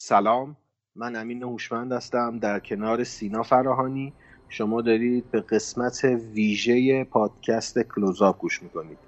سلام. 0.00 0.56
من 0.96 1.16
امین 1.16 1.42
هوشمند 1.42 1.92
هستم 1.92 2.38
در 2.38 2.60
کنار 2.60 3.04
سینا 3.04 3.42
فراهانی. 3.42 4.12
شما 4.48 4.82
دارید 4.82 5.30
به 5.30 5.40
قسمت 5.40 6.04
ویژه 6.04 7.04
پادکست 7.04 7.78
کلوزاپ 7.78 8.38
گوش 8.38 8.62
می‌کنید. 8.62 8.98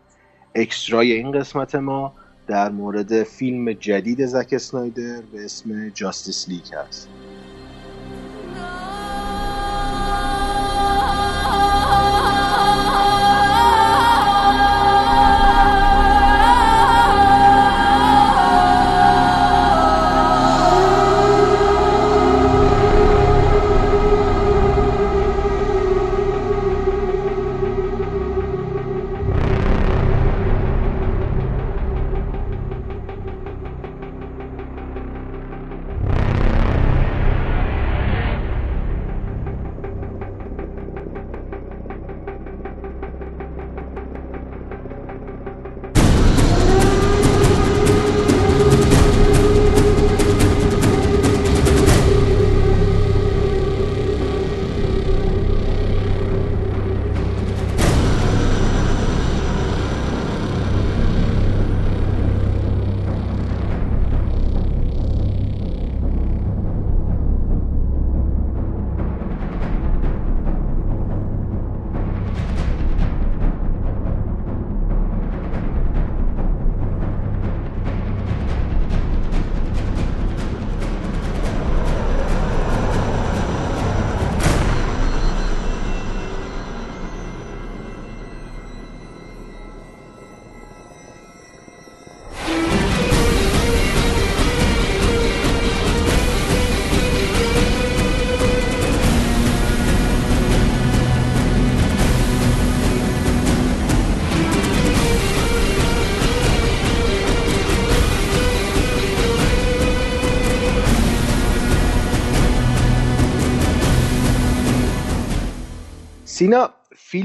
اکسترای 0.55 1.13
این 1.13 1.33
قسمت 1.33 1.75
ما 1.75 2.15
در 2.47 2.71
مورد 2.71 3.23
فیلم 3.23 3.73
جدید 3.73 4.27
زک 4.27 4.49
اسنایدر 4.53 5.23
به 5.33 5.45
اسم 5.45 5.89
جاستیس 5.89 6.49
لیگ 6.49 6.75
هست. 6.75 7.09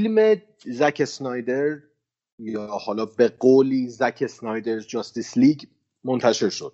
فیلم 0.06 0.42
زک 0.64 0.98
اسنایدر 1.00 1.78
یا 2.38 2.66
حالا 2.66 3.06
به 3.06 3.28
قولی 3.28 3.88
زک 3.88 4.18
اسنایدر 4.20 4.80
جاستیس 4.80 5.36
لیگ 5.36 5.60
منتشر 6.04 6.48
شد. 6.48 6.72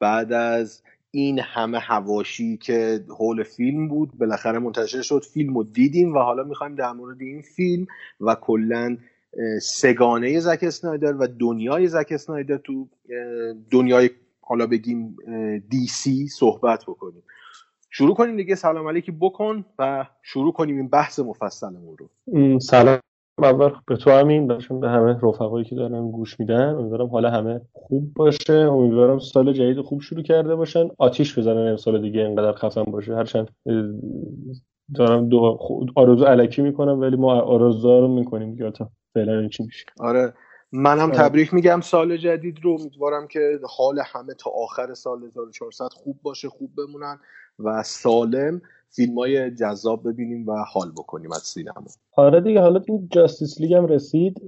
بعد 0.00 0.32
از 0.32 0.82
این 1.10 1.38
همه 1.38 1.78
هواشی 1.78 2.56
که 2.56 3.04
حول 3.08 3.42
فیلم 3.42 3.88
بود 3.88 4.18
بالاخره 4.18 4.58
منتشر 4.58 5.02
شد. 5.02 5.22
فیلم 5.32 5.54
رو 5.54 5.64
دیدیم 5.64 6.14
و 6.14 6.18
حالا 6.18 6.44
می‌خوایم 6.44 6.74
در 6.74 6.92
مورد 6.92 7.20
این 7.20 7.42
فیلم 7.42 7.86
و 8.20 8.34
کلا 8.34 8.96
سگانه 9.62 10.40
زک 10.40 10.58
اسنایدر 10.62 11.12
و 11.12 11.26
دنیای 11.26 11.88
زک 11.88 12.06
اسنایدر 12.10 12.56
تو 12.56 12.88
دنیای 13.70 14.10
حالا 14.40 14.66
بگیم 14.66 15.16
دی 15.70 15.86
سی 15.86 16.28
صحبت 16.28 16.82
بکنیم. 16.84 17.22
شروع 17.98 18.14
کنیم 18.14 18.36
دیگه. 18.36 18.54
سلام 18.54 18.88
علیکی 18.88 19.12
بکن 19.12 19.64
و 19.78 20.06
شروع 20.22 20.52
کنیم 20.52 20.76
این 20.76 20.88
بحث 20.88 21.18
مفصلمون 21.18 21.96
رو. 21.98 22.08
سلام. 22.60 22.98
اول 23.42 23.70
به 23.86 23.96
تو 23.96 24.10
همین 24.10 24.46
باشم 24.46 24.80
به 24.80 24.88
همه 24.88 25.18
رفقایی 25.22 25.64
که 25.64 25.74
دارن 25.74 26.10
گوش 26.10 26.40
میدن. 26.40 26.74
امیدوارم 26.74 27.06
حالا 27.06 27.30
همه 27.30 27.60
خوب 27.72 28.14
باشه. 28.14 28.52
امیدوارم 28.52 29.18
سال 29.18 29.52
جدید 29.52 29.80
خوب 29.80 30.00
شروع 30.00 30.22
کرده 30.22 30.54
باشن. 30.54 30.88
آتیش 30.98 31.38
بزنن 31.38 31.76
سال 31.76 32.02
دیگه 32.02 32.20
اینقدر 32.20 32.52
خفن 32.52 32.84
باشه. 32.84 33.16
هرچند 33.16 33.48
دارم 34.94 35.28
دو 35.28 35.58
آرزو 35.96 36.24
علکی 36.24 36.62
می‌کنم 36.62 37.00
ولی 37.00 37.16
ما 37.16 37.40
آرزو 37.40 38.00
رو 38.00 38.08
می‌کنیم 38.08 38.50
دیگه. 38.50 38.70
تا 38.70 38.90
فعلا 39.14 39.48
چی 39.48 39.62
میشه. 39.62 39.84
آره. 40.00 40.34
منم 40.72 41.10
تبریک 41.10 41.54
میگم 41.54 41.80
سال 41.80 42.16
جدید 42.16 42.58
رو. 42.62 42.76
امیدوارم 42.80 43.26
که 43.26 43.58
حال 43.76 43.98
همه 44.06 44.34
تا 44.34 44.50
آخر 44.50 44.94
سال 44.94 45.24
1400 45.24 45.88
خوب 45.92 46.18
باشه 46.22 46.48
خوب 46.48 46.70
بمونن. 46.76 47.18
و 47.58 47.82
سالم 47.82 48.60
فیلم 48.90 49.18
های 49.18 49.50
جذاب 49.50 50.08
ببینیم 50.08 50.48
و 50.48 50.64
حال 50.72 50.90
بکنیم 50.90 51.32
از 51.32 51.42
سینما. 51.42 51.84
آره 52.16 52.40
دیگه 52.40 52.60
حالا 52.60 52.82
این 52.88 53.08
Justice 53.10 53.60
League 53.60 53.74
هم 53.74 53.86
رسید. 53.86 54.42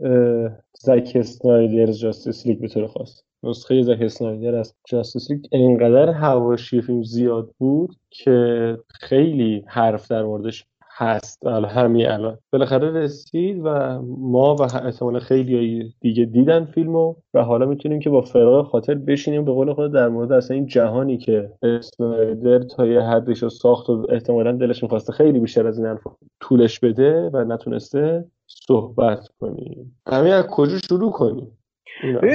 زک 0.81 1.13
اسنایدر 1.15 1.93
Justice 1.93 2.47
League 2.47 2.61
به 2.61 2.69
طور 2.69 2.87
خاص. 2.87 3.23
نسخه 3.43 3.83
زک 3.83 3.99
اسنایدر 4.01 4.55
از 4.55 4.75
Justice 4.89 5.31
League 5.31 5.45
اینقدر 5.53 6.09
حواشی 6.09 6.81
فیلم 6.81 7.03
زیاد 7.03 7.55
بود 7.59 7.97
که 8.11 8.79
خیلی 8.89 9.65
حرف 9.67 10.11
در 10.11 10.23
موردش 10.23 10.67
هست. 10.99 11.47
همین 11.47 12.09
الان. 12.09 12.39
بالاخره 12.53 12.91
رسید 12.91 13.61
و 13.65 14.03
ما 14.19 14.55
و 14.55 14.63
احتمال 14.63 15.19
خیلی 15.19 15.95
دیگه 16.01 16.25
دیدن 16.25 16.65
فیلمو 16.65 17.15
و 17.35 17.45
حالا 17.45 17.67
می‌تونیم 17.67 18.01
که 18.01 18.11
با 18.11 18.21
فراغ 18.21 18.67
خاطر 18.67 18.95
بشینیم. 18.95 19.45
به 19.45 19.53
قول 19.53 19.73
خود 19.73 19.93
در 19.93 20.09
مورد 20.09 20.33
اصلا 20.33 20.55
این 20.55 20.67
جهانی 20.67 21.19
که 21.19 21.53
اسنایدر 21.63 22.59
تا 22.59 22.87
یه 22.87 23.01
حدش 23.01 23.43
رو 23.43 23.49
ساخت 23.49 23.91
و 23.91 24.07
احتمالا 24.09 24.53
دلش 24.53 24.83
می‌خواسته 24.83 25.13
خیلی 25.13 25.41
بیشتر 25.41 25.67
از 25.67 25.79
این 25.79 25.99
طولش 26.41 26.81
بده 26.81 27.31
و 27.33 27.45
نتونسته 27.45 28.25
صحبت 28.47 29.29
کنیم. 29.41 29.99
همین 30.07 30.33
از 30.33 30.47
کجا 30.47 30.79
شروع 30.79 31.13
کنیم؟ 31.13 31.58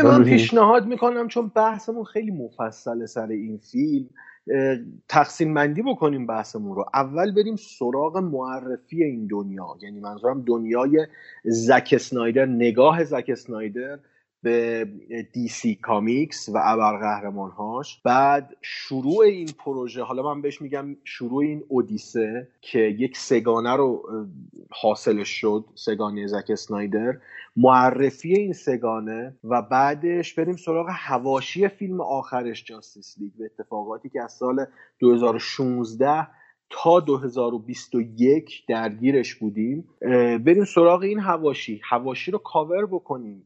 من 0.03 0.23
پیشنهاد 0.23 0.85
می‌کنم 0.85 1.27
چون 1.27 1.51
بحثمون 1.55 2.03
خیلی 2.03 2.31
مفصل 2.31 3.05
سر 3.05 3.27
این 3.27 3.57
فیلم 3.57 4.09
تقسیم 5.09 5.53
بندی 5.53 5.81
بکنیم 5.81 6.27
بحثمون 6.27 6.75
رو. 6.75 6.85
اول 6.93 7.31
بریم 7.31 7.55
سراغ 7.55 8.17
معرفی 8.17 9.03
این 9.03 9.27
دنیا. 9.27 9.67
یعنی 9.81 9.99
منظورم 9.99 10.41
دنیای 10.41 11.07
زک 11.43 11.89
اسنایدر 11.91 12.45
نگاه 12.45 13.03
زک 13.03 13.25
اسنایدر. 13.27 13.99
به 14.43 14.85
دی 15.33 15.47
سی 15.47 15.75
کامیکس 15.75 16.49
و 16.49 16.59
ابرقهرمانهاش 16.63 18.01
بعد 18.03 18.57
شروع 18.61 19.19
این 19.19 19.49
پروژه 19.57 20.03
حالا 20.03 20.23
من 20.23 20.41
بهش 20.41 20.61
میگم 20.61 20.95
شروع 21.03 21.43
این 21.43 21.63
اودیسه 21.67 22.47
که 22.61 22.79
یک 22.79 23.17
سگانه 23.17 23.75
رو 23.75 24.03
حاصلش 24.71 25.29
شد 25.29 25.65
سگانه 25.75 26.27
زک 26.27 26.45
اسنایدر. 26.49 27.17
معرفی 27.57 28.33
این 28.33 28.53
سگانه 28.53 29.35
و 29.43 29.61
بعدش 29.61 30.33
بریم 30.33 30.55
سراغ 30.55 30.87
هواشی 30.89 31.67
فیلم 31.67 32.01
آخرش 32.01 32.63
جاستیس 32.63 33.15
لیگ. 33.19 33.31
به 33.39 33.45
اتفاقاتی 33.45 34.09
که 34.09 34.23
از 34.23 34.31
سال 34.31 34.65
2016 34.99 36.27
تا 36.69 36.99
2021 36.99 38.65
درگیرش 38.67 39.35
بودیم. 39.35 39.87
بریم 40.45 40.65
سراغ 40.65 41.01
این 41.01 41.19
هواشی. 41.19 41.81
هواشی 41.83 42.31
رو 42.31 42.37
کاور 42.37 42.85
بکنیم. 42.85 43.43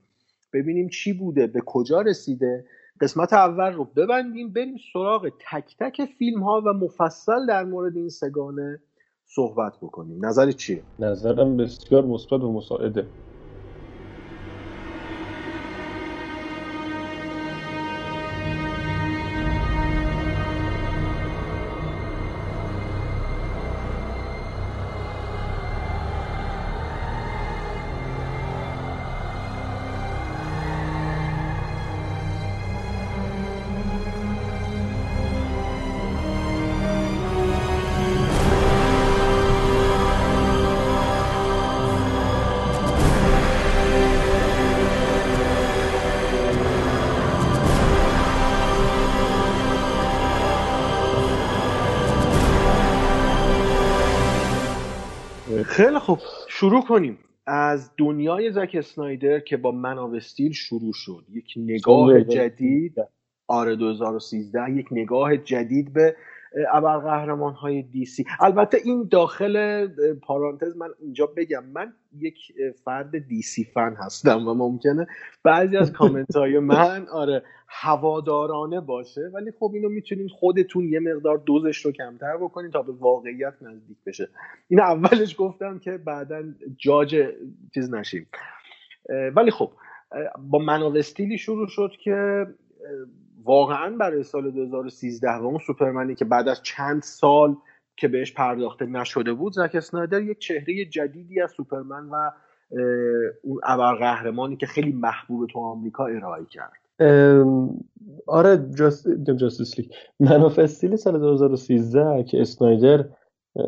ببینیم 0.58 0.90
چی 0.90 1.14
بوده 1.14 1.48
به 1.48 1.62
کجا 1.66 2.02
رسیده. 2.02 2.66
قسمت 3.02 3.34
اول 3.34 3.74
رو 3.74 3.84
ببندیم 3.86 4.54
بریم 4.54 4.76
سراغ 4.94 5.30
تک 5.52 5.76
تک 5.80 6.06
فیلم 6.06 6.44
ها 6.44 6.62
و 6.66 6.74
مفصل 6.74 7.46
در 7.48 7.64
مورد 7.64 7.98
این 7.98 8.10
سگانه 8.10 8.80
صحبت 9.26 9.74
بکنیم. 9.82 10.26
نظر 10.26 10.52
چیه؟ 10.52 10.84
نظرم 11.00 11.58
بسیار 11.58 12.06
مثبت 12.06 12.42
و 12.42 12.54
مساعده. 12.54 13.08
خیلی 55.78 56.00
خوب. 56.00 56.20
شروع 56.48 56.82
کنیم. 56.82 57.18
از 57.46 57.92
دنیای 57.98 58.52
زک 58.52 58.72
اسنایدر 58.74 59.40
که 59.40 59.58
با 59.58 59.72
من 59.72 60.20
شروع 60.54 60.94
شد. 60.94 61.26
یک 61.30 61.54
نگاه 61.58 62.22
جدید. 62.22 62.96
آره 63.48 63.76
2013 63.76 64.72
یک 64.72 64.88
نگاه 64.92 65.38
جدید 65.38 65.94
به 65.94 66.16
ابرقهرمان 66.74 67.54
های 67.54 67.82
دی 67.82 68.06
سی. 68.06 68.26
البته 68.40 68.78
این 68.84 69.08
داخل 69.12 69.88
پارانتز 70.22 70.78
من 70.78 70.90
اینجا 71.00 71.26
بگم. 71.26 71.66
من 71.66 71.94
یک 72.20 72.38
فرد 72.86 73.28
دی 73.28 73.42
سی 73.42 73.64
فن 73.64 73.96
هستم 74.00 74.48
و 74.48 74.54
ممکنه 74.54 75.08
بعضی 75.44 75.78
از 75.78 75.92
کامنت 76.00 76.36
های 76.36 76.60
من 76.60 77.08
آره 77.08 77.44
هوادارانه 77.68 78.82
باشه 78.82 79.22
ولی 79.34 79.52
خب 79.60 79.72
اینو 79.74 79.90
می‌تونین 79.90 80.30
خودتون 80.30 80.90
یه 80.90 81.00
مقدار 81.00 81.38
دوزش 81.38 81.86
رو 81.86 81.92
کمتر 81.92 82.38
بکنین 82.38 82.72
تا 82.72 82.82
به 82.82 82.92
واقعیت 82.92 83.54
نزدیک 83.62 83.98
بشه. 84.06 84.30
این 84.68 84.80
اولش 84.80 85.36
گفتم 85.40 85.80
که 85.80 85.98
بعدا 85.98 86.44
جاج 86.78 87.24
چیز 87.74 87.94
نشیم. 87.94 88.28
ولی 89.36 89.52
خب 89.52 89.72
با 90.38 90.60
مناوستیلی 90.60 91.38
شروع 91.38 91.68
شد 91.68 91.92
که 92.04 92.48
واقعا 93.44 93.96
برای 93.98 94.24
سال 94.24 94.52
2013 94.52 95.32
و 95.32 95.46
اون 95.46 95.60
سوپرمنی 95.60 96.16
که 96.16 96.26
بعد 96.26 96.48
از 96.48 96.64
چند 96.64 97.02
سال 97.02 97.56
که 97.96 98.08
بهش 98.08 98.34
پرداخته 98.34 98.86
نشده 98.86 99.34
بود 99.34 99.54
زک 99.54 99.76
اسنایدر 99.76 100.22
یک 100.22 100.40
چهره 100.40 100.86
جدیدی 100.86 101.42
از 101.42 101.52
سوپرمن 101.52 102.10
و 102.10 102.32
اون 103.44 103.60
ابرقهرمانی 103.64 104.58
که 104.58 104.66
خیلی 104.66 104.92
محبوب 104.92 105.50
تو 105.50 105.60
آمریکا 105.60 106.06
ارائه 106.06 106.46
کرد. 106.46 106.87
آره 108.28 108.70
جاستیس 109.36 109.80
لیگ. 109.80 109.92
من 110.20 110.50
سال 110.96 111.20
2013 111.20 112.24
که 112.24 112.42
اسنایدر 112.42 113.10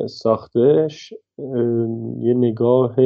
ساختش 0.06 1.12
یه 2.18 2.34
نگاه 2.34 2.96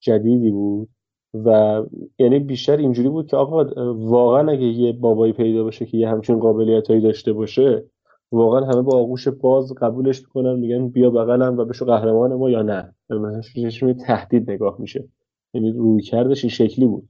جدیدی 0.00 0.50
بود 0.50 0.88
و 1.34 1.82
یعنی 2.18 2.38
بیشتر 2.38 2.76
اینجوری 2.76 3.08
بود 3.08 3.26
که 3.26 3.36
آقا 3.36 3.64
واقعا 3.94 4.52
اگه 4.52 4.66
یه 4.66 4.92
بابایی 4.92 5.32
پیدا 5.32 5.62
باشه 5.62 5.86
که 5.86 5.96
یه 5.96 6.08
همچین 6.08 6.38
قابلیت 6.38 6.88
هایی 6.88 7.00
داشته 7.00 7.32
باشه 7.32 7.84
واقعا 8.32 8.60
همه 8.60 8.82
با 8.82 8.98
آغوش 8.98 9.28
باز 9.28 9.74
قبولش 9.74 10.20
می‌کنن 10.20 10.58
میگن 10.58 10.88
بیا 10.88 11.10
بغلم 11.10 11.58
و 11.58 11.64
بشو 11.64 11.84
قهرمان 11.84 12.34
ما 12.34 12.50
یا 12.50 12.62
نه. 12.62 12.94
مثلا 13.10 13.92
تهدید 13.92 14.50
نگاه 14.50 14.76
میشه. 14.78 15.08
یعنی 15.54 15.72
روی 15.72 16.02
کردش 16.02 16.44
این 16.44 16.50
شکلی 16.50 16.86
بود. 16.86 17.08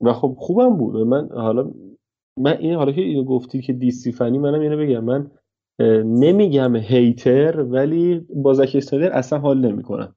و 0.00 0.12
خب 0.12 0.34
خوبم 0.38 0.76
بود. 0.76 0.96
من 0.96 1.28
حالا 1.28 1.70
من 2.38 2.56
این 2.56 2.74
حالا 2.74 2.92
که 2.92 3.00
اینو 3.00 3.24
گفتی 3.24 3.60
که 3.60 3.72
دیسی 3.72 4.12
فنی 4.12 4.38
منم 4.38 4.60
اینو 4.60 4.76
بگم. 4.76 5.04
من 5.04 5.30
نمیگم 6.04 6.76
هیتر 6.76 7.60
ولی 7.60 8.26
با 8.34 8.54
زکی 8.54 8.78
اصلا 9.12 9.38
حال 9.38 9.58
نمی‌کنم. 9.58 10.14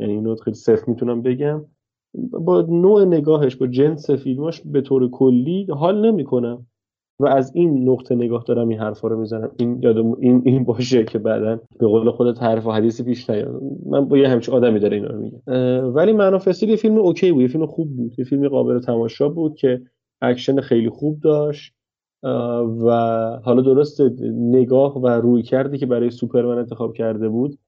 یعنی 0.00 0.12
اینو 0.12 0.36
خیلی 0.36 0.56
صرف 0.56 0.88
می‌تونم 0.88 1.22
بگم. 1.22 1.64
با 2.30 2.62
نوع 2.62 3.04
نگاهش 3.04 3.56
با 3.56 3.66
جنس 3.66 4.10
فیلماش 4.10 4.60
به 4.60 4.80
طور 4.80 5.10
کلی 5.10 5.66
حال 5.70 6.06
نمی‌کنم. 6.10 6.66
و 7.20 7.26
از 7.26 7.52
این 7.54 7.88
نقطه 7.88 8.14
نگاه 8.14 8.44
دارم 8.48 8.68
این 8.68 8.78
حرفا 8.78 9.08
رو 9.08 9.20
می‌زنم. 9.20 9.50
این 9.58 9.78
یادم 9.82 10.12
این 10.20 10.42
این 10.44 10.64
باشه 10.64 11.04
که 11.04 11.18
بعدا 11.18 11.60
به 11.78 11.86
قول 11.86 12.10
خودت 12.10 12.42
حرف 12.42 12.66
و 12.66 12.70
حدیثی 12.70 13.02
پیش 13.02 13.30
نیاد. 13.30 13.62
من 13.86 14.04
با 14.04 14.18
یه 14.18 14.28
همچین 14.28 14.54
آدمی 14.54 14.80
داره 14.80 14.96
اینا 14.96 15.08
رو 15.08 15.20
میگم 15.20 15.40
ولی 15.94 16.12
Man 16.12 16.20
of 16.20 16.26
Steel 16.26 16.40
یه 16.62 16.76
فیلم 16.76 16.98
okay 16.98 17.32
بود 17.32 17.42
یه 17.42 17.48
فیلم 17.48 17.66
خوب 17.66 17.96
بود. 17.96 18.18
یه 18.18 18.24
فیلم 18.24 18.48
قابل 18.48 18.80
تماشا 18.80 19.28
بود 19.28 19.56
که 19.56 19.80
اکشن 20.22 20.60
خیلی 20.60 20.88
خوب 20.88 21.20
داشت. 21.20 21.74
و 22.84 22.90
حالا 23.44 23.62
درست 23.62 24.00
نگاه 24.34 24.98
و 24.98 25.08
رویکردی 25.08 25.78
که 25.78 25.86
برای 25.86 26.10
سوپرمن 26.10 26.58
انتخاب 26.58 26.92
کرده 26.92 27.28
بود 27.28 27.58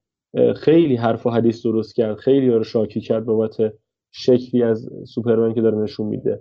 خیلی 0.55 0.95
حرف 0.95 1.25
و 1.25 1.29
حدیث 1.29 1.65
درست 1.65 1.95
کرد. 1.95 2.15
خیلی 2.15 2.49
رو 2.49 2.63
شاکی 2.63 3.01
کرد 3.01 3.25
بابت 3.25 3.73
شکلی 4.11 4.63
از 4.63 4.89
سوپرمن 5.05 5.53
که 5.53 5.61
داره 5.61 5.77
نشون 5.77 6.07
میده. 6.07 6.39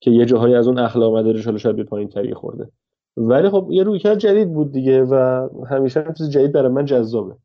که 0.00 0.10
یه 0.10 0.24
جاهایی 0.24 0.54
از 0.54 0.68
اون 0.68 0.78
اخلاق 0.78 1.16
مدارش 1.16 1.44
حالا 1.44 1.58
شاید 1.58 1.76
به 1.76 1.84
پایین 1.84 2.08
تری 2.08 2.34
خورده. 2.34 2.70
ولی 3.16 3.48
خب 3.48 3.68
یه 3.70 3.82
رویکرد 3.82 4.18
جدید 4.18 4.52
بود 4.52 4.72
دیگه 4.72 5.02
و 5.02 5.48
همیشه 5.70 6.02
هم 6.02 6.12
چیز 6.12 6.30
جدید 6.30 6.52
برای 6.52 6.72
من 6.72 6.84
جذابه. 6.84 7.36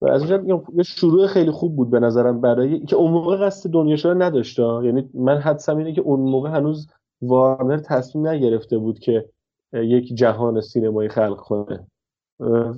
و 0.00 0.08
از 0.08 0.32
اونجا 0.32 0.62
یه 0.74 0.82
شروع 0.82 1.26
خیلی 1.26 1.50
خوب 1.50 1.76
بود 1.76 1.90
به 1.90 2.00
نظرم 2.00 2.40
برای 2.40 2.80
که 2.80 2.96
اون 2.96 3.10
موقع 3.10 3.36
قصد 3.36 3.70
دنیا 3.70 3.96
شده 3.96 4.14
نداشته 4.14 4.62
یعنی 4.62 5.10
من 5.14 5.38
حدسم 5.38 5.76
اینه 5.76 5.92
که 5.92 6.00
اون 6.00 6.20
موقع 6.20 6.50
هنوز 6.50 6.88
وارنر 7.22 7.78
تصمیم 7.78 8.26
نگرفته 8.26 8.78
بود 8.78 8.98
که 8.98 9.28
یک 9.72 10.14
جهان 10.14 10.60
سینمایی 10.60 11.08
خلق 11.08 11.36
کنه. 11.36 11.86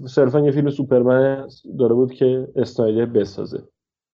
صرفا 0.06 0.41
یه 0.41 0.50
فیلم 0.50 0.70
سوپرمن 0.70 1.49
داره 1.79 1.94
بود 1.94 2.12
که 2.12 2.49
استایلر 2.56 3.06
بسازه. 3.06 3.62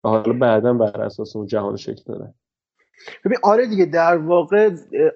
و 0.05 0.09
حالا 0.09 0.33
بعدا 0.33 0.75
بر 0.75 1.01
اساس 1.01 1.37
اون 1.37 1.47
جهان 1.47 1.77
شکل 1.77 2.03
داره. 2.07 2.35
ببین 3.25 3.39
آره 3.43 3.67
دیگه 3.67 3.85
در 3.85 4.17
واقع 4.17 4.71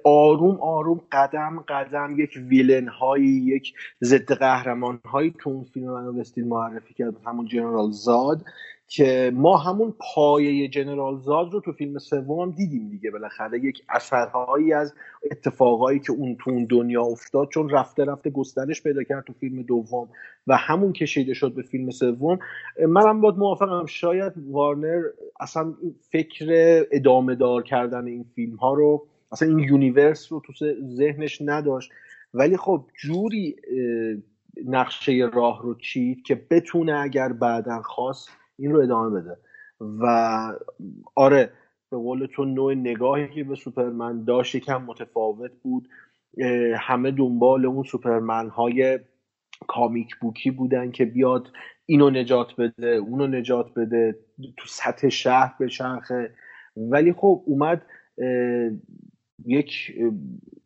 آروم 0.04 0.60
آروم 0.60 1.00
قدم 1.12 1.64
قدم 1.68 2.14
یک 2.18 2.30
ویلن 2.48 2.88
هایی 2.88 3.28
یک 3.28 3.74
ضد 4.04 4.32
قهرمان 4.32 5.00
هایی 5.04 5.34
تو 5.38 5.50
اون 5.50 5.64
فیلم 5.64 5.92
منو 5.92 6.22
معرفی 6.36 6.94
کرد. 6.94 7.14
همون 7.26 7.46
جنرال 7.46 7.90
زاد. 7.90 8.44
که 8.94 9.32
ما 9.34 9.56
همون 9.56 9.94
پایه 9.98 10.68
جنرال 10.68 11.18
زاد 11.18 11.52
رو 11.52 11.60
تو 11.60 11.72
فیلم 11.72 11.98
سوم 11.98 12.50
دیدیم 12.50 12.88
دیگه 12.88 13.10
بالاخره. 13.10 13.64
یک 13.64 13.82
اثرهایی 13.88 14.72
از 14.72 14.94
اتفاقایی 15.30 15.98
که 15.98 16.12
اون 16.12 16.36
تو 16.40 16.50
اون 16.50 16.64
دنیا 16.64 17.02
افتاد 17.02 17.48
چون 17.48 17.70
رفته 17.70 18.04
رفته 18.04 18.30
گسترش 18.30 18.82
پیدا 18.82 19.02
کرد 19.02 19.24
تو 19.24 19.32
فیلم 19.32 19.62
دوم 19.62 20.08
و 20.46 20.56
همون 20.56 20.92
کشیده 20.92 21.34
شد 21.34 21.54
به 21.54 21.62
فیلم 21.62 21.90
سوم. 21.90 22.38
منم 22.88 23.20
باید 23.20 23.34
موافقم 23.34 23.86
شاید 23.86 24.32
وارنر 24.50 25.02
اصلا 25.40 25.74
فکر 26.10 26.46
ادامه 26.90 27.34
دار 27.34 27.62
کردن 27.62 28.06
این 28.06 28.24
فیلم 28.34 28.56
ها 28.56 28.74
رو 28.74 29.06
اصلا 29.32 29.48
این 29.48 29.58
universe 29.58 30.32
رو 30.32 30.42
تو 30.46 30.52
ذهنش 30.96 31.42
نداشت. 31.44 31.90
ولی 32.34 32.56
خب 32.56 32.84
جوری 32.94 33.56
نقشه 34.66 35.30
راه 35.32 35.62
رو 35.62 35.74
چید 35.74 36.22
که 36.22 36.34
بتونه 36.50 37.00
اگر 37.00 37.32
بعدا 37.32 37.82
خواست 37.82 38.41
این 38.62 38.72
رو 38.72 38.80
ادامه 38.80 39.20
بده. 39.20 39.36
و 39.80 40.06
آره 41.14 41.52
به 41.90 41.96
قول 41.96 42.26
تو 42.26 42.44
نوع 42.44 42.74
نگاهی 42.74 43.28
که 43.28 43.44
به 43.44 43.54
سوپرمن 43.54 44.24
داشت 44.24 44.54
یکم 44.54 44.82
متفاوت 44.82 45.52
بود. 45.62 45.88
همه 46.76 47.10
دنبال 47.10 47.66
اون 47.66 47.82
سوپرمن 47.82 48.48
های 48.48 49.00
comic 49.68 50.16
book 50.20 50.44
ی 50.44 50.50
بودن 50.50 50.90
که 50.90 51.04
بیاد 51.04 51.48
اینو 51.86 52.10
نجات 52.10 52.56
بده 52.56 52.88
اونو 52.88 53.26
نجات 53.26 53.74
بده 53.74 54.18
تو 54.56 54.68
سطح 54.68 55.08
شهر 55.08 55.54
به 55.58 55.68
چرخه 55.68 56.34
ولی 56.76 57.12
خب 57.12 57.42
اومد 57.46 57.82
یک 59.44 59.98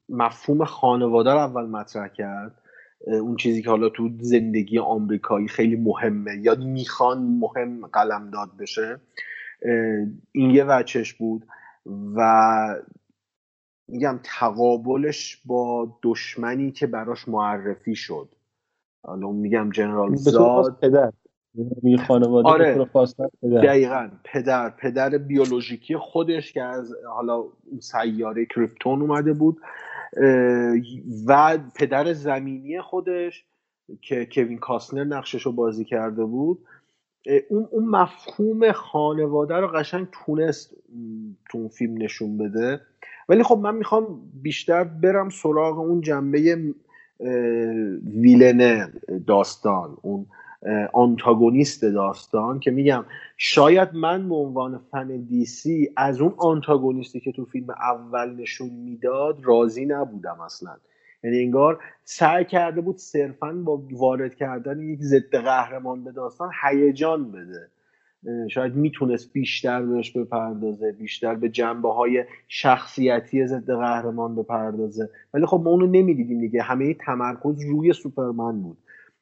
مفهوم 0.08 0.64
خانواده 0.64 1.30
رو 1.30 1.38
اول 1.38 1.66
مطرح 1.66 2.08
کرد. 2.08 2.62
اون 3.06 3.36
چیزی 3.36 3.62
که 3.62 3.70
حالا 3.70 3.88
تو 3.88 4.10
زندگی 4.20 4.78
آمریکایی 4.78 5.48
خیلی 5.48 5.76
مهمه 5.76 6.36
یا 6.42 6.54
می‌خوان 6.54 7.18
مهم 7.22 7.86
قلم 7.86 8.30
داد 8.30 8.56
بشه 8.58 9.00
این 10.32 10.50
یه 10.50 10.64
وچش 10.64 11.14
بود 11.14 11.46
و 12.14 12.76
میگم 13.88 14.20
تقابلش 14.22 15.42
با 15.46 15.96
دشمنی 16.02 16.72
که 16.72 16.86
براش 16.86 17.28
معرفی 17.28 17.94
شد. 17.94 18.28
حالا 19.02 19.32
میگم 19.32 19.70
جنرال 19.70 20.14
زاد. 20.14 20.78
پدر. 20.80 21.12
خانواده 22.08 22.48
آره. 22.48 22.84
پدر. 22.84 23.28
دقیقا. 23.62 24.10
پدر. 24.24 24.70
پدر 24.70 25.18
بیولوژیکی 25.18 25.96
خودش 25.96 26.52
که 26.52 26.62
از 26.62 26.94
حالا 27.14 27.44
سیاره 27.80 28.46
کریپتون 28.46 29.02
اومده 29.02 29.32
بود. 29.32 29.60
و 31.26 31.58
پدر 31.74 32.12
زمینی 32.12 32.80
خودش 32.80 33.44
که 34.02 34.28
کوین 34.32 34.58
کاسنر 34.58 35.04
نقشش 35.04 35.42
رو 35.42 35.52
بازی 35.52 35.84
کرده 35.84 36.24
بود 36.24 36.58
اون, 37.48 37.68
اون 37.70 37.84
مفهوم 37.84 38.72
خانواده 38.72 39.54
رو 39.54 39.68
قشنگ 39.68 40.06
تونست 40.12 40.74
تو 41.50 41.58
اون 41.58 41.68
فیلم 41.68 42.02
نشون 42.02 42.38
بده. 42.38 42.80
ولی 43.28 43.42
خب 43.42 43.58
من 43.58 43.74
می‌خوام 43.74 44.20
بیشتر 44.42 44.84
برم 44.84 45.28
سراغ 45.28 45.78
اون 45.78 46.00
جنبه 46.00 46.74
ویلن 48.04 48.92
داستان 49.26 49.96
اون 50.02 50.26
آنتاگونیست 50.92 51.84
داستان 51.84 52.60
که 52.60 52.70
میگم 52.70 53.04
شاید 53.36 53.88
من 53.94 54.28
به 54.28 54.34
عنوان 54.34 54.80
فن 54.90 55.06
دیسی 55.16 55.90
از 55.96 56.20
اون 56.20 56.34
آنتاگونیستی 56.36 57.20
که 57.20 57.32
تو 57.32 57.44
فیلم 57.44 57.70
اول 57.70 58.34
نشون 58.34 58.70
می‌داد 58.70 59.38
راضی 59.44 59.86
نبودم 59.86 60.40
اصلا. 60.44 60.76
یعنی 61.24 61.38
انگار 61.38 61.78
سعی 62.04 62.44
کرده 62.44 62.80
بود 62.80 62.96
صرفا 62.96 63.52
با 63.52 63.82
وارد 63.92 64.34
کردن 64.34 64.80
یک 64.80 65.00
ضد 65.00 65.36
قهرمان 65.36 66.04
به 66.04 66.12
داستان 66.12 66.50
هیجان 66.62 67.32
بده. 67.32 67.68
شاید 68.48 68.74
می‌تونست 68.74 69.32
بیشتر 69.32 69.82
بهش 69.82 70.16
بپردازه 70.16 70.92
بیشتر 70.92 71.34
به 71.34 71.48
جنبه 71.48 71.92
های 71.92 72.24
شخصیتی 72.48 73.46
ضد 73.46 73.70
قهرمان 73.70 74.36
بپردازه. 74.36 75.10
ولی 75.34 75.46
خب 75.46 75.60
ما 75.64 75.70
اونو 75.70 75.86
نمی‌دیدیم 75.86 76.40
دیگه. 76.40 76.62
همه 76.62 76.94
تمرکز 76.94 77.60
روی 77.60 77.92
سوپرمن 77.92 78.62
بود. 78.62 78.78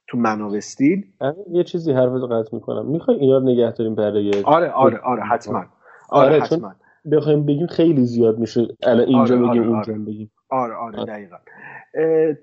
تو 0.06 0.18
مناوستیل 0.18 1.06
یه 1.52 1.64
چیزی 1.64 1.92
حرف 1.92 2.12
قطع 2.12 2.54
می‌کنم. 2.54 2.86
می‌خوای 2.86 3.16
اینا 3.16 3.38
رو 3.38 3.44
نگه 3.44 3.72
داریم 3.72 3.94
برای 3.94 4.42
آره 4.44 4.70
آره 4.70 4.98
آره 4.98 5.22
حتما. 5.22 5.58
آره, 5.58 5.68
آره 6.08 6.40
حتما. 6.40 6.74
بخوایم 7.12 7.46
بگیم 7.46 7.66
خیلی 7.66 8.04
زیاد 8.06 8.38
میشه 8.38 8.68
الان 8.82 9.06
اینجا 9.06 9.36
آره، 9.36 9.46
بگیم 9.48 9.62
آره، 9.62 9.68
اونجا 9.68 9.92
بگیم. 9.92 10.30
آره 10.50 10.74
آره, 10.74 10.98
آره. 10.98 11.04
دقیقا. 11.12 11.36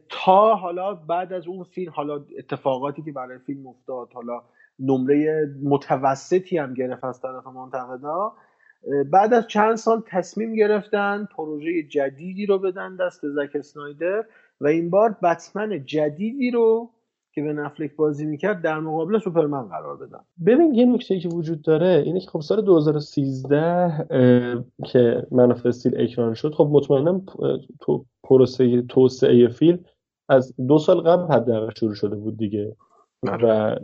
تا 0.09 0.55
حالا 0.55 0.93
بعد 0.93 1.33
از 1.33 1.47
اون 1.47 1.63
فیلم 1.63 1.91
حالا 1.95 2.25
اتفاقاتی 2.39 3.01
که 3.01 3.11
برای 3.11 3.37
فیلم 3.37 3.67
افتاد 3.67 4.13
حالا 4.13 4.41
نمره 4.79 5.49
متوسطی 5.63 6.57
هم 6.57 6.73
گرفت 6.73 7.03
از 7.03 7.21
طرف 7.21 7.47
منتقدا 7.47 8.31
بعد 9.11 9.33
از 9.33 9.47
چند 9.47 9.75
سال 9.75 10.01
تصمیم 10.07 10.55
گرفتن 10.55 11.27
پروژه 11.37 11.83
جدیدی 11.83 12.45
رو 12.45 12.59
بدن 12.59 12.95
دست 12.95 13.21
زک 13.27 13.55
اسنایدر 13.55 14.23
و 14.61 14.67
این 14.67 14.89
بار 14.89 15.15
بتمن 15.23 15.85
جدیدی 15.85 16.51
رو 16.51 16.89
که 17.33 17.41
به 17.41 17.53
نفلک 17.53 17.95
بازی 17.95 18.25
می‌کرد 18.25 18.61
در 18.61 18.79
مقابل 18.79 19.19
سوپرمن 19.19 19.67
قرار 19.67 19.97
بدن. 19.97 20.19
ببین 20.45 20.75
یه 20.75 20.85
نکته 20.85 21.19
که 21.19 21.29
وجود 21.29 21.61
داره 21.61 22.03
اینه 22.05 22.19
که 22.19 22.29
خب 22.29 22.41
سال 22.41 22.61
2013 22.61 24.07
که 24.85 25.27
من 25.31 25.51
استیل 25.51 26.01
اکران 26.01 26.33
شد 26.33 26.53
خب 26.53 26.69
مطمئنا 26.71 27.21
تو 27.79 28.05
پروسه 28.23 28.81
توسعه 28.81 29.47
فیلم 29.47 29.79
از 30.29 30.53
دو 30.67 30.77
سال 30.77 31.01
قبل 31.01 31.33
حداقل 31.33 31.71
شروع 31.77 31.93
شده 31.93 32.15
بود 32.15 32.37
دیگه. 32.37 32.75
بله. 33.23 33.43
و 33.43 33.75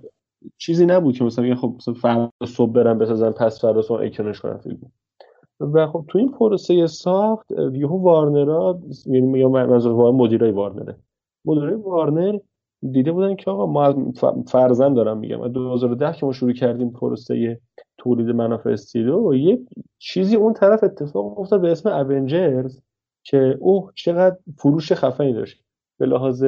چیزی 0.58 0.86
نبود 0.86 1.18
که 1.18 1.24
مثلا 1.24 1.56
خب 1.56 1.74
مثلا 1.78 1.94
فردا 1.94 2.32
صبح 2.46 2.72
برم 2.72 2.98
بسازم 2.98 3.32
پس 3.32 3.62
فردا 3.62 3.82
صبح 3.82 4.02
اکرانش 4.02 4.40
کنم 4.40 4.58
فیلم 4.58 4.92
و 5.60 5.88
خب 5.88 6.06
تو 6.08 6.18
این 6.18 6.32
پروسه 6.32 6.88
ساخت 6.88 7.52
یهو 7.74 8.02
وارنرا 8.02 8.80
یعنی 9.06 9.28
میگم 9.28 9.52
منظور 9.52 10.12
مدیرای 10.12 10.52
وارنره. 10.52 10.96
مدیرای 11.46 11.76
وارنر 11.76 12.40
دیده 12.92 13.12
بودن 13.12 13.36
که 13.36 13.52
آقا 13.52 13.66
ما 13.66 14.14
فرزن 14.48 14.94
دارم 14.94 15.18
میگم. 15.18 15.48
2010 15.48 16.14
که 16.14 16.26
ما 16.26 16.32
شروع 16.32 16.54
کردیم 16.54 16.90
پروسه 16.90 17.62
تولید 17.98 18.30
منافع 18.30 18.70
استیلو 18.70 19.36
یه 19.36 19.60
چیزی 19.98 20.36
اون 20.36 20.54
طرف 20.54 20.84
اتفاق 20.84 21.40
افتاد 21.40 21.62
به 21.62 21.72
اسم 21.72 21.90
اونجرز 21.90 22.82
که 23.24 23.58
اوه 23.60 23.92
چقدر 23.96 24.38
فروش 24.58 24.94
خفنی 24.94 25.34
داشت. 25.34 25.64
به 26.00 26.06
لحاظ 26.06 26.46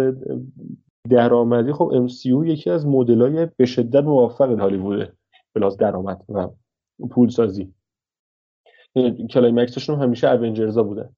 درآمدی 1.10 1.74
خب 1.74 2.08
MCU 2.08 2.46
یکی 2.46 2.70
از 2.70 2.88
مدلای 2.88 3.48
به 3.58 3.66
شدت 3.66 4.04
موفق 4.04 4.60
هالیووده 4.60 5.14
به 5.54 5.60
لحاظ 5.60 5.78
درآمد 5.78 6.26
و 6.30 6.48
پول 7.12 7.30
سازی 7.30 7.74
climax 9.30 9.73
شون 9.73 10.02
همیشه 10.02 10.32
Avengers 10.32 10.78
ا 10.78 10.84
بوده 10.84 11.10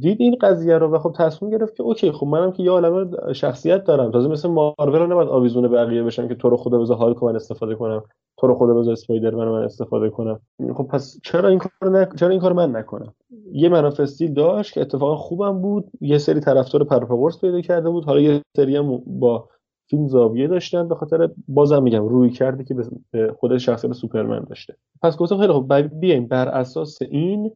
دید 0.00 0.20
این 0.20 0.36
قضیه 0.40 0.78
رو 0.78 0.90
و 0.90 0.98
خب 0.98 1.12
تصمیم 1.16 1.50
گرفت 1.50 1.76
که 1.76 1.82
okay 1.82 2.12
خب 2.12 2.26
منم 2.26 2.52
که 2.52 2.62
یه 2.62 2.70
عالمه 2.70 3.32
شخصیت 3.32 3.84
دارم. 3.84 4.10
تازه 4.10 4.28
مثل 4.28 4.48
مارول 4.48 5.12
نباید 5.12 5.28
آویزون 5.28 5.68
بقیه 5.68 6.02
بشم 6.02 6.28
که 6.28 6.34
تو 6.34 6.50
رو 6.50 6.56
خدا 6.56 6.78
بذار 6.78 6.96
هالک 6.96 7.22
من 7.22 7.36
استفاده 7.36 7.74
کنم 7.74 8.02
تو 8.38 8.46
رو 8.46 8.54
خدا 8.54 8.74
بذار 8.74 8.92
اسپایدر 8.92 9.34
من 9.34 9.48
من 9.48 9.62
استفاده 9.62 10.10
کنم. 10.10 10.40
خب 10.76 10.84
پس 10.84 11.20
چرا 11.22 11.48
این 11.48 11.58
کار 11.58 11.90
نک... 11.90 12.14
چرا 12.16 12.28
این 12.28 12.40
کار 12.40 12.52
من 12.52 12.76
نکنم؟ 12.76 13.14
یه 13.52 13.68
Man 13.68 13.84
of 13.84 13.95
Steel 13.95 14.23
ی 14.23 14.28
داشت 14.28 14.72
که 14.72 14.80
اتفاقا 14.80 15.16
خوبم 15.16 15.62
بود 15.62 15.90
یه 16.00 16.18
سری 16.18 16.40
طرفدار 16.40 16.84
پر 16.84 17.00
و 17.00 17.08
پا 17.08 17.16
قرص 17.16 17.40
پیدا 17.40 17.60
کرده 17.60 17.90
بود. 17.90 18.04
حالا 18.04 18.20
یه 18.20 18.42
سری 18.56 18.76
هم 18.76 19.02
با 19.06 19.48
فیلم 19.90 20.08
زاویه 20.08 20.46
داشتن 20.46 20.88
به 20.88 20.94
خاطر 20.94 21.30
بازم 21.48 21.82
میگم 21.82 22.08
رویکردی 22.08 22.64
که 22.64 22.74
به 23.10 23.32
خود 23.38 23.58
شخصیت 23.58 23.92
سوپرمن 23.92 24.44
داشته. 24.44 24.76
پس 25.02 25.16
گفتم 25.16 25.38
خیلی 25.38 25.52
خب 25.52 25.90
بیایم 26.00 26.26
بر 26.26 26.48
اساس 26.48 27.02
این 27.02 27.50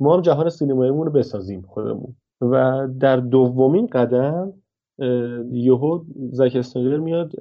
ما 0.00 0.14
هم 0.14 0.20
جهان 0.20 0.48
سینماییمون 0.48 1.06
رو 1.06 1.12
بسازیم 1.12 1.62
خودمون. 1.68 2.16
و 2.40 2.86
در 3.00 3.16
دومین 3.16 3.86
قدم 3.86 4.52
یهو 5.52 6.04
زک 6.32 6.56
اسنایدر 6.56 6.96
میاد 6.96 7.32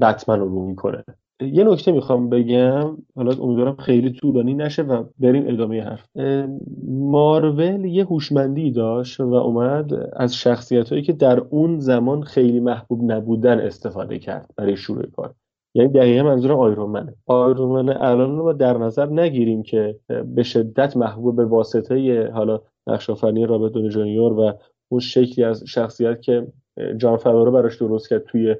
بتمن 0.00 0.40
رو 0.40 0.48
رو 0.48 0.66
می‌کنه. 0.66 1.04
یه 1.40 1.64
نکته 1.64 1.92
می‌خوام 1.92 2.28
بگم 2.28 2.96
حالا 3.16 3.42
امیدوارم 3.42 3.76
خیلی 3.76 4.10
طولانی 4.10 4.54
نشه 4.54 4.82
و 4.82 5.04
بریم 5.18 5.44
ادامه 5.46 5.82
حرف. 5.82 6.06
مارول 6.88 7.84
یه 7.84 8.04
هوشمندی 8.04 8.70
داشت 8.70 9.20
و 9.20 9.34
اومد 9.34 10.10
از 10.12 10.34
شخصیت 10.34 10.90
هایی 10.90 11.02
که 11.02 11.12
در 11.12 11.40
اون 11.40 11.78
زمان 11.78 12.22
خیلی 12.22 12.60
محبوب 12.60 13.12
نبودن 13.12 13.60
استفاده 13.60 14.18
کرد 14.18 14.50
برای 14.56 14.76
شروع 14.76 15.06
کار. 15.06 15.34
یعنی 15.76 15.88
دقیقا 15.88 16.22
منظورم 16.22 16.58
آیرون 16.58 16.90
منه 16.90 17.14
آیرون 17.26 17.88
الان 17.88 18.38
رو 18.38 18.52
در 18.52 18.78
نظر 18.78 19.06
نگیریم 19.06 19.62
که 19.62 20.00
به 20.34 20.42
شدت 20.42 20.96
محبوب 20.96 21.36
به 21.36 21.44
واسطه 21.44 22.28
حالا 22.34 22.60
نقش 22.86 23.10
آفرینی 23.10 23.46
رابرت 23.46 23.72
دونی 23.72 23.88
جونیور 23.88 24.32
و 24.32 24.52
اون 24.88 25.00
شکلی 25.00 25.44
از 25.44 25.64
شخصیت 25.66 26.22
که 26.22 26.46
جان 26.96 27.16
فاورو 27.16 27.52
براش 27.52 27.76
درست 27.76 28.08
کرد 28.08 28.24
توی 28.24 28.56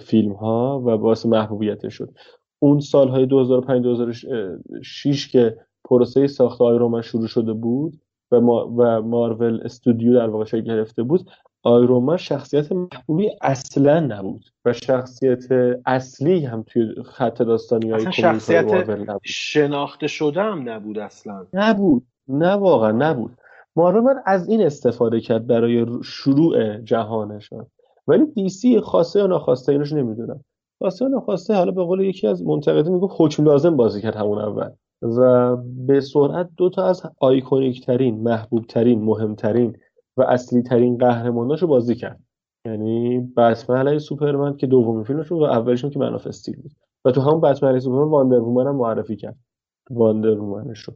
فیلم 0.00 0.32
ها 0.32 0.82
و 0.86 0.90
واسه 0.90 1.28
محبوبیتش 1.28 1.94
شد. 1.94 2.10
اون 2.58 2.80
سالهای 2.80 3.26
2005 3.26 3.82
2006 3.82 5.28
که 5.28 5.56
پروسه 5.84 6.26
ساخت 6.26 6.60
آیرون 6.60 7.02
شروع 7.02 7.26
شده 7.26 7.52
بود 7.52 8.00
و, 8.30 8.36
و 8.36 9.02
مارول 9.02 9.60
استودیو 9.64 10.14
در 10.14 10.28
واقع 10.28 10.44
شکل 10.44 10.60
گرفته 10.60 11.02
بود 11.02 11.30
آیرومان 11.62 12.16
شخصیت 12.16 12.72
محبوبی 12.72 13.30
اصلا 13.42 14.00
نبود 14.00 14.44
و 14.64 14.72
شخصیت 14.72 15.44
اصلی 15.86 16.44
هم 16.44 16.64
توی 16.66 16.94
خط 17.04 17.42
داستانی 17.42 17.90
های 17.90 18.12
شخصیت 18.12 18.66
شناخته 19.24 20.06
شده 20.06 20.42
هم 20.42 20.68
نبود 20.68 20.98
اصلا. 20.98 21.46
نبود. 21.52 22.06
نه 22.28 22.52
واقعا 22.52 22.92
نبود. 22.92 23.38
مارول 23.76 24.14
از 24.26 24.48
این 24.48 24.62
استفاده 24.62 25.20
کرد 25.20 25.46
برای 25.46 25.86
شروع 26.02 26.76
جهانشان. 26.76 27.66
ولی 28.06 28.26
دیسی 28.26 28.80
خاصه 28.80 29.18
یا 29.18 29.26
ناخواسته 29.26 29.72
اینوش 29.72 29.92
نمی‌دونم. 29.92 30.44
خاصه 30.78 31.04
یا 31.04 31.10
ناخواسته 31.10 31.54
حالا 31.54 31.70
به 31.70 31.84
قول 31.84 32.00
یکی 32.00 32.26
از 32.26 32.42
منتقدین 32.42 32.92
میگه 32.92 33.06
حکم 33.10 33.44
لازم 33.44 33.76
بازی 33.76 34.00
کرد 34.02 34.16
همون 34.16 34.38
اول. 34.38 34.70
و 35.02 35.56
به 35.86 36.00
سرعت 36.00 36.48
دو 36.56 36.70
تا 36.70 36.86
از 36.86 37.02
آیکونیک 37.20 37.86
ترین 37.86 38.22
محبوب 38.22 38.66
ترین 38.66 39.02
مهمترین 39.02 39.76
و 40.16 40.22
اصلی 40.22 40.62
ترین 40.62 40.98
قهرماناشو 40.98 41.66
بازی 41.66 41.94
کرد. 41.94 42.20
یعنی 42.66 43.20
بتمن 43.36 43.76
علیه 43.76 43.98
سوپرمن 43.98 44.56
که 44.56 44.66
دومین 44.66 45.04
فیلمشون 45.04 45.38
و 45.38 45.42
اولشون 45.42 45.90
که 45.90 45.98
Man 45.98 46.14
of 46.14 46.26
Steel 46.26 46.56
بود. 46.56 46.72
و 47.04 47.10
تو 47.10 47.20
همون 47.20 47.40
بتمن 47.40 47.68
علیه 47.68 47.80
سوپرمن 47.80 48.10
واندر 48.10 48.38
وومن 48.40 48.66
هم 48.66 48.76
معرفی 48.76 49.16
کرد. 49.16 49.36
واندر 49.90 50.38
وومنش 50.38 50.90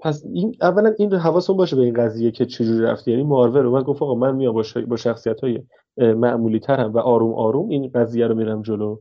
پس 0.00 0.24
این 0.32 0.54
اولا 0.60 0.94
این 0.98 1.12
حواسمون 1.12 1.56
باشه 1.56 1.76
به 1.76 1.82
این 1.82 1.94
قضیه 1.94 2.30
که 2.30 2.46
چجوری 2.46 2.82
رفته 2.82 3.10
یعنی 3.10 3.22
مارول 3.22 3.66
اومد 3.66 3.84
گفت 3.84 4.02
آقا 4.02 4.14
من 4.14 4.36
میام 4.36 4.54
با, 4.54 4.62
با 4.88 4.96
شخصیت 4.96 5.40
های 5.40 5.62
معمولی 5.96 6.60
ترم 6.60 6.92
و 6.92 6.98
آروم 6.98 7.34
آروم 7.34 7.68
این 7.68 7.90
قضیه 7.94 8.26
رو 8.26 8.34
میرم 8.34 8.62
جلو. 8.62 8.98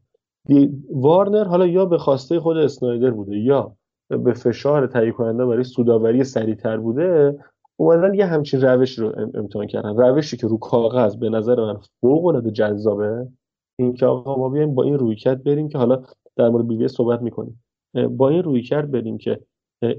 وارنر 0.94 1.44
حالا 1.44 1.68
یا 1.68 1.86
به 1.86 1.98
خواسته 1.98 2.40
خود 2.40 2.58
اسنایدر 2.58 3.12
بوده 3.12 3.38
یا 3.38 3.76
به 4.10 4.34
فشار 4.34 4.88
تهیه 4.88 5.12
کننده 5.12 5.46
برای 5.46 5.64
سوداوری 5.64 6.24
سریعتر 6.24 6.78
بوده 6.78 7.40
اومدن 7.78 8.14
یه 8.14 8.26
همچین 8.26 8.62
روش 8.62 9.00
رو 9.00 9.14
امتحان 9.34 9.68
کردن. 9.68 9.96
روشی 9.98 10.38
که 10.38 10.48
رو 10.48 10.58
کاغذ 10.58 11.16
به 11.16 11.30
نظر 11.30 11.56
من 11.56 11.78
فوق 12.02 12.26
العاده 12.26 12.52
جذابه. 12.52 13.28
این 13.80 13.94
که 13.94 14.06
آقا 14.06 14.36
ما 14.36 14.50
بیایم 14.50 14.76
با 14.76 14.84
این 14.84 14.98
رویکرد 14.98 15.44
بریم 15.44 15.70
که 15.70 15.78
حالا 15.78 16.02
در 16.36 16.50
مورد 16.50 16.68
بیوی 16.68 16.88
صحبت 16.88 17.22
می‌کنیم. 17.22 17.64
با 18.10 18.30
این 18.30 18.44
رویکرد 18.44 18.92
بریم 18.92 19.18
که 19.18 19.40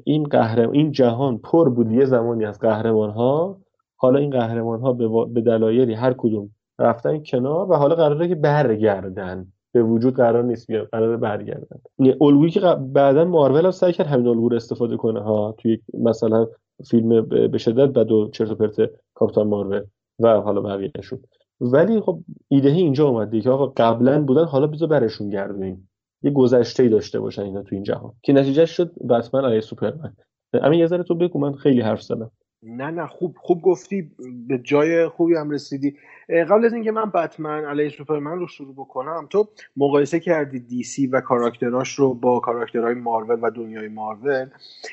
این 0.04 0.24
قهرمان 0.24 0.74
این 0.74 0.92
جهان 0.92 1.38
پر 1.38 1.68
بود 1.68 1.92
یه 1.92 2.04
زمانی 2.04 2.44
از 2.44 2.58
قهرمان 2.58 3.10
ها 3.10 3.58
حالا 3.96 4.18
این 4.18 4.30
قهرمان 4.30 4.80
ها 4.80 4.92
به 5.24 5.40
دلایلی 5.40 5.94
هر 5.94 6.12
کدوم 6.12 6.50
رفتن 6.78 7.22
کنار 7.22 7.70
و 7.70 7.74
حالا 7.74 7.94
قراره 7.94 8.28
که 8.28 8.34
برگردن. 8.34 9.46
به 9.72 9.82
وجود 9.82 10.14
قرار 10.14 10.44
نیست 10.44 10.66
بیاد 10.66 10.88
قرار 10.88 11.16
برگردن. 11.16 11.78
الگویی 12.20 12.50
که 12.50 12.60
بعدا 12.92 13.24
مارول 13.24 13.64
هم 13.64 13.70
سعی 13.70 13.92
کرد 13.92 14.06
همین 14.06 14.26
الگو 14.26 14.48
رو 14.48 14.56
استفاده 14.56 14.96
کنه. 14.96 15.20
ها 15.20 15.54
توی 15.58 15.78
مثلا 15.94 16.46
فیلم 16.90 17.22
به 17.48 17.58
شدت 17.58 17.88
بد 17.88 18.12
و 18.12 18.30
چرت 18.30 18.50
و 18.50 18.54
پرت 18.54 18.90
کاپیتان 19.14 19.46
مارول 19.46 19.84
و 20.18 20.40
حالا 20.40 20.60
بقیه 20.60 20.90
شد 21.02 21.26
ولی 21.60 22.00
خب 22.00 22.20
ایده 22.48 22.68
اینجا 22.68 23.08
اومده 23.08 23.40
که 23.40 23.50
آقا 23.50 23.66
قبلا 23.76 24.22
بودن 24.22 24.44
حالا 24.44 24.66
بذار 24.66 24.88
برشون 24.88 25.30
گردونیم. 25.30 25.88
یه 26.22 26.30
گذشته 26.30 26.82
ای 26.82 26.88
داشته 26.88 27.20
باشن 27.20 27.42
اینا 27.42 27.62
تو 27.62 27.74
این 27.74 27.82
جهان. 27.82 28.12
که 28.22 28.32
نتیجه 28.32 28.66
شد 28.66 28.92
بتمن 29.08 29.44
آیه 29.44 29.60
سوپرمن. 29.60 30.16
همین 30.54 30.80
یه 30.80 30.86
ذره 30.86 31.02
تو 31.02 31.14
بگو 31.14 31.38
من 31.38 31.52
خیلی 31.52 31.80
حرف 31.80 32.02
زدم. 32.02 32.30
نه 32.62 32.90
نه 32.90 33.06
خوب 33.06 33.36
خوب 33.38 33.62
گفتی 33.62 34.10
به 34.48 34.58
جای 34.58 35.08
خوبی 35.08 35.34
هم 35.34 35.50
رسیدی. 35.50 35.96
قبل 36.28 36.64
از 36.64 36.72
اینکه 36.72 36.92
من 36.92 37.10
بتمن 37.10 37.64
علیه 37.64 37.88
سوپرمن 37.88 38.38
رو 38.38 38.46
شروع 38.46 38.74
بکنم 38.74 39.26
تو 39.30 39.48
مقایسه 39.76 40.20
کردی 40.20 40.58
دی 40.58 40.82
سی 40.82 41.06
و 41.06 41.20
کاراکتراش 41.20 41.94
رو 41.94 42.14
با 42.14 42.40
کاراکترهای 42.40 42.94
مارول 42.94 43.38
و 43.42 43.50
دنیای 43.50 43.88
مارول. 43.88 44.46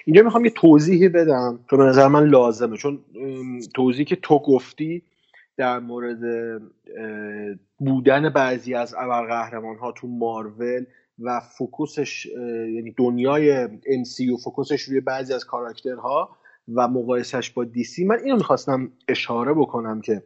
اینجا 0.05 0.23
می‌خوام 0.23 0.45
یه 0.45 0.51
توضیحی 0.51 1.09
بدم 1.09 1.59
که 1.69 1.77
به 1.77 1.83
نظر 1.83 2.07
من 2.07 2.23
لازمه 2.25 2.77
چون 2.77 2.99
توضیحی 3.75 4.05
که 4.05 4.15
تو 4.15 4.39
گفتی 4.39 5.03
در 5.57 5.79
مورد 5.79 6.19
بودن 7.77 8.29
بعضی 8.29 8.73
از 8.73 8.95
ابرقهرمان 8.97 9.77
ها 9.77 9.91
تو 9.91 10.07
مارول 10.07 10.85
و 11.19 11.39
focus 11.39 12.00
ش 12.00 12.25
یعنی 12.75 12.93
دنیای 12.97 13.67
MCU 13.67 14.43
focus 14.43 14.70
ش 14.70 14.81
روی 14.81 14.99
بعضی 14.99 15.33
از 15.33 15.45
کاراکترها 15.45 16.29
و 16.67 16.87
مقایسش 16.87 17.51
با 17.51 17.63
دیسی 17.63 18.05
من 18.05 18.19
اینو 18.23 18.35
می‌خواستم 18.35 18.91
اشاره 19.07 19.53
بکنم 19.53 20.01
که 20.01 20.23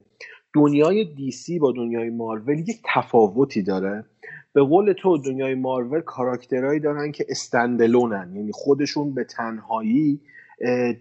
دنیای 0.53 1.05
دیسی 1.05 1.59
با 1.59 1.71
دنیای 1.71 2.09
مارول 2.09 2.59
یک 2.59 2.81
تفاوتی 2.93 3.63
داره. 3.63 4.05
به 4.53 4.63
قول 4.63 4.93
تو 4.93 5.17
دنیای 5.17 5.55
مارول 5.55 6.01
کاراکترهایی 6.01 6.79
دارن 6.79 7.11
که 7.11 7.25
استندلونن 7.29 8.31
یعنی 8.35 8.51
خودشون 8.51 9.13
به 9.13 9.23
تنهایی 9.23 10.21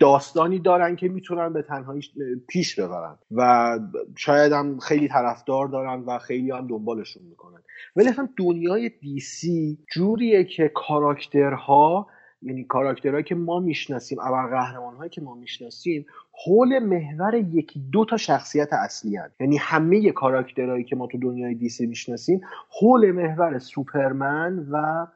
داستانی 0.00 0.58
دارن 0.58 0.96
که 0.96 1.08
می‌تونن 1.08 1.52
به 1.52 1.62
تنهایی 1.62 2.02
پیش 2.48 2.80
ببرن 2.80 3.18
و 3.30 3.78
شاید 4.16 4.52
هم 4.52 4.78
خیلی 4.78 5.08
طرفدار 5.08 5.68
دارن 5.68 6.02
و 6.06 6.18
خیلی 6.18 6.50
هم 6.50 6.66
دنبالشون 6.66 7.22
می‌کنن. 7.22 7.62
ولی 7.96 8.08
اصلا 8.08 8.28
دنیای 8.36 8.88
دیسی 8.88 9.78
جوریه 9.92 10.44
که 10.44 10.70
کاراکترها 10.74 12.06
یعنی 12.42 12.64
کاراکترهایی 12.64 13.24
که 13.24 13.34
ما 13.34 13.60
می‌شناسیم 13.60 14.20
اول 14.20 14.50
قهرمان 14.50 14.96
هایی 14.96 15.10
که 15.10 15.20
ما 15.20 15.34
می‌شناسیم 15.34 16.06
حول 16.44 16.78
محور 16.78 17.34
یکی 17.34 17.80
دو 17.92 18.04
تا 18.04 18.16
شخصیت 18.16 18.72
اصلی 18.72 19.16
هست 19.16 19.40
یعنی 19.40 19.56
همه 19.56 20.12
کاراکترهایی 20.12 20.84
که 20.84 20.96
ما 20.96 21.06
تو 21.06 21.18
دنیای 21.18 21.54
دیسی 21.54 21.86
می‌شناسیم 21.86 22.40
حول 22.80 23.12
محور 23.12 23.58
سوپرمن 23.58 24.66
و 24.70 25.06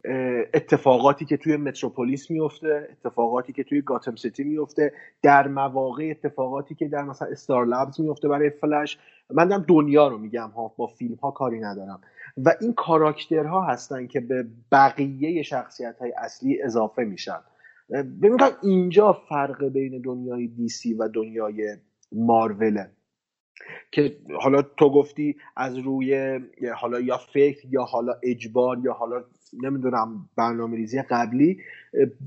اتفاقاتی 0.54 1.24
که 1.24 1.36
توی 1.36 1.56
متروپولیس 1.56 2.30
میفته 2.30 2.88
اتفاقاتی 2.90 3.52
که 3.52 3.64
توی 3.64 3.82
گاتم 3.82 4.16
سیتی 4.16 4.44
میفته 4.44 4.92
در 5.22 5.48
مواقع 5.48 6.08
اتفاقاتی 6.10 6.74
که 6.74 6.88
در 6.88 7.02
مثلا 7.02 7.28
استار 7.28 7.66
لابز 7.66 8.00
میفته 8.00 8.28
برای 8.28 8.50
فلش. 8.50 8.98
من 9.30 9.64
دنیا 9.68 10.08
رو 10.08 10.18
میگم 10.18 10.48
ها 10.48 10.74
با 10.76 10.86
فیلم 10.86 11.14
ها 11.14 11.30
کاری 11.30 11.60
ندارم. 11.60 12.00
و 12.37 12.54
این 12.60 12.75
کاراکترها 12.75 13.64
هستن 13.64 14.06
که 14.06 14.20
به 14.20 14.46
بقیه 14.72 15.42
شخصیت 15.42 15.99
های 15.99 16.12
اصلی 16.12 16.62
اضافه 16.62 17.04
میشن. 17.04 17.40
ببینم 18.22 18.50
اینجا 18.62 19.12
فرق 19.28 19.64
بین 19.64 20.00
دنیای 20.00 20.46
دیسی 20.46 20.94
و 20.94 21.08
دنیای 21.08 21.76
ماروله 22.12 22.90
که 23.92 24.16
حالا 24.40 24.62
تو 24.62 24.90
گفتی 24.90 25.37
از 25.56 25.78
روی 25.78 26.40
حالا 26.76 27.00
یا 27.00 27.18
فکر 27.18 27.66
یا 27.70 27.84
حالا 27.84 28.12
اجبار 28.22 28.78
یا 28.84 28.92
حالا 28.92 29.25
نمی‌دونم 29.62 30.28
برنامه 30.37 30.76
ریزی 30.76 31.02
قبلی 31.02 31.58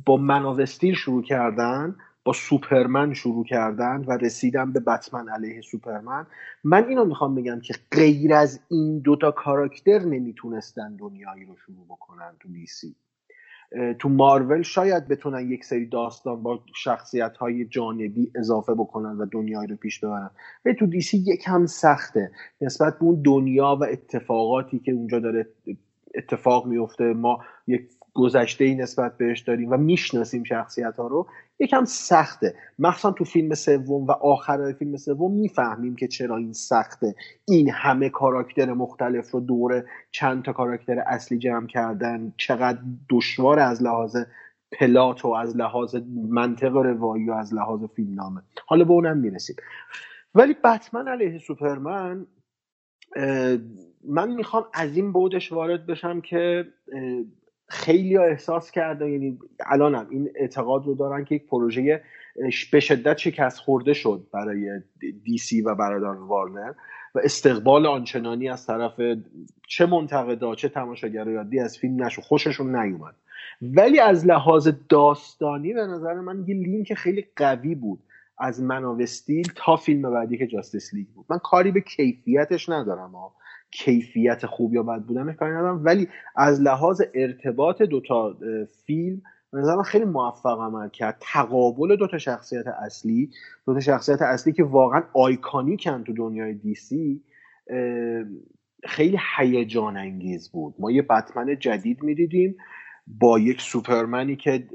با 0.05 0.17
مناوستیر 0.17 0.95
شروع 0.95 1.23
کردن. 1.23 1.95
با 2.23 2.33
سوپرمن 2.33 3.13
شروع 3.13 3.45
کردن 3.45 4.03
و 4.07 4.11
رسیدن 4.11 4.73
به 4.73 4.79
بتمن 4.79 5.29
علیه 5.29 5.61
سوپرمن. 5.61 6.25
من 6.63 6.87
اینو 6.87 7.05
می‌خوام 7.05 7.35
بگم 7.35 7.59
که 7.59 7.73
غیر 7.91 8.33
از 8.33 8.59
این 8.69 8.99
دوتا 8.99 9.31
کاراکتر 9.31 9.99
نمی‌تونستن 9.99 10.95
دنیایی 10.95 11.45
رو 11.45 11.55
شروع 11.57 11.85
بکنن 11.85 12.31
تو 12.39 12.49
دیسی 12.49 12.95
تو 13.99 14.09
مارول 14.09 14.61
شاید 14.61 15.07
بتونن 15.07 15.51
یک 15.51 15.65
سری 15.65 15.85
داستان 15.85 16.43
با 16.43 16.59
شخصیت 16.75 17.37
های 17.37 17.65
جانبی 17.65 18.31
اضافه 18.35 18.73
بکنن 18.73 19.17
و 19.17 19.25
دنیایی 19.25 19.67
رو 19.67 19.75
پیش 19.75 19.99
ببرن. 19.99 20.29
و 20.65 20.73
تو 20.73 20.85
دیسی 20.85 21.17
یکم 21.17 21.65
سخته. 21.65 22.31
نسبت 22.61 22.99
به 22.99 23.05
اون 23.05 23.21
دنیا 23.21 23.77
و 23.81 23.83
اتفاقاتی 23.83 24.79
که 24.79 24.91
اونجا 24.91 25.19
داره 25.19 25.47
اتفاق 26.15 26.65
میفته 26.65 27.03
ما 27.03 27.39
یک 27.67 27.89
گذشته 28.13 28.63
ای 28.63 28.75
نسبت 28.75 29.17
بهش 29.17 29.39
داریم 29.39 29.71
و 29.71 29.77
می‌شناسیم 29.77 30.43
شخصیت 30.43 30.97
ها 30.97 31.07
رو 31.07 31.27
یکم 31.59 31.85
سخته. 31.85 32.55
مخصوصا 32.79 33.11
تو 33.11 33.23
فیلم 33.23 33.53
سوم 33.53 34.05
و 34.05 34.11
آخر 34.11 34.73
فیلم 34.73 34.97
سوم 34.97 35.31
می‌فهمیم 35.31 35.95
که 35.95 36.07
چرا 36.07 36.37
این 36.37 36.53
سخته. 36.53 37.15
این 37.47 37.69
همه 37.69 38.09
کاراکتر 38.09 38.73
مختلف 38.73 39.31
رو 39.31 39.39
دور 39.39 39.83
چند 40.11 40.43
تا 40.43 40.53
کاراکتر 40.53 40.99
اصلی 40.99 41.37
جمع 41.37 41.67
کردن 41.67 42.33
چقدر 42.37 42.79
دشوار 43.09 43.59
از 43.59 43.83
لحاظ 43.83 44.17
پلات 44.71 45.25
و 45.25 45.27
از 45.27 45.57
لحاظ 45.57 45.95
منطق 46.29 46.75
روایی 46.75 47.29
و 47.29 47.33
از 47.33 47.53
لحاظ 47.53 47.83
فیلمنامه 47.83 48.41
حالا 48.67 48.83
به 48.83 48.91
اونم 48.91 49.17
می‌رسیم. 49.17 49.55
ولی 50.35 50.53
بتمن 50.53 51.07
علیه 51.07 51.39
سوپرمن 51.39 52.27
من 54.07 54.31
می‌خوام 54.35 54.65
از 54.73 54.95
این 54.97 55.11
بودش 55.11 55.51
وارد 55.51 55.85
بشم 55.85 56.21
که 56.21 56.65
خیلی 57.73 58.17
احساس 58.17 58.71
کرده 58.71 59.11
یعنی 59.11 59.39
الانم 59.65 60.07
این 60.09 60.29
اعتقاد 60.35 60.85
رو 60.85 60.95
دارن 60.95 61.25
که 61.25 61.35
یک 61.35 61.47
پروژه 61.47 62.01
به 62.71 62.79
شدت 62.79 63.17
شکست 63.17 63.59
خورده 63.59 63.93
شد 63.93 64.27
برای 64.33 64.81
دی 65.23 65.37
سی 65.37 65.61
و 65.61 65.75
برادر 65.75 66.07
وارنر 66.07 66.73
و 67.15 67.19
استقبال 67.23 67.85
آنچنانی 67.85 68.49
از 68.49 68.65
طرف 68.65 69.01
چه 69.67 69.85
منتقدا 69.85 70.55
چه 70.55 70.69
تماشاگرایادی 70.69 71.59
از 71.59 71.77
فیلم 71.77 72.03
نشو 72.03 72.21
خوششون 72.21 72.75
نیومد. 72.75 73.15
ولی 73.61 73.99
از 73.99 74.27
لحاظ 74.27 74.69
داستانی 74.89 75.73
به 75.73 75.81
نظر 75.81 76.13
من 76.13 76.43
یه 76.47 76.55
لینک 76.55 76.93
خیلی 76.93 77.25
قوی 77.35 77.75
بود 77.75 77.99
از 78.37 78.61
مناوستیل 78.61 79.51
تا 79.55 79.75
فیلم 79.75 80.11
بعدی 80.11 80.37
که 80.37 80.47
جاستس 80.47 80.93
لیگ 80.93 81.07
بود. 81.07 81.25
من 81.29 81.37
کاری 81.37 81.71
به 81.71 81.81
کیفیتش 81.81 82.69
ندارم 82.69 83.11
ها 83.11 83.33
کیفیت 83.73 84.45
خوب 84.45 84.73
یا 84.73 84.83
بد 84.83 85.01
بودن 85.01 85.33
کاری 85.33 85.51
ندارم. 85.51 85.85
ولی 85.85 86.07
از 86.35 86.61
لحاظ 86.61 87.01
ارتباط 87.13 87.81
دوتا 87.81 88.37
فیلم 88.85 89.21
به 89.51 89.83
خیلی 89.85 90.05
موفق 90.05 90.59
عمل 90.59 90.89
کرد. 90.89 91.17
تقابل 91.19 91.95
دوتا 91.95 92.17
شخصیت 92.17 92.67
اصلی 92.67 93.29
دوتا 93.65 93.79
شخصیت 93.79 94.21
اصلی 94.21 94.53
که 94.53 94.63
واقعا 94.63 95.03
آیکانیکن 95.13 96.03
تو 96.03 96.13
دنیای 96.13 96.53
دیسی 96.53 97.21
خیلی 98.83 99.17
هیجان 99.37 99.97
انگیز 99.97 100.51
بود. 100.51 100.75
ما 100.79 100.91
یه 100.91 101.01
بتمن 101.01 101.59
جدید 101.59 102.03
می‌دیدیم 102.03 102.55
با 103.07 103.39
یک 103.39 103.61
سوپرمنی 103.61 104.35
که 104.35 104.67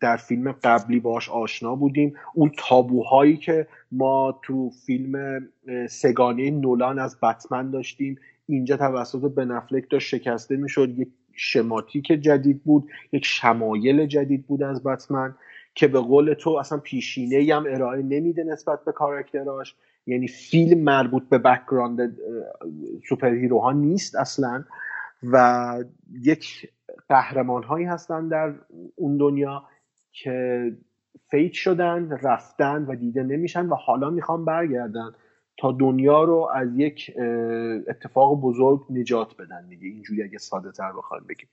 در 0.00 0.16
فیلم 0.16 0.52
قبلی 0.52 1.00
باش 1.00 1.28
آشنا 1.28 1.74
بودیم. 1.74 2.14
اون 2.34 2.52
تابوهایی 2.58 3.36
که 3.36 3.66
ما 3.92 4.40
تو 4.42 4.70
فیلم 4.86 5.40
سگانه 5.88 6.50
نولان 6.50 6.98
از 6.98 7.20
بتمن 7.20 7.70
داشتیم. 7.70 8.18
اینجا 8.48 8.76
توسط 8.76 9.34
بنفلک 9.34 9.90
داشت 9.90 10.08
شکسته 10.08 10.56
می‌شد. 10.56 10.98
یک 10.98 11.08
شماتیک 11.32 12.04
جدید 12.06 12.64
بود 12.64 12.88
یک 13.12 13.24
شمایل 13.24 14.06
جدید 14.06 14.46
بود 14.46 14.62
از 14.62 14.82
بتمن 14.82 15.34
که 15.74 15.88
به 15.88 16.00
قول 16.00 16.34
تو 16.34 16.50
اصلا 16.50 16.78
پیشینه 16.78 17.54
هم 17.54 17.64
ارائه 17.68 18.02
نمیده 18.02 18.44
نسبت 18.44 18.84
به 18.84 18.92
کاراکتراش. 18.92 19.76
یعنی 20.06 20.28
فیلم 20.28 20.80
مربوط 20.80 21.28
به 21.28 21.38
background 21.38 22.16
superhero 23.08 23.34
ها 23.34 23.72
نیست 23.72 24.16
اصلا 24.16 24.64
و 25.22 25.84
یک 26.20 26.70
قهرمان 27.08 27.62
هایی 27.62 27.86
هستن 27.86 28.28
در 28.28 28.54
اون 28.96 29.16
دنیا 29.16 29.64
که 30.12 30.76
fade 31.30 31.52
شدن 31.52 32.18
رفتن 32.22 32.84
و 32.84 32.96
دیده 32.96 33.22
نمیشن 33.22 33.66
و 33.66 33.74
حالا 33.74 34.10
می‌خوان 34.10 34.44
برگردن. 34.44 35.12
تا 35.58 35.72
دنیا 35.72 36.24
رو 36.24 36.50
از 36.54 36.68
یک 36.76 37.12
اتفاق 37.88 38.40
بزرگ 38.40 38.86
نجات 38.90 39.36
بدن 39.36 39.68
دیگه. 39.68 39.86
اینجوری 39.86 40.22
اگه 40.22 40.38
ساده 40.38 40.72
تر 40.72 40.92
بخوایم 40.92 41.24
بگیم. 41.28 41.48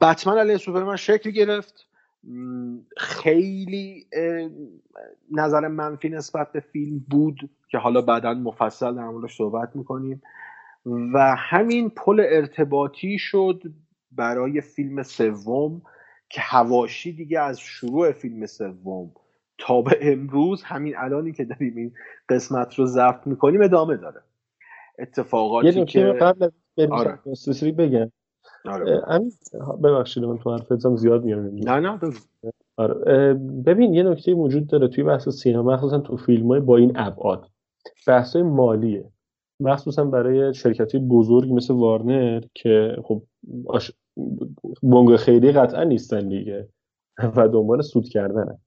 بتمن 0.00 0.38
علیه 0.38 0.56
سوپرمن 0.56 0.96
شکل 0.96 1.30
گرفت. 1.30 1.84
خیلی 2.96 4.06
نظر 5.32 5.68
منفی 5.68 6.08
نسبت 6.08 6.52
به 6.52 6.60
فیلم 6.60 6.98
بود 7.10 7.50
که 7.68 7.78
حالا 7.78 8.02
بعدا 8.02 8.34
مفصل 8.34 8.94
در 8.94 9.08
موردش 9.08 9.36
صحبت 9.36 9.76
می‌کنیم. 9.76 10.22
و 10.86 11.36
همین 11.38 11.90
پل 11.90 12.26
ارتباطی 12.28 13.18
شد 13.18 13.62
برای 14.12 14.60
فیلم 14.60 15.02
سوم 15.02 15.82
که 16.28 16.40
هواشی 16.40 17.12
دیگه 17.12 17.40
از 17.40 17.60
شروع 17.60 18.12
فیلم 18.12 18.46
سوم 18.46 19.12
تا 19.58 19.82
به 19.82 19.98
امروز 20.00 20.62
همین 20.62 20.94
الانی 20.96 21.32
که 21.32 21.44
داریم 21.44 21.76
این 21.76 21.92
قسمت 22.28 22.74
رو 22.74 22.86
ضبط 22.86 23.26
می‌کنیم 23.26 23.62
ادامه 23.62 23.96
داره 23.96 24.20
اتفاقاتی 24.98 25.84
که 25.84 26.04
قبل 26.04 26.44
از 26.44 26.52
آره. 26.90 27.72
بگم 27.72 28.10
آره. 28.64 29.02
ببخشید 29.84 30.24
من 30.24 30.38
تو 30.38 30.50
حرفتم 30.50 30.96
زیاد 30.96 31.24
میام 31.24 31.40
نه 31.40 31.80
نه 31.80 31.98
آره. 32.76 33.34
ببین 33.66 33.94
یه 33.94 34.02
نکته 34.02 34.34
موجود 34.34 34.66
داره 34.66 34.88
توی 34.88 35.04
بحث 35.04 35.28
سینما 35.28 35.72
مخصوصا 35.72 35.98
تو 35.98 36.16
فیلم 36.16 36.46
های 36.46 36.60
با 36.60 36.76
این 36.76 36.92
ابعاد 36.96 37.46
بحث 38.06 38.36
های 38.36 38.42
مالیه 38.42 39.04
مخصوصا 39.60 40.04
برای 40.04 40.54
شرکت 40.54 40.96
بزرگ 40.96 41.52
مثل 41.52 41.74
وارنر 41.74 42.44
که 42.54 42.96
خب 43.04 43.22
آش... 43.66 43.92
بنگ 44.82 45.16
خیلی 45.16 45.52
قطعا 45.52 45.84
نیستن 45.84 46.28
دیگه 46.28 46.68
و 47.36 47.48
دنبال 47.48 47.82
سود 47.82 48.08
کردنه. 48.08 48.58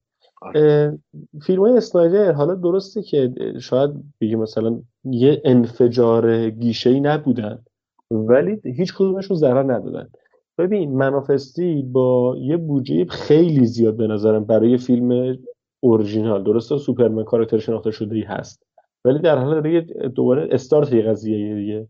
فیلم 1.42 1.60
های 1.60 1.78
اسنایدر 1.78 2.32
حالا 2.32 2.56
درسته 2.56 3.02
که 3.02 3.34
شاید 3.60 3.92
بگیم 4.22 4.40
مثلا 4.40 4.82
یه 5.04 5.42
انفجار 5.46 6.50
گیشه 6.50 6.90
ای 6.90 7.00
نبودن 7.00 7.64
ولی 8.12 8.62
هیچ 8.64 8.94
کدومشون 8.94 9.38
ضرر 9.38 9.74
ندادن. 9.74 10.10
ببین 10.58 10.98
منافستی 10.98 11.82
با 11.82 12.36
یه 12.40 12.58
بودجه 12.58 13.06
خیلی 13.06 13.66
زیاد 13.66 13.98
به 13.98 14.08
نظرم 14.08 14.46
برای 14.46 14.78
فیلم 14.78 15.38
اورجینال 15.80 16.44
درسته؟ 16.44 16.78
سوپرمن 16.78 17.24
کاراکتر 17.24 17.58
شناخته 17.58 17.92
شده 17.92 18.16
ای 18.16 18.22
هست. 18.22 18.64
ولی 19.06 19.20
در 19.20 19.38
حال 19.38 19.62
دیگه 19.62 19.82
دوباره 20.08 20.48
استارت 20.52 20.94
یه 20.94 21.02
قضیه 21.02 21.56
دیگه. 21.56 21.88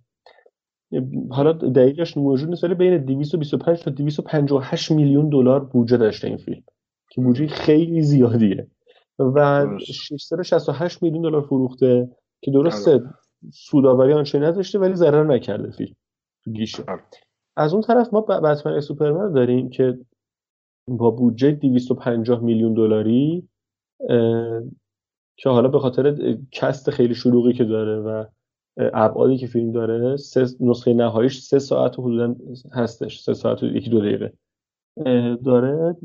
حالا 1.29 1.51
دقیقش 1.53 2.17
موجود 2.17 2.49
نیست 2.49 2.63
ولی 2.63 2.73
بین 2.73 2.97
225 2.97 3.83
تا 3.83 3.91
258 3.91 4.91
میلیون 4.91 5.29
دلار 5.29 5.59
بودجه 5.59 5.97
داشته 5.97 6.27
این 6.27 6.37
فیلم. 6.37 6.63
که 7.12 7.21
بودجه 7.21 7.47
خیلی 7.47 8.02
زیادیه. 8.02 8.67
و 9.19 9.67
668 9.80 11.04
میلیون 11.04 11.21
دلار 11.21 11.41
فروخته 11.41 12.10
که 12.41 12.52
درسته 12.52 13.04
سوداوری 13.54 14.13
آنچه 14.13 14.39
نداشته 14.39 14.80
ولی 14.80 14.95
ضرر 14.95 15.24
نکرده 15.24 15.71
فیلم 15.71 15.95
گیشه. 16.54 16.84
آره. 16.88 17.04
از 17.56 17.74
اون 17.74 17.82
طرف 17.82 18.13
ما 18.13 18.21
بتمن 18.21 18.80
سوپرمن 18.80 19.34
داریم 19.34 19.69
که 19.69 20.00
با 20.88 21.12
بودجه 21.12 21.52
250 21.52 22.43
میلیون 22.43 22.74
دلاری 22.74 23.50
که 25.38 25.50
حالا 25.50 25.67
به 25.67 25.80
خاطر 25.80 26.38
کست 26.52 26.89
خیلی 26.89 27.15
شلوغی 27.15 27.54
که 27.54 27.63
داره 27.63 28.00
و 28.00 28.26
ابعادی 28.78 29.38
که 29.38 29.47
فیلم 29.47 29.71
داره 29.71 30.15
نسخه 30.60 30.93
نهاییش 30.93 31.39
سه 31.39 31.60
ساعت 31.60 32.00
حدودا 32.00 32.36
هستش 32.71 33.19
سه 33.19 33.34
ساعت 33.34 33.63
و 33.63 33.65
یکی 33.65 33.89
دو 33.89 34.00
دقیقه. 34.00 34.34
داره 35.45 35.95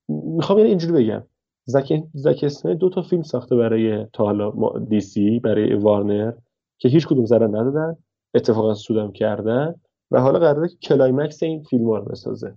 می‌خوام 0.08 0.58
یعنی 0.58 0.70
اینجوری 0.70 1.04
بگم. 1.04 1.22
زک 1.64 2.02
زک 2.14 2.66
دو 2.66 2.88
تا 2.88 3.02
فیلم 3.02 3.22
ساخته 3.22 3.56
برای 3.56 4.06
تا 4.12 4.24
حالا 4.24 4.52
دی 4.88 5.00
سی 5.00 5.40
برای 5.40 5.74
وارنر 5.74 6.32
که 6.78 6.88
هیچ 6.88 7.06
کدوم 7.06 7.26
ضرر 7.26 7.46
ندادن. 7.46 7.96
اتفاقا 8.34 8.74
سودم 8.74 9.12
کردن. 9.12 9.74
و 10.10 10.20
حالا 10.20 10.38
قراره 10.38 10.68
که 10.68 10.76
climax 10.76 11.42
این 11.42 11.62
فیلم 11.62 11.90
رو 11.90 12.04
بسازه. 12.04 12.54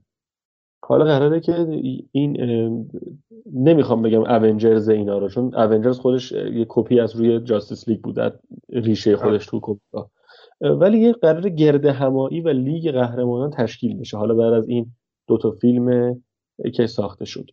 حالا 0.83 1.05
قراره 1.05 1.39
که 1.39 1.67
این 2.11 2.37
نمی‌خوام 3.53 4.01
بگم 4.01 4.23
Avengers 4.23 4.89
اینا 4.89 5.17
رو 5.17 5.29
چون 5.29 5.55
Avengers 5.55 5.99
خودش 5.99 6.31
یه 6.31 6.65
کپی 6.69 6.99
از 6.99 7.15
روی 7.15 7.39
Justice 7.39 7.87
League 7.87 8.01
بود 8.01 8.41
ریشه 8.69 9.15
خودش 9.15 9.45
تو 9.45 9.59
کپی 9.63 9.79
ولی 10.61 10.99
یه 10.99 11.13
قرار 11.13 11.49
گرد 11.49 11.85
همایی 11.85 12.41
و 12.41 12.49
لیگ 12.49 12.91
قهرمانان 12.91 13.49
تشکیل 13.49 13.99
بشه. 13.99 14.17
حالا 14.17 14.35
بعد 14.35 14.53
از 14.53 14.67
این 14.67 14.91
دو 15.27 15.37
تا 15.37 15.51
فیلم 15.51 16.17
که 16.73 16.87
ساخته 16.87 17.25
شد. 17.25 17.45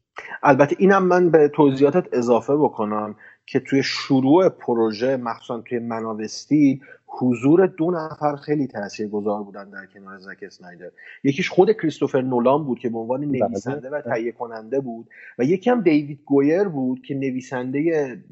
البته 0.43 0.77
اینم 0.79 1.07
من 1.07 1.31
به 1.31 1.51
توضیحاتت 1.55 2.07
اضافه 2.13 2.57
بکنم 2.57 3.17
که 3.47 3.61
توی 3.61 3.83
شروع 3.83 4.49
پروژه 4.49 5.17
مخصوصا 5.17 5.61
توی 5.61 5.79
مناوستی 5.79 6.81
حضور 7.19 7.67
دو 7.67 7.91
نفر 7.91 8.37
خیلی 8.37 8.69
گذار 9.13 9.43
بودن 9.43 9.71
در 9.71 9.87
کنار 9.87 10.19
زک 10.19 10.39
اسنایدر. 10.43 10.91
یکیش 11.25 11.51
خود 11.51 11.73
کریستوفر 11.73 12.21
نولان 12.21 12.65
بود 12.65 12.79
که 12.79 12.89
به 12.89 12.99
عنوان 12.99 13.21
بله. 13.21 13.49
نویسنده 13.49 13.91
و 13.91 14.01
تهیه 14.01 14.33
کننده 14.33 14.81
بود 14.81 15.09
و 15.39 15.45
یکی 15.45 15.71
هم 15.71 15.81
دیوید 15.81 16.21
گویر 16.25 16.65
بود 16.65 17.03
که 17.03 17.15
نویسنده 17.15 18.23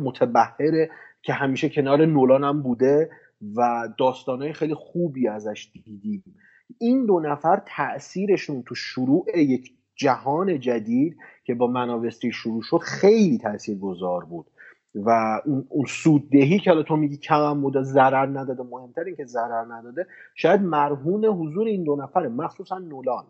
متبهره 0.00 0.90
که 1.22 1.32
همیشه 1.32 1.68
کنار 1.68 2.06
نولان 2.06 2.44
هم 2.44 2.62
بوده 2.62 3.10
و 3.56 3.88
داستانهای 3.98 4.52
خیلی 4.52 4.74
خوبی 4.74 5.28
ازش 5.28 5.70
دیدیم. 5.84 6.34
این 6.78 7.06
دو 7.06 7.20
نفر 7.20 7.62
تاثیرشون 7.76 8.62
تو 8.62 8.74
شروع 8.74 9.38
یک 9.38 9.72
جهان 9.96 10.60
جدید 10.60 11.16
که 11.44 11.54
با 11.54 11.66
مناوستی 11.66 12.32
شروع 12.32 12.62
شد 12.62 12.78
خیلی 12.78 13.38
تأثیر 13.38 13.78
گذار 13.78 14.24
بود. 14.24 14.46
و 14.94 15.40
اون, 15.44 15.66
اون 15.68 15.84
سوددهی 15.88 16.58
که 16.58 16.70
حالا 16.70 16.82
تو 16.82 16.96
میگی 16.96 17.16
کم 17.16 17.60
بوده 17.60 17.82
ضرر 17.82 18.26
نداده 18.26 18.62
مهمتر 18.62 19.04
این 19.04 19.16
که 19.16 19.24
ضرر 19.24 19.64
نداده 19.74 20.06
شاید 20.34 20.60
مرهون 20.60 21.24
حضور 21.24 21.66
این 21.66 21.84
دو 21.84 21.96
نفره 21.96 22.28
مخصوصا 22.28 22.78
نولان. 22.78 23.24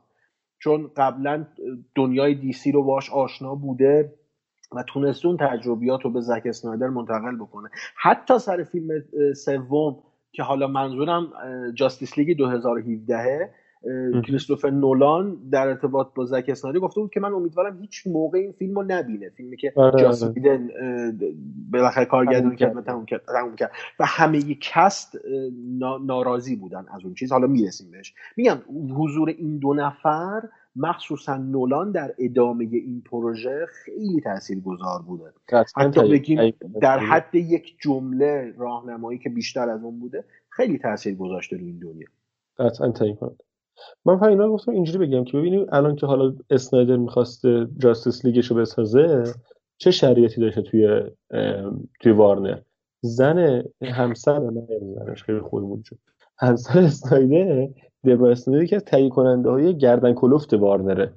چون 0.59 0.90
قبلا 0.96 1.46
دنیای 1.94 2.35
دیسی 2.35 2.72
رو 2.72 2.83
باش 2.83 3.11
آشنا 3.11 3.55
بوده 3.55 4.14
و 4.72 4.83
تونسته 4.83 5.29
اون 5.29 5.37
تجربیات 5.37 6.03
رو 6.03 6.11
به 6.11 6.20
زک 6.20 6.42
اسنایدر 6.44 6.88
منتقل 6.88 7.37
بکنه. 7.37 7.68
حتی 7.96 8.38
سر 8.38 8.64
فیلم 8.64 8.88
سوم 9.35 9.96
که 10.33 10.42
حالا 10.42 10.66
منظورم 10.66 11.33
Justice 11.75 12.19
League 12.19 12.37
2017 12.37 13.51
کریستوفر 14.27 14.71
نولان 14.71 15.37
در 15.51 15.68
ارتباط 15.68 16.09
با 16.14 16.25
زک 16.25 16.45
اسنایدر 16.49 16.81
گفته 16.81 17.01
بود 17.01 17.11
که 17.11 17.21
من 17.21 17.33
امیدوارم 17.33 17.79
هیچ 17.81 18.07
موقع 18.07 18.38
این 18.38 18.53
فیلم 18.53 18.75
رو 18.75 18.85
نبینه. 18.88 19.29
فیلمی 19.29 19.57
که 19.57 19.73
آره 19.77 20.03
جاس 20.03 20.25
ویدن 20.25 20.69
بالاخره 21.71 22.05
کارگردانی 22.05 22.57
کرد. 22.57 22.77
و 22.77 22.81
تموم 22.81 23.07
کرد. 23.57 23.73
و 24.01 24.07
همه 24.07 24.55
cast 24.55 25.19
ناراضی 26.07 26.57
بودن 26.57 26.87
از 26.95 27.05
اون 27.05 27.14
چیز. 27.14 27.33
حالا 27.33 27.47
می‌رسیم 27.47 27.90
بهش. 27.90 28.14
میگم 28.37 28.59
حضور 28.97 29.29
این 29.29 29.59
دو 29.59 29.75
نفر 29.75 30.42
مخصوصا 30.77 31.37
نولان 31.37 31.92
در 31.92 32.14
ادامه 32.18 32.64
این 32.73 33.03
پروژه 33.11 33.66
خیلی 33.85 34.21
تأثیر 34.21 34.61
گذار 34.61 35.03
بوده 35.03 35.33
حتی 35.77 36.11
بگیم 36.11 36.53
در 36.81 36.99
حد 36.99 37.35
یک 37.35 37.77
جمله 37.81 38.55
راهنمایی 38.59 39.18
که 39.18 39.29
بیشتر 39.29 39.68
از 39.68 39.85
اون 39.85 40.01
بوده 40.01 40.25
خیلی 40.49 40.79
تاثیر 40.79 41.14
گذاشته 41.14 41.57
روی 41.57 41.66
این 41.66 41.79
دنیا. 41.79 42.07
قطعا 42.59 42.90
تعیین 42.90 43.16
من 44.05 44.18
فقط 44.18 44.29
اینا 44.29 44.49
گفتم 44.49 44.73
اینجوری 44.73 45.07
بگم 45.07 45.25
که 45.25 45.38
ببینیم 45.38 45.66
الان 45.73 45.97
که 45.97 46.07
حالا 46.07 46.35
اسنایدر 46.51 46.97
می‌خواسته 46.97 47.68
جاستس 47.79 48.25
لیگش 48.25 48.47
رو 48.47 48.57
بسازه 48.57 49.25
چه 49.79 49.90
شریعتی 49.90 50.40
داشته 50.40 50.62
توی 50.62 51.03
توی 52.01 52.12
وارنر؟ 52.12 52.59
زن 53.01 53.62
همسر 53.83 54.38
نه 54.38 54.66
زنش 54.95 55.23
خیلی 55.23 55.40
خودمون 55.40 55.83
شد 55.83 55.99
همسر 56.38 56.79
اسنایدر 56.79 57.68
دبرا 58.05 58.31
اسنایدر 58.31 58.66
که 58.66 58.77
از 58.77 58.85
تهیه 58.85 59.09
کننده 59.09 59.51
های 59.51 59.77
گردن 59.77 60.12
کلفت 60.12 60.55
وارنره. 60.55 61.12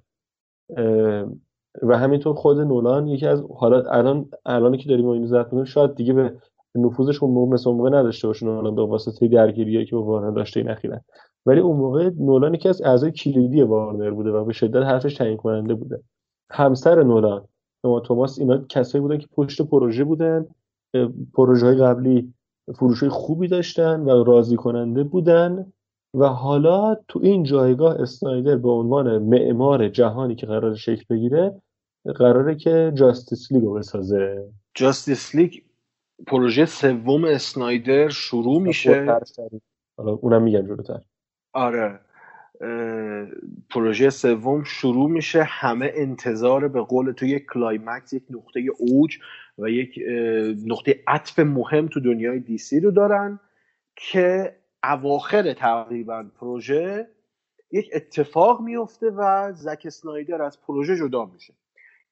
و 1.81 1.97
همینطور 1.97 2.35
خود 2.35 2.59
نولان 2.59 3.07
یکی 3.07 3.27
از 3.27 3.43
حالا 3.55 3.83
الان 3.91 4.29
الان 4.45 4.77
که 4.77 4.89
داریم 4.89 5.07
اینو 5.07 5.27
زد 5.27 5.63
شاید 5.63 5.95
دیگه 5.95 6.13
به 6.13 6.33
نفوذش 6.75 7.23
اون 7.23 7.33
موقع 7.33 7.53
مثل 7.53 7.69
موقع 7.69 7.89
نداشته 7.89 8.27
باشه 8.27 8.45
نولان 8.45 8.75
به 8.75 8.85
واسطه 8.85 9.27
درگیریایی 9.27 9.85
که 9.85 9.95
با 9.95 10.03
وارنر 10.03 10.31
داشته 10.31 10.59
این 10.59 10.69
اخیرا. 10.69 10.99
ولی 11.45 11.59
اون 11.59 11.77
موقع 11.77 12.09
نولان 12.19 12.53
یکی 12.53 12.69
از 12.69 12.81
اعضای 12.81 13.11
کلیدی 13.11 13.61
وارنر 13.61 14.11
بوده 14.11 14.29
و 14.29 14.45
به 14.45 14.53
شدت 14.53 14.83
حرفش 14.83 15.13
تعیین 15.13 15.37
کننده 15.37 15.73
بوده. 15.73 16.03
همسر 16.51 17.03
نولان 17.03 17.47
اما 17.83 17.99
توماس 17.99 18.39
اینا 18.39 18.57
کسایی 18.69 19.01
بودن 19.01 19.17
که 19.17 19.27
پشت 19.31 19.61
پروژه 19.61 20.03
بودن 20.03 20.45
پروژه 21.33 21.65
های 21.65 21.75
قبلی 21.75 22.33
فروش 22.75 23.03
خوبی 23.03 23.47
داشتن 23.47 23.99
و 23.99 24.23
راضی 24.23 24.55
کننده 24.55 25.03
بودن 25.03 25.71
و 26.13 26.27
حالا 26.27 26.95
تو 27.07 27.19
این 27.23 27.43
جایگاه 27.43 28.01
اسنایدر 28.01 28.57
به 28.57 28.69
عنوان 28.69 29.17
معمار 29.17 29.89
جهانی 29.89 30.35
که 30.35 30.45
قرار 30.45 30.75
شکل 30.75 31.03
بگیره 31.09 31.61
قراره 32.15 32.55
که 32.55 32.91
Justice 32.95 33.51
League 33.51 33.63
رو 33.63 33.73
بسازه. 33.73 34.49
Justice 34.73 35.35
League 35.35 35.53
پروژه 36.27 36.65
سوم 36.65 37.23
اسنایدر 37.23 38.09
شروع 38.09 38.61
میشه. 38.61 39.19
حالا 39.97 40.11
اونم 40.11 40.41
میگن 40.43 40.65
جلوتر. 40.65 41.01
آره. 41.55 41.99
پروژه 43.69 44.09
سوم 44.09 44.63
شروع 44.63 45.09
میشه. 45.09 45.43
همه 45.43 45.91
انتظار 45.95 46.67
به 46.67 46.81
قول 46.81 47.11
تو 47.11 47.25
یک 47.25 47.45
climax 47.53 48.13
یک 48.13 48.23
نقطه 48.29 48.59
اوج 48.77 49.19
و 49.57 49.69
یک 49.69 49.99
نقطه 50.65 51.03
عطف 51.07 51.39
مهم 51.39 51.87
تو 51.87 51.99
دنیای 51.99 52.39
دی 52.39 52.59
سی 52.59 52.79
رو 52.79 52.91
دارن 52.91 53.39
که 53.95 54.55
اواخر 54.83 55.53
تقریبا 55.53 56.25
پروژه 56.39 57.07
یک 57.71 57.89
اتفاق 57.93 58.61
میفته 58.61 59.09
و 59.09 59.53
زک 59.53 59.89
سنایدر 59.89 60.41
از 60.41 60.61
پروژه 60.61 60.97
جدا 60.97 61.25
میشه. 61.25 61.53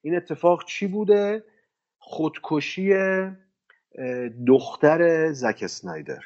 این 0.02 0.16
اتفاق 0.16 0.64
چی 0.64 0.86
بوده؟ 0.86 1.44
خودکشی 1.98 2.94
دختر 4.46 5.32
زک 5.32 5.66
سنایدر 5.66 6.22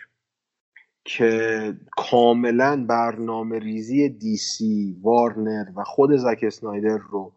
که 1.05 1.75
کاملا 1.97 2.85
برنامه 2.89 3.59
ریزی 3.59 4.09
دیسی 4.09 4.97
وارنر 5.03 5.65
و 5.77 5.85
خود 5.85 6.17
زک 6.17 6.41
اسنایدر 6.43 6.99
رو 7.11 7.33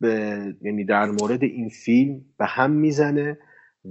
به 0.00 0.54
یعنی 0.62 0.84
در 0.84 1.10
مورد 1.10 1.42
این 1.42 1.68
فیلم 1.68 2.24
به 2.38 2.46
هم 2.46 2.70
می‌زنه 2.70 3.38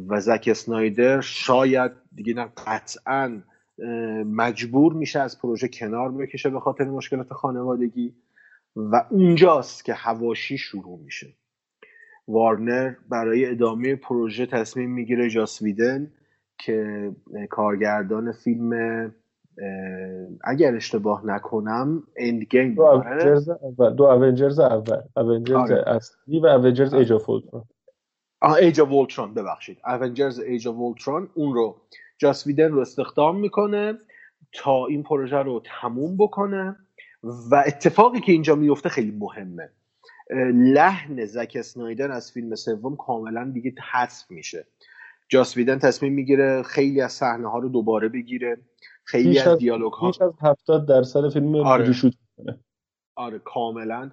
و 0.08 0.19
زک 0.19 0.47
اسنایدر 0.51 1.21
شاید 1.21 1.91
دیگه 2.15 2.34
نه 2.34 2.49
قطعا 2.67 3.41
مجبور 4.25 4.93
میشه 4.93 5.19
از 5.19 5.39
پروژه 5.41 5.67
کنار 5.67 6.12
بکشه 6.12 6.49
به 6.49 6.60
خاطر 6.60 6.86
مشکلات 6.86 7.34
خانوادگی 7.34 8.13
و 8.75 9.05
اونجاست 9.10 9.86
که 9.86 9.93
حواشی 9.93 10.58
شروع 10.58 10.99
میشه. 10.99 11.27
وارنر 12.27 12.93
برای 13.10 13.45
ادامه 13.45 13.95
پروژه 13.95 14.45
تصمیم 14.45 14.91
می‌گیره 14.91 15.29
جاس 15.29 15.57
ویدن 15.57 16.12
که 16.60 17.12
کارگردان 17.50 18.32
فیلم 18.32 18.72
اگر 20.43 20.76
اشتباه 20.76 21.26
نکنم 21.26 22.04
Endgame 22.17 22.75
The 22.75 22.82
Avengers 22.82 23.49
اول 23.50 23.93
The 23.93 24.03
Avengers 24.03 24.60
اول. 24.60 25.02
Avengers 25.15 25.71
آره. 25.72 25.84
اصلی 25.88 26.39
و 26.39 26.45
Avengers 26.45 26.93
Age 26.93 27.12
of 27.13 27.29
Ultron 27.29 27.63
Age 28.41 28.82
of 28.82 28.91
Ultron 28.91 29.34
ببخشید. 29.34 29.78
Avengers 29.86 30.39
Age 30.39 30.67
of 30.67 30.75
Ultron 30.75 31.29
اون 31.34 31.54
رو 31.54 31.82
جاس 32.17 32.48
ویدن 32.48 32.72
رو 32.72 32.80
استخدام 32.80 33.39
می‌کنه 33.39 33.93
تا 34.54 34.86
این 34.86 35.04
پروژه 35.04 35.38
رو 35.38 35.62
تموم 35.82 36.17
بکنه 36.17 36.76
و 37.24 37.63
اتفاقی 37.67 38.19
که 38.19 38.32
اینجا 38.32 38.56
میفته 38.56 38.89
خیلی 38.89 39.12
مهمه. 39.12 39.69
لحن 40.54 41.26
زک 41.26 41.54
اسنایدر 41.60 42.12
از 42.12 42.32
فیلم 42.32 42.56
سوم 42.56 42.95
کاملا 42.95 43.52
دیگه 43.54 43.74
حذف 43.91 44.32
میشه. 44.32 44.65
جاس 45.29 45.57
ویدن 45.57 45.79
تصمیم 45.79 46.13
می‌گیره 46.13 46.63
خیلی 46.63 47.01
از 47.01 47.11
صحنه 47.13 47.49
ها 47.49 47.59
رو 47.59 47.69
دوباره 47.69 48.09
بگیره. 48.09 48.57
خیلی 49.03 49.39
از 49.39 49.57
دیالوگ 49.57 49.93
ها 49.93 50.07
بیش 50.07 50.21
از 50.21 50.33
70 50.41 50.87
درصد 50.87 51.29
فیلم 51.29 51.55
آره. 51.55 51.87
ریشوت 51.87 52.13
آره 53.15 53.39
کاملا. 53.39 54.11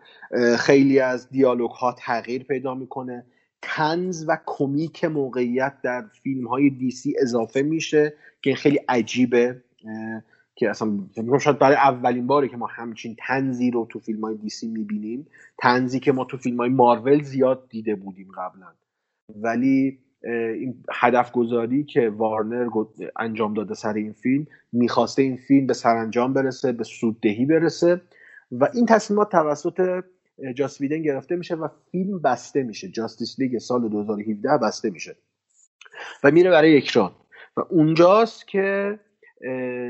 خیلی 0.58 1.00
از 1.00 1.30
دیالوگ 1.30 1.70
ها 1.70 1.92
تغییر 1.98 2.42
پیدا 2.44 2.74
می‌کنه. 2.74 3.26
تنز 3.62 4.24
و 4.28 4.38
کمیک 4.46 5.04
موقعیت 5.04 5.74
در 5.82 6.04
فیلم 6.22 6.46
های 6.46 6.70
دیسی 6.70 7.14
اضافه 7.20 7.62
میشه 7.62 8.14
که 8.42 8.54
خیلی 8.54 8.80
عجیبه. 8.88 9.62
که 10.56 10.70
اصلا 10.70 11.08
شاید 11.40 11.58
برای 11.58 11.76
اولین 11.76 12.26
باره 12.26 12.48
که 12.48 12.56
ما 12.56 12.66
همچین 12.66 13.16
تنزی 13.18 13.70
رو 13.70 13.86
تو 13.90 13.98
فیلم 13.98 14.20
های 14.20 14.36
دیسی 14.36 14.68
می‌بینیم. 14.68 15.26
تنزی 15.58 16.00
که 16.00 16.12
ما 16.12 16.24
تو 16.24 16.36
فیلم 16.36 16.56
های 16.56 16.68
مارول 16.68 17.22
زیاد 17.22 17.68
دیده 17.68 17.94
بودیم 17.94 18.28
قبلا. 18.36 18.66
ولی 19.34 19.98
این 20.54 20.84
هدف 20.92 21.32
گذاری 21.32 21.84
که 21.84 22.08
وارنر 22.08 22.68
انجام 23.18 23.54
داده 23.54 23.74
سر 23.74 23.94
این 23.94 24.12
فیلم 24.12 24.46
می‌خواسته 24.72 25.22
این 25.22 25.36
فیلم 25.36 25.66
به 25.66 25.74
سرانجام 25.74 26.32
برسه 26.32 26.72
به 26.72 26.84
سوددهی 26.84 27.46
برسه 27.46 28.00
و 28.52 28.68
این 28.74 28.86
تصمیمات 28.86 29.30
توسط 29.30 30.04
جاس 30.54 30.80
ویدن 30.80 31.02
گرفته 31.02 31.36
میشه 31.36 31.54
و 31.54 31.68
فیلم 31.92 32.18
بسته 32.18 32.62
میشه. 32.62 32.88
Justice 32.88 33.38
League 33.38 33.58
سال 33.58 33.88
2017 33.88 34.58
بسته 34.58 34.90
میشه 34.90 35.16
و 36.24 36.30
میره 36.30 36.50
برای 36.50 36.76
اکران. 36.76 37.12
و 37.56 37.60
اونجاست 37.70 38.48
که 38.48 38.98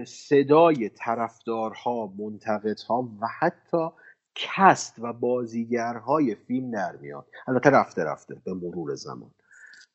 صدای 0.07 0.89
طرفدارها 0.89 2.13
منتقدها 2.19 3.03
و 3.21 3.27
حتی 3.41 3.89
cast 4.35 4.95
و 4.99 5.13
بازیگرهای 5.13 6.35
فیلم 6.35 6.71
در 6.71 6.97
میاد. 7.01 7.27
البته 7.47 7.71
رفته 7.71 8.05
رفته 8.05 8.35
به 8.45 8.55
مرور 8.55 8.95
زمان. 8.95 9.31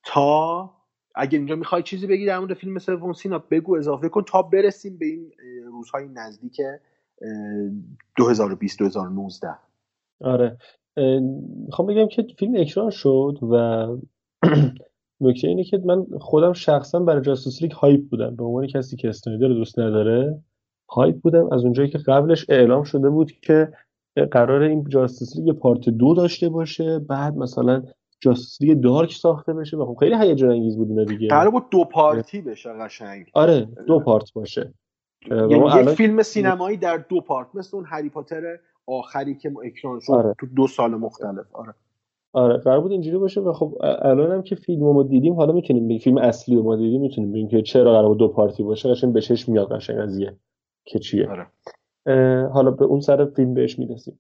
تا 0.04 0.72
اگه 1.16 1.38
اینجا 1.38 1.56
می‌خوای 1.56 1.84
چیزی 1.84 2.08
بگی 2.08 2.26
در 2.26 2.40
مورد 2.40 2.54
فیلم 2.54 2.80
سوم 2.80 3.14
سینا 3.14 3.40
بگو 3.40 3.76
اضافه 3.76 4.10
کن 4.10 4.24
تا 4.24 4.42
برسیم 4.42 4.98
به 4.98 5.06
این 5.06 5.32
روزهای 5.66 6.08
نزدیک 6.08 6.62
2020 8.18 8.80
2019 8.80 9.48
آره. 10.22 10.58
می‌خوام 11.66 11.88
بگم 11.88 12.08
که 12.08 12.28
فیلم 12.40 12.56
اکران 12.56 12.90
شد 12.90 13.38
و 13.52 13.88
نکته 15.22 15.48
اینه 15.48 15.64
که 15.64 15.78
من 15.86 16.06
خودم 16.20 16.54
شخصا 16.54 17.00
برای 17.00 17.22
Justice 17.22 17.62
League، 17.62 17.72
hype 17.72 18.10
بودم. 18.10 18.36
به 18.36 18.44
عنوان 18.44 18.68
کسی 18.68 18.96
که 18.96 19.10
اسنایدر 19.10 19.48
رو 19.48 19.54
دوست 19.54 19.80
نداره 19.80 20.44
hype 20.90 21.22
بودم. 21.22 21.54
از 21.54 21.64
اونجایی 21.64 21.90
که 21.90 21.98
قبلش 21.98 22.46
اعلام 22.50 22.84
شده 22.84 23.10
بود 23.10 23.32
که 23.32 23.72
قرار 24.32 24.62
این 24.62 24.90
Justice 24.90 25.36
League 25.36 25.56
part 25.56 25.90
دو 25.90 26.14
داشته 26.14 26.50
باشه 26.50 27.00
بعد 27.00 27.36
مثلا 27.36 27.84
Justice 28.22 28.62
League 28.62 28.82
Dark 28.82 29.14
ساخته 29.14 29.54
بشه 29.54 29.78
و 29.78 29.86
خب 29.86 30.00
خیلی 30.00 30.16
هیجان 30.16 30.50
انگیز 30.50 30.78
بود 30.78 30.90
اینا 30.90 31.04
دیگه. 31.04 31.28
قرار 31.28 31.52
بود 31.52 31.70
دو 31.72 31.84
part 31.84 32.30
ی 32.30 32.42
بشه 32.42 32.70
قشنگ. 32.70 33.26
آره 33.34 33.68
دو 33.88 34.00
پارت 34.00 34.34
باشه. 34.34 34.74
یعنی 35.32 35.54
یک 35.54 35.62
الان... 35.62 35.96
فیلم 35.96 36.22
سینمایی 36.22 36.78
در 36.78 36.98
دو 36.98 37.22
پارت 37.22 37.48
مثل 37.54 37.78
اون 37.78 37.86
هری 37.90 38.10
پاتر 38.10 38.60
آخری 38.88 39.36
که 39.36 39.54
اکران 39.66 40.00
شد 40.00 40.14
آره. 40.14 40.36
تو 40.40 40.48
دو 40.56 40.68
سال 40.68 40.92
مختلف. 40.92 41.46
آره. 41.54 41.74
آره 42.34 42.58
قرار 42.58 42.82
بود 42.82 42.92
اینجوری 42.92 43.18
باشه 43.18 43.42
و 43.42 43.54
خب 43.54 43.78
الان 43.82 44.32
هم 44.32 44.42
که 44.42 44.56
فیلم 44.56 44.82
ما 44.82 45.04
دیدیم 45.04 45.34
حالا 45.34 45.54
می‌تونیم 45.54 45.88
بگیم 45.88 46.00
فیلم 46.00 46.18
اصلی 46.18 46.56
رو 46.56 46.64
ما 46.64 46.76
دیدیم 46.76 47.02
می‌تونیم 47.02 47.32
بگیم 47.32 47.48
که 47.48 47.62
چرا 47.62 47.92
قرار 47.92 48.08
بود 48.08 48.18
دو 48.18 48.28
پارتی 48.28 48.64
باشه 48.64 48.90
قشنگ 48.90 49.14
به 49.14 49.22
چشم 49.22 49.52
میاد 49.52 49.72
قشنگ 49.72 49.98
قضیه 49.98 50.36
که 50.86 51.00
چیه. 51.00 51.30
آره. 51.30 51.48
حالا 52.48 52.72
به 52.72 52.86
اون 52.86 53.00
سر 53.00 53.26
فیلم 53.26 53.54
بهش 53.54 53.80
می‌رسیم. 53.80 54.20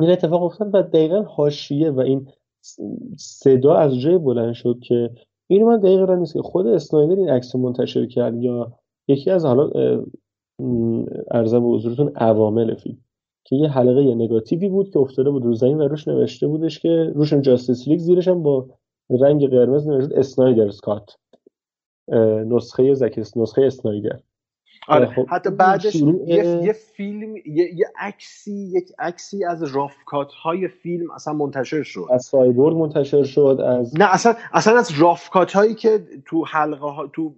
این 0.00 0.10
اتفاق 0.10 0.42
افتاد 0.42 0.74
و 0.74 0.82
دقیقا 0.82 1.22
حاشیه 1.22 1.90
و 1.90 2.00
این 2.00 2.28
صدا 3.16 3.74
از 3.74 4.00
جای 4.00 4.18
بلند 4.18 4.52
شد 4.52 4.78
که 4.82 5.10
اینو 5.46 5.66
من 5.66 5.80
دقیقا 5.80 6.14
نیست 6.14 6.32
که 6.32 6.42
خود 6.42 6.66
اسنایدر 6.66 7.16
این 7.16 7.30
عکس 7.30 7.56
منتشر 7.56 8.06
کرد 8.06 8.42
یا 8.42 8.72
یکی 9.08 9.30
از 9.30 9.44
حالا 9.44 9.70
ارزم 11.30 11.60
به 11.60 11.66
حضورتون 11.66 12.12
عوامل 12.16 12.74
فیلم. 12.74 12.98
که 13.44 13.56
یه 13.56 13.68
حلقه 13.68 14.02
یه 14.02 14.14
نگاتیوی 14.14 14.68
بود 14.68 14.90
که 14.90 14.98
افتاده 14.98 15.30
بود 15.30 15.44
رو 15.44 15.54
زمین 15.54 15.78
و 15.78 15.88
روش 15.88 16.08
نوشته 16.08 16.46
بودش 16.46 16.78
که 16.78 17.12
روش 17.14 17.34
جاستیس 17.34 17.88
لیگ 17.88 17.98
زیرش 17.98 18.28
هم 18.28 18.42
با 18.42 18.68
رنگ 19.10 19.50
قرمز 19.50 19.88
نوشته 19.88 20.18
اسنایدر 20.18 20.70
سکات. 20.70 21.16
نسخه 22.46 22.94
زکس 22.94 23.36
نسخه 23.36 23.62
اسنایدر. 23.62 24.20
آره 24.88 25.06
خب 25.06 25.26
حتی 25.28 25.50
بعدش 25.50 25.94
یه،, 25.94 26.44
یه 26.62 26.72
فیلم 26.72 27.36
یه, 27.36 27.44
یه 27.74 27.86
عکسی 27.98 28.52
یک 28.52 28.92
عکسی 28.98 29.44
از 29.44 29.62
رافکات 29.62 30.32
های 30.32 30.68
فیلم 30.68 31.10
اصلا 31.10 31.34
منتشر 31.34 31.82
شد. 31.82 32.06
از 32.10 32.24
سایبورگ 32.24 32.76
منتشر 32.76 33.24
شد 33.24 33.60
از 33.80 33.98
نه 33.98 34.14
اصلا 34.14 34.34
اصلا 34.52 34.78
از 34.78 34.90
رافکات 34.98 35.52
هایی 35.52 35.74
که 35.74 36.06
تو 36.26 36.44
حلقه 36.44 36.86
ها 36.86 37.06
تو 37.06 37.34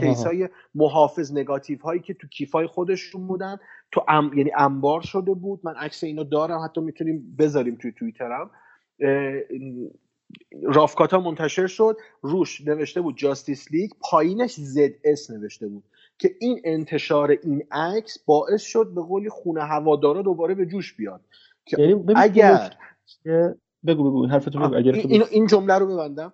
case 0.00 0.24
های 0.24 0.48
محافظ 0.74 1.32
نگاتیو 1.32 1.78
هایی 1.82 2.00
که 2.00 2.14
تو 2.14 2.26
کیف 2.28 2.52
های 2.52 2.66
خودشون 2.66 3.26
بودن 3.26 3.56
تو 3.92 4.04
ام... 4.08 4.38
یعنی 4.38 4.50
انبار 4.56 5.00
شده 5.00 5.34
بود. 5.34 5.60
من 5.62 5.74
عکس 5.74 6.04
اینو 6.04 6.24
دارم 6.24 6.64
حتی 6.64 6.80
می‌تونیم 6.80 7.36
بذاریم 7.38 7.78
توی 7.82 7.92
توییترم. 7.92 8.50
rough 10.62 10.94
cut 10.94 11.14
ها 11.14 11.20
منتشر 11.20 11.66
شد. 11.66 11.96
روش 12.22 12.60
نوشته 12.60 13.00
بود 13.00 13.16
Justice 13.16 13.72
League 13.72 13.90
پایینش 14.10 14.54
ZS 14.54 15.30
نوشته 15.30 15.68
بود. 15.68 15.84
که 16.20 16.36
این 16.40 16.60
انتشار 16.64 17.30
این 17.30 17.62
عکس 17.70 18.18
باعث 18.18 18.62
شد 18.62 18.92
به 18.94 19.02
قولی 19.02 19.28
خون 19.28 19.62
هوادارا 19.62 20.22
دوباره 20.22 20.54
به 20.54 20.66
جوش 20.66 20.96
بیاد. 20.96 21.20
که 21.66 21.76
یعنی 21.82 22.04
اگر 22.16 22.76
بگو 23.86 24.04
بگو 24.04 24.26
حرفتو 24.26 24.58
بگو 24.58 24.76
اگر 24.76 24.92
این, 24.92 25.22
این 25.30 25.46
جمله 25.46 25.78
رو 25.78 25.86
ببندم. 25.86 26.32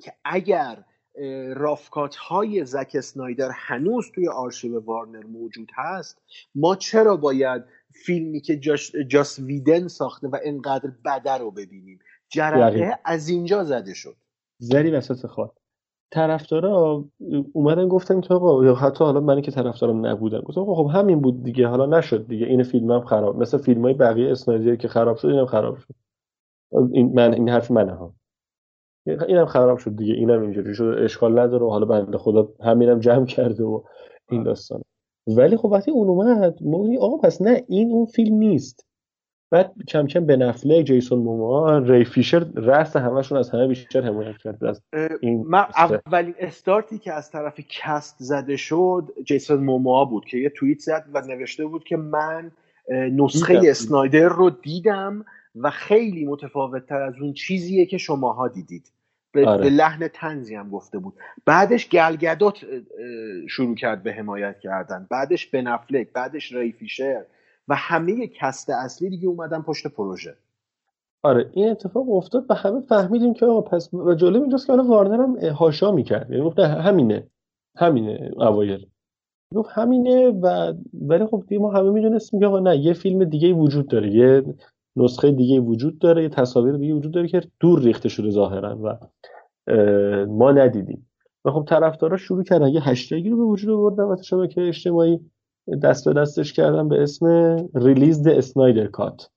که 0.00 0.12
اگر 0.24 0.84
رافکات 1.54 2.16
های 2.16 2.64
زک 2.64 2.90
اسنایدر 2.94 3.50
هنوز 3.54 4.10
توی 4.14 4.28
آرشیو 4.28 4.80
وارنر 4.80 5.24
موجود 5.24 5.70
هست 5.74 6.22
ما 6.54 6.76
چرا 6.76 7.16
باید 7.16 7.62
فیلمی 7.94 8.40
که 8.40 8.56
جاش, 8.56 8.96
جاس 8.96 9.38
ویدن 9.38 9.88
ساخته 9.88 10.28
و 10.28 10.36
انقدر 10.44 10.90
بده 11.04 11.32
رو 11.32 11.50
ببینیم؟ 11.50 11.98
جرقه 12.28 12.98
از 13.04 13.28
اینجا 13.28 13.64
زده 13.64 13.94
شد. 13.94 14.16
زری 14.58 14.90
وسط 14.90 15.26
خواد 15.26 15.61
طرفدارا 16.12 17.04
اومدن 17.52 17.88
گفتن 17.88 18.20
که 18.20 18.34
آقا 18.34 18.64
یا 18.64 18.74
حتی 18.74 19.04
حالا 19.04 19.20
منی 19.20 19.42
که 19.42 19.50
طرفدارم 19.50 20.06
نبودم 20.06 20.40
گفتم 20.40 20.64
خب 20.64 20.90
همین 20.94 21.20
بود 21.20 21.42
دیگه 21.42 21.66
حالا 21.66 21.86
نشد 21.98 22.26
دیگه 22.28 22.46
این 22.46 22.62
فیلم 22.62 22.90
هم 22.90 23.00
خراب 23.00 23.38
مثل 23.38 23.58
فیلم 23.58 23.82
های 23.82 23.94
بقیه 23.94 24.30
اسنایدر 24.30 24.76
که 24.76 24.88
خراب 24.88 25.16
شد 25.16 25.28
اینم 25.28 25.46
خراب 25.46 25.76
شد. 25.76 25.94
این 26.92 27.12
من 27.14 27.34
این 27.34 27.48
حرف 27.48 27.70
منه 27.70 27.92
ها. 27.92 28.14
اینم 29.06 29.46
خراب 29.46 29.78
شد 29.78 29.96
دیگه 29.96 30.14
اینم 30.14 30.42
اینجوری 30.42 30.74
شد 30.74 30.96
اشکال 30.98 31.38
نداره 31.38 31.64
و 31.64 31.70
حالا 31.70 31.86
بنده 31.86 32.18
خدا 32.18 32.48
همینم 32.60 32.98
جمع 32.98 33.26
کرده 33.26 33.64
و 33.64 33.82
این 34.30 34.42
داستان. 34.42 34.82
ولی 35.26 35.56
خب 35.56 35.64
وقتی 35.64 35.90
اون 35.90 36.08
اومد 36.08 36.62
ما 36.62 36.88
آقا 37.00 37.16
پس 37.16 37.42
نه 37.42 37.64
این 37.68 37.92
اون 37.92 38.06
فیلم 38.06 38.36
نیست. 38.36 38.86
بعد 39.52 39.72
کم 39.88 40.06
کم 40.06 40.26
به 40.26 40.36
نفله 40.36 40.82
جیسون 40.82 41.18
موما 41.18 41.78
ری 41.78 42.04
فیشر 42.04 42.46
رأس 42.54 42.96
همشون 42.96 43.38
از 43.38 43.50
همه 43.50 43.66
بیشتر 43.66 44.00
حمایت 44.00 44.36
کرد. 44.36 44.64
از 44.64 44.82
این 45.20 45.44
من 45.46 45.66
اولین 45.76 46.34
استارتی 46.38 46.98
که 46.98 47.12
از 47.12 47.30
طرف 47.30 47.60
کست 47.68 48.16
زده 48.18 48.56
شد 48.56 49.08
جیسون 49.24 49.64
موما 49.64 50.04
بود 50.04 50.24
که 50.24 50.38
یه 50.38 50.48
توییت 50.48 50.78
زد 50.78 51.04
و 51.14 51.20
نوشته 51.20 51.66
بود 51.66 51.84
که 51.84 51.96
من 51.96 52.50
نسخه 52.90 53.60
اسنایدر 53.64 54.28
رو 54.28 54.50
دیدم 54.50 55.24
و 55.56 55.70
خیلی 55.70 56.24
متفاوت 56.24 56.86
تر 56.86 57.02
از 57.02 57.14
اون 57.20 57.32
چیزیه 57.32 57.86
که 57.86 57.98
شماها 57.98 58.48
دیدید. 58.48 58.92
به, 59.32 59.46
آره. 59.46 59.70
لحن 59.70 60.08
تنزی 60.08 60.54
هم 60.54 60.70
گفته 60.70 60.98
بود. 60.98 61.14
بعدش 61.46 61.88
گلگدات 61.88 62.58
شروع 63.48 63.74
کرد 63.74 64.02
به 64.02 64.12
حمایت 64.12 64.60
کردن. 64.60 65.06
بعدش 65.10 65.46
بنفلک 65.46 66.08
بعدش 66.12 66.52
ری 66.52 66.72
فیشر. 66.72 67.24
و 67.68 67.74
همه 67.74 68.26
کست 68.26 68.70
اصلی 68.70 69.08
دیگه 69.10 69.28
اومدن 69.28 69.62
پشت 69.62 69.86
پروژه. 69.86 70.34
آره 71.22 71.50
این 71.52 71.70
اتفاق 71.70 72.10
افتاد 72.10 72.44
و 72.48 72.54
همه 72.54 72.80
فهمیدیم 72.80 73.34
که 73.34 73.46
آقا 73.46 73.60
پس 73.60 73.94
و 73.94 74.14
جالب 74.14 74.40
اینجاست 74.40 74.66
که 74.66 74.72
حالا 74.72 74.84
وارنر 74.84 75.22
هم 75.22 75.36
هاشا 75.36 75.92
می‌کرد. 75.92 76.30
یعنی 76.30 76.44
گفت 76.44 76.58
همینه 76.58 77.26
همینه 77.76 78.30
اوایل. 78.36 78.86
گفت 79.54 79.70
همینه 79.72 80.28
و 80.28 80.74
ولی 80.94 81.26
خب 81.26 81.44
دیگه 81.48 81.60
ما 81.60 81.70
همه 81.70 81.90
می‌دونستیم 81.90 82.40
که 82.40 82.46
آقا 82.46 82.60
نه 82.60 82.76
یه 82.76 82.92
فیلم 82.92 83.24
دیگه 83.24 83.52
وجود 83.52 83.88
داره 83.88 84.10
یه 84.10 84.44
نسخه 84.96 85.30
دیگه 85.30 85.60
وجود 85.60 85.98
داره 85.98 86.22
یه 86.22 86.28
تصاویر 86.28 86.76
دیگه 86.76 86.94
وجود 86.94 87.12
داره 87.12 87.28
که 87.28 87.42
دور 87.60 87.80
ریخته 87.80 88.08
شده 88.08 88.30
ظاهرا 88.30 88.78
و 88.82 88.96
ما 90.26 90.52
ندیدیم. 90.52 91.08
و 91.44 91.50
خب 91.50 91.64
طرفدارا 91.68 92.16
شروع 92.16 92.44
کردن 92.44 92.68
یه 92.68 92.88
هشتگی 92.88 93.30
رو 93.30 93.36
به 93.36 93.42
وجود 93.42 93.70
آوردن 93.70 94.04
و 94.04 94.16
شبکه 94.22 94.68
اجتماعی 94.68 95.20
دست 95.82 96.08
به 96.08 96.20
دستش 96.20 96.52
کردن 96.52 96.88
به 96.88 97.02
اسم 97.02 97.26
ریلیز 97.74 98.26
اسنایدر 98.26 98.86
کات 98.86 99.30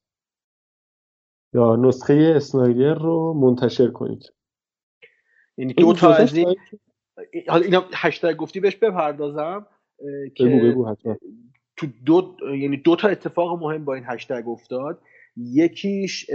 یا 1.53 1.75
نسخه 1.75 2.33
اسنایدر 2.35 2.93
رو 2.93 3.33
منتشر 3.33 3.87
کنید. 3.87 4.33
یعنی 5.57 5.73
دو 5.73 5.93
تا 5.93 6.13
از 6.13 6.35
این 6.35 6.55
حالا 7.47 7.63
اینا 7.63 7.85
هشتگ 7.93 8.35
گفتی 8.35 8.59
بهش 8.59 8.75
بپردازم 8.75 9.67
که 10.35 10.45
بگو 10.45 10.59
بگو 10.59 10.87
حتما. 10.87 11.17
تو 11.77 11.87
دو 12.05 12.37
یعنی 12.41 12.77
دو 12.77 12.95
تا 12.95 13.07
اتفاق 13.07 13.59
مهم 13.63 13.85
با 13.85 13.93
این 13.93 14.03
هشتگ 14.07 14.47
افتاد. 14.47 15.01
یکیش 15.37 16.29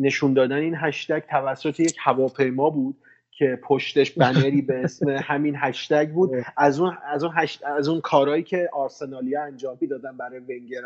نشون 0.00 0.34
دادن 0.34 0.56
این 0.56 0.74
هشتگ 0.76 1.22
توسط 1.30 1.80
یک 1.80 1.96
هواپیما 2.00 2.70
بود. 2.70 2.96
که 3.40 3.58
پشتش 3.62 4.10
بنری 4.10 4.62
به 4.62 4.74
اسم 4.84 5.08
همین 5.08 5.54
هشتگ 5.58 6.10
بود. 6.10 6.30
از 6.56 6.80
اون 6.80 6.96
از 7.04 7.24
اون 7.24 7.34
از 7.64 7.88
اون 7.88 8.00
کارهایی 8.00 8.42
که 8.42 8.70
آرسنالیا 8.72 9.42
انجام 9.42 9.78
دادن 9.90 10.16
برای 10.16 10.38
ونگر 10.38 10.82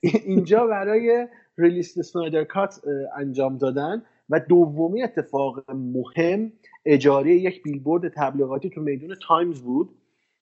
اینجا 0.26 0.66
برای 0.66 1.28
ریلیست 1.58 2.02
سنایدر 2.02 2.44
کات 2.44 2.80
انجام 3.16 3.58
دادن. 3.58 4.02
و 4.30 4.40
دومی 4.40 5.02
اتفاق 5.02 5.70
مهم 5.70 6.52
اجاره 6.86 7.34
یک 7.34 7.62
بیلبورد 7.62 8.08
تبلیغاتی 8.08 8.70
تو 8.70 8.80
میدون 8.80 9.16
تایمز 9.28 9.60
بود 9.60 9.90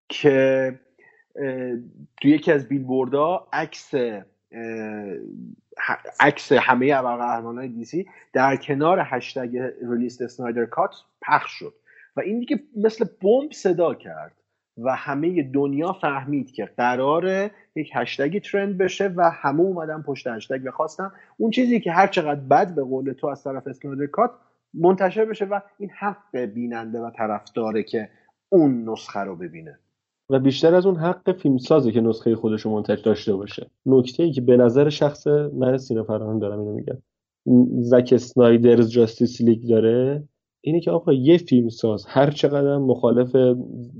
که 0.08 0.80
تو 2.22 2.28
یکی 2.28 2.52
از 2.52 2.68
بیلبوردها 2.68 3.48
عکس 3.52 3.94
عکس 6.20 6.52
همه 6.52 6.92
ابرقهرمانای 6.96 7.68
DC 7.68 8.06
در 8.32 8.56
کنار 8.56 9.02
هشتگ 9.04 9.58
Release 9.90 10.13
the 10.13 10.22
Snyder 10.22 10.64
Cut 10.64 10.94
پخش 11.22 11.50
شد. 11.50 11.74
و 12.16 12.20
این 12.20 12.38
دیگه 12.38 12.60
مثل 12.76 13.06
بمب 13.22 13.52
صدا 13.52 13.94
کرد 13.94 14.32
و 14.78 14.96
همه 14.96 15.42
دنیا 15.42 15.92
فهمید 15.92 16.52
که 16.52 16.64
قرار 16.64 17.50
یک 17.74 17.90
هشتگی 17.94 18.40
ترند 18.40 18.78
بشه 18.78 19.12
و 19.16 19.30
همه 19.30 19.60
اومدن 19.60 20.02
پشت 20.02 20.26
هشتگ 20.26 20.60
و 20.64 20.70
خواستن 20.70 21.12
اون 21.36 21.50
چیزی 21.50 21.80
که 21.80 21.92
هر 21.92 22.06
چقدر 22.06 22.40
بد 22.40 22.74
به 22.74 22.82
قول 22.82 23.12
تو 23.12 23.26
از 23.26 23.44
طرف 23.44 23.66
Snyder 23.66 24.06
Cut 24.06 24.30
منتشر 24.74 25.24
بشه 25.24 25.44
و 25.44 25.60
این 25.78 25.90
حق 25.90 26.36
بیننده 26.38 27.00
و 27.00 27.10
طرفداره 27.10 27.82
که 27.82 28.08
اون 28.48 28.88
نسخه 28.88 29.20
رو 29.20 29.36
ببینه. 29.36 29.78
و 30.30 30.38
بیشتر 30.38 30.74
از 30.74 30.86
اون 30.86 30.96
حق 30.96 31.32
فیلمسازه 31.32 31.92
که 31.92 32.00
نسخه 32.00 32.36
خودش 32.36 32.60
رو 32.60 32.70
منتج 32.70 33.02
داشته 33.02 33.34
باشه. 33.34 33.70
نکته 33.86 34.22
ای 34.22 34.32
که 34.32 34.40
به 34.40 34.56
نظر 34.56 34.88
شخص 34.88 35.26
من 35.26 35.78
سینه 35.78 36.02
فرهان 36.02 36.38
دارم 36.38 36.60
اینو 36.60 36.72
میگم. 36.72 36.98
زک 37.82 38.08
اسنایدرز 38.12 38.90
جاستیس 38.90 39.40
لیگ 39.40 39.68
داره 39.68 40.24
اینه 40.60 40.80
که 40.80 40.90
آقا 40.90 41.12
یه 41.12 41.38
فیلمساز 41.38 42.06
هر 42.06 42.30
چقدر 42.30 42.78
مخالف 42.78 43.36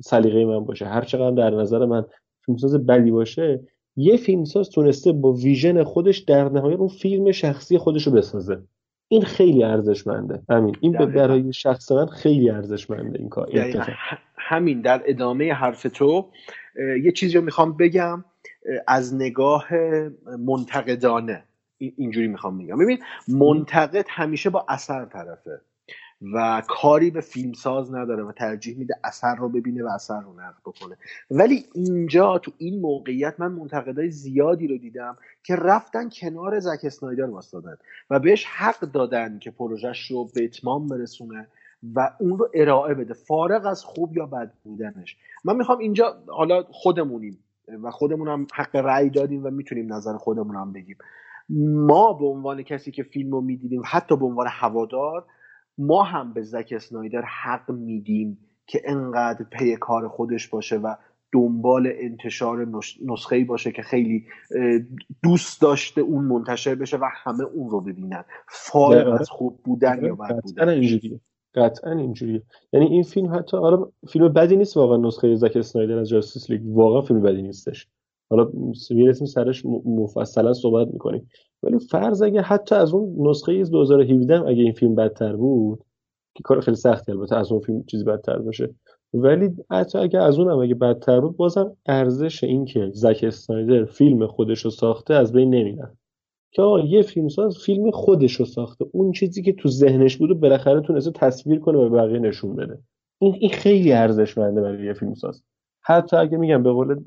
سلیقه 0.01 0.45
من 0.45 0.65
باشه 0.65 0.87
هر 0.87 1.05
چقدر 1.05 1.31
در 1.31 1.51
نظر 1.51 1.85
من 1.85 2.05
فیلمساز 2.47 2.87
بدی 2.87 3.11
باشه 3.11 3.61
یه 3.97 4.17
فیلمساز 4.17 4.71
تونسته 4.71 5.13
با 5.13 5.33
ویژن 5.33 5.85
خودش 5.85 6.19
در 6.19 6.49
نهایت 6.49 6.79
اون 6.79 6.89
فیلم 6.89 7.33
شخصی 7.33 7.79
خودش 7.79 8.07
رو 8.07 8.13
بسازه. 8.13 8.63
این 9.09 9.23
خیلی 9.23 9.65
ارزشمنده. 9.65 10.43
همین 10.49 10.77
این 10.81 10.93
برای 10.93 11.53
شخص 11.53 11.93
من 11.93 12.07
خیلی 12.07 12.51
ارزشمنده 12.51 13.19
این 13.19 13.29
کار 13.29 13.51
همین 14.49 14.81
در 14.81 15.03
ادامه 15.07 15.53
حرف 15.53 15.83
تو 15.83 16.31
یه 17.03 17.13
چیزی 17.13 17.35
رو 17.35 17.45
می‌خوام 17.45 17.77
بگم 17.77 18.25
از 18.87 19.15
نگاه 19.15 19.69
منتقدانه. 20.39 21.45
اینجوری 21.79 22.29
می‌خوام 22.29 22.59
بگم. 22.59 22.79
ببین 22.79 22.99
منتقد 23.29 24.07
همیشه 24.09 24.51
با 24.51 24.67
اثر 24.69 25.05
طرفه 25.05 25.61
و 26.35 26.63
کاری 26.69 27.11
به 27.11 27.21
فیلمساز 27.21 27.95
نداره 27.95 28.23
و 28.23 28.33
ترجیح 28.33 28.79
میده 28.79 28.95
اثر 29.05 29.35
رو 29.35 29.49
ببینه 29.49 29.85
و 29.85 29.87
اثر 29.87 30.21
رو 30.21 30.33
نقد 30.33 30.61
بکنه. 30.67 30.97
ولی 31.31 31.65
اینجا 31.75 32.39
تو 32.39 32.53
این 32.59 32.81
موقعیت 32.81 33.35
من 33.39 33.53
منتقدای 33.53 34.11
زیادی 34.11 34.67
رو 34.67 34.79
دیدم 34.79 35.17
که 35.43 35.57
رفتن 35.57 36.09
کنار 36.09 36.61
زک 36.61 36.81
اسنایدر 36.85 37.25
واسدادن 37.25 37.77
و 38.11 38.19
بهش 38.19 38.45
حق 38.45 38.81
دادن 38.81 39.39
که 39.39 39.51
پروژهش 39.51 40.11
رو 40.11 40.29
به 40.35 40.45
اتمام 40.45 40.89
برسونه 40.89 41.47
و 41.95 42.11
اون 42.21 42.39
رو 42.39 42.49
ارائه 42.55 42.95
بده. 42.95 43.15
فارغ 43.15 43.67
از 43.67 43.85
خوب 43.85 44.17
یا 44.17 44.27
بد 44.27 44.53
بودنش. 44.65 45.17
من 45.45 45.57
می‌خوام 45.57 45.79
اینجا 45.79 46.17
حالا 46.29 46.63
خودمونیم 46.71 47.39
و 47.83 47.91
خودمون 47.91 48.29
هم 48.29 48.47
حق 48.55 48.77
رأی 48.77 49.11
دادیم 49.11 49.45
و 49.45 49.51
می‌تونیم 49.51 49.93
نظر 49.93 50.17
خودمون 50.17 50.57
هم 50.57 50.73
بگیم. 50.73 50.97
ما 51.89 52.13
به 52.13 52.27
عنوان 52.27 52.63
کسی 52.63 52.91
که 52.91 53.03
فیلم 53.03 53.31
رو 53.31 53.41
می‌دیدیم 53.41 53.83
حتی 53.85 54.17
به 54.17 54.27
عنوان 54.27 54.47
هوادار 54.51 55.25
ما 55.79 56.03
هم 56.03 56.33
به 56.33 56.43
زک 56.43 56.73
اسنایدر 56.77 57.23
حق 57.23 57.71
میدیم 57.71 58.39
که 58.67 58.83
انقدر 58.85 59.45
پی 59.45 59.77
کار 59.77 60.09
خودش 60.09 60.49
باشه 60.49 60.77
و 60.77 60.95
دنبال 61.33 61.93
انتشار 61.95 62.69
نسخه 63.05 63.45
باشه 63.45 63.73
که 63.73 63.83
خیلی 63.83 64.27
دوست 65.23 65.63
داشته 65.63 66.01
اون 66.01 66.25
منتشر 66.25 66.75
بشه 66.75 66.97
و 66.97 67.09
همه 67.13 67.45
اون 67.45 67.71
رو 67.71 67.81
ببینن. 67.81 68.25
فارغ 68.49 69.21
از 69.21 69.31
خوب 69.31 69.61
بودن 69.65 70.05
یا 70.05 70.15
بد 70.15 70.41
بودن. 70.43 70.81
قطعا 71.57 71.93
اینجوریه. 71.93 72.43
یعنی 72.73 72.87
این 72.87 73.03
فیلم 73.03 73.35
حتی 73.35 73.57
حالا 73.57 73.87
فیلم 74.09 74.29
بدی 74.29 74.57
نیست 74.57 74.77
واقعا 74.77 74.97
نسخه 74.97 75.35
زک 75.35 75.57
اسنایدر 75.57 75.99
از 75.99 76.09
جاستیس 76.09 76.51
لیگ. 76.51 76.61
واقعا 76.65 77.01
فیلم 77.01 77.23
بدی 77.23 77.43
نیستش. 77.43 77.89
حالا 78.31 78.51
می‌رسیم 78.91 79.27
سرش 79.27 79.67
مفصلا 79.85 80.53
صحبت 80.53 80.89
می‌کنیم. 80.89 81.29
ولی 81.63 81.79
فرض 81.79 82.23
اگه 82.23 82.43
حتی 82.43 82.75
از 82.75 82.95
اون 82.95 83.29
نسخه 83.29 83.65
2017 83.65 84.41
اگه 84.41 84.63
این 84.63 84.73
فیلم 84.73 84.95
بدتر 84.95 85.37
بود 85.37 85.85
که 86.35 86.43
کار 86.43 86.61
خیلی 86.61 86.77
سختی 86.77 87.13
البته 87.13 87.37
از 87.37 87.53
اون 87.53 87.61
فیلم 87.61 87.85
چیزی 87.85 88.05
بدتر 88.05 88.39
باشه. 88.39 88.75
ولی 89.15 89.51
حتی 89.71 89.99
اگه 89.99 90.23
از 90.23 90.39
اون 90.39 90.51
هم 90.51 90.59
اگه 90.59 90.75
بدتر 90.75 91.21
بود 91.21 91.37
بازم 91.37 91.77
ارزش 91.87 92.45
این 92.45 92.65
که 92.65 92.91
زک 92.95 93.21
اسنایدر 93.23 93.85
فیلم 93.85 94.27
خودش 94.27 94.65
رو 94.65 94.71
ساخته 94.71 95.15
از 95.15 95.33
بین 95.33 95.55
نمیره 95.55 95.91
که 96.57 96.63
آقا 96.63 96.81
یه 96.81 97.03
فیلمساز 97.03 97.59
فیلم 97.59 97.91
خودش 97.91 98.33
رو 98.33 98.45
ساخته. 98.45 98.85
اون 98.93 99.13
چیزی 99.13 99.43
که 99.43 99.53
تو 99.53 99.69
ذهنش 99.69 100.17
بود 100.17 100.41
بالاخره 100.41 100.81
تونسته 100.81 101.11
تصویر 101.11 101.61
کنه 101.61 101.79
و 101.79 101.89
بقیه 101.89 102.19
نشون 102.19 102.57
بده. 102.57 102.79
این 103.19 103.35
این 103.41 103.51
خیلی 103.51 103.93
ارزشمنده 103.93 104.61
برای 104.61 104.87
یه 104.87 104.93
فیلمساز 104.93 105.43
حتی 105.83 106.17
اگه 106.17 106.39
میگم 106.39 106.63
به 106.63 106.73
قول 106.73 107.03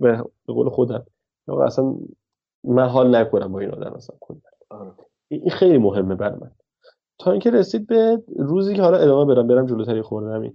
به 0.00 0.24
قول 0.46 0.68
خودم 0.68 1.04
اصلا 1.64 1.94
من 2.64 2.88
حال 2.88 3.16
نکنم 3.16 3.52
با 3.52 3.60
این 3.60 3.70
آدم 3.70 3.92
اصلا 3.92 4.16
آره. 4.70 4.92
این 5.28 5.50
خیلی 5.50 5.78
مهمه 5.78 6.14
برای 6.14 6.38
من. 6.40 6.50
تا 7.18 7.30
اینکه 7.30 7.50
رسید 7.50 7.86
به 7.86 8.22
روزی 8.38 8.74
که 8.74 8.82
حالا 8.82 8.96
ادامه 8.96 9.34
برم 9.34 9.46
برم 9.46 9.66
جلوتری 9.66 10.02
خوردم. 10.02 10.40
این 10.40 10.52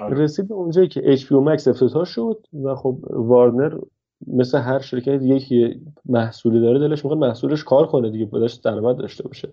آره. 0.00 0.22
رسید 0.22 0.48
به 0.48 0.54
اونجایی 0.54 0.88
که 0.88 1.16
HBO 1.16 1.46
Max 1.46 1.68
افتتاح 1.68 2.04
شد 2.04 2.46
و 2.64 2.74
خب 2.74 2.98
وارنر 3.10 3.78
مثل 4.26 4.58
هر 4.58 4.78
شرکت 4.78 5.22
یک 5.22 5.54
محصولی 6.04 6.60
داره 6.60 6.78
دلش 6.78 7.04
می‌خواد 7.04 7.18
محصولش 7.18 7.64
کار 7.64 7.86
کنه 7.86 8.10
دیگه 8.10 8.24
بودش 8.24 8.54
درآمد 8.54 8.96
داشته 8.96 9.22
باشه. 9.22 9.52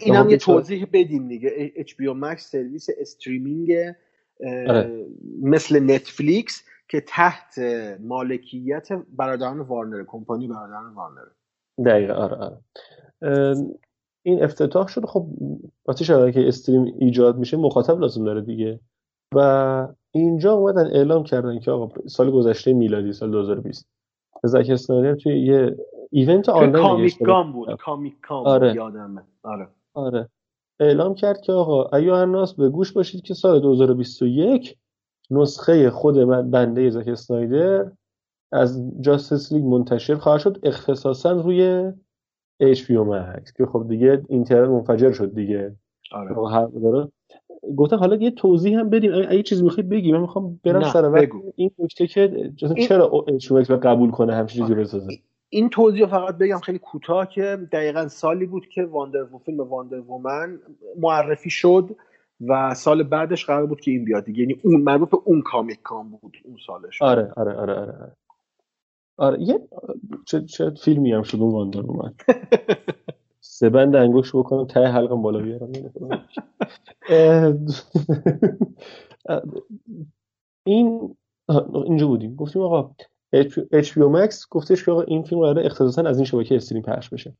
این 0.00 0.14
هم 0.14 0.30
یه 0.30 0.36
توضیح 0.36 0.86
بدیم 0.92 1.28
دیگه. 1.28 1.72
HBO 1.76 2.22
Max 2.22 2.38
سرویس 2.38 2.88
استریمینگ 3.00 3.72
آره. 4.68 5.06
مثل 5.42 5.80
نتفلیکس 5.80 6.64
که 6.88 7.00
تحت 7.00 7.58
مالکیت 8.00 8.88
برادران 9.16 9.60
وارنر 9.60 10.04
کمپانی 10.06 10.48
برادران 10.48 10.94
وارنر. 10.94 11.28
دقیقا 11.84 12.14
آره 12.14 12.36
آره. 12.36 12.58
این 14.22 14.44
افتتاح 14.44 14.86
شد. 14.86 15.04
خب 15.04 15.26
وقتی 15.88 16.04
که 16.04 16.48
stream 16.48 16.94
ایجاد 16.98 17.38
میشه 17.38 17.56
مخاطب 17.56 17.98
لازم 17.98 18.24
داره 18.24 18.40
دیگه. 18.40 18.80
و 19.34 19.88
اینجا 20.10 20.52
اومدن 20.52 20.86
اعلام 20.86 21.24
کردن 21.24 21.58
که 21.58 21.70
آقا 21.70 22.08
سال 22.08 22.30
گذشته 22.30 22.72
میلادی 22.72 23.12
سال 23.12 23.30
2020 23.30 23.88
زک 24.46 24.70
اسنایدر 24.70 25.14
توی 25.14 25.40
یه 25.40 25.76
event 26.10 26.48
آنلاین 26.48 26.86
Comic-Con 26.86 27.52
بود. 27.52 27.76
Comic-Con 27.76 28.46
آره. 28.46 28.74
یادمه 28.74 29.22
آره. 29.42 29.68
آره. 29.94 30.28
اعلام 30.80 31.14
کرد 31.14 31.40
که 31.40 31.52
آقا 31.52 31.96
ایها 31.96 32.16
الناس 32.16 32.54
به 32.54 32.68
گوش 32.68 32.92
باشید 32.92 33.22
که 33.22 33.34
سال 33.34 33.60
2021 33.60 34.76
نسخه 35.30 35.90
خود 35.90 36.18
من 36.18 36.50
بنده 36.50 36.90
زک 36.90 37.08
اسنایدر 37.08 37.90
از 38.52 38.82
جاستس 39.00 39.52
لیگ 39.52 39.64
منتشر 39.64 40.14
خواهد 40.14 40.40
شد 40.40 40.58
اختصاصا 40.62 41.32
روی 41.32 41.92
HBO 42.62 43.04
Max 43.10 43.52
که 43.56 43.66
خب 43.66 43.84
دیگه 43.88 44.22
اینترنت 44.28 44.68
منفجر 44.68 45.12
شد 45.12 45.34
دیگه. 45.34 45.76
آره. 46.12 46.34
گفتم 47.76 47.96
حالا 47.96 48.16
یه 48.16 48.30
توضیح 48.30 48.78
هم 48.78 48.90
بدیم. 48.90 49.12
اگه 49.14 49.42
چیزی 49.42 49.62
می‌خواید 49.62 49.88
بگی. 49.88 50.12
من 50.12 50.20
می‌خوام 50.20 50.60
برم 50.64 50.82
سر 50.82 51.28
این 51.56 51.70
نکته 51.78 52.06
که 52.06 52.52
چرا 52.88 53.24
HBO 53.28 53.70
قبول 53.70 54.10
کنه 54.10 54.34
همچین 54.34 54.62
چیزی 54.62 54.74
بسازه؟ 54.74 55.08
این 55.48 55.68
توضیح 55.68 56.06
فقط 56.06 56.38
بگم 56.38 56.58
خیلی 56.58 56.78
کوتاه 56.78 57.28
که 57.28 57.58
دقیقا 57.72 58.08
سالی 58.08 58.46
بود 58.46 58.68
که 58.68 58.84
واندر 58.84 59.26
فیلم 59.44 59.60
واندر 59.60 60.00
وومن 60.00 60.58
معرفی 61.00 61.50
شد 61.50 61.96
و 62.48 62.74
سال 62.74 63.02
بعدش 63.02 63.46
قرار 63.46 63.66
بود 63.66 63.80
که 63.80 63.90
این 63.90 64.04
بیاد 64.04 64.24
دیگه. 64.24 64.40
یعنی 64.40 64.60
اون 64.64 64.80
مربوط 64.80 65.10
به 65.10 65.18
اون 65.24 65.42
کامیک 65.42 65.82
کام 65.82 66.10
بود 66.10 66.36
اون 66.44 66.56
سالش. 66.66 67.02
آره 67.02 67.32
آره 67.36 67.52
آره 67.52 67.74
آره, 67.74 67.92
آره. 67.92 68.12
آره 69.16 69.42
یه 69.42 69.60
چه, 70.26 70.44
چه 70.44 70.70
فیلمی 70.70 71.12
هم 71.12 71.22
شد 71.22 71.40
اون 71.40 71.52
واندر 71.52 71.80
وومن 71.80 72.14
سه 73.64 73.70
بند 73.70 73.96
انگوش 73.96 74.34
بکنم 74.34 74.66
ته 74.66 74.80
حلقم 74.80 75.22
بالا 75.22 75.38
بیارم. 75.38 75.72
این 80.66 81.16
اینجا 81.84 82.06
بودیم. 82.06 82.34
گفتیم 82.34 82.62
آقا 82.62 82.94
HBO 83.72 84.16
Max 84.16 84.48
گفتش 84.50 84.84
که 84.84 84.90
آقا 84.90 85.02
این 85.02 85.22
فیلم 85.22 85.40
قراره 85.40 85.64
اختصاصا 85.64 86.02
از 86.02 86.16
این 86.16 86.24
شبکه 86.24 86.56
استریم 86.56 86.82
پخش 86.82 87.08
بشه. 87.08 87.36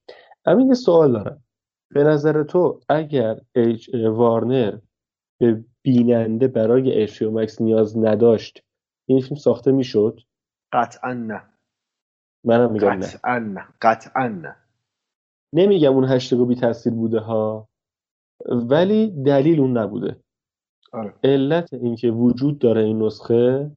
همین 0.47 0.69
یه 0.69 0.75
سوال 0.75 1.13
دارم. 1.13 1.43
به 1.95 2.05
نظر 2.05 2.43
تو 2.43 2.81
اگر 2.89 3.41
وارنر 4.05 4.79
به 5.41 5.65
بیننده 5.83 6.49
برای 6.49 7.07
HBO 7.07 7.11
Max 7.11 7.61
نیاز 7.61 7.99
نداشت 7.99 8.65
این 9.09 9.21
فیلم 9.21 9.37
ساخته 9.37 9.73
می‌شد؟ 9.73 10.21
قطعا 10.73 11.13
نه. 11.13 11.43
منم 12.45 12.73
میگم 12.73 12.89
نه. 12.89 13.07
قطعا 13.07 13.39
نه. 13.39 13.67
قطعا 13.83 14.29
نه. 14.29 14.57
نمیگم 15.55 15.95
اون 15.95 16.05
هشتگ 16.05 16.47
بی 16.47 16.55
تاثیر 16.55 16.93
بوده 16.93 17.19
ها 17.19 17.69
ولی 18.47 19.23
دلیل 19.27 19.61
اون 19.61 19.79
نبوده. 19.79 20.17
آره. 20.93 21.15
علت 21.25 21.75
اینکه 21.75 22.11
وجود 22.11 22.59
داره 22.59 22.83
این 22.83 23.03
نسخه 23.03 23.71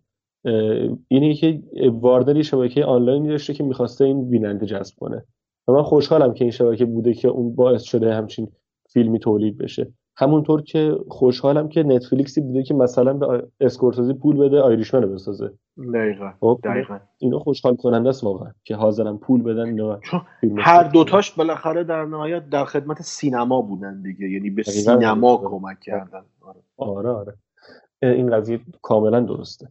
اینه 1.08 1.34
که 1.34 1.64
واردر 1.92 2.42
شبکه 2.42 2.86
آنلاین 2.86 3.28
داشته 3.28 3.54
که 3.54 3.64
می‌خواسته 3.64 4.06
این 4.06 4.30
بیننده 4.30 4.66
جذب 4.66 4.96
کنه. 5.00 5.26
و 5.68 5.72
من 5.72 5.84
خوشحالم 5.84 6.34
که 6.34 6.44
این 6.44 6.52
شبکه 6.52 6.86
بوده 6.86 7.14
که 7.14 7.28
اون 7.28 7.56
باعث 7.56 7.84
شده 7.84 8.14
همچین 8.14 8.52
فیلمی 8.90 9.20
تولید 9.20 9.58
بشه. 9.58 9.94
همونطور 10.18 10.62
که 10.62 10.98
خوشحالم 11.10 11.70
که 11.70 11.84
نتفلیکسی 11.84 12.42
بوده 12.42 12.64
که 12.64 12.74
مثلا 12.74 13.14
به 13.14 13.48
اسکورسیزی 13.60 14.14
پول 14.14 14.38
بده 14.38 14.62
آیریشمن 14.62 15.02
رو 15.02 15.14
بسازه. 15.14 15.54
دقیقا 15.94 16.32
خب، 16.40 16.60
دقیقا. 16.64 17.00
اینا 17.18 17.40
خوشحال 17.40 17.76
کننده 17.76 18.10
است 18.10 18.24
واقعا 18.24 18.52
که 18.64 18.76
حاضرن 18.76 19.18
پول 19.18 19.42
بدن 19.44 19.66
اینا 19.66 20.00
هر 20.58 20.84
دوتاش 20.84 21.32
بالاخره 21.32 21.84
در 21.84 22.06
نهایت 22.06 22.50
در 22.50 22.66
خدمت 22.66 23.02
سینما 23.02 23.62
بودن 23.62 24.02
دیگه. 24.02 24.30
یعنی 24.30 24.50
به 24.50 24.64
سینما 24.64 25.38
کمک 25.38 25.80
کردن. 25.80 26.22
آره. 26.42 26.60
آره, 26.78 27.10
آره. 27.10 27.34
این 28.02 28.32
قضیه 28.32 28.60
کاملا 28.82 29.20
درسته. 29.20 29.68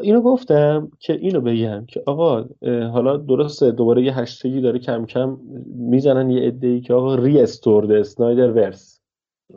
اینو 0.00 0.20
گفتم 0.20 0.90
که 0.98 1.12
اینو 1.12 1.40
بگم 1.40 1.84
که 1.86 2.02
آقا 2.06 2.44
حالا 2.92 3.16
درسته 3.16 3.70
دوباره 3.70 4.02
یه 4.02 4.18
هشتگی 4.18 4.60
داره 4.60 4.78
کم 4.78 5.06
کم 5.06 5.38
می‌زنن 5.66 6.30
یه 6.30 6.58
ای 6.62 6.80
که 6.80 6.94
آقا 6.94 7.14
ری 7.14 7.40
استورد 7.40 7.90
اسنایدر 7.90 8.52
ورس 8.52 9.00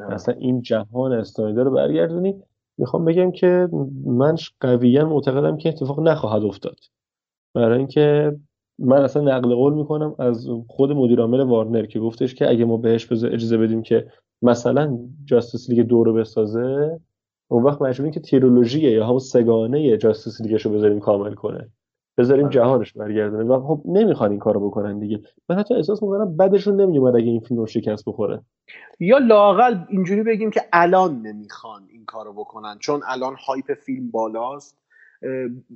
اصلا 0.10 0.36
این 0.36 0.62
جهان 0.62 1.12
اسنایدر 1.12 1.64
رو 1.64 1.72
برگردونی 1.72 2.36
می‌خوام 2.78 3.06
بگم 3.06 3.32
که 3.32 3.70
من 4.06 4.36
قویا 4.60 5.10
معتقدم 5.10 5.58
که 5.58 5.70
اتفاق 5.70 6.00
نخواهد 6.00 6.44
افتاد. 6.44 6.78
برای 7.54 7.78
اینکه 7.78 8.36
من 8.80 9.02
اصلا 9.02 9.22
نقل 9.38 9.56
قول 9.56 9.74
می‌کنم 9.74 10.16
از 10.20 10.48
خود 10.68 10.92
مدیر 10.92 11.22
عامل 11.22 11.40
وارنر 11.40 11.86
که 11.86 12.00
گفتش 12.00 12.36
که 12.36 12.50
اگه 12.50 12.66
ما 12.66 12.78
بهش 12.78 13.12
اجازه 13.12 13.58
بدیم 13.58 13.82
که 13.82 14.08
مثلا 14.42 15.00
جاستس 15.26 15.70
لیگ 15.70 15.80
دو 15.80 16.04
رو 16.04 16.14
بسازه 16.14 17.00
اون 17.52 17.64
وقت 17.64 17.82
مجبوریم 17.82 18.14
که 18.14 18.20
تیرولوژی 18.20 18.80
یا 18.80 19.08
همون 19.08 19.20
سگانه 19.20 19.98
جاستس 19.98 20.42
لیگش 20.42 20.66
رو 20.66 20.72
بذاریم 20.72 21.00
کامل 21.00 21.34
کنه. 21.34 21.70
بذاریم 22.18 22.46
آره. 22.46 22.54
جهانش 22.54 22.94
برگردونه 22.94 23.44
و 23.44 23.68
خب 23.68 23.82
نمی‌خوان 23.86 24.32
این 24.32 24.40
کارو 24.40 24.70
بکنن 24.70 25.00
دیگه. 25.00 25.22
من 25.50 25.56
حتی 25.56 25.76
احساس 25.76 26.04
می‌کنم 26.04 26.38
بعدشون 26.38 26.82
نمیومد 26.82 27.16
اگه 27.16 27.26
این 27.26 27.40
فیلم 27.40 27.60
رو 27.60 27.68
شکست 27.68 28.04
بخوره. 28.08 28.42
یا 29.00 29.18
لاقل 29.18 29.78
اینجوری 29.90 30.24
بگیم 30.24 30.50
که 30.50 30.62
الان 30.74 31.22
نمی‌خوان 31.22 31.82
این 31.90 32.06
کارو 32.06 32.34
بکنن 32.34 32.78
چون 32.80 33.02
الان 33.08 33.36
هایپ 33.48 33.74
فیلم 33.74 34.12
بالاست. 34.12 34.78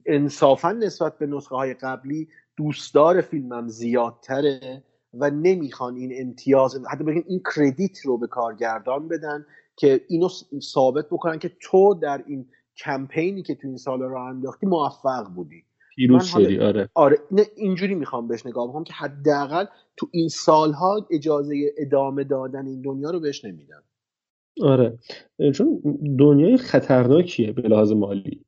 انصافا 0.05 0.71
نسبت 0.71 1.17
به 1.17 1.25
نسخه 1.25 1.55
های 1.55 1.73
قبلی 1.73 2.27
دوستدار 2.57 3.21
فیلمم 3.21 3.67
زیادتره 3.67 4.83
و 5.13 5.29
نمی‌خوان 5.29 5.95
این 5.95 6.13
امتیاز 6.15 6.85
حتی 6.91 7.03
بگیم 7.03 7.23
این 7.27 7.41
کردیت 7.55 7.99
رو 8.05 8.17
به 8.17 8.27
کارگردان 8.27 9.07
بدن. 9.07 9.45
که 9.77 10.01
اینو 10.07 10.29
ثابت 10.59 11.05
بکنن 11.05 11.39
که 11.39 11.51
تو 11.61 11.93
در 11.93 12.23
این 12.27 12.45
کمپینی 12.77 13.43
که 13.43 13.55
تو 13.55 13.67
این 13.67 13.77
سال 13.77 13.99
رو 13.99 14.15
انداختی 14.15 14.65
موفق 14.65 15.27
بودی. 15.35 15.63
پیروز 15.95 16.25
شدی 16.25 16.59
آره. 16.59 16.89
آره 16.93 17.17
نه 17.31 17.41
اینجوری 17.55 17.95
می‌خوام 17.95 18.27
بهش 18.27 18.45
نگاه 18.45 18.69
بکنم 18.69 18.83
که 18.83 18.93
حداقل 18.93 19.65
تو 19.97 20.07
این 20.11 20.27
سالها 20.27 21.07
اجازه 21.11 21.55
ادامه 21.77 22.23
دادن 22.23 22.67
این 22.67 22.81
دنیا 22.81 23.09
رو 23.09 23.19
بهش 23.19 23.45
نمیدن. 23.45 23.81
آره. 24.61 24.97
چون 25.53 25.81
دنیای 26.19 26.57
خطرناکیه 26.57 27.51
به 27.51 27.61
لحاظ 27.61 27.91
مالی. 27.91 28.45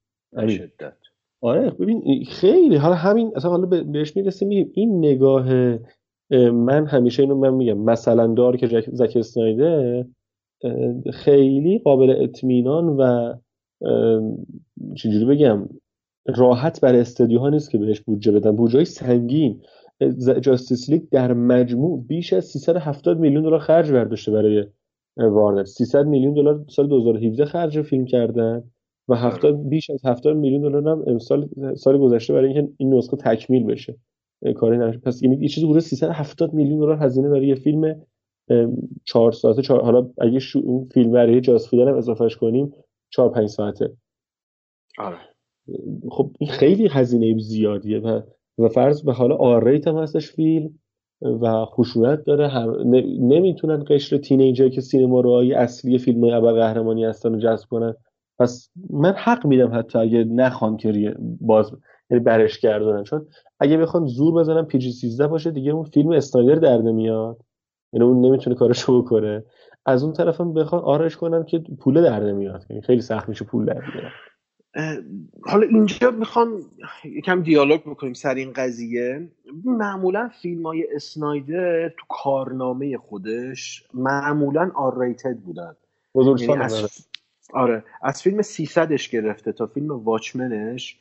شدت. 0.47 0.97
آره 1.41 1.69
ببین 1.69 2.25
خیلی. 2.25 2.75
حالا 2.75 2.95
همین 2.95 3.31
اصلا 3.35 3.51
حالا 3.51 3.83
بهش 3.83 4.15
می‌رسیم. 4.15 4.47
میگیم 4.47 4.71
این 4.73 4.97
نگاه 4.97 5.77
من 6.51 6.85
همیشه 6.85 7.23
اینو 7.23 7.35
من 7.35 7.53
میگم. 7.53 7.77
مثلا 7.77 8.27
دار 8.27 8.57
که 8.57 8.83
زک 8.91 9.13
اسنایدر 9.15 10.05
خیلی 11.13 11.79
قابل 11.79 12.15
اطمینان 12.19 12.85
و 12.85 13.33
چجوری 14.95 15.25
بگم 15.25 15.69
راحت 16.35 16.81
برای 16.81 16.99
استدیوها 16.99 17.49
نیست 17.49 17.71
که 17.71 17.77
بهش 17.77 17.99
بودجه 17.99 18.31
بدن. 18.31 18.55
بودجه 18.55 18.83
سنگین. 18.83 19.61
جاستیس 20.41 20.89
لیگ 20.89 21.01
در 21.11 21.33
مجموع 21.33 22.05
بیش 22.07 22.33
از 22.33 22.45
370 22.45 23.19
میلیون 23.19 23.43
دلار 23.43 23.59
خرج 23.59 23.91
برداشته 23.91 24.31
برای 24.31 24.65
وارنر. 25.17 25.63
300 25.63 26.05
میلیون 26.05 26.33
دلار 26.33 26.65
سال 26.69 26.87
2017 26.87 27.45
خرج 27.45 27.81
فیلم 27.81 28.05
کردن 28.05 28.63
و 29.07 29.15
70 29.15 29.69
بیش 29.69 29.89
از 29.89 30.05
70 30.05 30.37
میلیون 30.37 30.61
دلار 30.61 30.87
هم 30.87 31.03
امسال 31.07 31.49
سال 31.75 31.97
گذشته 31.97 32.33
برای 32.33 32.53
اینکه 32.53 32.73
این 32.77 32.93
نسخه 32.93 33.17
تکمیل 33.17 33.63
بشه. 33.63 33.95
کاری 34.55 34.77
نشه 34.77 34.99
پس 34.99 35.19
این 35.23 35.41
یه 35.41 35.47
چیزی 35.47 35.67
حدود 35.67 35.79
370 35.79 36.53
میلیون 36.53 36.79
دلار 36.79 36.97
هزینه 37.03 37.29
برای 37.29 37.47
یه 37.47 37.55
فیلم 37.55 38.01
چهار 39.05 39.31
ساعته 39.31 39.61
چهار 39.61 39.83
حالا 39.83 40.09
اگه 40.21 40.39
شو 40.39 40.59
اون 40.59 40.89
فیلم 40.93 41.11
برای 41.11 41.41
جاز 41.41 41.73
هم 41.73 41.97
اضافهش 41.97 42.35
کنیم 42.35 42.73
چهار 43.09 43.29
پنج 43.29 43.49
ساعته. 43.49 43.93
آره. 44.97 45.17
خب 46.11 46.31
این 46.39 46.49
خیلی 46.49 46.87
هزینه 46.87 47.39
زیادیه 47.39 47.99
و 47.99 48.21
و 48.57 48.69
فرض 48.69 49.03
به 49.03 49.13
حالا 49.13 49.35
آریت 49.35 49.87
هم 49.87 49.97
هستش 49.97 50.31
فیلم 50.31 50.79
و 51.21 51.65
خشونت 51.65 52.23
داره. 52.23 52.47
هم... 52.47 52.75
نمی‌تونن 53.19 53.85
قشر 53.87 54.17
تینیجر 54.17 54.69
که 54.69 54.81
سینما 54.81 55.21
رو 55.21 55.31
اصلی 55.55 55.97
فیلم 55.97 56.23
ابر 56.23 56.51
قهرمانی 56.51 57.05
هستن 57.05 57.33
رو 57.33 57.39
جذب 57.39 57.67
کنن. 57.69 57.95
پس 58.39 58.69
من 58.89 59.13
حق 59.17 59.45
میدم 59.45 59.79
حتی 59.79 59.99
اگه 59.99 60.23
نخوان 60.23 60.77
که 60.77 61.15
باز 61.41 61.71
یعنی 62.09 62.23
برش 62.23 62.59
گردونن. 62.59 63.03
چون 63.03 63.27
اگه 63.59 63.77
بخوان 63.77 64.05
زور 64.05 64.33
بزنن 64.33 64.65
PG 64.65 64.91
13 64.91 65.27
باشه 65.27 65.51
دیگه 65.51 65.71
اون 65.71 65.83
فیلم 65.83 66.11
اسنایدر 66.11 66.55
در 66.55 66.77
نمیاد. 66.77 67.37
یعنی 67.93 68.05
اون 68.05 68.25
نمی‌تونه 68.25 68.55
کارشو 68.55 69.01
بکنه. 69.01 69.43
از 69.85 70.03
اون 70.03 70.13
طرف 70.13 70.41
هم 70.41 70.53
بخوان 70.53 70.81
R 70.81 70.93
اش 70.93 71.17
کنن 71.17 71.43
که 71.43 71.59
پول 71.79 72.03
در 72.03 72.19
نمیاد. 72.19 72.65
یعنی 72.69 72.81
خیلی 72.81 73.01
سخت 73.01 73.29
میشه 73.29 73.45
پول 73.45 73.65
در 73.65 73.81
بیاره. 73.81 74.11
حالا 75.43 75.67
اینجا 75.67 76.11
می‌خوام 76.11 76.59
یکم 77.05 77.41
دیالوگ 77.41 77.81
بکنیم 77.81 78.13
سر 78.13 78.35
این 78.35 78.53
قضیه. 78.53 79.29
معمولا 79.65 80.29
فیلم 80.41 80.65
های 80.65 80.87
اسنایدر 80.95 81.89
تو 81.89 82.05
کارنامه 82.09 82.97
خودش 82.97 83.83
معمولا 83.93 84.71
R-rated 84.75 85.37
بودن. 85.37 85.75
یعنی 86.15 86.53
از... 86.53 87.07
آره 87.53 87.83
از 88.01 88.21
فیلم 88.21 88.41
300ش 88.41 89.09
گرفته 89.09 89.51
تا 89.51 89.67
فیلم 89.67 89.91
واچمنش 89.91 90.99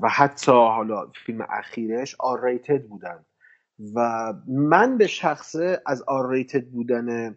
و 0.00 0.08
حتی 0.08 0.52
حالا 0.52 1.06
فیلم 1.26 1.46
اخیرش 1.50 2.16
آرریتد 2.18 2.82
بودن. 2.82 3.24
و 3.94 4.32
من 4.48 4.98
به 4.98 5.06
شخصه 5.06 5.82
از 5.86 6.02
آرریتد 6.02 6.64
بودن 6.64 7.36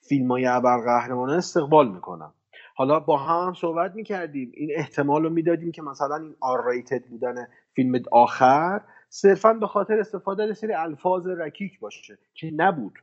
فیلم 0.00 0.30
های 0.30 0.46
ابرقهرمانان 0.46 1.36
استقبال 1.36 1.92
می‌کنم. 1.92 2.34
حالا 2.74 3.00
با 3.00 3.16
هم 3.16 3.54
صحبت 3.54 3.94
می‌کردیم. 3.94 4.52
این 4.54 4.70
احتمال 4.74 5.22
رو 5.22 5.30
می‌دادیم 5.30 5.72
که 5.72 5.82
مثلا 5.82 6.16
این 6.16 6.34
آرریتد 6.40 7.04
بودن 7.04 7.48
فیلم 7.74 8.02
آخر 8.12 8.80
صرفا 9.08 9.52
به 9.52 9.66
خاطر 9.66 10.00
استفاده 10.00 10.42
از 10.42 10.58
سری 10.58 10.72
الفاظ 10.72 11.26
رکیک 11.26 11.80
باشه 11.80 12.18
که 12.34 12.50
نبود. 12.56 12.98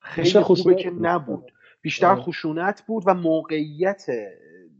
خیلی 0.00 0.40
خوبه 0.40 0.74
که 0.74 0.90
نبود. 0.90 1.52
بیشتر. 1.80 2.14
خشونت 2.14 2.82
بود 2.86 3.02
و 3.06 3.14
موقعیت 3.14 4.06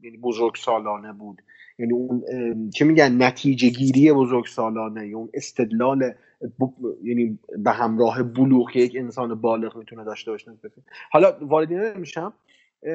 یعنی 0.03 0.17
بزرگ 0.17 0.55
سالانه 0.57 1.13
بود. 1.13 1.43
یعنی 1.79 1.93
اون 1.93 2.23
چه 2.71 2.85
میگن 2.85 3.23
نتیجه 3.23 3.69
گیری 3.69 4.13
بزرگ 4.13 4.47
سالانه 4.47 5.01
اون 5.01 5.29
استدلال 5.35 6.13
یعنی 7.03 7.39
به 7.59 7.71
همراه 7.71 8.23
بلوغ 8.23 8.71
که 8.71 8.81
یک 8.81 8.97
انسان 8.97 9.41
بالغ 9.41 9.77
می‌تونه 9.77 10.05
داشته 10.05 10.31
باشه. 10.31 10.53
حالا 11.11 11.37
واردی 11.41 11.75
نمیشم. 11.75 12.33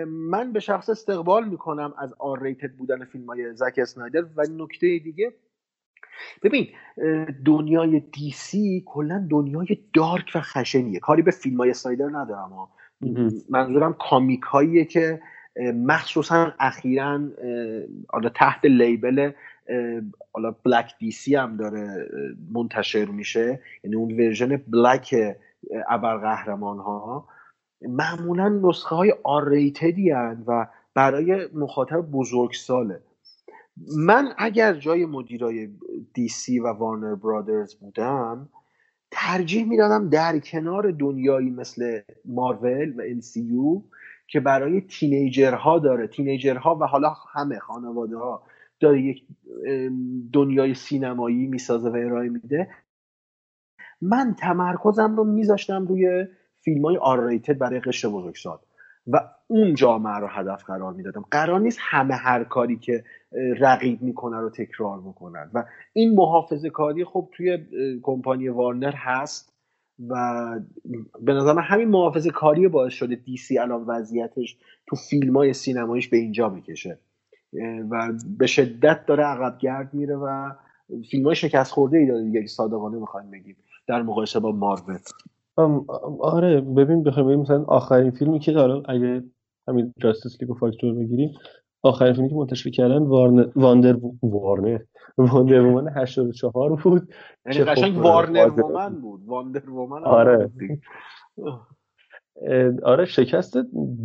من 0.07 0.53
به 0.53 0.59
شخص 0.59 0.89
استقبال 0.89 1.49
می‌کنم 1.49 1.93
از 1.97 2.13
آر 2.19 2.43
ریتد 2.43 2.71
بودن 2.71 3.05
فیلم 3.05 3.25
های 3.25 3.55
زک 3.55 3.73
اسنایدر 3.77 4.23
و 4.37 4.43
نکته 4.57 4.99
دیگه 5.03 5.33
ببین 6.43 6.67
دنیای 7.45 7.99
DC 7.99 8.83
کلا 8.85 9.27
دنیای 9.29 9.77
dark 9.93 10.31
و 10.35 10.41
خشنیه. 10.41 10.99
کاری 10.99 11.21
به 11.21 11.31
فیلم 11.31 11.57
های 11.57 11.69
اسنایدر 11.69 12.09
ندارم 12.09 12.67
منظورم 13.49 13.95
comic 14.09 14.41
هاییه 14.41 14.85
که 14.85 15.21
مخصوصا 15.61 16.53
اخیرا 16.59 17.21
حالا 18.09 18.29
تحت 18.29 18.65
label 18.65 19.31
حالا 20.33 20.51
black 20.51 20.93
DC 20.99 21.35
هم 21.35 21.57
داره 21.57 22.07
منتشر 22.53 23.05
میشه. 23.05 23.59
یعنی 23.83 23.95
اون 23.95 24.11
version 24.11 24.57
black 24.57 25.15
ابرقهرمان 25.89 26.77
ها 26.77 27.27
معمولا 27.81 28.49
نسخه 28.49 28.95
های 28.95 29.13
R-rated 29.23 30.00
ی 30.00 30.11
و 30.47 30.67
برای 30.93 31.47
مخاطب 31.53 32.01
بزرگ 32.01 32.53
ساله 32.53 32.99
من 33.97 34.33
اگر 34.37 34.73
جای 34.73 35.05
مدیرای 35.05 35.69
دی 36.13 36.27
سی 36.27 36.59
و 36.59 36.67
وارنر 36.67 37.15
برادرز 37.15 37.75
بودم 37.75 38.49
ترجیح 39.11 39.65
می‌دادم 39.65 40.09
در 40.09 40.39
کنار 40.39 40.91
دنیایی 40.91 41.49
مثل 41.49 42.01
مارول 42.25 42.93
و 42.97 43.01
انسیو 43.05 43.81
که 44.27 44.39
برای 44.39 44.81
تینیجرها 44.81 45.79
داره. 45.79 46.07
تینیجرها 46.07 46.75
و 46.75 46.83
حالا 46.83 47.13
همه 47.33 47.59
خانواده 47.59 48.17
ها 48.17 48.43
داره 48.79 49.01
یک 49.01 49.23
دنیای 50.33 50.73
سینمایی 50.73 51.47
می‌سازه 51.47 51.89
و 51.89 51.93
ارائه 51.95 52.29
میده. 52.29 52.69
من 54.01 54.35
تمرکزم 54.39 55.15
رو 55.15 55.23
میذاشتم 55.23 55.87
روی 55.87 56.25
فیلم 56.61 56.85
های 56.85 56.97
آرریتد 56.97 57.57
برای 57.57 57.79
قشر 57.79 58.09
بزرگسال 58.09 58.59
و 59.07 59.29
اون 59.47 59.75
جامعه 59.75 60.15
رو 60.15 60.27
هدف 60.27 60.63
قرار 60.63 60.93
می‌دادم. 60.93 61.25
قرار 61.31 61.59
نیست 61.59 61.79
همه 61.81 62.13
هر 62.13 62.43
کاری 62.43 62.77
که 62.77 63.03
رقیب 63.59 64.01
می‌کنه 64.01 64.39
رو 64.39 64.49
تکرار 64.49 65.01
بکنن. 65.01 65.51
و 65.53 65.65
این 65.93 66.15
محافظه 66.15 66.69
کاری 66.69 67.05
خب 67.05 67.29
توی 67.31 67.57
کمپانی 68.01 68.49
وارنر 68.49 68.93
هست. 68.95 69.52
و 70.09 70.59
به 71.21 71.33
نظر 71.33 71.53
من 71.53 71.61
همین 71.61 71.87
محافظه 71.87 72.29
کاری 72.29 72.67
باعث 72.67 72.93
شده 72.93 73.15
دی 73.15 73.37
سی 73.37 73.57
الان 73.57 73.83
وضعیتش 73.87 74.57
تو 74.87 74.95
فیلم 74.95 75.37
های 75.37 75.53
سینماییش 75.53 76.07
به 76.07 76.17
اینجا 76.17 76.49
می‌کشه 76.49 76.99
و 77.89 78.13
به 78.37 78.47
شدت 78.47 79.05
داره 79.05 79.23
عقب 79.23 79.57
گرد 79.57 79.93
میره 79.93 80.15
و 80.15 80.51
فیلم 81.11 81.25
های 81.25 81.35
شکست 81.35 81.71
خورده 81.71 81.97
ای 81.97 82.05
داره 82.05 82.23
دیگه 82.23 82.47
صادقانه 82.47 82.97
می‌خوایم 82.97 83.31
بگیم 83.31 83.55
در 83.87 84.01
مقایسه 84.01 84.39
با 84.39 84.51
مارول 84.51 84.97
آره 86.19 86.61
ببین 86.61 87.03
بخوایم 87.03 87.39
مثلا 87.39 87.63
آخرین 87.63 88.11
فیلمی 88.11 88.39
که 88.39 88.51
داره 88.51 88.89
اگه 88.89 89.23
همین 89.67 89.93
Justice 89.97 90.41
League 90.41 90.49
و 90.49 90.53
فاکتور 90.53 90.93
بگیریم 90.93 91.31
آخرین 91.83 92.13
فیلمی 92.13 92.29
که 92.29 92.35
منتشر 92.35 92.69
کردن 92.69 92.97
وارنر 92.97 93.47
Wonder 93.55 93.97
وارنر. 94.23 94.79
Wonder 95.17 95.61
Woman 95.61 95.87
84 95.95 96.81
بود. 96.83 97.13
یعنی 97.45 97.63
قشنگ 97.63 97.97
وارنر 97.97 98.49
Woman 98.49 99.01
بود. 99.01 99.21
Wonder 99.25 99.69
Woman 99.69 100.03
آره. 100.03 100.49
آره 102.83 103.05
شکست 103.05 103.57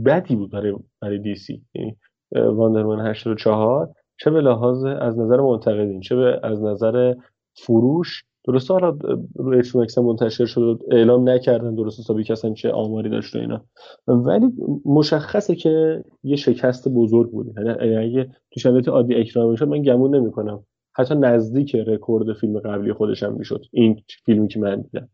بدی 0.05 0.37
بود 0.37 0.53
برای 0.53 0.74
برای 1.03 1.18
DC. 1.18 1.62
یعنی 1.74 1.97
Wonder 2.35 2.87
Woman 2.87 3.07
84 3.07 3.89
چه 4.16 4.31
به 4.31 4.41
لحاظ 4.41 4.85
از 4.85 5.18
نظر 5.18 5.41
منتقدین 5.41 6.01
چه 6.01 6.16
به 6.16 6.41
از 6.43 6.62
نظر 6.62 7.14
فروش 7.55 8.24
درسته 8.49 8.74
حالا 8.74 8.99
رو 9.34 9.59
اچ 9.80 9.99
منتشر 9.99 10.46
شد 10.46 10.82
اعلام 10.90 11.28
نکردن 11.28 11.74
درست 11.74 12.01
حسابی 12.01 12.32
اصلا 12.32 12.55
چه 12.55 12.70
آماری 12.70 13.11
داشت 13.11 13.36
و 13.36 13.38
اینا. 13.38 13.64
ولی 14.07 14.46
مشخصه 14.84 15.55
که 15.55 16.05
یه 16.22 16.36
شکست 16.36 16.88
بزرگ 16.88 17.30
بود. 17.30 17.46
یعنی 17.57 17.96
اگه 17.96 18.24
تو 18.51 18.61
شرایط 18.61 18.88
عادی 18.88 19.14
اکرام 19.14 19.55
شد 19.55 19.68
من 19.68 19.82
گمون 19.82 20.16
نمی‌کنم. 20.16 20.64
حتی 20.94 21.14
نزدیک 21.14 21.74
رکورد 21.74 22.32
فیلم 22.32 22.59
قبلی 22.59 22.92
خودشم 22.92 23.34
می‌شد. 23.34 23.64
این 23.72 24.01
فیلمی 24.24 24.49
که 24.49 24.61
من 24.61 24.80
دیدم. 24.80 25.09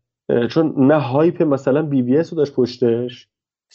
چون 0.47 0.73
نه 0.77 0.99
هایپ 0.99 1.43
مثلا 1.43 1.81
بی 1.81 2.01
بی 2.01 2.17
اس 2.17 2.33
رو 2.33 2.37
داشت 2.37 2.53
پشتش 2.53 3.27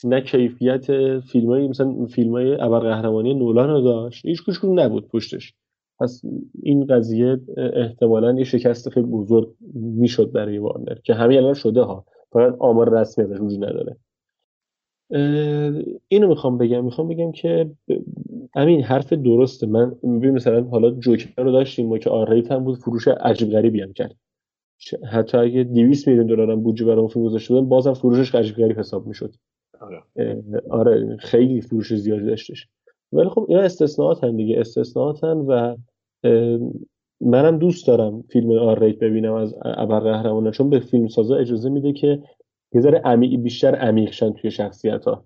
نه 0.04 0.20
کیفیت 0.20 1.18
فیلم 1.18 1.68
مثلا 1.68 2.06
فیلم 2.06 2.32
های 2.32 2.60
ابرقهرمانی 2.60 3.34
نولان 3.34 3.70
رو 3.70 3.80
داشت. 3.80 4.26
هیچ 4.26 4.44
کچ 4.44 4.64
نبود 4.64 5.08
پشتش. 5.08 5.54
پس 6.00 6.22
این 6.62 6.86
قضیه 6.86 7.40
احتمالا 7.56 8.32
یه 8.32 8.44
شکست 8.44 8.88
خیلی 8.88 9.06
بزرگ 9.06 9.54
می‌شد 9.74 10.32
برای 10.32 10.58
وارنر 10.58 10.94
که 11.04 11.14
همین 11.14 11.38
الان 11.38 11.54
شده 11.54 11.82
ها. 11.82 12.04
فقط 12.32 12.56
آمار 12.58 13.00
رسمی 13.00 13.24
ازش 13.24 13.40
وجود 13.40 13.64
نداره. 13.64 13.96
اینو 16.08 16.28
می‌خوام 16.28 16.58
بگم. 16.58 16.84
می‌خوام 16.84 17.08
بگم 17.08 17.32
که 17.32 17.70
همین 18.54 18.82
حرف 18.82 19.12
درسته. 19.12 19.66
من 19.66 19.90
ببین 19.90 20.30
مثلا 20.30 20.64
حالا 20.64 20.90
جوکر 20.90 21.42
رو 21.42 21.52
داشتیم 21.52 21.88
ما 21.88 21.98
که 21.98 22.10
آریت 22.10 22.52
هم 22.52 22.64
بود 22.64 22.78
فروش 22.78 23.08
عجیب 23.08 23.50
غریبی 23.50 23.80
هم 23.80 23.92
کرد. 23.92 24.16
حتی 25.10 25.38
اگه 25.38 25.64
200 25.64 26.08
میلیون 26.08 26.26
دلار 26.26 26.50
هم 26.50 26.62
بودجه 26.62 26.84
برای 26.84 26.98
اون 26.98 27.08
فیلم 27.08 27.24
گذاشته 27.24 27.54
بودن 27.54 27.68
بازم 27.68 27.92
فروشش 27.92 28.34
عجیب 28.34 28.56
غریب 28.56 28.78
حساب 28.78 29.06
می‌شد. 29.06 29.34
آره. 29.80 30.02
آره 30.70 31.16
خیلی 31.16 31.60
فروش 31.60 31.94
زیادی 31.94 32.26
داشتش. 32.26 32.68
ولی 33.12 33.28
خب 33.28 33.46
اینا 33.48 33.62
استثناءات 33.62 34.24
هم 34.24 34.36
دیگه. 34.36 34.60
استثناءات 34.60 35.24
و 35.24 35.76
منم 37.20 37.58
دوست 37.58 37.86
دارم 37.86 38.22
فیلم 38.22 38.50
آر 38.52 38.78
ببینم 38.78 39.32
از 39.32 39.54
ابرقهرمانان 39.64 40.52
چون 40.52 40.70
به 40.70 40.80
فیلم 40.80 41.08
سازا 41.08 41.36
اجازه 41.36 41.70
میده 41.70 41.92
که 41.92 42.22
یه 42.72 42.80
ذره 42.80 42.98
عمیق 42.98 43.40
بیشتر 43.40 43.74
عمیق 43.74 44.12
شن 44.12 44.32
توی 44.32 44.50
شخصیت 44.50 45.04
ها 45.04 45.24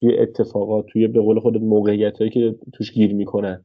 توی 0.00 0.18
اتفاقات 0.18 0.86
توی 0.86 1.06
به 1.06 1.20
قول 1.20 1.40
خودت 1.40 1.60
موقعیت 1.60 2.18
هایی 2.18 2.30
که 2.30 2.54
توش 2.72 2.92
گیر 2.92 3.14
می‌کنن. 3.14 3.64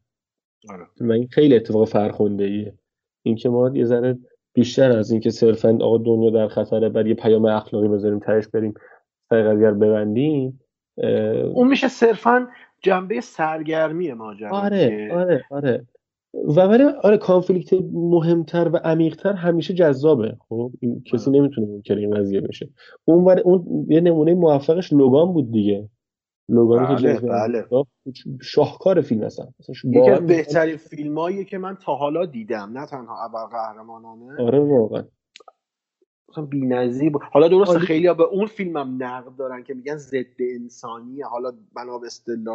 آره. 0.70 1.12
این 1.12 1.28
خیلی 1.28 1.56
اتفاق 1.56 1.88
فرخونده 1.88 2.44
ایه 2.44 2.74
اینکه 3.24 3.50
ما 3.50 3.72
یه 3.78 3.86
ذره 3.86 4.18
بیشتر 4.54 4.92
از 4.92 5.12
اینکه 5.12 5.30
صرفا 5.30 5.78
آقا 5.82 5.98
دنیا 5.98 6.30
در 6.30 6.48
خطره 6.48 6.90
بر 6.90 7.08
یه 7.08 7.14
پیام 7.14 7.46
اخلاقی 7.46 7.88
بذاریم 7.88 8.20
تهش 8.20 8.48
بریم 8.48 8.74
قضیه 9.32 9.72
ببندیم 9.72 10.60
اون 11.54 11.68
میشه 11.68 11.88
صرفا 11.88 12.48
جنبه 12.82 13.22
سرگرمی 13.22 14.14
ماجرا 14.14 14.50
آره 14.50 15.10
آره 15.14 15.46
آره. 15.52 15.88
و 16.34 16.62
ولی 16.62 16.84
آره 16.84 17.18
کانفلیکت 17.18 17.74
مهمتر 17.94 18.70
و 18.74 18.78
عمیقتر 18.78 19.34
همیشه 19.34 19.74
جذابه. 19.74 20.38
خب 20.50 20.72
این 20.80 21.04
کسی 21.06 21.30
آره. 21.30 21.40
نمی‌تونه 21.40 21.68
منکر 21.68 21.96
این 21.96 22.16
قضیه 22.16 22.42
بشه. 22.42 22.70
اون 23.06 23.40
اون 23.40 23.86
یه 23.90 24.02
نمونه 24.02 24.34
موفقش 24.34 24.94
لوگان 24.94 25.34
بود 25.34 25.52
دیگه. 25.52 25.90
لوگانی 26.50 26.96
بله، 26.96 27.20
که 27.20 27.28
بله. 27.28 27.66
شاهکار 28.42 29.02
فیلم 29.02 29.24
هستن 29.24 29.46
یکی 29.84 30.10
از 30.10 30.26
بهترین 30.26 30.78
فیلمایی 30.78 31.46
که 31.46 31.58
من 31.58 31.76
تا 31.76 31.96
حالا 31.96 32.26
دیدم 32.26 32.72
نه 32.74 32.86
تنها 32.86 33.26
ابرقهرمانانه 33.26 34.44
آره 34.44 34.60
واقعا. 34.60 35.04
مثلا 36.32 36.46
بی‌نظیر 36.46 37.10
بود. 37.10 37.22
حالا 37.32 37.48
درسته 37.48 37.80
خیلی 37.80 38.14
به 38.14 38.24
اون 38.24 38.46
فیلمم 38.46 39.04
نقد 39.04 39.36
دارن 39.36 39.64
که 39.64 39.74
میگن 39.74 39.96
ضد 39.96 40.26
انسانیه 40.40 41.26
حالا 41.26 41.52
بنا 41.76 41.98
به 41.98 42.08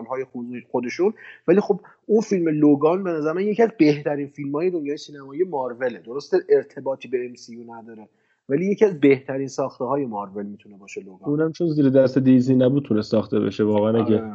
های 0.09 0.27
خودشون. 0.71 1.13
ولی 1.49 1.61
خب 1.61 1.81
اون 2.07 2.21
فیلم 2.21 2.49
لوگان 2.49 3.05
به 3.05 3.11
نظر 3.11 3.33
من 3.33 3.43
یکی 3.43 3.63
از 3.63 3.71
بهترین 3.79 4.27
فیلم 4.27 4.53
های 4.53 4.71
دنیای 4.71 4.97
سینمایی 4.97 5.45
ماروله. 5.45 5.99
درسته 5.99 6.39
ارتباطی 6.49 7.09
به 7.09 7.19
ام 7.27 7.35
نداره 7.73 8.09
ولی 8.49 8.67
یکی 8.67 8.85
از 8.85 9.01
بهترین 9.01 9.49
ساخته 9.49 9.85
های 9.85 10.07
مارول 10.07 10.47
می‌تونه 10.47 10.77
باشه 10.77 11.01
لوگان. 11.01 11.31
اونم 11.31 11.53
چون 11.53 11.69
زیر 11.69 11.91
دست 11.91 12.19
دیزنی 12.19 12.57
نبود 12.57 12.83
تونه 12.83 13.03
ساخته 13.03 13.41
بشه 13.41 13.65
واقعا 13.65 14.05
اگه 14.05 14.33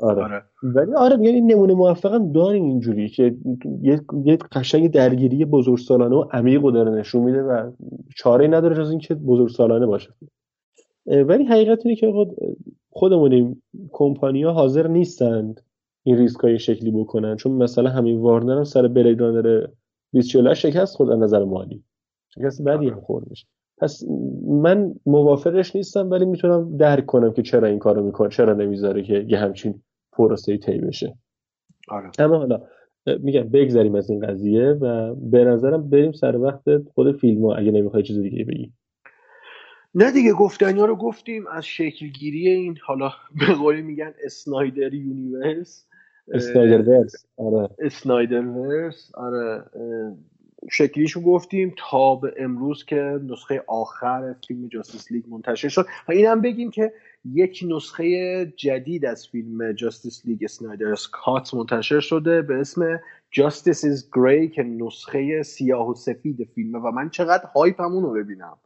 آره. 0.00 0.22
آره. 0.22 0.34
آره. 0.34 0.44
ولی 0.62 0.94
آره 0.94 1.26
یعنی 1.26 1.40
نمونه 1.40 1.74
موفقم 1.74 2.32
داریم 2.32 2.64
اینجوری 2.64 3.08
که 3.08 3.36
یه, 3.82 4.00
یه 4.24 4.36
قشنگ 4.52 4.90
درگیری 4.90 5.44
بزرگسالانه 5.44 6.16
و 6.16 6.24
عمیق 6.32 6.62
داره 6.62 6.90
نشون 6.90 7.22
میده 7.22 7.42
و 7.42 7.72
چاره 8.16 8.46
نداره 8.46 8.76
جز 8.76 8.90
اینکه 8.90 9.14
بزرگسالانه 9.14 9.86
باشه 9.86 10.10
ولی 11.06 11.44
حقیقت 11.44 11.86
اینه 11.86 11.96
که 11.96 12.26
خودمونیم 12.90 13.62
کمپانیا 13.92 14.52
حاضر 14.52 14.86
نیستند 14.86 15.60
این 16.02 16.18
ریسک 16.18 16.40
های 16.40 16.58
شکلی 16.58 16.90
بکنن 16.90 17.36
چون 17.36 17.52
مثلا 17.52 17.90
همین 17.90 18.20
وارنر 18.20 18.56
هم 18.56 18.64
سر 18.64 18.88
بلید 18.88 19.20
رانر 19.20 19.66
2048 20.12 20.60
شکست 20.60 20.96
خورد 20.96 21.10
از 21.10 21.18
نظر 21.18 21.44
مالی 21.44 21.84
شکست 22.28 22.62
بدی 22.62 22.88
هم 22.88 23.00
خورد 23.00 23.30
میشه 23.30 23.46
پس 23.84 24.04
من 24.46 24.94
موافقش 25.06 25.76
نیستم 25.76 26.10
ولی 26.10 26.24
می‌تونم 26.24 26.76
درک 26.76 27.06
کنم 27.06 27.32
که 27.32 27.42
چرا 27.42 27.68
این 27.68 27.78
کارو 27.78 28.02
می‌کنه 28.02 28.28
چرا 28.28 28.54
نمی‌ذاره 28.54 29.02
که 29.02 29.26
یه 29.28 29.38
همچین 29.38 29.82
پروسه 30.12 30.56
طی 30.56 30.78
بشه. 30.78 31.18
آره. 31.88 32.10
اما 32.18 32.36
حالا 32.36 32.62
میگم 33.20 33.42
بگذریم 33.42 33.94
از 33.94 34.10
این 34.10 34.26
قضیه 34.26 34.68
و 34.68 35.14
به 35.14 35.44
نظرم 35.44 35.90
بریم 35.90 36.12
سر 36.12 36.36
وقت 36.36 36.62
خود 36.94 37.16
فیلم 37.16 37.46
ها 37.46 37.54
اگه 37.54 37.70
نمی‌خوای 37.70 38.02
چیز 38.02 38.18
دیگه 38.18 38.44
بگی. 38.44 38.72
نه 39.94 40.12
دیگه 40.12 40.32
گفتنی 40.32 40.80
ها 40.80 40.86
رو 40.86 40.96
گفتیم 40.96 41.46
از 41.46 41.64
شکلگیری 41.64 42.48
این 42.48 42.78
حالا 42.86 43.10
به 43.38 43.54
قولی 43.54 43.82
میگن 43.82 44.12
Snyder 44.24 44.94
Universe. 44.94 45.86
Snyderverse 46.32 47.26
آره. 47.36 47.68
Snyderverse 47.78 49.10
آره 49.14 49.64
شکلیشو 50.70 51.20
گفتیم 51.20 51.74
تا 51.78 52.14
به 52.14 52.34
امروز 52.38 52.84
که 52.84 53.20
نسخه 53.28 53.64
آخر 53.66 54.34
فیلم 54.48 54.68
Justice 54.68 55.12
League 55.12 55.24
منتشر 55.28 55.68
شد. 55.68 55.86
و 56.08 56.12
اینم 56.12 56.40
بگیم 56.40 56.70
که 56.70 56.92
یک 57.24 57.64
نسخه 57.68 58.46
جدید 58.56 59.06
از 59.06 59.28
فیلم 59.28 59.72
Justice 59.72 60.22
League 60.24 60.44
Snyder's 60.44 61.06
Cut 61.06 61.54
منتشر 61.54 62.00
شده 62.00 62.42
به 62.42 62.54
اسم 62.54 63.00
جاستیس 63.30 63.84
از 63.84 64.10
گری 64.14 64.48
که 64.48 64.62
نسخه 64.62 65.42
سیاه 65.42 65.90
و 65.90 65.94
سفید 65.94 66.48
فیلمه 66.54 66.78
و 66.78 66.90
من 66.90 67.10
چقدر 67.10 67.44
هایپ 67.54 67.80
رو 67.80 68.12
ببینم 68.12 68.56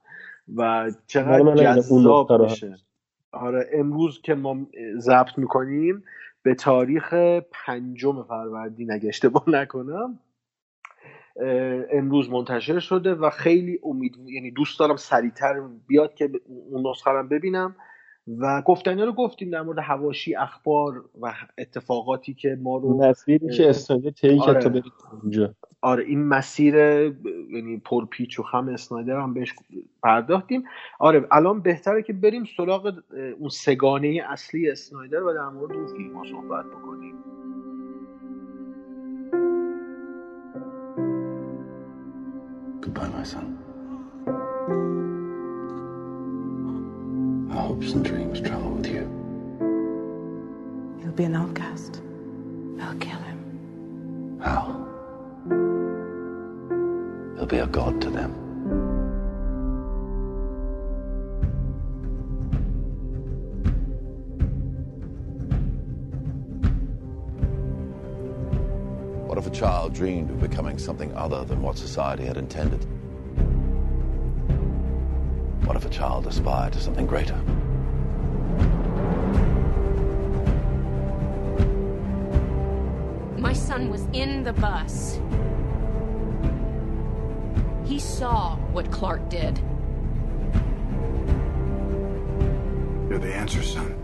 و 0.56 0.92
چقدر 1.06 1.56
جذاب 1.56 2.42
میشه. 2.42 2.76
آره 3.32 3.66
امروز 3.72 4.22
که 4.22 4.34
ما 4.34 4.66
ضبط 4.98 5.38
می‌کنیم 5.38 6.04
به 6.42 6.54
تاریخ 6.54 7.14
پنجم 7.52 8.22
فروردین 8.22 8.92
اگه 8.92 9.08
اشتباه 9.08 9.44
نکنم 9.50 10.18
امروز 11.92 12.30
منتشر 12.30 12.78
شده 12.78 13.14
و 13.14 13.30
خیلی 13.30 13.78
امید 13.84 14.16
یعنی 14.26 14.50
دوست 14.50 14.78
دارم 14.78 14.96
سریعتر 14.96 15.60
بیاد 15.86 16.14
که 16.14 16.30
اون 16.70 16.86
نسخه 16.86 17.10
رو 17.10 17.28
ببینم. 17.28 17.76
و 18.38 18.62
گفتنی 18.62 19.02
رو 19.02 19.12
گفتیم 19.12 19.50
در 19.50 19.62
مورد 19.62 19.78
هواشی 19.78 20.36
اخبار 20.36 21.04
و 21.20 21.34
اتفاقاتی 21.58 22.34
که 22.34 22.58
ما 22.62 22.76
رو 22.76 23.08
مسیری 23.10 23.56
که 23.56 23.68
اسنایدر 23.68 24.10
طی 24.10 24.38
آره. 24.38 24.60
تا 24.60 24.82
اونجا. 25.22 25.54
آره 25.80 26.04
این 26.04 26.24
مسیر 26.24 26.74
یعنی 26.74 27.82
پرپیچ 27.84 28.38
و 28.38 28.42
خم 28.42 28.68
اسنایدر 28.68 29.20
هم 29.20 29.34
بهش 29.34 29.54
پرداختیم. 30.02 30.64
آره 30.98 31.26
الان 31.30 31.60
بهتره 31.60 32.02
که 32.02 32.12
بریم 32.12 32.44
سراغ 32.56 32.94
اون 33.38 33.48
سگانه 33.48 34.22
اصلی 34.28 34.70
اسنایدر 34.70 35.22
و 35.22 35.34
در 35.34 35.48
مورد 35.48 35.72
اون 35.72 35.86
فیلم 35.86 36.24
صحبت 36.24 36.64
بکنیم. 36.66 37.14
My 43.18 43.24
son. 43.24 43.58
Our 47.50 47.62
hopes 47.62 47.92
and 47.92 48.04
dreams 48.04 48.40
travel 48.40 48.70
with 48.70 48.86
you. 48.86 49.02
He'll 51.00 51.10
be 51.10 51.24
an 51.24 51.34
outcast. 51.34 52.00
I'll 52.80 52.94
kill 52.98 53.18
him. 53.18 54.38
How? 54.40 54.86
He'll 57.36 57.46
be 57.46 57.58
a 57.58 57.66
god 57.66 58.00
to 58.02 58.10
them. 58.10 58.30
What 69.26 69.38
if 69.38 69.48
a 69.48 69.50
child 69.50 69.92
dreamed 69.92 70.30
of 70.30 70.38
becoming 70.38 70.78
something 70.78 71.12
other 71.16 71.44
than 71.44 71.60
what 71.62 71.76
society 71.76 72.24
had 72.24 72.36
intended? 72.36 72.86
What 75.78 75.84
if 75.84 75.92
a 75.92 75.94
child 75.94 76.26
aspire 76.26 76.70
to 76.70 76.80
something 76.80 77.06
greater? 77.06 77.36
My 83.38 83.52
son 83.52 83.88
was 83.88 84.08
in 84.12 84.42
the 84.42 84.54
bus. 84.54 85.20
He 87.84 88.00
saw 88.00 88.56
what 88.72 88.90
Clark 88.90 89.30
did. 89.30 89.60
You're 93.08 93.20
the 93.20 93.32
answer, 93.32 93.62
son. 93.62 93.96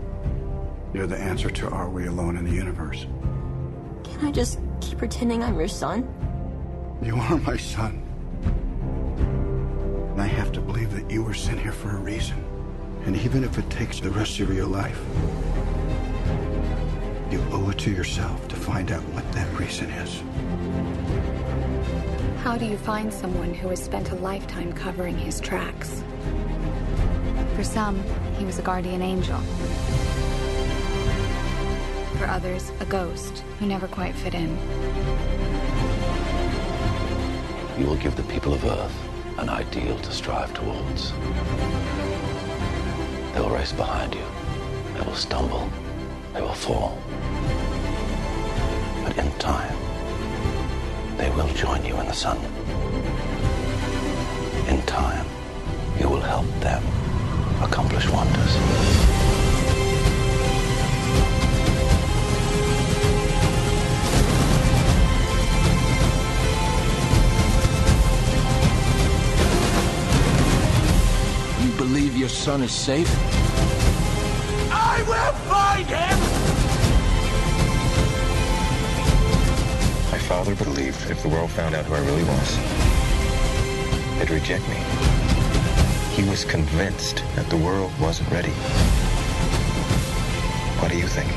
You're 0.93 1.07
the 1.07 1.17
answer 1.17 1.49
to 1.49 1.67
are 1.67 1.89
we 1.89 2.07
alone 2.07 2.37
in 2.37 2.45
the 2.45 2.53
universe? 2.53 3.05
Can 4.05 4.25
I 4.25 4.31
just 4.31 4.59
keep 4.79 4.97
pretending 4.99 5.43
I'm 5.43 5.59
your 5.59 5.67
son? 5.67 6.07
You 7.01 7.17
are 7.17 7.37
my 7.39 7.57
son. 7.57 8.04
That 10.95 11.11
you 11.11 11.21
were 11.21 11.33
sent 11.33 11.59
here 11.59 11.73
for 11.73 11.89
a 11.89 11.99
reason. 11.99 12.41
And 13.05 13.17
even 13.17 13.43
if 13.43 13.57
it 13.57 13.69
takes 13.69 13.99
the 13.99 14.09
rest 14.11 14.39
of 14.39 14.53
your 14.55 14.65
life, 14.65 14.97
you 17.29 17.43
owe 17.51 17.69
it 17.69 17.77
to 17.79 17.91
yourself 17.91 18.47
to 18.47 18.55
find 18.55 18.93
out 18.93 19.03
what 19.09 19.29
that 19.33 19.59
reason 19.59 19.89
is. 19.89 20.23
How 22.43 22.57
do 22.57 22.65
you 22.65 22.77
find 22.77 23.13
someone 23.13 23.53
who 23.53 23.67
has 23.69 23.83
spent 23.83 24.11
a 24.11 24.15
lifetime 24.15 24.71
covering 24.71 25.17
his 25.17 25.41
tracks? 25.41 26.01
For 27.55 27.63
some, 27.63 28.01
he 28.37 28.45
was 28.45 28.57
a 28.57 28.61
guardian 28.61 29.01
angel. 29.01 29.39
For 32.17 32.27
others, 32.27 32.71
a 32.79 32.85
ghost 32.85 33.39
who 33.59 33.65
never 33.65 33.89
quite 33.89 34.15
fit 34.15 34.33
in. 34.33 34.57
You 37.77 37.85
will 37.85 37.97
give 37.97 38.15
the 38.15 38.23
people 38.23 38.53
of 38.53 38.63
Earth 38.63 39.14
an 39.37 39.49
ideal 39.49 39.97
to 39.99 40.11
strive 40.11 40.53
towards. 40.53 41.11
They 43.33 43.41
will 43.41 43.49
race 43.49 43.73
behind 43.73 44.13
you. 44.13 44.25
They 44.93 45.01
will 45.01 45.15
stumble. 45.15 45.69
They 46.33 46.41
will 46.41 46.53
fall. 46.53 46.97
But 49.03 49.17
in 49.17 49.31
time, 49.33 49.75
they 51.17 51.29
will 51.31 51.49
join 51.53 51.83
you 51.85 51.99
in 51.99 52.07
the 52.07 52.13
sun. 52.13 52.37
In 54.67 54.81
time, 54.83 55.25
you 55.99 56.09
will 56.09 56.21
help 56.21 56.47
them 56.61 56.83
accomplish 57.61 58.09
wonders. 58.09 59.24
Your 72.25 72.29
son 72.31 72.63
is 72.63 72.71
safe? 72.71 73.07
I 74.71 75.03
will 75.07 75.33
find 75.45 75.85
him! 75.85 76.19
My 80.11 80.17
father 80.17 80.55
believed 80.55 81.11
if 81.11 81.21
the 81.21 81.29
world 81.29 81.51
found 81.51 81.75
out 81.75 81.85
who 81.85 81.93
I 81.93 81.99
really 81.99 82.23
was, 82.23 82.57
they'd 84.17 84.31
reject 84.31 84.67
me. 84.67 84.77
He 86.15 86.27
was 86.27 86.45
convinced 86.45 87.23
that 87.35 87.47
the 87.51 87.57
world 87.57 87.91
wasn't 87.99 88.31
ready. 88.31 88.49
What 90.79 90.89
do 90.89 90.97
you 90.97 91.07
think? 91.07 91.29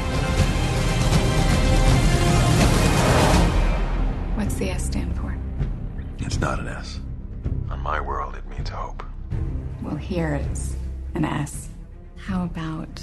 What's 4.39 4.55
the 4.55 4.70
S 4.70 4.86
stand 4.86 5.14
for? 5.16 5.36
It's 6.20 6.41
not 6.41 6.61
an 6.61 6.68
S. 6.68 7.01
On 7.68 7.78
my 7.80 8.01
world, 8.01 8.36
it 8.36 8.49
means 8.49 8.70
hope. 8.70 9.03
Well, 9.82 9.97
here 9.97 10.34
it's 10.34 10.77
an 11.18 11.24
S. 11.24 11.68
How 12.26 12.44
about 12.44 12.96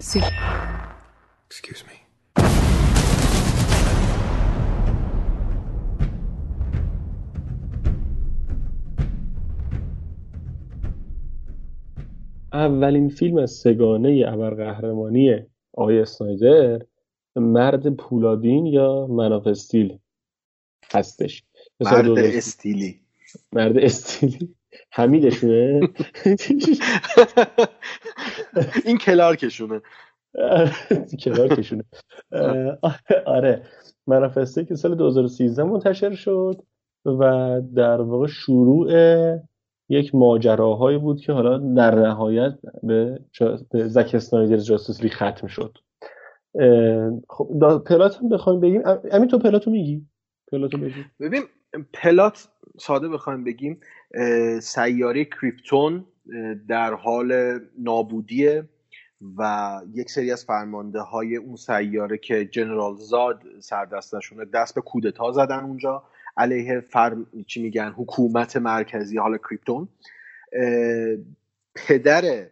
super? 0.00 0.32
Excuse 1.46 1.84
me. 1.88 1.96
اولین 12.52 13.08
فیلم 13.08 13.38
از 13.38 13.50
سگانه 13.50 14.24
ابرقهرمانی 14.28 15.42
آقای 15.72 15.98
اسنایدر 16.00 16.82
مرد 17.36 17.96
پولادین 17.96 18.66
یا 18.66 19.06
مناف 19.06 19.46
استیل 19.46 19.98
هستش 20.92 21.44
مرد 21.80 22.18
استیلی 22.18 23.00
مرد 23.52 23.78
استیلی 23.78 24.54
حمیدشونه؟ 24.90 25.80
این 28.84 28.98
کلارکشونه. 28.98 29.80
کلارکشونه. 31.24 31.84
آره. 33.26 33.62
مناف 34.06 34.38
استیل 34.38 34.64
که 34.64 34.74
سال 34.74 34.94
2013 34.94 35.62
منتشر 35.64 36.14
شد 36.14 36.62
و 37.04 37.22
در 37.74 38.00
واقع 38.00 38.26
شروع 38.26 38.92
یک 39.88 40.14
ماجراهایی 40.14 40.98
بود 40.98 41.20
که 41.20 41.32
حالا 41.32 41.58
در 41.58 41.94
نهایت 41.94 42.52
به. 42.82 43.18
به 43.70 43.88
زک 43.88 44.10
اسنایدر 44.14 44.56
جاسوس 44.56 45.00
ختم 45.06 45.46
شد. 45.46 45.78
خب 47.28 47.82
پلات 47.86 48.18
هم 48.22 48.28
بخوایم 48.28 48.60
بگیم. 48.60 48.82
امین 49.10 49.28
تو 49.28 49.38
پلاتو 49.38 49.70
میگی؟ 49.70 50.06
پلاتو 50.52 50.78
بگی 50.78 51.04
ببین 51.20 51.42
پلات 51.92 52.48
ساده 52.78 53.08
بخوایم 53.08 53.44
بگیم. 53.44 53.80
سیاره 54.60 55.24
کریپتون 55.24 56.06
در 56.68 56.94
حال 56.94 57.60
نابودیه 57.78 58.68
و 59.38 59.80
یک 59.94 60.10
سری 60.10 60.32
از 60.32 60.44
فرمانده 60.44 61.00
های 61.00 61.36
اون 61.36 61.56
سیاره 61.56 62.18
که 62.18 62.44
جنرال 62.44 62.96
زاد 62.96 63.42
سردستشونه 63.60 64.44
دست 64.44 64.74
به 64.74 64.80
کودتا 64.80 65.32
زدن 65.32 65.64
اونجا 65.64 66.02
علیه 66.36 66.80
فرم 66.80 67.26
چی 67.46 67.62
میگن 67.62 67.94
حکومت 67.96 68.56
مرکزی 68.56 69.18
حالا 69.18 69.38
کریپتون. 69.38 69.88
پدر 71.74 72.46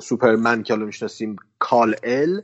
سوپرمن 0.00 0.62
که 0.62 0.74
حالا 0.74 0.86
می‌شناسیم 0.86 1.36
کال 1.58 1.96
ال 2.02 2.42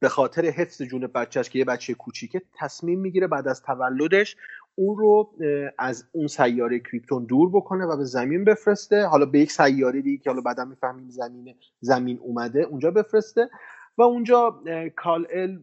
به 0.00 0.08
خاطر 0.08 0.44
حفظ 0.44 0.82
جون 0.82 1.06
بچهش 1.06 1.50
که 1.50 1.58
یه 1.58 1.64
بچه 1.64 1.94
کوچیکه 1.94 2.42
تصمیم 2.58 3.00
می‌گیره 3.00 3.26
بعد 3.26 3.48
از 3.48 3.62
تولدش 3.62 4.36
اون 4.74 4.96
رو 4.96 5.30
از 5.78 6.04
اون 6.12 6.26
سیاره 6.26 6.78
کریپتون 6.78 7.24
دور 7.24 7.50
بکنه 7.50 7.86
و 7.86 7.96
به 7.96 8.04
زمین 8.04 8.44
بفرسته. 8.44 9.06
حالا 9.06 9.26
به 9.26 9.38
یک 9.38 9.52
سیاره 9.52 10.02
دیگه 10.02 10.22
که 10.22 10.30
حالا 10.30 10.42
بعدا 10.42 10.64
می‌فهمیم 10.64 11.08
زمین 11.08 11.54
زمین 11.80 12.18
اومده 12.18 12.60
اونجا 12.60 12.90
بفرسته. 12.90 13.50
و 13.98 14.02
اونجا 14.02 14.62
کال 14.96 15.26
ال 15.30 15.58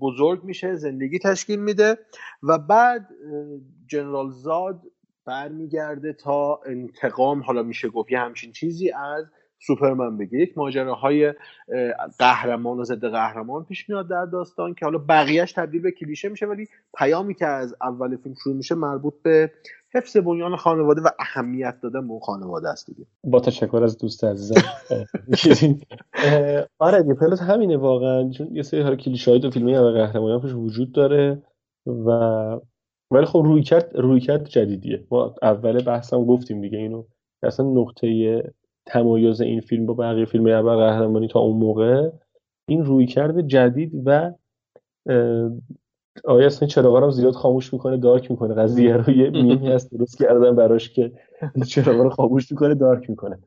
بزرگ 0.00 0.44
میشه 0.44 0.76
زندگی 0.76 1.18
تشکیل 1.18 1.60
میده 1.60 1.98
و 2.42 2.58
بعد 2.58 3.08
جنرال 3.86 4.30
زاد 4.30 4.82
برمیگرده 5.24 6.12
تا 6.12 6.60
انتقام. 6.66 7.40
حالا 7.40 7.62
میشه 7.62 7.88
گفت 7.88 8.12
یه 8.12 8.18
همچین 8.18 8.52
چیزی 8.52 8.90
از 8.90 9.24
سوپرمن 9.58 10.16
بگه. 10.16 10.38
یک 10.38 10.58
ماجراهای 10.58 11.34
قهرمان 12.18 12.78
و 12.78 12.84
ضد 12.84 13.04
قهرمان 13.04 13.64
پیش 13.64 13.88
میاد 13.88 14.08
در 14.08 14.24
داستان 14.24 14.74
که 14.74 14.84
حالا 14.84 14.98
بقیهش 14.98 15.52
تبدیل 15.52 15.82
به 15.82 15.90
کلیشه 15.90 16.28
میشه 16.28 16.46
ولی 16.46 16.68
پیامی 16.98 17.34
که 17.34 17.46
از 17.46 17.74
اول 17.80 18.16
فیلم 18.16 18.34
شروع 18.42 18.56
میشه 18.56 18.74
مربوط 18.74 19.14
به 19.22 19.50
حفظ 19.94 20.16
بنیان 20.16 20.56
خانواده 20.56 21.00
و 21.00 21.08
اهمیت 21.18 21.80
دادن 21.82 22.06
به 22.06 22.12
اون 22.12 22.20
خانواده 22.20 22.68
است 22.68 22.86
دیگه. 22.86 23.06
با 23.24 23.40
تشکر 23.40 23.80
از 23.84 23.98
دوست 23.98 24.24
عزیزم. 24.24 24.60
آره 26.78 27.02
دیگه 27.02 27.14
پلوت 27.14 27.40
همینه 27.40 27.76
واقعا. 27.76 28.30
چون 28.30 28.48
یه 28.52 28.62
سری 28.62 28.80
حالا 28.80 28.96
کلیشه 28.96 29.30
های 29.30 29.40
تو 29.40 29.50
فیلمی 29.50 29.76
و 29.76 29.90
قهرمانان 29.90 30.40
توش 30.40 30.54
وجود 30.54 30.92
داره 30.92 31.42
و 31.86 32.10
ولی 33.10 33.26
خب 33.26 33.42
روی 33.44 33.62
کرد 33.62 33.90
روی 33.94 34.20
کرد 34.20 34.48
جدیدیه. 34.48 35.06
ما 35.10 35.34
اول 35.42 35.84
بحثم 35.84 36.24
گفتیم 36.24 36.60
دیگه 36.60 36.78
اینو. 36.78 37.04
اصلا 37.42 37.66
نقطه 37.66 38.06
تمایز 38.86 39.40
این 39.40 39.60
فیلم 39.60 39.86
با 39.86 39.94
بقیه 39.94 40.24
فیلم 40.24 40.46
ابر 40.46 40.76
قهرمانی 40.76 41.28
تا 41.28 41.40
اون 41.40 41.56
موقع 41.56 42.10
این 42.68 42.84
روی 42.84 43.06
کرده 43.06 43.42
جدید 43.42 44.02
و 44.04 44.32
آیا 46.24 46.46
اصلا 46.46 46.68
چراغا 46.68 46.98
رو 46.98 47.10
زیاد 47.10 47.34
خاموش 47.34 47.72
می‌کنه؟ 47.72 47.96
دارک 47.96 48.30
می‌کنه. 48.30 48.54
قضیه 48.54 48.96
رو 48.96 49.12
یه 49.12 49.30
میمی 49.42 49.68
هست 49.68 49.94
درست 49.94 50.18
کردن 50.18 50.56
براش 50.56 50.90
که 50.90 51.12
چراغا 51.66 52.02
رو 52.02 52.10
خاموش 52.10 52.52
می‌کنه 52.52 52.74
دارک 52.74 53.10
می‌کنه. 53.10 53.38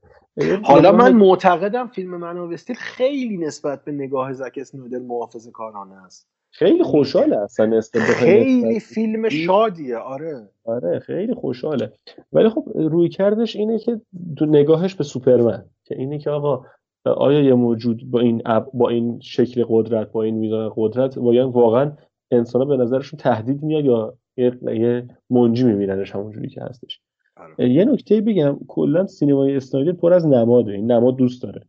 حالا 0.63 0.91
من 0.91 1.13
معتقدم 1.13 1.87
فیلم 1.87 2.17
من 2.17 2.37
استیل 2.53 2.75
خیلی 2.75 3.37
نسبت 3.37 3.85
به 3.85 3.91
نگاه 3.91 4.33
زک 4.33 4.57
اسنایدر 4.57 4.99
محافظه 4.99 5.51
کارانه 5.51 6.05
است. 6.05 6.27
خیلی 6.51 6.83
خوشحاله 6.83 7.37
اصلا 7.37 7.81
خیلی 8.01 8.79
فیلم 8.79 9.29
شادیه 9.29 9.97
آره. 9.97 10.49
آره 10.63 10.99
خیلی 10.99 11.33
خوشحاله. 11.33 11.93
ولی 12.33 12.49
خب 12.49 12.65
روی 12.75 13.09
کردش 13.09 13.55
اینه 13.55 13.79
که 13.79 14.01
تو 14.37 14.45
نگاهش 14.45 14.95
به 14.95 15.03
سوپرمن 15.03 15.65
که 15.83 15.95
اینه 15.95 16.19
که 16.19 16.29
آقا 16.29 16.65
آیا 17.05 17.41
یه 17.41 17.53
موجود 17.53 18.11
با 18.11 18.19
این 18.19 18.41
با 18.73 18.89
این 18.89 19.19
شکل 19.19 19.65
قدرت 19.69 20.11
با 20.11 20.23
این 20.23 20.35
میزان 20.35 20.73
قدرت 20.75 21.17
واقعا 21.17 21.91
انسان 22.31 22.67
به 22.67 22.77
نظرشون 22.77 23.19
تهدید 23.19 23.63
میاد 23.63 23.85
یا 23.85 24.17
یه, 24.37 25.07
منجی 25.29 25.63
میبیننش 25.63 26.11
همونجوری 26.11 26.49
که 26.49 26.61
هستش؟ 26.61 27.01
آره. 27.37 27.69
یه 27.69 27.85
نکته 27.85 28.21
بگم 28.21 28.59
کلا 28.67 29.07
سینمای 29.07 29.55
اسنایدر 29.55 29.91
پر 29.91 30.13
از 30.13 30.27
نماده 30.27 30.71
این 30.71 30.91
نماد 30.91 31.15
دوست 31.15 31.43
داره. 31.43 31.61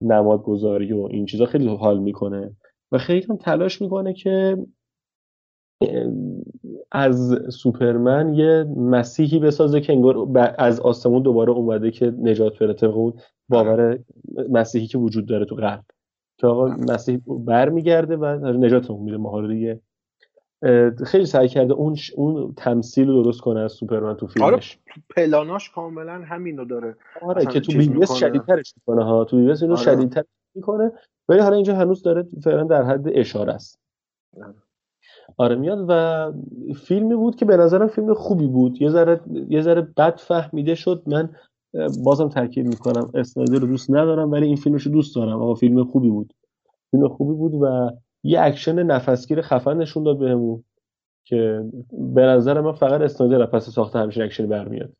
نماد 0.00 0.42
گذاری 0.42 0.92
و 0.92 1.08
این 1.10 1.26
چیزا 1.26 1.46
خیلی 1.46 1.76
حال 1.76 1.98
می‌کنه. 1.98 2.56
و 2.94 2.98
خیلی 2.98 3.26
هم 3.30 3.36
تلاش 3.36 3.82
می‌کنه 3.82 4.12
که 4.12 4.58
از 6.92 7.38
سوپرمن 7.50 8.34
یه 8.34 8.64
مسیحی 8.76 9.38
بسازه 9.38 9.80
که 9.80 9.92
انگار 9.92 10.16
از 10.58 10.80
آسمون 10.80 11.22
دوباره 11.22 11.52
اومده 11.52 11.90
که 11.90 12.14
نجات 12.18 12.58
بره. 12.58 12.84
اون 12.84 13.12
باور 13.48 13.98
مسیحی 14.50 14.86
که 14.86 14.98
وجود 14.98 15.26
داره 15.26 15.44
تو 15.44 15.54
قلب. 15.54 15.84
که 16.38 16.46
آقا 16.46 16.66
مسیح 16.68 17.20
برمیگرده 17.26 18.16
و 18.16 18.26
نجاتمون 18.52 19.02
میده. 19.02 19.16
ما 19.16 19.46
دیگه 19.46 19.80
خیلی 21.06 21.26
سعی 21.26 21.48
کرده 21.48 21.72
اون 21.72 21.94
ش... 21.94 22.12
اون 22.16 22.54
تمثیل 22.56 23.08
رو 23.08 23.22
درست 23.22 23.40
کنه 23.40 23.60
از 23.60 23.72
سوپرمن 23.72 24.14
تو 24.14 24.26
فیلمش. 24.26 24.48
آره 24.50 25.02
پلاناش 25.16 25.70
کاملا 25.70 26.12
همینو 26.12 26.64
داره 26.64 26.96
آره 27.22 27.46
که 27.46 27.60
تو 27.60 27.78
BvS 27.78 28.12
شدیدترش 28.12 28.74
می‌کنه 28.76 29.04
ها. 29.04 29.24
تو 29.24 29.36
BvS 29.36 29.62
اینو 29.62 29.74
آره. 29.74 29.82
شدیدتر 29.82 30.24
می‌کنه. 30.54 30.92
ولی 31.28 31.40
حالا 31.40 31.54
اینجا 31.54 31.76
هنوز 31.76 32.02
داره 32.02 32.26
فعلا 32.44 32.64
در 32.64 32.82
حد 32.82 33.18
اشاره 33.18 33.52
است. 33.52 33.80
آره. 34.36 34.54
آره 35.36 35.56
میاد 35.56 35.86
و 35.88 36.32
فیلمی 36.74 37.14
بود 37.14 37.36
که 37.36 37.44
به 37.44 37.56
نظرم 37.56 37.88
فیلم 37.88 38.14
خوبی 38.14 38.46
بود. 38.46 38.82
یه 38.82 38.90
ذره 38.90 39.20
یه 39.48 39.62
ذره 39.62 39.80
بد 39.96 40.16
فهمیده 40.16 40.74
شد. 40.74 41.02
من 41.06 41.30
بازم 42.04 42.28
تاکید 42.28 42.66
می‌کنم 42.66 43.10
اسنایدر 43.14 43.58
رو 43.58 43.66
دوست 43.66 43.90
ندارم 43.90 44.30
ولی 44.30 44.46
این 44.46 44.56
فیلمش 44.56 44.82
رو 44.82 44.92
دوست 44.92 45.16
دارم. 45.16 45.42
آقا 45.42 45.54
فیلم 45.54 45.84
خوبی 45.84 46.10
بود. 46.10 46.34
فیلم 46.90 47.08
خوبی 47.08 47.34
بود 47.34 47.54
و 47.54 47.90
یه 48.22 48.40
اکشن 48.40 48.82
نفسگیر 48.82 49.40
خفن 49.40 49.76
نشون 49.76 50.02
داد 50.02 50.18
بهمون 50.18 50.64
که 51.24 51.64
به 51.92 52.22
نظر 52.22 52.60
من 52.60 52.72
فقط 52.72 53.00
اسنایدر 53.00 53.46
از 53.46 53.54
پس 53.54 53.70
ساخت 53.70 53.98
همچین 53.98 54.22
اکشن 54.22 54.46
برمیاد. 54.46 54.92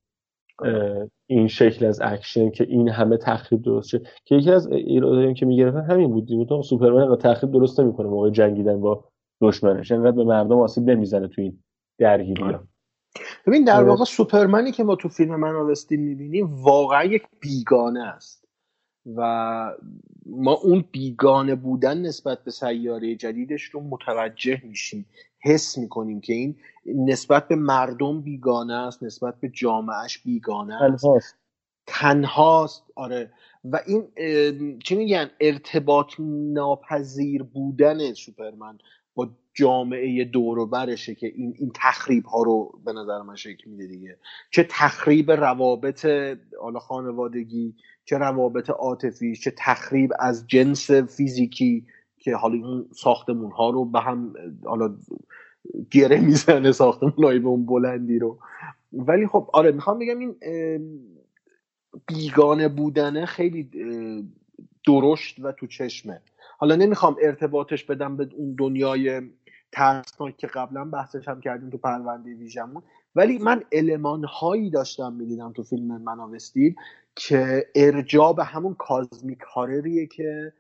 این 1.27 1.49
شکل 1.49 1.85
از 1.87 2.01
اکشن 2.03 2.51
که 2.51 2.65
این 2.65 2.89
همه 2.89 3.17
تخریب 3.17 3.63
درست 3.63 3.89
شد 3.89 4.07
که 4.25 4.35
یکی 4.35 4.51
از 4.51 4.67
ایرادایی 4.67 5.35
که 5.35 5.47
می‌گرفتن 5.47 5.91
همین 5.91 6.11
بود 6.11 6.27
دیگه. 6.27 6.63
سوپرمن 6.63 7.03
انقدر 7.03 7.35
تخریب 7.35 7.53
درست 7.53 7.81
نمی‌کنه 7.81 8.09
موقع 8.09 8.31
جنگیدن 8.31 8.81
با 8.81 9.05
دشمنش. 9.41 9.93
انقدر 9.93 10.17
به 10.17 10.25
مردم 10.25 10.59
آسیب 10.59 10.91
نمی‌زنه 10.91 11.29
تو 11.29 11.43
این 11.43 11.59
درگیری 11.99 12.45
ببین 13.47 13.65
در 13.65 13.83
واقع 13.83 14.05
سوپرمنی 14.05 14.73
که 14.73 14.85
ما 14.85 14.97
تو 14.97 15.09
فیلم 15.09 15.37
Man 15.37 15.55
of 15.55 15.67
Steel 15.67 15.97
می‌بینیم 15.97 16.55
واقعا 16.55 17.05
یک 17.05 17.23
بیگانه 17.41 18.03
است. 18.03 18.45
و 19.17 19.73
ما 20.27 20.53
اون 20.53 20.85
بیگانه 20.93 21.55
بودن 21.55 21.99
نسبت 21.99 22.45
به 22.45 22.51
سیاره 22.51 23.17
جدیدش 23.17 23.63
رو 23.63 23.81
متوجه 23.81 24.63
میشیم. 24.65 25.07
حس 25.45 25.79
می‌کنیم 25.79 26.21
که 26.21 26.33
این 26.33 26.57
نسبت 26.87 27.49
به 27.49 27.57
مردم 27.57 28.21
بیگانه 28.21 28.75
است 28.75 29.03
نسبت 29.03 29.41
به 29.41 29.49
جامعهش 29.49 30.19
بیگانه 30.19 30.83
است. 30.83 31.05
تنهاست. 31.05 31.37
تنهاست 31.87 32.85
آره. 32.95 33.33
و 33.65 33.81
این 33.87 34.09
چی 34.79 34.95
میگن؟ 34.95 35.31
ارتباط 35.41 36.15
ناپذیر 36.53 37.43
بودن 37.43 38.13
سوپرمن 38.13 38.79
با 39.15 39.29
جامعه 39.55 40.25
دور 40.25 40.67
برشه 40.67 41.15
که 41.15 41.27
این 41.27 41.55
این 41.59 41.71
تخریب 41.75 42.25
ها 42.25 42.43
رو 42.43 42.81
به 42.85 42.93
نظر 42.93 43.23
من 43.23 43.37
شکل 43.37 43.71
میده 43.71 43.87
دیگه. 43.87 44.19
چه 44.51 44.67
تخریب 44.71 45.31
روابط 45.31 46.07
حالا 46.61 46.79
خانوادگی 46.79 47.75
چه 48.05 48.19
روابط 48.19 48.71
عاطفی 48.71 49.37
چه 49.37 49.53
تخریب 49.59 50.13
از 50.19 50.47
جنس 50.47 50.91
فیزیکی 50.91 51.87
که 52.25 52.37
حالا 52.37 52.55
این 52.55 52.87
ساختمون 52.93 53.51
ها 53.51 53.71
رو 53.71 53.85
به 53.85 54.01
هم 54.01 54.35
حالا 54.65 54.97
گره 55.91 56.21
می‌زنه 56.21 56.73
ساختمون 56.73 57.25
های 57.25 57.39
به 57.39 57.49
اون 57.49 57.67
بلندی 57.67 58.19
رو. 58.19 58.39
ولی 58.93 59.27
خب 59.27 59.51
آره 59.53 59.73
می‌خوام 59.73 59.99
بگم 59.99 60.19
این 60.19 60.37
بیگانه 62.07 62.69
بودنه 62.69 63.27
خیلی 63.27 63.71
درشت 64.87 65.37
و 65.43 65.53
تو 65.53 65.67
چشمه. 65.67 66.21
حالا 66.59 66.77
نمی‌خوام 66.77 67.17
ارتباطش 67.23 67.85
بدم 67.85 68.17
به 68.17 68.29
اون 68.37 68.55
دنیای 68.59 69.23
ترسناک 69.73 70.37
که 70.37 70.47
قبلا 70.47 70.85
بحثش 70.85 71.29
هم 71.29 71.41
کردیم 71.41 71.71
تو 71.71 71.79
پرونده 71.79 72.35
ویژمون. 72.35 72.83
ولی 73.15 73.39
من 73.39 73.63
علمان 73.73 74.25
هایی 74.25 74.71
داشتم 74.71 75.13
می‌دیدم 75.13 75.53
تو 75.53 75.63
فیلم 75.63 76.03
مناوستیل 76.03 76.75
که 77.17 77.67
ارجا 77.75 78.33
به 78.33 78.45
همون 78.45 78.75
کازمیک 78.75 79.41
هارریه 79.55 80.07
که 80.07 80.53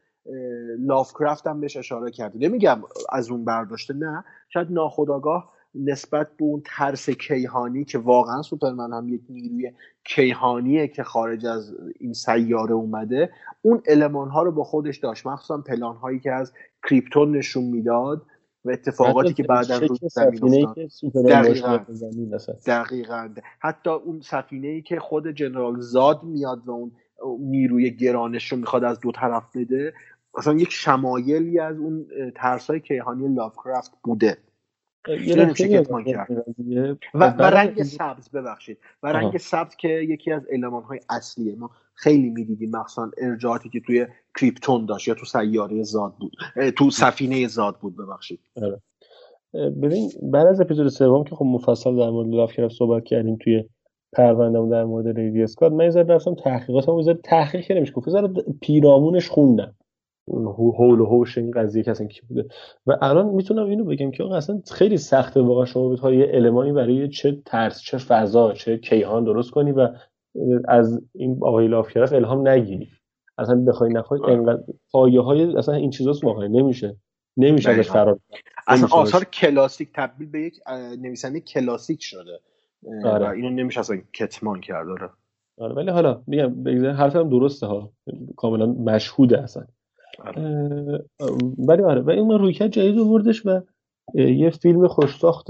لافکرافت 0.78 1.46
هم 1.46 1.60
بهش 1.60 1.76
اشاره 1.76 2.10
کرده. 2.10 2.38
نمیگم 2.38 2.82
از 3.12 3.30
اون 3.30 3.44
برداشته 3.44 3.94
نه. 3.94 4.24
شاید 4.48 4.70
ناخداگاه 4.70 5.54
نسبت 5.74 6.28
به 6.36 6.44
اون 6.44 6.62
ترس 6.66 7.10
کیهانی 7.10 7.84
که 7.84 7.98
واقعا 7.98 8.42
سوپرمن 8.42 8.92
هم 8.92 9.08
یک 9.08 9.20
نیروی 9.28 9.72
کیهانیه 10.04 10.88
که 10.88 11.02
خارج 11.02 11.46
از 11.46 11.76
این 12.00 12.12
سیاره 12.12 12.72
اومده 12.72 13.30
اون 13.62 13.82
علمان 13.86 14.28
ها 14.28 14.42
رو 14.42 14.52
با 14.52 14.64
خودش 14.64 14.98
داشت. 14.98 15.26
مخصوصا 15.26 15.58
پلان 15.58 15.96
هایی 15.96 16.20
که 16.20 16.32
از 16.32 16.52
کریپتون 16.88 17.36
نشون 17.36 17.64
می‌داد 17.64 18.22
و 18.64 18.70
اتفاقاتی 18.70 19.34
که 19.34 19.42
بعدا 19.42 19.78
رو 19.78 19.96
زمین 20.10 20.74
دقیقا. 22.66 23.28
حتی 23.60 23.90
اون 23.90 24.20
سفینه 24.20 24.68
ای 24.68 24.82
که 24.82 25.00
خود 25.00 25.30
جنرال 25.30 25.80
زاد 25.80 26.22
میاد 26.22 26.68
و 26.68 26.70
اون 26.70 26.92
نیروی 27.40 27.90
گرانش 27.90 28.52
رو 28.52 28.58
می‌خواد 28.58 28.84
از 28.84 29.00
دو 29.00 29.12
طرف 29.12 29.56
بده 29.56 29.94
اصلا 30.36 30.54
یک 30.54 30.70
شمایلی 30.70 31.58
از 31.58 31.78
اون 31.78 32.06
ترس 32.36 32.70
های 32.70 32.80
کیهانی 32.80 33.34
لافکرافت 33.34 33.92
بوده. 34.02 34.38
و, 37.14 37.30
و 37.30 37.42
رنگ 37.42 37.82
سبز 37.82 38.28
ببخشید. 38.28 38.78
و 39.02 39.12
رنگ 39.12 39.36
سبز 39.36 39.76
که 39.76 39.88
یکی 39.88 40.32
از 40.32 40.42
علمان 40.52 40.82
های 40.82 41.00
اصلیه. 41.10 41.56
ما 41.56 41.70
خیلی 41.94 42.30
می‌دیدیم 42.30 42.70
مخصوصا 42.70 43.10
ارجاعاتی 43.18 43.68
که 43.68 43.80
توی 43.80 44.06
کریپتون 44.40 44.86
داشت 44.86 45.08
یا 45.08 45.14
تو 45.14 45.26
سیاره 45.26 45.82
زاد 45.82 46.14
بود. 46.20 46.32
تو 46.76 46.90
سفینه 46.90 47.46
زاد 47.46 47.78
بود 47.78 47.96
ببخشید. 47.96 48.40
آره. 48.62 48.80
ببین 49.54 50.10
بعد 50.22 50.46
از 50.46 50.60
اپیزود 50.60 50.88
سوم 50.88 51.24
که 51.24 51.36
خب 51.36 51.44
مفصل 51.44 51.96
در 51.96 52.10
مورد 52.10 52.28
لافکرافت 52.28 52.74
صحبت 52.74 53.04
کردیم 53.04 53.36
توی 53.36 53.64
پروندهمون 54.12 54.68
در 54.68 54.84
مورد 54.84 55.18
ریدی 55.18 55.42
اسکات 55.42 55.72
من 55.72 55.84
یه 55.84 56.02
رفتم 56.02 56.34
تحقیقاتم 56.34 56.98
یه 56.98 57.14
تحقیق 57.14 57.72
نمیشه 57.72 57.92
گفت. 57.92 58.08
پیرامونش 58.60 59.28
خوندم. 59.28 59.74
هول 60.28 61.00
و 61.00 61.06
هوش 61.06 61.38
این 61.38 61.50
قضیه 61.50 61.82
که 61.82 61.90
اصلا 61.90 62.06
کی 62.06 62.20
بوده. 62.28 62.48
و 62.86 62.98
الان 63.02 63.26
می‌تونم 63.26 63.66
اینو 63.66 63.84
بگم 63.84 64.10
که 64.10 64.24
اصلا 64.24 64.62
خیلی 64.72 64.96
سخته 64.96 65.40
واقعا 65.40 65.64
شما 65.64 65.88
بتونی 65.88 66.16
یه 66.16 66.30
المانی 66.32 66.72
برای 66.72 67.08
چه 67.08 67.42
ترس 67.44 67.80
چه 67.80 67.98
فضا 67.98 68.52
چه 68.52 68.78
کیهان 68.78 69.24
درست 69.24 69.50
کنی 69.50 69.72
و 69.72 69.88
از 70.68 71.02
این 71.14 71.38
آقای 71.42 71.68
لافکرافت 71.68 72.12
الهام 72.12 72.48
نگیری. 72.48 72.88
اصلا 73.38 73.64
بخوای 73.66 73.92
نخوای. 73.92 74.20
انقدر 74.28 74.62
پایه 74.90 75.20
های 75.20 75.56
اصلا 75.56 75.74
این 75.74 75.90
چیزاست 75.90 76.24
واقعا 76.24 76.46
نمیشه. 76.46 76.96
نمیشه 77.36 77.70
ازش 77.70 77.90
فرار 77.90 78.18
اصلا 78.66 78.88
آثار 78.92 79.24
کلاسیک 79.24 79.88
تبدیل 79.94 80.30
به 80.30 80.40
یک 80.40 80.60
نویسنده 81.00 81.40
کلاسیک 81.40 82.02
شده. 82.02 82.40
آره. 83.04 83.26
و 83.26 83.30
اینو 83.30 83.50
نمیشه 83.50 83.80
اصلا 83.80 83.96
کتمان 84.12 84.60
کرد 84.60 84.88
آره. 84.88 85.10
آره 85.58 85.74
ولی 85.74 85.90
حالا 85.90 86.22
میگم 86.26 86.86
حرفم 86.86 87.28
درسته 87.28 87.66
ها. 87.66 87.92
کاملا 88.36 88.66
مشهوده 88.66 89.42
اصلا. 89.42 89.64
ولی 91.58 91.82
آره. 91.82 92.00
و 92.00 92.10
این 92.10 92.30
رویکرد 92.30 92.70
جدید 92.70 92.98
آوردش 92.98 93.46
و 93.46 93.60
یه 94.14 94.50
فیلم 94.50 94.88
خوشساخت 94.88 95.46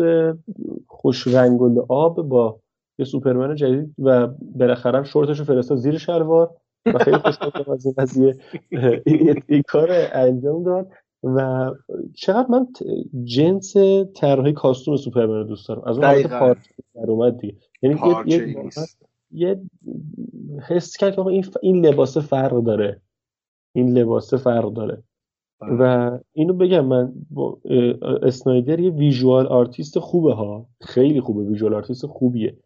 خوش 0.86 1.26
رنگ 1.26 1.60
آب 1.88 2.28
با 2.28 2.60
یه 2.98 3.04
سوپرمن 3.04 3.54
جدید 3.54 3.94
و 3.98 4.28
بالاخره 4.56 5.04
شورتش 5.04 5.38
رو 5.38 5.44
فرستاد 5.44 5.78
زیر 5.78 5.98
شلوار 5.98 6.50
و 6.86 6.98
خیلی 6.98 7.18
خوشحال 7.18 7.52
از 7.72 7.86
این 7.86 7.94
قضیه. 7.98 8.36
این 9.46 9.62
کار 9.68 9.88
انجام 10.12 10.62
داد 10.62 10.88
و 11.22 11.70
چقدر 12.14 12.46
من 12.48 12.66
جنس 13.24 13.76
طراحی 14.14 14.52
costume 14.52 14.96
سوپرمن 14.96 15.34
رو 15.34 15.44
دوست 15.44 15.68
دارم. 15.68 15.82
از 15.86 15.96
اون 15.96 16.06
حالت 16.06 16.26
پارچه 16.26 16.70
در 16.94 17.10
اومد 17.10 17.38
دیگه. 17.38 17.56
یعنی 17.82 18.00
یه, 18.26 18.56
یه 19.30 19.60
حس 20.68 20.96
کرد 20.96 21.14
که 21.14 21.26
این 21.26 21.44
این 21.62 21.86
لباس 21.86 22.18
فرق 22.18 22.62
داره. 22.62 23.00
این 23.74 23.98
لباس 23.98 24.34
فرق 24.34 24.72
داره. 24.72 25.02
آره. 25.60 25.76
و 25.78 26.18
اینو 26.32 26.54
بگم 26.54 26.84
من 26.84 27.12
با 27.30 27.58
اسنایدر 28.22 28.80
یه 28.80 28.90
visual 28.90 29.46
artist 29.46 29.98
خوبه 29.98 30.34
ها. 30.34 30.66
خیلی 30.80 31.20
خوبه 31.20 31.44
visual 31.44 31.74
artist 31.74 32.06
خوبیه. 32.06 32.56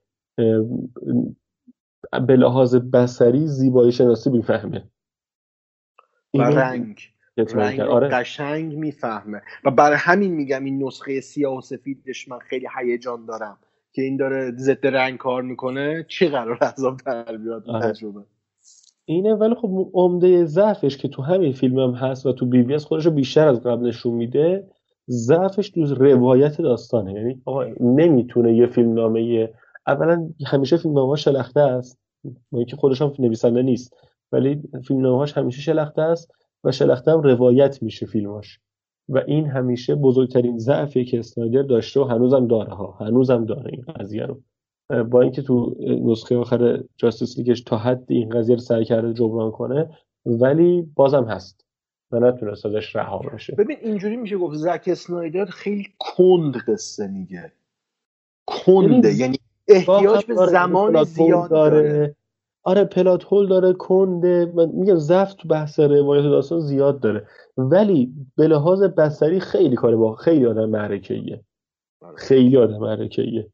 به 2.27 2.37
لحاظ 2.37 2.77
بسری 2.77 3.47
زیبایی 3.47 3.93
شناسی 3.93 4.31
می‌فهمه. 4.31 4.85
و 6.35 6.43
رنگ. 6.43 7.01
رنگ 7.37 7.81
آره. 7.81 8.09
قشنگ 8.09 8.77
می‌فهمه. 8.77 9.43
و 9.65 9.71
برای 9.71 9.97
همین 10.01 10.33
میگم 10.33 10.65
این 10.65 10.85
نسخه 10.85 11.21
سیاه 11.21 11.59
و 11.59 11.61
سفیدش 11.61 12.29
من 12.29 12.39
خیلی 12.39 12.67
هیجان 12.79 13.27
دارم 13.27 13.59
که 13.93 14.03
این 14.03 14.17
داره 14.17 14.53
ضد 14.57 14.87
رنگ 14.87 15.17
کار 15.19 15.43
می‌کنه. 15.43 16.05
چی 16.09 16.29
قرار 16.29 16.59
عذاب 16.59 17.01
در 17.07 17.37
بیاد؟ 17.37 17.71
آره. 17.71 17.93
تجربه. 17.93 18.21
اینه 19.09 19.35
ولی 19.35 19.55
خب 19.55 19.91
عمده 19.95 20.45
ضعفش 20.45 20.97
که 20.97 21.09
تو 21.09 21.23
همین 21.23 21.53
فیلم 21.53 21.79
هم 21.79 21.91
هست 21.91 22.27
و 22.27 22.33
تو 22.33 22.47
بی 22.47 22.63
بی 22.63 22.77
خودش 22.77 23.07
رو 23.07 23.13
بیشتر 23.13 23.49
از 23.49 23.61
قبل 23.61 23.87
نشون 23.87 24.15
میده 24.15 24.67
ضعفش 25.11 25.71
تو 25.71 25.95
روایت 25.95 26.61
داستانه. 26.61 27.13
یعنی 27.13 27.43
آقا 27.45 27.65
نمی‌تونه 27.81 28.57
یه 28.57 28.67
فیلم 28.67 28.95
نامه 28.95 29.51
اولا 29.87 30.29
همیشه 30.47 30.77
فیلم 30.77 30.95
نامه 30.95 31.17
شلخته 31.17 31.61
است. 31.61 31.99
با 32.25 32.59
اینکه 32.59 32.77
خودش 32.77 33.03
هم 33.03 33.13
نویسنده 33.19 33.63
نیست. 33.63 33.95
ولی 34.33 34.63
فیلم 34.85 35.01
نامه‌هاش 35.01 35.33
همیشه 35.33 35.61
شلخته 35.61 36.03
است 36.03 36.31
و 36.65 36.73
شلخته 36.73 37.11
هم 37.11 37.21
روایت 37.21 37.83
میشه 37.83 38.07
فیلماش. 38.07 38.61
و 39.09 39.23
این 39.27 39.47
همیشه 39.47 39.95
بزرگترین 39.95 40.59
ضعفی 40.59 41.05
که 41.05 41.19
اسنایدر 41.19 41.63
داشته 41.63 42.01
و 42.01 42.05
هنوزم 42.05 42.47
داره 42.47 42.75
ها. 42.75 42.97
هنوزم 43.01 43.45
داره 43.45 43.71
این 43.73 43.83
قضیه 43.83 44.27
رو. 44.27 44.41
با 45.11 45.21
اینکه 45.21 45.43
تو 45.43 45.77
نسخه 45.81 46.37
آخر 46.37 46.83
جاستیس 46.97 47.39
لیگش 47.39 47.61
تا 47.61 47.77
حد 47.77 48.05
این 48.09 48.29
قضیه 48.29 48.55
رو 48.55 48.61
سعی 48.61 48.85
کرده 48.85 49.13
جبران 49.13 49.51
کنه 49.51 49.91
ولی 50.27 50.83
بازم 50.95 51.25
هست 51.25 51.65
و 52.13 52.21
نتونست 52.21 52.67
ازش 52.67 52.97
رها 52.97 53.19
بشه. 53.19 53.55
ببین 53.55 53.77
اینجوری 53.83 54.17
میشه 54.17 54.37
گفت 54.37 54.57
زک 54.57 54.85
اسنایدر 54.87 55.45
خیلی 55.45 55.87
کند 55.99 56.57
قصه 56.57 57.07
میگه. 57.07 57.53
کنده 58.47 59.15
یعنی 59.15 59.39
احتیاج 59.69 60.25
به 60.25 60.35
زمان 60.35 61.05
زیاد 61.05 61.51
داره, 61.51 61.83
داره. 61.83 62.17
آره 62.63 62.85
پلات 62.85 63.25
هول 63.25 63.49
داره 63.49 63.73
کنده 63.73 64.53
من 64.55 64.69
میگم 64.69 64.97
ضعف 64.97 65.35
تو 65.35 65.49
بحث 65.49 65.81
روایت 65.81 66.23
داستان 66.23 66.61
زیاد 66.61 67.01
داره. 67.01 67.27
ولی 67.57 68.15
به 68.37 68.49
لحاظ 68.49 68.83
بصری 68.83 69.41
خیلی 69.41 69.77
کاره 69.77 69.97
با 69.97 70.15
خیلی 70.15 70.47
آدم 70.47 70.71
معرکه 70.71 71.41
خیلی 72.17 72.57
آدم 72.57 72.79
معرکه 72.79 73.51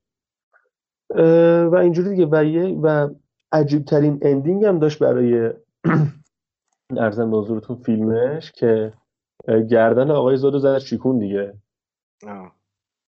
و 1.73 1.77
اینجوری 1.77 2.09
دیگه. 2.09 2.27
و 2.27 2.37
و 2.83 3.09
عجیب 3.53 3.85
ترین 3.85 4.19
اندینگ 4.23 4.65
هم 4.65 4.79
داشت 4.79 4.99
برای 4.99 5.51
ارزم 6.97 7.31
به 7.31 7.37
حضورتون 7.37 7.77
فیلمش 7.77 8.53
که 8.53 8.93
گردن 9.71 10.11
آقای 10.11 10.37
زادو 10.37 10.59
زد 10.59 10.79
چیکون 10.79 11.19
دیگه. 11.19 11.55
آه. 12.27 12.53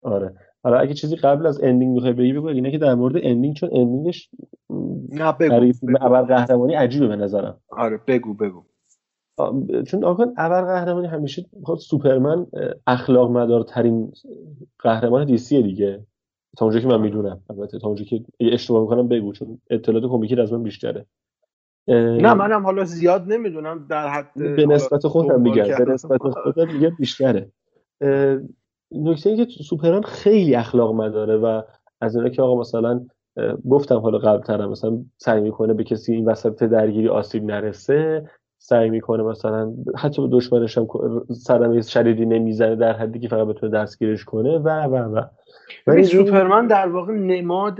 آره. 0.02 0.34
حالا 0.64 0.78
اگه 0.78 0.94
چیزی 0.94 1.16
قبل 1.16 1.46
از 1.46 1.62
ending 1.62 1.94
می‌خوای 1.94 2.12
بگی 2.12 2.32
بگو. 2.32 2.46
اینه 2.46 2.70
که 2.70 2.78
در 2.78 2.94
مورد 2.94 3.14
ending 3.22 3.56
چون 3.56 3.70
ending 3.72 4.16
ش 4.16 4.30
نه 5.08 5.32
بگو, 5.32 5.72
فیلم 5.72 5.96
ابرقهرمانی 5.96 6.74
عجیبه 6.74 7.08
به 7.08 7.16
نظرم. 7.16 7.60
آره 7.68 8.00
بگو 8.06 8.34
بگو. 8.34 8.64
چون 9.86 10.04
آقا 10.04 10.26
ابرقهرمانی 10.36 11.06
همیشه 11.06 11.44
خود 11.62 11.78
سوپرمن 11.78 12.46
اخلاق 12.86 13.30
مدارترین 13.30 14.12
قهرمان 14.78 15.26
DC 15.26 15.50
ه 15.50 15.62
دیگه. 15.62 16.06
تا 16.56 16.64
اونجا 16.64 16.80
که 16.80 16.86
من 16.86 17.00
می‌دونم. 17.00 17.40
البته 17.50 17.78
تا 17.78 17.86
اونجا 17.86 18.04
که 18.04 18.24
اشتباه 18.40 18.82
می‌کنم 18.82 19.08
بگو 19.08 19.32
چون 19.32 19.60
اطلاعات 19.70 20.10
کمیکی 20.10 20.40
از 20.40 20.52
من 20.52 20.62
بیشتره. 20.62 21.06
نه 21.88 22.34
منم 22.34 22.62
حالا 22.64 22.84
زیاد 22.84 23.32
نمی‌دونم 23.32 23.86
در 23.90 24.08
حد 24.08 24.34
به 24.56 24.66
نسبت 24.66 25.06
خودم 25.06 25.40
میگم 25.40 25.84
به 25.84 25.92
نسبت 25.92 26.20
خودم 26.22 26.72
میگم 26.72 26.96
بیشتره. 26.98 27.50
نکته 28.92 29.30
این 29.30 29.44
که 29.44 29.62
سوپرمن 29.64 30.02
خیلی 30.02 30.54
اخلاق 30.54 30.94
مداره 30.94 31.36
و 31.36 31.62
از 32.00 32.16
اینا 32.16 32.28
که 32.28 32.42
آقا 32.42 32.60
مثلا 32.60 33.06
گفتم 33.70 33.98
حالا 33.98 34.18
قبل 34.18 34.42
ترم 34.42 34.70
مثلا 34.70 35.04
سعی 35.16 35.40
می‌کنه 35.40 35.74
به 35.74 35.84
کسی 35.84 36.14
این 36.14 36.24
وسط 36.24 36.62
درگیری 36.62 37.08
آسیب 37.08 37.44
نرسه 37.44 38.30
سعی 38.64 38.90
می‌کنه 38.90 39.22
مثلا 39.22 39.72
حتی 39.98 40.22
به 40.22 40.28
دشمنش 40.32 40.78
هم 40.78 40.86
صدمه 41.30 41.82
شدیدی 41.82 42.26
نمی‌زنه 42.26 42.76
در 42.76 42.92
حدی 42.92 43.18
که 43.18 43.28
فقط 43.28 43.46
بتونه 43.46 43.72
دستگیرش 43.72 44.24
کنه. 44.24 44.58
و 44.58 44.68
و 44.68 44.96
و. 44.96 45.22
ولی 45.86 46.04
سوپرمن 46.04 46.66
در 46.66 46.88
واقع 46.88 47.12
نماد 47.12 47.78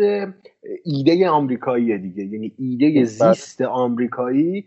ایده 0.85 1.29
آمریکاییه 1.29 1.99
دیگه. 1.99 2.25
یعنی 2.25 2.53
ایده 2.59 3.05
زیست 3.05 3.61
آمریکایی 3.61 4.65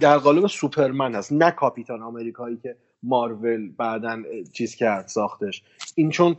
در 0.00 0.18
قالب 0.18 0.46
سوپرمن 0.46 1.14
هست 1.14 1.32
نه 1.32 1.50
کاپیتان 1.50 2.02
آمریکایی 2.02 2.56
که 2.56 2.76
مارول 3.02 3.70
بعدا 3.78 4.16
چیز 4.52 4.74
کرد 4.74 5.06
ساختش. 5.06 5.62
این 5.94 6.10
چون 6.10 6.36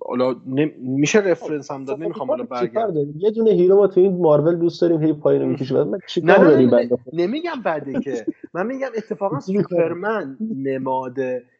حالا 0.00 0.36
میشه 0.78 1.18
reference 1.18 1.70
هم 1.70 1.84
داد؟ 1.84 2.02
نمی‌خوام 2.02 2.28
حالا 2.28 2.44
برگردم. 2.44 3.14
یه 3.16 3.30
دونه 3.30 3.50
hero 3.50 3.76
ما 3.76 3.86
تو 3.86 4.00
این 4.00 4.16
مارول 4.20 4.56
دوست 4.56 4.82
داریم 4.82 5.02
هی 5.02 5.12
پایین 5.12 5.44
می‌کشه 5.44 5.74
بعد 5.84 5.86
نه, 6.22 6.38
نه, 6.38 6.66
نه, 6.66 6.88
نمیگم 7.12 7.62
بعده 7.64 8.00
که. 8.00 8.26
من 8.54 8.66
میگم 8.66 8.88
اتفاقا 8.96 9.40
سوپرمن 9.40 10.36
نماد 10.56 11.16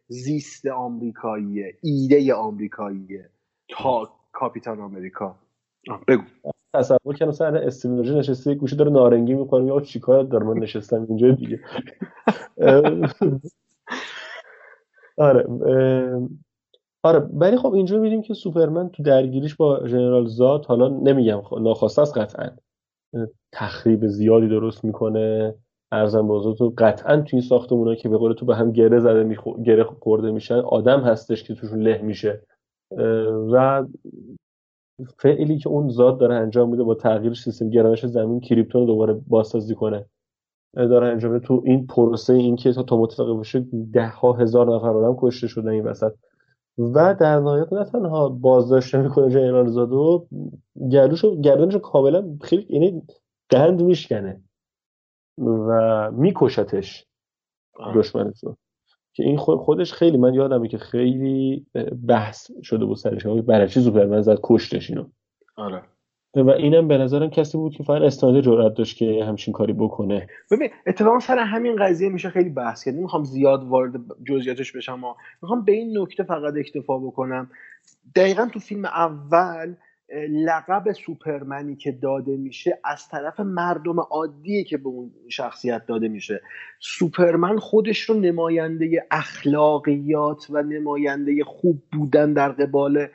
زیست 0.08 0.66
آمریکاییه 0.66 1.74
ایده 1.82 2.34
آمریکاییه 2.34 3.30
تا 3.68 4.08
کاپیتان 4.32 4.80
آمریکا. 4.80 5.36
بگو. 6.08 6.22
تصور 6.74 7.16
کنم 7.16 7.30
سر 7.30 7.56
استیونوژی 7.56 8.14
نشسته 8.14 8.54
گوشه 8.54 8.76
داره 8.76 8.90
نارنگی 8.90 9.34
می‌کنه 9.34 9.66
یا 9.66 9.80
چیکار 9.80 10.24
داره؟ 10.24 10.46
من 10.46 10.58
نشستم 10.58 11.06
اینجا 11.08 11.30
دیگه. 11.30 11.60
آره 15.16 15.46
آره 17.04 17.18
ولی 17.18 17.56
خب 17.56 17.74
اینجا 17.74 17.96
می‌بینیم 17.96 18.22
که 18.22 18.34
سوپرمن 18.34 18.88
تو 18.88 19.02
درگیریش 19.02 19.54
با 19.54 19.86
ژنرال 19.86 20.26
زاد 20.26 20.64
حالا 20.64 20.88
نمیگم 20.88 21.42
ناخواسته 21.60 22.02
است 22.02 22.18
قطعا. 22.18 22.50
تخریب 23.52 24.06
زیادی 24.06 24.48
درست 24.48 24.84
می‌کنه. 24.84 25.54
ارزم 25.92 26.28
بازار 26.28 26.54
تو 26.54 26.74
قطعا 26.78 27.16
تو 27.16 27.28
این 27.32 27.40
ساختمونا 27.40 27.94
که 27.94 28.08
به 28.08 28.16
قول 28.16 28.32
تو 28.32 28.46
به 28.46 28.56
هم 28.56 28.72
گره 28.72 28.98
زده 28.98 29.22
میخو... 29.22 29.62
گره 29.62 29.84
خورده 29.84 30.30
میشن 30.30 30.54
آدم 30.54 31.00
هستش 31.00 31.44
که 31.44 31.54
توشون 31.54 31.82
له 31.82 32.02
میشه. 32.02 32.42
و 33.52 33.84
فعلی 35.18 35.58
که 35.58 35.68
اون 35.68 35.88
زاد 35.88 36.18
داره 36.18 36.34
انجام 36.34 36.70
میده 36.70 36.82
با 36.82 36.94
تغییر 36.94 37.34
سیستم 37.34 37.70
گرانش 37.70 38.06
زمین 38.06 38.40
کریپتون 38.40 38.86
دوباره 38.86 39.12
بازسازی 39.12 39.74
کنه. 39.74 40.06
داره 40.74 41.08
انجام 41.08 41.32
میده. 41.32 41.46
تو 41.46 41.62
این 41.64 41.86
پروسه 41.86 42.32
این 42.32 42.56
که 42.56 42.72
تا 42.72 42.82
تو 42.82 42.98
متفق 42.98 43.40
بشه 43.40 43.66
ده 43.92 44.08
ها 44.08 44.32
هزار 44.32 44.76
نفر 44.76 44.88
آدم 44.88 45.16
کشته 45.18 45.46
شده 45.46 45.70
این 45.70 45.84
وسط. 45.84 46.12
و 46.78 47.14
در 47.14 47.40
نهایت 47.40 47.72
نه 47.72 47.84
تنها 47.84 48.28
بازداشت 48.28 48.94
می‌کنه 48.94 49.30
جنرال 49.30 49.68
زادو 49.68 50.28
گردوشو 50.90 51.40
گردنشو 51.40 51.78
کاملا 51.78 52.36
خیلی 52.42 52.66
یعنی 52.70 53.02
قند 53.48 53.82
میشکنه 53.82 54.42
و 55.38 56.10
میکشتش 56.12 57.06
دشمنشو 57.94 58.56
که 59.12 59.22
این 59.22 59.36
خودش 59.36 59.92
خیلی 59.92 60.16
من 60.16 60.34
یادمه 60.34 60.68
که 60.68 60.78
خیلی 60.78 61.66
بحث 62.08 62.50
شده 62.62 62.84
بود 62.84 62.96
سرش 62.96 63.26
برای 63.26 63.68
چی 63.68 63.80
سوپرمن 63.80 64.20
زد 64.20 64.38
کشتش 64.42 64.90
اینو. 64.90 65.04
آره. 65.56 65.82
و 66.36 66.50
اینم 66.50 66.88
به 66.88 66.98
نظرم 66.98 67.30
کسی 67.30 67.58
بود 67.58 67.72
که 67.72 67.82
فقط 67.82 68.02
استناد 68.02 68.40
جرأت 68.40 68.74
داشت 68.74 68.96
که 68.96 69.24
همچین 69.24 69.54
کاری 69.54 69.72
بکنه. 69.72 70.26
ببین 70.50 70.70
اتفاقا 70.86 71.20
سر 71.20 71.38
همین 71.38 71.76
قضیه 71.76 72.08
میشه 72.08 72.30
خیلی 72.30 72.50
بحث 72.50 72.84
کرد. 72.84 72.94
نمی‌خوام 72.94 73.24
زیاد 73.24 73.64
وارد 73.64 73.92
جزئیاتش 74.24 74.72
بشم 74.72 74.92
اما 74.92 75.16
می‌خوام 75.42 75.64
به 75.64 75.72
این 75.72 75.98
نکته 75.98 76.22
فقط 76.22 76.54
اکتفا 76.56 76.98
بکنم. 76.98 77.50
دقیقا 78.16 78.46
تو 78.46 78.58
فیلم 78.58 78.84
اول 78.84 79.74
لقب 80.30 80.92
سوپرمنی 80.92 81.76
که 81.76 81.92
داده 81.92 82.36
میشه 82.36 82.78
از 82.84 83.08
طرف 83.08 83.40
مردم 83.40 84.00
عادیه 84.00 84.64
که 84.64 84.76
به 84.76 84.88
اون 84.88 85.10
شخصیت 85.28 85.86
داده 85.86 86.08
میشه. 86.08 86.40
سوپرمن 86.80 87.58
خودش 87.58 88.00
رو 88.00 88.14
نماینده 88.20 89.06
اخلاقیات 89.10 90.46
و 90.50 90.62
نماینده 90.62 91.44
خوب 91.44 91.82
بودن 91.92 92.32
در 92.32 92.48
قبال 92.48 93.06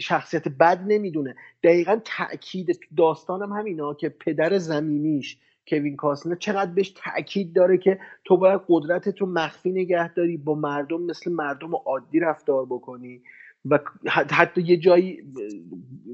شخصیت 0.00 0.48
بد 0.48 0.84
نمی‌دونه. 0.86 1.34
دقیقا 1.62 2.00
تاکید 2.04 2.80
داستانم 2.96 3.52
همینا 3.52 3.94
که 3.94 4.08
پدر 4.08 4.58
زمینیش 4.58 5.38
کوین 5.68 5.96
کاسنر 5.96 6.34
چقدر 6.34 6.70
بهش 6.70 6.94
تاکید 6.96 7.52
داره 7.52 7.78
که 7.78 7.98
تو 8.24 8.36
باید 8.36 8.60
قدرتت 8.68 9.18
رو 9.18 9.26
مخفی 9.26 9.70
نگه 9.70 10.14
داری 10.14 10.36
با 10.36 10.54
مردم 10.54 11.02
مثل 11.02 11.32
مردم 11.32 11.74
عادی 11.74 12.20
رفتار 12.20 12.66
بکنی. 12.66 13.22
و 13.70 13.78
حتی 14.10 14.60
یه 14.60 14.76
جایی 14.76 15.22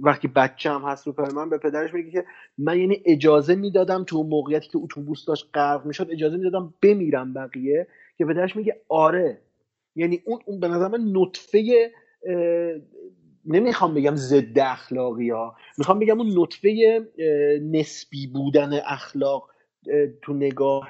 وقتی 0.03 0.29
بچه 0.29 0.71
هم 0.71 0.83
هست 0.83 1.05
سوپرمن 1.05 1.51
به 1.51 1.59
پدرش 1.59 1.95
میگه 1.95 2.11
که 2.11 2.25
من 2.59 2.79
یعنی 2.79 3.03
اجازه 3.05 3.55
می‌دادم 3.55 4.05
تو 4.05 4.23
موقعیتی 4.23 4.69
که 4.69 4.79
اتوبوس 4.79 5.25
داشت 5.25 5.51
غرق 5.55 5.87
می‌شد 5.87 6.09
اجازه 6.11 6.37
می‌دادم 6.37 6.75
بمیرم 6.83 7.35
بقیه. 7.35 7.87
که 8.19 8.25
پدرش 8.25 8.57
میگه 8.57 8.81
آره. 8.89 9.41
یعنی 9.97 10.23
اون, 10.25 10.39
اون 10.47 10.61
به 10.61 10.69
نظر 10.69 10.89
من 10.89 11.01
نطفه 11.13 11.91
نمی‌خوام 13.47 13.95
بگم 13.95 14.17
ضد 14.17 14.59
اخلاقی 14.59 15.31
ها. 15.31 15.57
می‌خوام 15.79 15.99
بگم 15.99 16.21
اون 16.21 16.33
نطفه 16.37 17.01
نسبی 17.73 18.27
بودن 18.27 18.71
اخلاق 18.87 19.51
تو 20.23 20.33
نگاه 20.33 20.89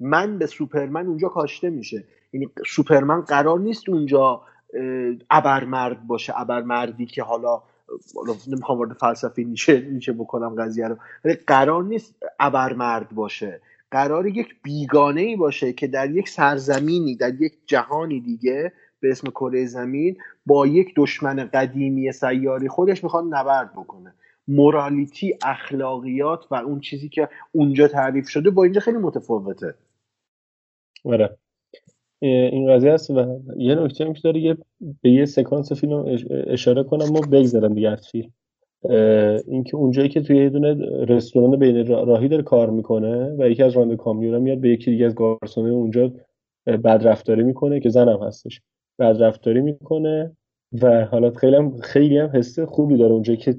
من 0.00 0.38
به 0.38 0.46
سوپرمن 0.46 1.06
اونجا 1.06 1.28
کاشته 1.28 1.70
میشه. 1.70 2.04
یعنی 2.32 2.48
سوپرمن 2.66 3.20
قرار 3.20 3.58
نیست 3.58 3.88
اونجا 3.88 4.42
ابرمرد 5.30 6.06
باشه 6.06 6.40
ابرمردی 6.40 7.06
که 7.06 7.22
حالا 7.22 7.62
نمی‌خوام 8.48 8.78
وارد 8.78 8.92
فلسفی 8.92 9.44
نیچه 9.44 9.88
نیچه 9.92 10.12
بکنم 10.12 10.54
قضیه 10.54 10.88
رو. 10.88 10.96
ولی 11.24 11.34
قرار 11.34 11.84
نیست 11.84 12.14
ابرمرد 12.40 13.10
باشه. 13.10 13.60
قرار 13.90 14.26
یک 14.26 14.54
بیگانه 14.62 15.20
ای 15.20 15.36
باشه 15.36 15.72
که 15.72 15.86
در 15.86 16.10
یک 16.10 16.28
سرزمینی 16.28 17.16
در 17.16 17.34
یک 17.40 17.52
جهانی 17.66 18.20
دیگه 18.20 18.72
به 19.04 19.10
اسم 19.10 19.30
کره 19.30 19.66
زمین 19.66 20.16
با 20.46 20.66
یک 20.66 20.92
دشمن 20.96 21.50
قدیمی 21.54 22.12
سیاری 22.12 22.68
خودش 22.68 23.04
می‌خواد 23.04 23.24
نبرد 23.30 23.72
بکنه. 23.72 24.14
مورالیتی 24.48 25.34
اخلاقیات 25.44 26.44
و 26.50 26.54
اون 26.54 26.80
چیزی 26.80 27.08
که 27.08 27.28
اونجا 27.52 27.88
تعریف 27.88 28.28
شده 28.28 28.50
با 28.50 28.64
اینجا 28.64 28.80
خیلی 28.80 28.98
متفاوته. 28.98 29.74
آره. 31.04 31.36
این 32.20 32.72
قضیه 32.72 32.92
هست 32.92 33.10
و 33.10 33.40
یه 33.56 33.74
نکته 33.74 34.12
که 34.12 34.20
داره 34.24 34.40
یه 34.40 34.56
به 35.02 35.10
یه 35.10 35.24
سکانس 35.24 35.72
فیلم 35.72 36.18
اشاره 36.46 36.82
کنم 36.82 37.10
و 37.14 37.20
بگذارم 37.20 37.74
دیگه 37.74 37.90
از 37.90 38.08
فیلم. 38.08 38.32
اینکه 39.46 39.76
اونجایی 39.76 40.08
که 40.08 40.20
توی 40.20 40.36
یه 40.36 40.48
دونه 40.48 40.74
رستوران 41.04 41.58
بین 41.58 41.86
راهی 41.86 42.28
داره 42.28 42.42
کار 42.42 42.70
می‌کنه 42.70 43.36
و 43.38 43.50
یکی 43.50 43.62
از 43.62 43.72
راننده 43.72 43.96
کامیونا 43.96 44.38
میاد 44.38 44.58
به 44.58 44.68
یکی 44.68 44.90
دیگه 44.90 45.06
از 45.06 45.14
گارسونه 45.14 45.70
اونجا 45.70 46.12
بدرفتاری 46.66 47.42
می‌کنه 47.42 47.80
که 47.80 47.88
زنم 47.88 48.22
هستش. 48.22 48.60
بدرفتاری 48.98 49.60
می‌کنه 49.60 50.36
و 50.82 51.04
حالات 51.04 51.36
خیلی 51.36 51.56
هم 51.56 51.78
خیلی 51.80 52.18
هم 52.18 52.30
حس 52.34 52.58
خوبی 52.58 52.96
داره 52.96 53.12
اونجایی 53.12 53.38
که 53.38 53.56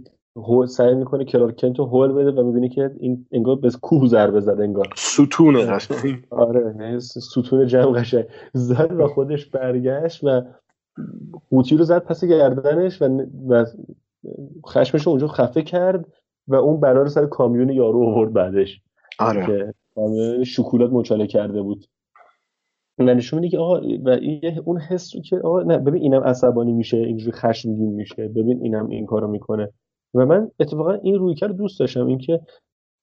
سعی 0.68 0.96
می‌کنه 0.96 1.26
کلارکنت 1.26 1.80
رو 1.80 1.86
هول 1.86 2.12
بده 2.12 2.32
و 2.32 2.44
می‌بینی 2.44 2.70
که 2.70 2.92
این 3.00 3.26
انگار 3.32 3.56
به 3.56 3.70
کوه 3.82 4.08
ضربه 4.08 4.40
زده 4.40 4.64
انگار. 4.64 4.88
ستونه. 4.96 5.66
قشنگ 5.66 6.24
آره 6.30 7.00
ستون 7.00 7.68
جمع 7.68 8.00
قشنگ. 8.00 8.26
زد 8.54 8.92
و 9.00 9.08
خودش 9.08 9.46
برگشت 9.46 10.24
و 10.24 10.42
قوطی 11.50 11.78
رو 11.78 11.84
زد 11.84 12.04
پس 12.04 12.26
گردنش 12.26 13.02
و, 13.02 13.26
و 13.50 13.66
خشمش 14.68 15.02
رو 15.02 15.10
اونجا 15.10 15.28
خفه 15.28 15.62
کرد 15.62 16.06
و 16.48 16.56
اون 16.56 16.80
بلا 16.80 17.02
رو 17.02 17.10
سر 17.10 17.26
کامیون 17.26 17.70
یارو 17.70 18.04
آورد 18.04 18.34
بعدش. 18.34 18.82
آره. 19.20 19.46
که 19.46 19.74
کامیون 19.96 20.44
شکلات 20.44 20.92
مچاله 20.92 21.28
کرده 21.28 21.62
بود. 21.62 21.86
نشون 23.00 23.40
میده 23.40 23.52
که 23.52 23.58
آقا 23.58 23.82
و 24.06 24.10
این 24.10 24.60
اون 24.66 24.80
حس 24.80 25.16
رو 25.16 25.22
که 25.22 25.38
آقا 25.38 25.64
نه 25.64 25.78
ببین 25.78 26.02
اینم 26.02 26.24
عصبانی 26.24 26.74
میشه 26.74 26.98
اینجوری 26.98 27.32
خشمگین 27.32 27.94
میشه 27.94 28.28
ببین 28.28 28.60
اینم 28.64 28.90
این 28.90 29.06
کارو 29.06 29.28
می‌کنه. 29.28 29.70
و 30.14 30.26
من 30.26 30.52
اتفاقا 30.60 30.94
این 30.94 31.16
رویکرد 31.16 31.56
دوست 31.56 31.80
داشتم 31.80 32.08
اینکه 32.08 32.40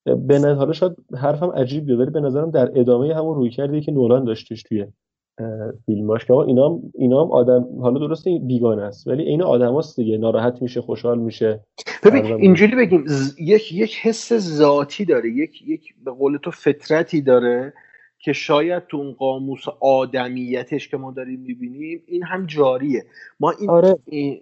به 0.05 0.39
نظر 0.39 0.53
حالا 0.53 0.73
شاید 0.73 0.95
حرفم 1.17 1.51
عجیب 1.51 1.99
ولی 1.99 2.09
به 2.09 2.19
نظرم 2.19 2.51
در 2.51 2.79
ادامه 2.79 3.15
همون 3.15 3.35
رویکردی 3.35 3.81
که 3.81 3.91
نولان 3.91 4.23
داشتش 4.23 4.63
توی 4.63 4.85
فیلماش 5.85 6.25
که 6.25 6.33
اینا 6.33 6.69
هم 6.69 6.81
اینا 6.93 7.23
هم 7.23 7.31
آدم 7.31 7.67
حالا 7.81 7.99
درسته 8.07 8.39
بیگانه 8.43 8.81
است 8.81 9.07
ولی 9.07 9.23
این 9.23 9.41
آدماست 9.41 9.95
دیگه 9.95 10.17
ناراحت 10.17 10.61
میشه 10.61 10.81
خوشحال 10.81 11.19
میشه 11.19 11.65
ببین 12.03 12.25
اینجوری 12.25 12.75
بگیم 12.75 13.05
یک 13.39 13.71
یک 13.71 13.97
حس 14.01 14.33
ذاتی 14.33 15.05
داره 15.05 15.29
یک 15.29 15.61
یک 15.67 15.95
به 16.05 16.11
قول 16.11 16.37
تو 16.37 16.51
فطرتی 16.51 17.21
داره 17.21 17.73
که 18.23 18.33
شاید 18.33 18.87
تو 18.87 18.97
اون 18.97 19.11
قاموس 19.11 19.63
آدمیتش 19.79 20.89
که 20.89 20.97
ما 20.97 21.11
داریم 21.11 21.39
می‌بینیم 21.39 22.03
این 22.07 22.23
هم 22.23 22.45
جاریه. 22.45 23.05
ما 23.39 23.51
این 23.51 23.69
آره. 23.69 23.95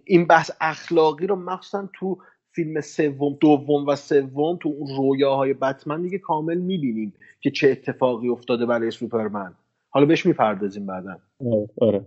این 0.05 0.27
بحث 0.27 0.51
اخلاقی 0.61 1.27
رو 1.27 1.35
مخصوصا 1.35 1.89
تو 1.93 2.17
فیلم 2.51 2.81
سوم 2.81 3.37
دوم 3.39 3.87
و 3.87 3.95
سوم 3.95 4.57
تو 4.57 4.69
اون 4.69 4.97
رویاهای 4.97 5.53
بتمن 5.53 6.01
دیگه 6.01 6.17
کامل 6.17 6.57
می‌بینیم 6.57 7.13
که 7.41 7.51
چه 7.51 7.69
اتفاقی 7.69 8.29
افتاده 8.29 8.65
برای 8.65 8.91
سوپرمن. 8.91 9.53
حالا 9.89 10.05
بهش 10.05 10.25
می‌پردازیم 10.25 10.85
بعدا. 10.85 11.17
آره, 11.51 11.69
آره. 11.81 12.05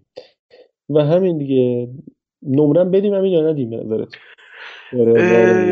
و 0.91 1.01
همین 1.01 1.39
دیگه. 1.39 1.89
نمرم 2.43 2.91
بدیم 2.91 3.15
همین 3.15 3.33
یا 3.33 3.51
ندیم؟ 3.51 3.75
نظرت 3.75 4.15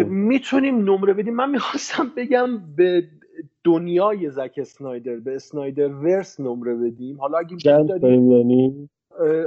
می‌تونیم 0.08 0.90
نمره 0.90 1.12
بدیم. 1.12 1.34
من 1.34 1.50
می‌خواستم 1.50 2.12
بگم 2.16 2.74
به 2.76 3.02
دنیای 3.64 4.30
زک 4.30 4.54
اسنایدر 4.56 5.16
به 5.16 5.34
اسنایدر 5.34 5.88
ورس 5.88 6.40
نمره 6.40 6.74
بدیم. 6.74 7.20
حالا 7.20 7.38
اگه 7.38 7.56
داریم 7.84 8.90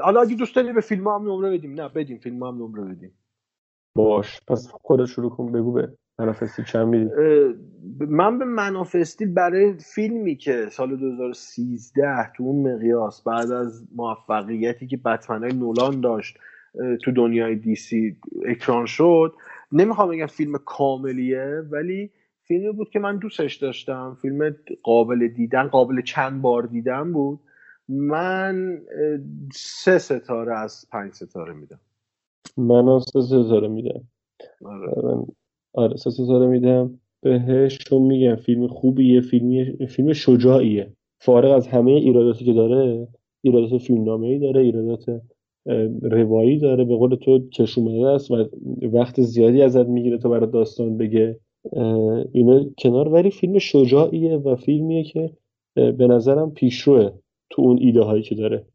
حالا 0.03 0.21
اگه 0.21 0.35
دوست 0.35 0.55
داریم 0.55 0.75
به 0.75 0.81
فیلم 0.81 1.07
هم 1.07 1.21
نمره 1.21 1.57
بدیم. 1.57 1.73
نه 1.73 1.89
بدیم. 1.89 2.17
فیلم 2.17 2.43
هم 2.43 2.55
نمره 2.55 2.83
بدیم. 2.83 3.11
باش. 3.95 4.41
پس 4.47 4.67
خودت 4.71 5.05
شروع 5.05 5.29
کن 5.29 5.51
بگو 5.51 5.71
به 5.71 5.93
منافستیل 6.19 6.65
چند 6.65 6.87
میدی؟ 6.87 7.09
من 7.99 8.39
به 8.39 8.45
منافستیل 8.45 9.33
برای 9.33 9.73
فیلمی 9.73 10.35
که 10.35 10.65
سال 10.69 10.95
2013 10.95 12.31
تو 12.37 12.43
اون 12.43 12.73
مقیاس 12.73 13.23
بعد 13.23 13.51
از 13.51 13.87
موفقیتی 13.95 14.87
که 14.87 14.97
بتمنای 14.97 15.53
نولان 15.53 16.01
داشت 16.01 16.37
تو 17.03 17.11
دنیای 17.11 17.55
دیسی 17.55 18.17
اکران 18.45 18.85
شد. 18.85 19.33
نمی‌خوام 19.71 20.09
بگم 20.09 20.25
فیلم 20.25 20.57
کاملیه 20.57 21.63
ولی 21.71 22.11
فیلمی 22.47 22.71
بود 22.71 22.89
که 22.89 22.99
من 22.99 23.17
دوستش 23.17 23.55
داشتم. 23.55 24.17
فیلم 24.21 24.55
قابل 24.83 25.27
دیدن 25.27 25.67
قابل 25.67 26.01
چند 26.01 26.41
بار 26.41 26.63
دیدن 26.63 27.13
بود. 27.13 27.39
من 27.89 28.81
سه 29.53 29.97
ستاره 29.97 30.59
از 30.59 30.85
پنج 30.91 31.13
ستاره 31.13 31.53
میدم. 31.53 31.79
من 32.57 32.99
سه 32.99 33.21
ستاره 33.21 33.67
میدم. 33.67 34.01
آره, 34.65 35.25
آره 35.73 35.95
سه 35.97 36.09
ستاره 36.09 36.47
میدم. 36.47 36.99
بهش 37.21 37.77
چون 37.77 38.01
میگم 38.01 38.35
فیلم 38.35 38.67
خوبیه 38.67 39.21
فیلمی 39.21 39.87
فیلم 39.87 40.13
شجاعیه. 40.13 40.93
فارغ 41.19 41.51
از 41.51 41.67
همه 41.67 41.91
ایراداتی 41.91 42.45
که 42.45 42.53
داره 42.53 43.07
ایرادات 43.41 43.77
فیلمنامه 43.77 44.27
ای 44.27 44.39
داره 44.39 44.61
ایرادات 44.61 45.21
روایی 46.01 46.59
داره. 46.59 46.85
به 46.85 46.95
قول 46.95 47.15
تو 47.15 47.49
کش 47.49 47.77
اومده 47.77 48.07
است 48.07 48.31
و 48.31 48.45
وقت 48.93 49.21
زیادی 49.21 49.61
ازت 49.61 49.87
می‌گیره 49.87 50.17
تو 50.17 50.29
برای 50.29 50.51
داستان 50.51 50.97
بگه. 50.97 51.39
اینا 52.31 52.65
کنار 52.77 53.07
ولی 53.07 53.31
فیلم 53.31 53.59
شجاعیه 53.59 54.35
و 54.35 54.55
فیلمیه 54.55 55.03
که 55.03 55.37
به 55.75 56.07
نظرم 56.07 56.51
پیشروه 56.51 57.19
تو 57.49 57.61
اون 57.61 57.77
ایده 57.81 58.01
هایی 58.01 58.23
که 58.23 58.35
داره. 58.35 58.65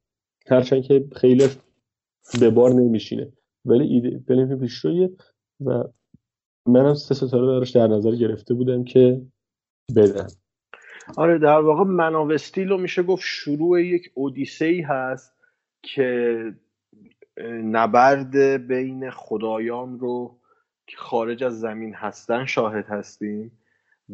هرچند 0.46 0.82
که 0.82 1.04
خیلی 1.16 1.44
به 2.40 2.50
بار 2.50 2.70
نمیشینه. 2.70 3.32
ولی 3.64 3.86
ایده 3.86 4.20
فیلم 4.26 4.58
پیشرویه 4.60 5.10
و 5.64 5.84
منم 6.66 6.94
سه 6.94 7.14
ستاره 7.14 7.46
براش 7.46 7.70
در 7.70 7.86
نظر 7.86 8.10
گرفته 8.10 8.54
بودم 8.54 8.84
که 8.84 9.22
بدم. 9.96 10.26
آره 11.16 11.38
در 11.38 11.60
واقع 11.60 11.84
مناوستیل 11.84 12.68
رو 12.68 12.78
میشه 12.78 13.02
گفت 13.02 13.22
شروع 13.24 13.82
یک 13.82 14.10
اودیسه 14.14 14.84
هست 14.88 15.32
که 15.82 16.36
نبرد 17.64 18.36
بین 18.66 19.10
خدایان 19.10 19.98
رو 19.98 20.39
که 20.90 20.96
خارج 20.96 21.44
از 21.44 21.60
زمین 21.60 21.94
هستن 21.94 22.46
شاهد 22.46 22.86
هستیم 22.86 23.52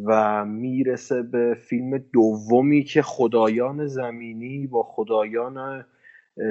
و 0.05 0.45
می‌رسه 0.45 1.23
به 1.23 1.55
فیلم 1.55 1.99
دومی 1.99 2.85
که 2.85 3.03
خدایان 3.03 3.87
زمینی 3.87 4.67
با 4.67 4.83
خدایان 4.83 5.85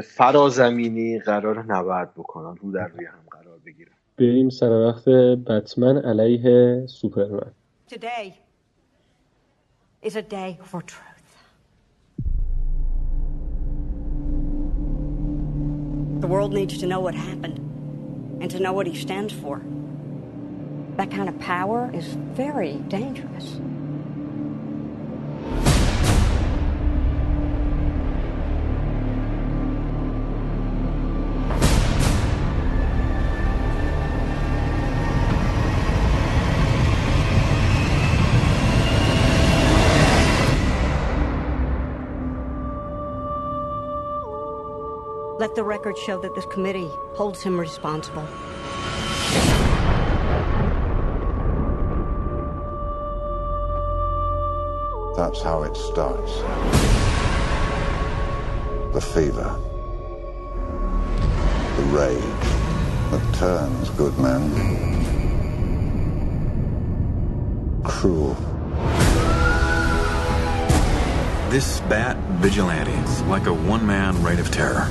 فرازمینی 0.04 1.20
قرار 1.20 1.64
نبرد 1.64 2.14
بکنن 2.14 2.56
رو 2.56 2.72
در 2.72 2.88
روی 2.88 3.06
هم 3.06 3.20
قرار 3.32 3.60
بگیرن 3.66 3.92
بریم 4.18 4.50
سر 4.50 4.88
وقت 4.88 5.10
بتمن 5.50 5.98
علیه 5.98 6.86
سوپرمن 6.88 7.52
Today 7.88 8.34
is 10.02 10.16
a 10.16 10.24
day 10.24 10.58
for 10.64 10.82
truth. 10.82 11.28
The 16.24 16.28
world 16.34 16.54
needs 16.60 16.76
to 16.82 16.88
know 16.92 17.00
what 17.00 17.14
happened 17.14 17.58
and 18.42 18.50
to 18.52 18.60
know 18.60 18.74
what 18.74 18.88
he 18.88 18.96
stands 18.96 19.34
for. 19.44 19.62
That 20.98 21.12
kind 21.12 21.28
of 21.28 21.38
power 21.40 21.92
is 21.94 22.06
very 22.06 22.76
dangerous. 22.88 23.60
Let 45.38 45.54
the 45.56 45.64
record 45.64 45.98
show 45.98 46.18
that 46.22 46.34
this 46.34 46.46
committee 46.46 46.90
holds 47.16 47.44
him 47.44 47.60
responsible. 47.60 48.26
That's 55.16 55.42
how 55.42 55.64
it 55.64 55.76
starts. 55.76 56.34
The 58.94 59.02
fever. 59.02 59.60
The 61.78 61.84
rage 61.84 62.22
that 63.12 63.36
turns 63.36 63.90
good 63.92 64.18
men 64.20 64.76
cruel. 67.86 68.36
This 71.50 71.80
bat 71.82 72.18
vigilante 72.42 72.92
is 72.92 73.22
like 73.24 73.46
a 73.46 73.54
one-man 73.54 74.22
reign 74.22 74.40
of 74.40 74.52
terror. 74.52 74.90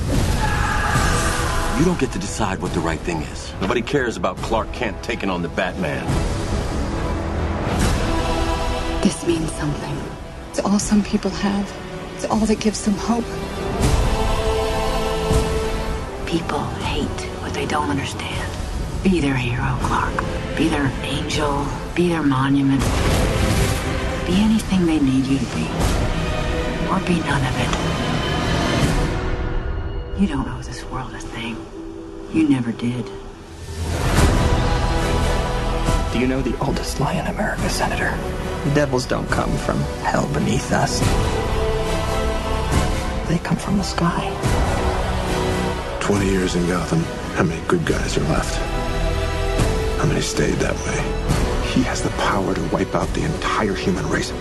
You 1.77 1.85
don't 1.85 1.99
get 1.99 2.11
to 2.13 2.19
decide 2.19 2.61
what 2.61 2.73
the 2.73 2.79
right 2.79 2.99
thing 2.99 3.21
is. 3.21 3.53
Nobody 3.61 3.81
cares 3.81 4.17
about 4.17 4.37
Clark 4.37 4.71
Kent 4.73 5.03
taking 5.03 5.29
on 5.29 5.41
the 5.41 5.49
Batman. 5.49 6.05
This 9.03 9.25
means 9.27 9.51
something. 9.51 10.04
It's 10.55 10.63
all 10.63 10.79
some 10.79 11.03
people 11.03 11.31
have. 11.31 11.69
It's 12.15 12.23
all 12.23 12.45
that 12.45 12.61
gives 12.61 12.85
them 12.85 12.93
hope. 12.93 13.25
People 16.25 16.63
hate 16.79 17.21
what 17.41 17.53
they 17.53 17.65
don't 17.65 17.89
understand. 17.89 18.49
Be 19.03 19.19
their 19.19 19.35
hero, 19.35 19.77
Clark. 19.81 20.15
Be 20.55 20.69
their 20.69 20.89
angel. 21.03 21.67
Be 21.93 22.07
their 22.07 22.23
monument. 22.23 22.79
Be 24.25 24.35
anything 24.39 24.85
they 24.85 24.97
need 24.97 25.25
you 25.25 25.39
to 25.39 25.45
be. 25.53 25.67
Or 26.87 27.01
be 27.01 27.19
none 27.27 27.43
of 27.43 27.55
it. 30.15 30.21
You 30.21 30.27
don't 30.27 30.47
owe 30.47 30.61
this 30.61 30.85
world 30.85 31.13
a 31.15 31.19
thing. 31.19 31.57
You 32.31 32.47
never 32.47 32.71
did. 32.71 33.11
Do 36.15 36.21
you 36.21 36.27
know 36.27 36.41
the 36.41 36.57
oldest 36.59 37.01
lie 37.01 37.15
in 37.15 37.27
America, 37.27 37.69
Senator? 37.69 38.17
The 38.63 38.73
devils 38.73 39.05
don't 39.05 39.29
come 39.29 39.51
from 39.57 39.77
hell 40.01 40.25
beneath 40.31 40.71
us. 40.71 41.01
They 43.27 43.37
come 43.39 43.57
from 43.57 43.77
the 43.77 43.83
sky. 43.83 44.23
20 45.99 46.25
years 46.25 46.55
in 46.55 46.65
Gotham, 46.69 47.03
how 47.35 47.43
many 47.43 47.61
good 47.67 47.85
guys 47.85 48.17
are 48.17 48.23
left? 48.29 48.55
How 49.99 50.05
many 50.05 50.21
stayed 50.21 50.55
that 50.59 50.75
way? 50.85 51.67
He 51.73 51.83
has 51.83 52.01
the 52.01 52.11
power 52.11 52.53
to 52.53 52.63
wipe 52.69 52.95
out 52.95 53.09
the 53.09 53.25
entire 53.25 53.73
human 53.73 54.07
race. 54.07 54.31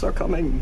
Capes 0.00 0.04
are 0.04 0.12
coming. 0.12 0.60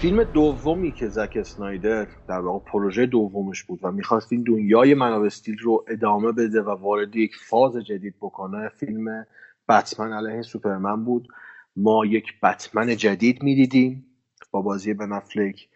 فیلم 0.00 0.24
دومی 0.24 0.92
که 0.92 1.08
زک 1.08 1.36
اسنایدر 1.36 2.06
در 2.28 2.38
واقع 2.38 2.64
پروژه 2.64 3.06
دومش 3.06 3.62
بود 3.62 3.78
و 3.82 3.92
می‌خواست 3.92 4.32
این 4.32 4.42
دنیای 4.42 4.94
من 4.94 5.12
آف 5.12 5.22
استیل 5.22 5.58
رو 5.58 5.84
ادامه 5.88 6.32
بده 6.32 6.62
و 6.62 6.70
وارد 6.70 7.16
یک 7.16 7.36
فاز 7.36 7.76
جدید 7.76 8.14
بکنه 8.20 8.68
فیلم 8.68 9.26
بتمن 9.68 10.12
علیه 10.12 10.42
سوپرمن 10.42 11.04
بود. 11.04 11.28
ما 11.76 12.06
یک 12.06 12.40
بتمن 12.42 12.96
جدید 12.96 13.42
می‌دیدیم 13.42 14.06
با 14.50 14.62
بازی 14.62 14.94
بن 14.94 15.12
افلک 15.12 15.68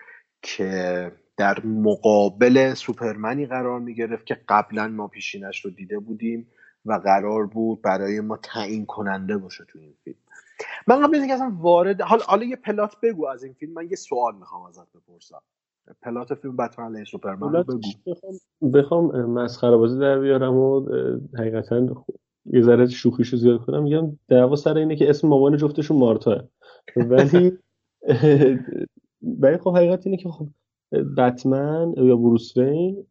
که 0.42 1.12
در 1.36 1.64
مقابل 1.64 2.74
سوپرمنی 2.74 3.46
قرار 3.46 3.80
می‌گرفت 3.80 4.26
که 4.26 4.40
قبلا 4.48 4.88
ما 4.88 5.08
پیشینش 5.08 5.64
رو 5.64 5.70
دیده 5.70 5.98
بودیم 5.98 6.48
و 6.84 6.92
قرار 6.92 7.46
بود 7.46 7.82
برای 7.82 8.20
ما 8.20 8.36
تعیین 8.36 8.86
کننده 8.86 9.36
باشه 9.36 9.64
تو 9.68 9.78
این 9.78 9.94
فیلم. 10.04 10.16
من 10.86 11.02
قبل 11.02 11.14
اینکه 11.14 11.34
اصلا 11.34 11.52
وارد 11.60 12.00
حال 12.00 12.20
حالا 12.26 12.44
یه 12.44 12.56
پلات 12.56 13.00
بگو 13.02 13.26
از 13.26 13.44
این 13.44 13.52
فیلم. 13.52 13.72
من 13.72 13.88
یه 13.90 13.96
سوال 13.96 14.36
می‌خوام 14.36 14.62
ازت 14.62 14.92
بپرسم. 14.92 15.42
پلات 16.02 16.34
فیلم 16.34 16.56
بتمن 16.56 16.84
علیه 16.84 17.04
سوپرمن 17.04 17.62
بگو. 17.62 17.80
بخوام 18.06 18.72
بخوام 18.72 19.30
مسخره 19.30 19.76
بازی 19.76 19.98
در 19.98 20.18
بیارم 20.18 20.54
و 20.54 20.88
حقیقتا 21.38 22.04
یه 22.52 22.62
ذره 22.62 22.86
شوخیشو 22.86 23.36
زیاد 23.36 23.60
کنم 23.60 23.82
میگم 23.82 24.18
دعوا 24.28 24.56
سر 24.56 24.76
اینه 24.76 24.96
که 24.96 25.10
اسم 25.10 25.28
مامان 25.28 25.56
جفتشون 25.56 25.98
مارتا 25.98 26.44
ولی 26.96 27.52
ولی 29.22 29.56
خب 29.56 29.76
حقیقت 29.76 30.06
اینه 30.06 30.16
که 30.16 30.28
خب 30.28 30.48
بتمن 31.18 31.94
یا 31.96 32.16
بروس 32.16 32.56
وین 32.56 33.06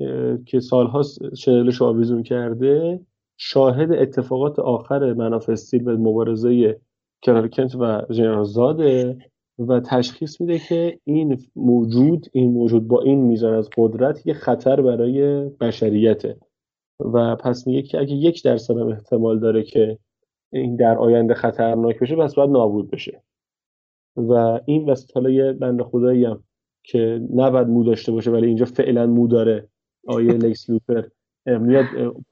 که 0.46 0.60
سالهاست 0.60 1.36
شنلش 1.36 1.82
آویزون 1.82 2.24
کرده 2.24 3.00
شاهد 3.38 3.92
اتفاقات 3.92 4.60
آخر 4.60 5.14
مناف 5.14 5.50
استیل 5.50 5.88
و 5.88 5.98
مبارزه 5.98 6.80
کنت 7.24 7.76
و 7.80 8.02
ژنرال 8.12 8.44
زاده 8.44 9.18
و 9.60 9.80
تشخیص 9.80 10.42
میده 10.42 10.60
که 10.60 11.00
این 11.04 11.38
موجود 11.56 12.28
این 12.34 12.52
موجود 12.52 12.88
با 12.88 13.02
این 13.02 13.20
میزان 13.22 13.54
از 13.54 13.70
قدرت 13.78 14.28
یه 14.28 14.34
خطر 14.34 14.82
برای 14.82 15.50
بشریته. 15.50 16.38
و 17.00 17.36
پس 17.36 17.68
میگه 17.68 17.82
که 17.82 18.00
اگه 18.00 18.14
یک 18.14 18.44
درصد 18.44 18.78
هم 18.78 18.88
احتمال 18.88 19.40
داره 19.40 19.64
که 19.64 20.00
این 20.54 20.76
در 20.76 20.98
آینده 20.98 21.34
خطرناک 21.34 22.00
بشه 22.00 22.16
پس 22.16 22.36
باید 22.36 22.50
نابود 22.50 22.92
بشه. 22.92 23.22
و 24.18 24.60
این 24.66 24.90
وسط 24.90 25.12
حالا 25.16 25.30
یه 25.30 25.54
بنده 25.54 25.84
خدایی 25.84 26.26
هم 26.26 26.44
که 26.84 27.22
نباید 27.34 27.68
مو 27.68 27.84
داشته 27.84 28.12
باشه 28.12 28.32
ولی 28.32 28.48
اینجا 28.48 28.66
فعلا 28.66 29.08
مو 29.08 29.28
داره. 29.28 29.68
آیه 30.08 30.32
لکس 30.34 30.70
لوپر 30.70 31.04
میاد 31.46 31.86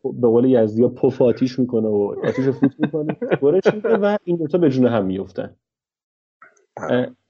به 0.03 0.27
قول 0.27 0.45
یزدی 0.45 0.83
ها 0.83 0.89
پف 0.89 1.21
آتیش 1.21 1.59
می‌کنه 1.59 1.87
و 1.87 2.15
آتیش 2.23 2.45
رو 2.45 2.51
فوت 2.51 2.79
می‌کنه 2.79 3.13
برش 3.41 3.63
و 3.83 4.17
این 4.23 4.37
دوتا 4.37 4.57
به 4.57 4.69
جون 4.69 4.85
هم 4.85 5.05
میفتن 5.05 5.55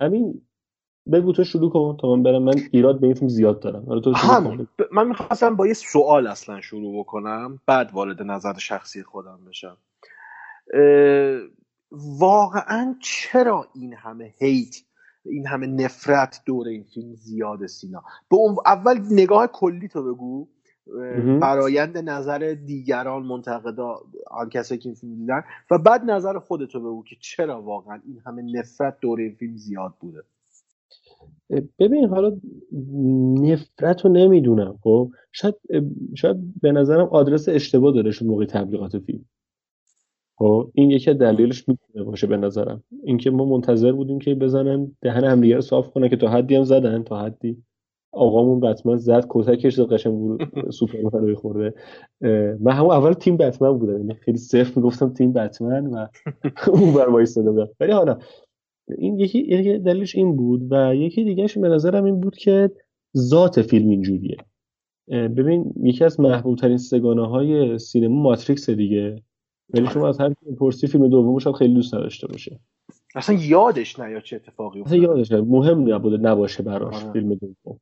همین 0.01 0.41
بگو 1.11 1.33
تو 1.33 1.43
شروع 1.43 1.69
کن 1.71 1.97
تا 2.01 2.15
من 2.15 2.23
برم. 2.23 2.43
من 2.43 2.55
ایراد 2.71 2.99
به 2.99 3.07
این 3.07 3.15
فیلم 3.15 3.29
زیاد 3.29 3.59
دارم. 3.59 3.85
حالا 3.87 3.99
تو 3.99 4.13
شروع. 4.13 4.31
همون 4.33 4.67
ب- 4.79 4.83
من 4.91 5.07
می‌خواستم 5.07 5.55
با 5.55 5.67
یه 5.67 5.73
سوال 5.73 6.27
اصلا 6.27 6.61
شروع 6.61 6.99
بکنم 6.99 7.59
بعد 7.67 7.91
وارد 7.93 8.21
نظر 8.21 8.53
شخصی 8.57 9.03
خودم 9.03 9.39
بشم. 9.47 9.77
اه، 10.73 11.39
واقعا 12.19 12.95
چرا 13.01 13.67
این 13.75 13.93
همه 13.93 14.33
هیت 14.39 14.75
این 15.25 15.47
همه 15.47 15.67
نفرت 15.67 16.41
دور 16.45 16.67
این 16.67 16.83
فیلم 16.83 17.15
زیاده 17.15 17.67
سینا؟ 17.67 18.03
به 18.29 18.35
اون 18.37 18.55
اول 18.65 18.99
نگاه 19.11 19.47
کلی 19.47 19.87
تو 19.87 20.03
بگو. 20.03 20.47
برایند 21.41 21.97
نظر 21.97 22.57
دیگران 22.65 23.23
منتقدا 23.23 23.99
آن 24.31 24.49
کسایی 24.49 24.81
که 24.81 24.89
این 24.89 24.95
فیلم 24.95 25.15
دیدن. 25.15 25.43
و 25.71 25.77
بعد 25.77 26.03
نظر 26.11 26.39
خودتو 26.39 26.79
بگو 26.79 27.03
که 27.03 27.15
چرا 27.21 27.61
واقعا 27.61 28.01
این 28.05 28.21
همه 28.25 28.41
نفرت 28.41 28.97
دور 29.01 29.19
این 29.19 29.35
فیلم 29.35 29.57
زیاد 29.57 29.93
بوده. 29.99 30.23
ببین 31.79 32.05
حالا 32.05 32.37
نفرت 33.41 34.05
رو 34.05 34.11
نمی‌دونم 34.11 34.79
خب؟ 34.83 35.11
شاید 35.31 35.55
شاید 36.15 36.37
به 36.61 36.71
نظرم 36.71 37.07
آدرس 37.07 37.49
اشتباه 37.49 37.93
داره 37.93 38.11
شد 38.11 38.25
موقع 38.25 38.45
تبلیغات 38.45 38.99
فیلم. 38.99 39.25
خب؟ 40.37 40.71
این 40.73 40.91
یکی 40.91 41.09
از 41.09 41.17
دلایلش 41.17 41.69
می‌تونه 41.69 42.05
باشه 42.05 42.27
به 42.27 42.37
نظرم. 42.37 42.83
اینکه 43.03 43.31
ما 43.31 43.45
منتظر 43.45 43.91
بودیم 43.91 44.19
که 44.19 44.35
بزنن 44.35 44.91
دهن 45.01 45.23
همدیگه 45.23 45.55
رو 45.55 45.61
صاف 45.61 45.91
کنن 45.91 46.09
که 46.09 46.15
تا 46.15 46.27
حدی 46.29 46.55
هم 46.55 46.63
زدن 46.63 47.03
تا 47.03 47.21
حدی. 47.21 47.63
آقامون 48.13 48.59
بتمن 48.59 48.97
زد 48.97 49.25
کتکش 49.29 49.75
زد 49.75 49.93
قشنگ 49.93 50.13
بود 50.13 50.41
سوپرمن 50.79 51.27
رو 51.27 51.35
خورده 51.35 51.73
من 52.59 52.71
همون 52.71 52.91
اول 52.91 53.13
تیم 53.13 53.37
بتمن 53.37 53.77
بودم 53.77 53.97
یعنی 53.97 54.13
خیلی 54.13 54.37
صرف 54.37 54.77
می‌گفتم 54.77 55.13
تیم 55.13 55.33
بتمن 55.33 55.87
و 55.87 56.07
اون 56.73 56.93
بر 56.93 57.09
بودم 57.35 57.69
ولی 57.79 57.91
حالا 57.91 58.17
این 58.97 59.19
یکی 59.19 59.39
یکی 59.39 59.77
دلیلش 59.77 60.15
این 60.15 60.35
بود 60.35 60.71
و 60.71 60.95
یکی 60.95 61.23
دیگهش 61.23 61.57
به 61.57 61.69
نظرم 61.69 62.03
این 62.03 62.19
بود 62.19 62.35
که 62.35 62.71
ذات 63.17 63.61
فیلم 63.61 63.89
اینجوریه. 63.89 64.37
ببین 65.07 65.73
یکی 65.81 66.03
از 66.03 66.19
محبوب 66.19 66.57
ترین 66.57 66.77
سگانه 66.77 67.27
های 67.27 67.79
سینما 67.79 68.21
ماتریکس 68.21 68.69
دیگه. 68.69 69.15
ولی 69.73 69.87
شما 69.87 70.09
از 70.09 70.19
هر 70.19 70.29
کی 70.29 70.51
بپرسی 70.51 70.87
فیلم 70.87 71.07
دومش 71.07 71.47
هم 71.47 71.53
خیلی 71.53 71.73
دوست 71.73 71.95
نداشته 71.95 72.27
باشه. 72.27 72.59
اصلا 73.15 73.35
یادش 73.35 73.99
نیاد 73.99 74.21
چه 74.21 74.35
اتفاقی 74.35 74.81
اصلا 74.81 74.97
افتاد 74.97 75.09
یادش 75.09 75.31
نمیاد. 75.31 75.47
مهم 75.47 75.93
نبوده 75.93 76.17
نباشه 76.17 76.63
براش 76.63 77.03
آره. 77.03 77.13
فیلم 77.13 77.33
دوم 77.35 77.79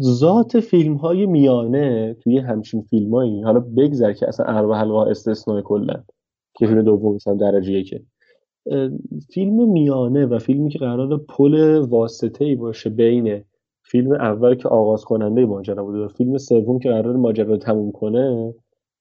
ذات 0.00 0.60
فیلم 0.60 0.94
های 0.94 1.26
میانه 1.26 2.14
توی 2.14 2.38
همچین 2.38 2.82
فیلم 2.82 3.14
هایی 3.14 3.42
حالا 3.42 3.60
بگذر 3.60 4.12
که 4.12 4.28
اصلا 4.28 4.46
اربع 4.46 4.74
حلقه 4.74 5.10
استثناء 5.10 5.60
کلا 5.60 6.04
که 6.54 6.66
فیلم 6.66 6.82
دوم 6.82 7.14
مثلا 7.14 7.34
درجه 7.34 7.72
یکه. 7.72 8.02
فیلم 9.30 9.72
میانه 9.72 10.26
و 10.26 10.38
فیلمی 10.38 10.70
که 10.70 10.78
قرار 10.78 11.18
پل 11.18 11.78
واسطه 11.78 12.44
ای 12.44 12.54
باشه 12.54 12.90
بین 12.90 13.44
فیلم 13.82 14.12
اول 14.12 14.54
که 14.54 14.68
آغاز 14.68 15.04
کننده 15.04 15.46
ماجرا 15.46 15.84
بوده 15.84 15.98
و 15.98 16.08
فیلم 16.08 16.38
سوم 16.38 16.78
که 16.78 16.88
قرار 16.88 17.16
ماجرا 17.16 17.46
رو 17.46 17.56
تموم 17.56 17.92
کنه 17.92 18.54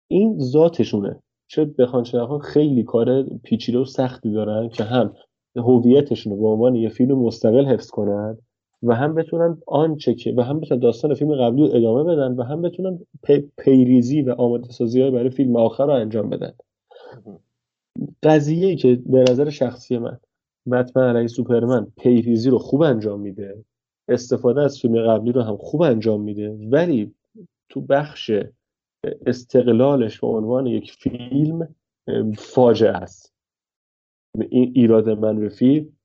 این 0.07 0.39
ذاتشونه. 0.39 1.19
چه 1.47 1.65
بخوان 1.65 2.03
چه 2.03 2.19
خیلی 2.43 2.83
کار 2.83 3.23
پیچیده 3.23 3.79
و 3.79 3.85
سختی 3.85 4.31
دارن 4.31 4.69
که 4.69 4.83
هم 4.83 5.13
هویتشون 5.55 6.33
رو 6.33 6.41
به 6.41 6.47
عنوان 6.47 6.75
یه 6.75 6.89
فیلم 6.89 7.19
مستقل 7.19 7.65
حفظ 7.65 7.89
کنن 7.89 8.37
و 8.83 8.95
هم 8.95 9.15
بتونن 9.15 9.57
آنچه 9.67 10.13
که 10.13 10.33
و 10.37 10.41
هم 10.41 10.59
بتونن 10.59 10.79
داستان 10.79 11.13
فیلم 11.13 11.35
قبلی 11.35 11.61
رو 11.61 11.75
ادامه 11.75 12.03
بدن 12.03 12.35
و 12.35 12.43
هم 12.43 12.61
بتونن 12.61 12.99
پیریزی 13.57 14.21
و 14.21 14.31
آماده 14.31 14.69
سازی 14.69 15.11
برای 15.11 15.29
فیلم 15.29 15.55
آخر 15.55 15.85
رو 15.85 15.93
انجام 15.93 16.29
بدن. 16.29 16.53
قضیه 18.23 18.75
که 18.75 19.01
به 19.05 19.25
نظر 19.29 19.49
شخصی 19.49 19.97
من 19.97 20.19
بتمن 20.71 21.15
علیه 21.15 21.27
سوپرمن 21.27 21.87
پیریزی 21.97 22.49
رو 22.49 22.57
خوب 22.59 22.81
انجام 22.81 23.19
میده 23.19 23.65
استفاده 24.09 24.61
از 24.61 24.79
فیلم 24.79 25.07
قبلی 25.07 25.31
رو 25.31 25.41
هم 25.41 25.57
خوب 25.57 25.81
انجام 25.81 26.21
میده 26.21 26.49
ولی 26.71 27.15
تو 27.69 27.81
بخش 27.81 28.31
استقلالش 29.25 30.19
به 30.19 30.27
عنوان 30.27 30.67
یک 30.67 30.91
فیلم 30.91 31.75
فاجعه 32.37 32.91
است. 32.91 33.33
این 34.49 34.71
ایراد 34.75 35.09
من 35.09 35.39
به 35.39 35.49
فیلم 35.49 35.97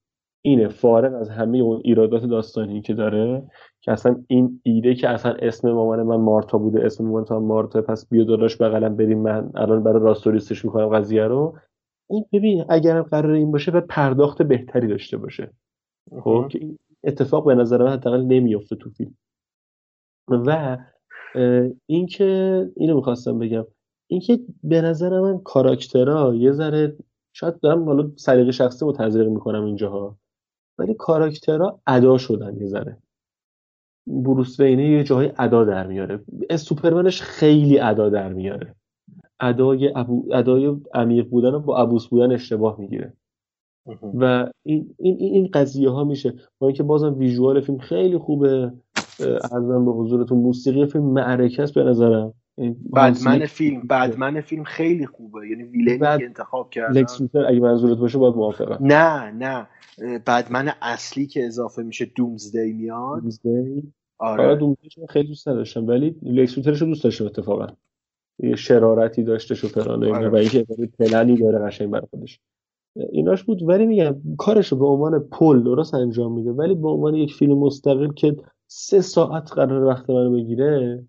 اینه 0.45 0.69
فارغ 0.69 1.15
از 1.15 1.31
همه 1.31 1.59
اون 1.59 1.81
ایرادات 1.85 2.25
داستانی 2.25 2.83
که 2.83 2.95
داره 2.95 3.51
که 3.81 3.93
اصلا 3.93 4.25
این 4.29 4.61
ایده 4.63 4.95
که 4.95 5.09
اصلا 5.09 5.33
اسم 5.33 5.73
مامان 5.73 6.03
من 6.03 6.17
مارتا 6.17 6.59
بوده 6.59 6.87
اسم 6.87 7.05
مامان 7.05 7.27
من 7.31 7.37
مارتا 7.37 7.83
پس 7.83 8.09
بیا 8.09 8.25
داداش 8.25 8.57
بغلم 8.57 8.97
بریم 8.97 9.19
من 9.19 9.51
الان 9.55 9.83
برای 9.83 10.03
راستوریستش 10.03 10.65
می‌کنم 10.65 10.89
قضیه 10.89 11.25
رو 11.25 11.59
این 12.11 12.25
ببین 12.33 12.65
اگر 12.69 13.03
قرار 13.03 13.33
این 13.33 13.53
باشه 13.53 13.71
به 13.71 13.81
پرداخت 13.81 14.43
بهتری 14.43 14.87
داشته 14.87 15.17
باشه. 15.17 15.51
خب 16.21 16.49
که 16.51 16.59
این 16.59 16.79
اتفاق 17.05 17.47
به 17.47 17.55
نظر 17.55 17.85
من 17.85 17.93
حداقل 17.93 18.23
نمیافته 18.23 18.77
تو 18.77 18.91
فیلم. 18.91 19.15
و 20.29 20.79
اینکه 21.87 22.71
اینو 22.77 22.97
می‌خواستم 22.97 23.39
بگم. 23.39 23.67
اینکه 24.11 24.41
به 24.65 24.81
نظر 24.81 25.21
من 25.21 25.39
کاراکترها 25.39 26.35
یه 26.35 26.53
ذره 26.53 26.97
شاید 27.33 27.61
دارم 27.61 27.85
حالا 27.85 28.11
سلیقه 28.17 28.53
شخصی 28.53 28.85
رو 28.85 28.93
تزریق 28.93 29.29
می‌کنم 29.29 29.65
اینجاها 29.65 30.19
ولی 30.79 30.95
کاراکترها 30.95 31.81
ادا 31.87 32.19
شدن 32.19 32.57
یه 32.57 32.67
ذره. 32.67 32.99
بروس 34.07 34.61
وینه 34.61 34.91
یه 34.91 35.05
جاهای 35.05 35.33
ادا 35.39 35.65
در 35.65 35.87
میاره. 35.87 36.25
سوپرمنش 36.57 37.23
خیلی 37.23 37.79
ادا 37.79 38.09
در 38.09 38.33
میاره. 38.33 38.75
ادای 39.41 39.93
ادای 40.33 40.77
عمیق 40.95 41.29
بودن 41.29 41.53
رو 41.53 41.61
با 41.61 41.79
ابوس 41.79 42.07
بودن 42.07 42.33
اشتباه 42.33 42.81
می‌گیره. 42.81 43.13
و 44.15 44.51
این 44.63 44.95
این 44.99 45.17
این 45.21 45.49
قضیه 45.53 45.91
ها 45.91 46.05
میشه. 46.05 46.35
با 46.59 46.67
اینکه 46.67 46.83
بازم 46.83 47.19
ویژوال 47.19 47.61
فیلم 47.61 47.79
خیلی 47.79 48.19
خوبه. 48.19 48.73
ارزم 49.21 49.85
به 49.85 49.93
حضورتون 49.93 50.39
موسیقی 50.39 50.87
فیلم 50.87 51.05
معرکه 51.05 51.63
است 51.63 51.75
به 51.75 51.85
نظرم. 51.85 52.35
بعدمن 52.91 53.47
فیلم 53.47 53.81
بعدمن 53.81 54.41
فیلم 54.41 54.65
خیلی 54.65 55.07
خوبه. 55.07 55.49
یعنی 55.49 55.63
ویلنی. 55.63 55.99
که 55.99 56.09
انتخاب 56.09 56.71
کردن. 56.71 57.01
لکس 57.01 57.21
اگه 57.49 57.61
منظورت 57.61 57.99
باشه 57.99 58.19
باید 58.19 58.35
موافقم. 58.35 58.87
نه 58.87 59.31
نه. 59.31 59.67
بعدمن 60.25 60.73
اصلی 60.83 61.27
که 61.27 61.47
اضافه 61.47 61.83
میشه 61.83 62.05
دومزدی 62.17 62.73
میاد. 62.73 63.21
دومزدی 63.21 63.93
آره. 64.19 64.57
دومزدی 64.57 64.89
خیلی 65.09 65.29
دوست 65.29 65.49
نداشتم 65.49 65.87
ولی 65.87 66.17
لکس 66.23 66.59
رو 66.59 66.87
دوست 66.87 67.05
داشتم 67.05 67.25
اتفاقا. 67.25 67.67
یه 68.39 68.57
شرارتی 68.57 69.23
داشته 69.23 69.55
و 69.55 69.69
فلان 69.69 70.05
آره. 70.05 70.29
و 70.29 70.37
اینکه 70.37 70.67
پلنی 70.99 71.37
داره 71.37 71.59
قشنگ 71.59 71.91
برای 71.91 72.07
خودش. 72.11 72.41
ایناش 72.97 73.45
بود. 73.45 73.63
ولی 73.63 73.87
میگم 73.87 74.17
کارش 74.39 74.73
رو 74.73 74.79
به 74.79 74.87
عنوان 74.87 75.19
پل 75.19 75.63
درست 75.63 75.95
انجام 75.95 76.33
میده. 76.33 76.51
ولی 76.53 76.75
به 76.75 76.89
عنوان 76.89 77.15
یک 77.15 77.35
فیلم 77.35 77.59
مستقل 77.59 78.13
که 78.13 78.37
سه 78.67 79.01
ساعت 79.01 79.53
قرار 79.53 79.85
وقت 79.85 80.11
منو 80.11 80.33
بگیره 80.33 81.05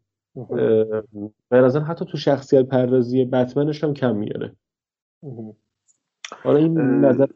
به 1.49 1.57
نظر 1.57 1.79
حتی 1.79 2.05
تو 2.05 2.17
شخصیت 2.17 2.65
پردازی 2.65 3.25
بتمنش 3.25 3.83
هم 3.83 3.93
کم 3.93 4.15
میاره. 4.15 4.55
حالا 6.43 6.57
این 6.57 6.79
نظر 6.79 7.27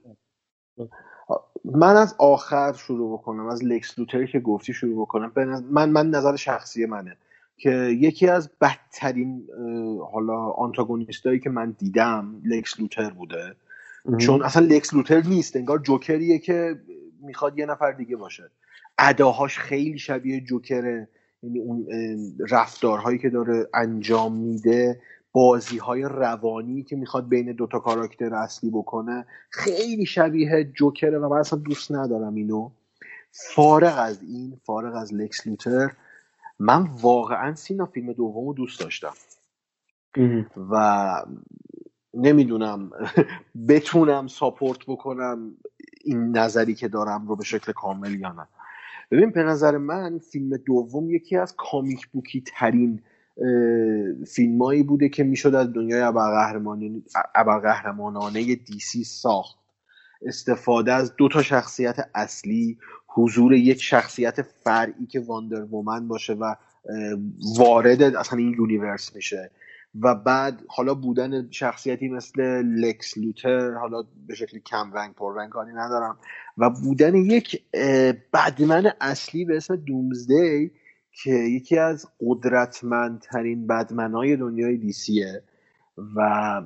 من 1.65 1.95
از 1.95 2.15
آخر 2.19 2.73
شروع 2.73 3.17
بکنم. 3.17 3.47
از 3.47 3.63
لکس 3.63 3.99
لوتری 3.99 4.27
که 4.27 4.39
گفتی 4.39 4.73
شروع 4.73 5.01
بکنم. 5.01 5.31
من 5.71 5.89
من 5.89 6.09
نظر 6.09 6.35
شخصی 6.35 6.85
منه. 6.85 7.17
که 7.61 7.97
یکی 7.99 8.27
از 8.27 8.49
بدترین 8.61 9.47
حالا 10.11 10.37
آنتاگونیستایی 10.49 11.39
که 11.39 11.49
من 11.49 11.75
دیدم 11.79 12.41
لکس 12.45 12.79
لوتر 12.79 13.09
بوده. 13.09 13.55
چون 14.17 14.43
اصلا 14.43 14.65
لکس 14.65 14.93
لوتر 14.93 15.21
نیست 15.21 15.55
انگار 15.55 15.79
جوکریه 15.79 16.39
که 16.39 16.75
می‌خواد 17.21 17.59
یه 17.59 17.65
نفر 17.65 17.91
دیگه 17.91 18.15
باشه. 18.15 18.51
اداهاش 18.99 19.59
خیلی 19.59 19.99
شبیه 19.99 20.41
جوکره. 20.41 21.09
یعنی 21.43 21.59
اون 21.59 21.87
رفتارهایی 22.49 23.19
که 23.19 23.29
داره 23.29 23.67
انجام 23.73 24.37
میده 24.37 25.01
بازی 25.31 25.77
های 25.77 26.01
روانی 26.01 26.83
که 26.83 26.95
می‌خواد 26.95 27.29
بین 27.29 27.51
دوتا 27.51 27.79
کاراکتر 27.79 28.35
اصلی 28.35 28.69
بکنه 28.69 29.25
خیلی 29.49 30.05
شبیه 30.05 30.63
جوکره 30.63 31.19
و 31.19 31.29
من 31.29 31.37
اصلا 31.37 31.59
دوست 31.59 31.91
ندارم 31.91 32.35
اینو. 32.35 32.71
فارغ 33.31 33.93
از 33.97 34.21
این 34.21 34.59
فارغ 34.65 34.95
از 34.95 35.13
لکس 35.13 35.47
لوتر 35.47 35.91
من 36.61 36.89
واقعا 37.01 37.55
سینا 37.55 37.85
فیلم 37.85 38.13
دوم 38.13 38.47
رو 38.47 38.53
دوست 38.53 38.79
داشتم. 38.79 39.13
و 40.71 41.25
نمی‌دونم 42.13 42.91
بتونم 43.69 44.27
ساپورت 44.27 44.79
بکنم 44.87 45.57
این 46.03 46.37
نظری 46.37 46.75
که 46.75 46.87
دارم 46.87 47.27
رو 47.27 47.35
به 47.35 47.43
شکل 47.43 47.71
کامل 47.71 48.19
یا 48.19 48.31
نه. 48.31 48.47
ببین 49.11 49.31
به 49.31 49.43
نظر 49.43 49.77
من 49.77 50.19
فیلم 50.19 50.57
دوم 50.57 51.09
یکی 51.09 51.37
از 51.37 51.55
comic 51.57 52.07
book 52.07 52.36
ی 52.36 52.43
ترین 52.47 53.03
فیلمایی 54.27 54.83
بوده 54.83 55.09
که 55.09 55.23
می‌شد 55.23 55.55
از 55.55 55.73
دنیای 55.73 56.01
ابرقهرمانانه 57.35 58.55
DC 58.55 59.03
ساخت. 59.03 59.61
استفاده 60.25 60.93
از 60.93 61.15
دو 61.15 61.27
تا 61.27 61.41
شخصیت 61.41 62.09
اصلی 62.15 62.77
حضور 63.13 63.53
یک 63.53 63.81
شخصیت 63.81 64.41
فرعی 64.41 65.05
که 65.05 65.19
واندر 65.19 65.63
وومن 65.63 66.07
باشه 66.07 66.33
و 66.33 66.55
وارد 67.57 68.01
اصلا 68.01 68.39
این 68.39 68.55
universe 68.57 69.15
میشه. 69.15 69.51
و 70.01 70.15
بعد 70.15 70.63
حالا 70.67 70.93
بودن 70.93 71.47
شخصیتی 71.51 72.09
مثل 72.09 72.41
لکس 72.61 73.17
لوتر 73.17 73.73
حالا 73.73 74.03
به 74.27 74.35
شکل 74.35 74.59
کم 74.59 74.93
رنگ 74.93 75.13
پر 75.13 75.35
رنگ 75.37 75.49
کاری 75.49 75.71
ندارم. 75.71 76.17
و 76.57 76.69
بودن 76.69 77.15
یک 77.15 77.63
بدمن 78.33 78.91
اصلی 79.01 79.45
به 79.45 79.57
اسم 79.57 79.75
دومزدی 79.75 80.71
که 81.11 81.31
یکی 81.31 81.77
از 81.77 82.07
قدرتمندترین 82.21 83.67
بدمنهای 83.67 84.35
دنیای 84.35 84.77
دیسیه 84.77 85.43
و 86.15 86.61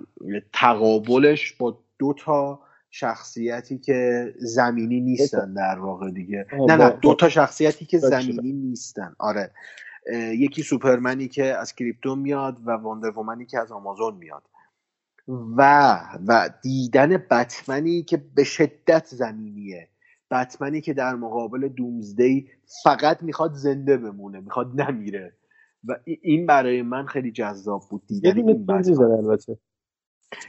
تقابلش 0.54 1.54
با 1.54 1.80
دو 2.00 2.14
تا 2.14 2.60
شخصیتی 2.98 3.78
که 3.78 4.34
زمینی 4.38 5.02
نیستن 5.02 5.54
در 5.54 5.80
واقع 5.80 6.12
دیگه. 6.12 6.46
نه 6.68 6.76
نه 6.76 6.90
دو 6.90 7.16
تا 7.16 7.30
شخصیتی 7.30 7.86
که 7.86 7.98
زمینی 7.98 8.52
نیستن. 8.52 9.16
آره. 9.20 9.52
یکی 10.38 10.64
سوپرمنی 10.64 11.28
که 11.28 11.46
از 11.46 11.76
کریپتون 11.76 12.20
میاد 12.20 12.58
و 12.66 12.72
واندرومنی 12.72 13.46
که 13.46 13.60
از 13.60 13.72
آمازون 13.72 14.16
میاد. 14.16 14.44
و 15.28 16.00
و 16.28 16.50
دیدن 16.62 17.18
بتمنی 17.18 18.04
که 18.04 18.18
به 18.36 18.44
شدت 18.44 19.06
زمینیه. 19.06 19.88
بتمنی 20.32 20.82
که 20.82 20.94
در 20.94 21.16
مقابل 21.16 21.68
دومزدی 21.68 22.50
فقط 22.84 23.24
می‌خواد 23.24 23.54
زنده 23.54 23.98
بمونه 23.98 24.40
می‌خواد 24.40 24.82
نمیره. 24.82 25.34
و 25.88 25.96
این 26.22 26.46
برای 26.46 26.82
من 26.82 27.06
خیلی 27.06 27.32
جذاب 27.32 27.84
بود 27.90 28.08
دیدن 28.08 28.38
این 28.38 28.66
البته. 28.70 29.58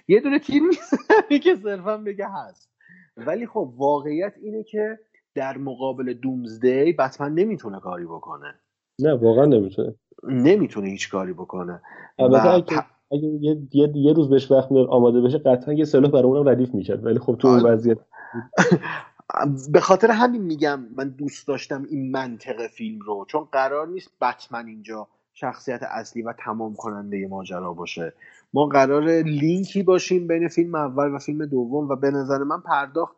یه 0.08 0.20
دونه 0.20 0.38
تیر 0.38 0.62
می‌زنه 0.62 1.38
که 1.38 1.56
صرفا 1.56 1.96
بگه 1.96 2.26
هست. 2.28 2.70
ولی 3.16 3.46
خب 3.46 3.72
واقعیت 3.76 4.34
اینه 4.42 4.62
که 4.62 4.98
در 5.34 5.58
مقابل 5.58 6.12
دومزدی 6.12 6.92
بتمن 6.92 7.34
نمی‌تونه 7.34 7.80
کاری 7.80 8.04
بکنه. 8.04 8.54
نه 9.00 9.14
واقعا 9.14 9.44
نمی‌تونه. 9.44 9.94
نمی‌تونه 10.24 10.88
هیچ 10.88 11.10
کاری 11.10 11.32
بکنه. 11.32 11.82
البته 12.18 12.48
اگه, 12.48 12.84
اگه 13.12 13.28
یه،, 13.28 13.58
یه،, 13.72 13.92
یه 13.94 14.12
روز 14.12 14.28
بهش 14.28 14.50
وقت 14.50 14.72
آماده 14.72 15.20
بشه 15.20 15.38
قطعا 15.38 15.74
یه 15.74 15.84
سلاح 15.84 16.10
برای 16.10 16.24
اونم 16.24 16.48
ردیف 16.48 16.74
می‌کرد. 16.74 17.06
ولی 17.06 17.18
خب 17.18 17.36
تو 17.38 17.48
اون 17.48 17.60
آره. 17.60 17.72
وضعیت 17.72 17.98
به 19.72 19.80
خاطر 19.80 20.10
همین 20.10 20.42
میگم 20.42 20.80
من 20.96 21.08
دوست 21.08 21.48
داشتم 21.48 21.86
این 21.90 22.10
منطق 22.10 22.66
فیلم 22.66 23.00
رو 23.00 23.24
چون 23.28 23.44
قرار 23.52 23.88
نیست 23.88 24.10
بتمن 24.20 24.66
اینجا 24.66 25.08
شخصیت 25.38 25.82
اصلی 25.82 26.22
و 26.22 26.32
تمام 26.32 26.74
کننده 26.74 27.28
ماجرا 27.28 27.72
باشه. 27.72 28.12
ما 28.54 28.66
قرار 28.66 29.04
لینکی 29.22 29.82
باشیم 29.82 30.26
بین 30.26 30.48
فیلم 30.48 30.74
اول 30.74 31.14
و 31.14 31.18
فیلم 31.18 31.46
دوم 31.46 31.88
و 31.88 31.96
به 31.96 32.10
نظر 32.10 32.38
من 32.38 32.60
پرداخت 32.60 33.16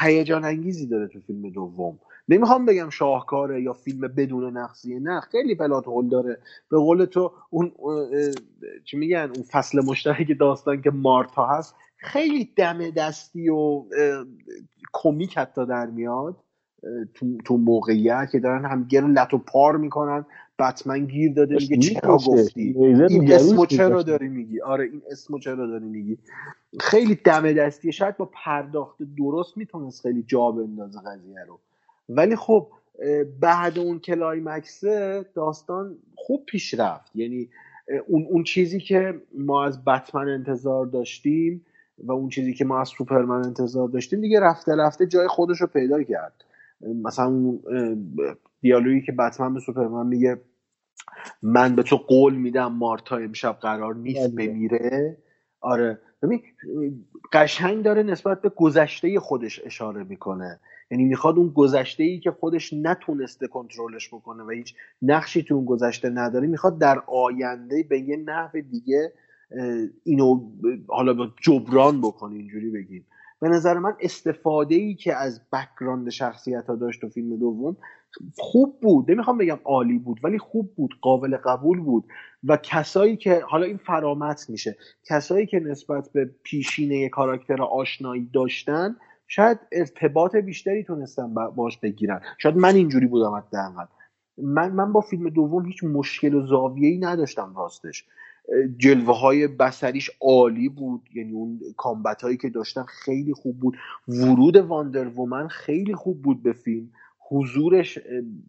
هیجان 0.00 0.44
انگیزی 0.44 0.86
داره 0.86 1.08
تو 1.08 1.20
فیلم 1.20 1.50
دوم. 1.50 1.98
نمی‌خوام 2.28 2.66
بگم 2.66 2.90
شاهکاره 2.90 3.62
یا 3.62 3.72
فیلم 3.72 4.00
بدون 4.00 4.56
نقصیه 4.56 5.00
نه 5.00 5.20
خیلی 5.20 5.54
پلات 5.54 5.86
هول 5.86 6.08
داره. 6.08 6.38
به 6.70 6.78
قول 6.78 7.04
تو 7.04 7.32
اون 7.50 7.72
چی 8.84 8.96
میگن 8.96 9.30
اون 9.34 9.44
فصل 9.50 9.84
مشترک 9.84 10.38
داستان 10.40 10.82
که 10.82 10.90
مارتا 10.90 11.46
هست 11.46 11.74
خیلی 11.96 12.52
دم 12.56 12.90
دستی 12.90 13.48
و 13.48 13.84
کمیک 14.92 15.38
حتی 15.38 15.66
در 15.66 15.86
میاد 15.86 16.36
تو, 17.14 17.36
تو 17.44 17.56
موقعیت 17.56 18.28
که 18.32 18.38
دارن 18.38 18.86
رو 18.92 19.08
لط 19.08 19.34
و 19.34 19.38
پار 19.38 19.76
می‌کنن. 19.76 20.24
بتمن 20.58 21.06
گیر 21.06 21.32
داده 21.32 21.54
میگه 21.54 21.76
چرا 21.76 22.16
گفتی؟ 22.16 22.74
این 23.08 23.32
اسمو 23.32 23.66
چرا 23.66 24.02
داری 24.02 24.28
میگی؟ 24.28 24.60
آره 24.60 24.84
این 24.84 25.02
اسمو 25.10 25.38
چرا 25.38 25.66
داری 25.66 25.84
میگی؟ 25.84 26.18
خیلی 26.80 27.14
دم 27.14 27.52
دستیه 27.52 27.90
شاید 27.90 28.16
با 28.16 28.30
پرداخت 28.44 28.98
درست 29.18 29.56
می‌تونست 29.56 30.00
خیلی 30.00 30.22
جا 30.22 30.50
بندازه 30.50 30.98
قضیه 31.00 31.44
رو. 31.46 31.58
ولی 32.08 32.36
خب 32.36 32.68
بعد 33.40 33.78
اون 33.78 33.98
کلایمکسه 33.98 35.24
داستان 35.34 35.96
خوب 36.14 36.44
پیش 36.46 36.74
رفت. 36.74 37.16
یعنی 37.16 37.48
اون, 38.06 38.26
اون 38.30 38.44
چیزی 38.44 38.80
که 38.80 39.14
ما 39.38 39.64
از 39.64 39.84
بتمن 39.84 40.28
انتظار 40.28 40.86
داشتیم 40.86 41.66
و 41.98 42.12
اون 42.12 42.28
چیزی 42.28 42.54
که 42.54 42.64
ما 42.64 42.80
از 42.80 42.88
سوپرمن 42.88 43.44
انتظار 43.44 43.88
داشتیم 43.88 44.20
دیگه 44.20 44.40
رفته 44.40 44.76
رفته 44.76 45.06
جای 45.06 45.28
خودش 45.28 45.60
رو 45.60 45.66
پیدا 45.66 46.02
کرد. 46.02 46.44
مثلا 46.80 47.58
دیالوگی 48.60 49.06
که 49.06 49.12
بتمن 49.12 49.54
به 49.54 49.60
سوپرمن 49.60 50.06
میگه 50.06 50.40
من 51.42 51.76
به 51.76 51.82
تو 51.82 51.96
قول 51.96 52.34
میدم 52.34 52.72
مارتا 52.72 53.16
امشب 53.16 53.58
قرار 53.60 53.94
نیست. 53.94 54.34
بمیره. 54.34 55.18
آره. 55.60 55.98
ببین 56.22 56.42
قشنگ 57.32 57.82
داره 57.82 58.02
نسبت 58.02 58.42
به 58.42 58.48
گذشته 58.48 59.20
خودش 59.20 59.60
اشاره 59.64 60.04
می‌کنه. 60.04 60.60
یعنی 60.90 61.04
می‌خواد 61.04 61.36
اون 61.36 61.48
گذشته 61.48 62.02
ای 62.02 62.20
که 62.20 62.30
خودش 62.30 62.72
نتونسته 62.72 63.46
کنترلش 63.46 64.08
بکنه 64.08 64.42
و 64.42 64.50
هیچ 64.50 64.74
نقشی 65.02 65.42
تو 65.42 65.54
اون 65.54 65.64
گذشته 65.64 66.10
نداره 66.10 66.46
می‌خواد 66.46 66.78
در 66.78 67.02
آینده 67.06 67.82
به 67.82 68.00
یه 68.00 68.16
نحو 68.16 68.60
دیگه 68.60 69.12
اینو 70.04 70.50
حالا 70.88 71.30
جبران 71.40 72.00
بکنه 72.00 72.34
اینجوری 72.34 72.70
بگیم. 72.70 73.06
به 73.40 73.48
نظر 73.48 73.78
من 73.78 73.94
استفاده 74.00 74.74
ای 74.74 74.94
که 74.94 75.16
از 75.16 75.40
بکراند 75.52 76.10
شخصیت 76.10 76.66
ها 76.66 76.76
داشت 76.76 77.00
تو 77.00 77.08
فیلم 77.08 77.36
دوم 77.36 77.76
خوب 78.38 78.80
بود. 78.80 79.10
نمی‌خوام 79.10 79.38
بگم 79.38 79.58
عالی 79.64 79.98
بود 79.98 80.20
ولی 80.22 80.38
خوب 80.38 80.74
بود 80.74 80.94
قابل 81.00 81.36
قبول 81.36 81.80
بود. 81.80 82.04
و 82.44 82.56
کسایی 82.56 83.16
که 83.16 83.42
حالا 83.48 83.66
این 83.66 83.76
فرامت 83.76 84.50
میشه. 84.50 84.76
کسایی 85.04 85.46
که 85.46 85.60
نسبت 85.60 86.10
به 86.12 86.30
پیشینه 86.42 87.08
کاراکتر 87.08 87.62
آشنایی 87.62 88.30
داشتن 88.32 88.96
شاید 89.28 89.58
ارتباط 89.72 90.36
بیشتری 90.36 90.84
تونستن 90.84 91.34
باش 91.34 91.78
بگیرن. 91.78 92.20
شاید 92.38 92.56
من 92.56 92.74
اینجوری 92.74 93.06
بودم 93.06 93.34
حداقل. 93.34 93.84
من 94.38 94.72
من 94.72 94.92
با 94.92 95.00
فیلم 95.00 95.28
دوم 95.28 95.66
هیچ 95.66 95.84
مشکل 95.84 96.34
و 96.34 96.46
زاویه‌ای 96.46 96.98
نداشتم 96.98 97.54
راستش. 97.56 98.04
جلوه 98.76 99.18
های 99.20 99.48
بسریش 99.48 100.10
عالی 100.20 100.68
بود. 100.68 101.08
یعنی 101.14 101.32
اون 101.32 101.60
کامبت 101.76 102.22
هایی 102.22 102.36
که 102.36 102.48
داشتن 102.48 102.82
خیلی 102.82 103.32
خوب 103.32 103.60
بود. 103.60 103.76
ورود 104.08 104.56
واندر 104.56 105.08
وومن 105.08 105.48
خیلی 105.48 105.94
خوب 105.94 106.22
بود 106.22 106.42
به 106.42 106.52
فیلم. 106.52 106.90
حضورش 107.28 107.98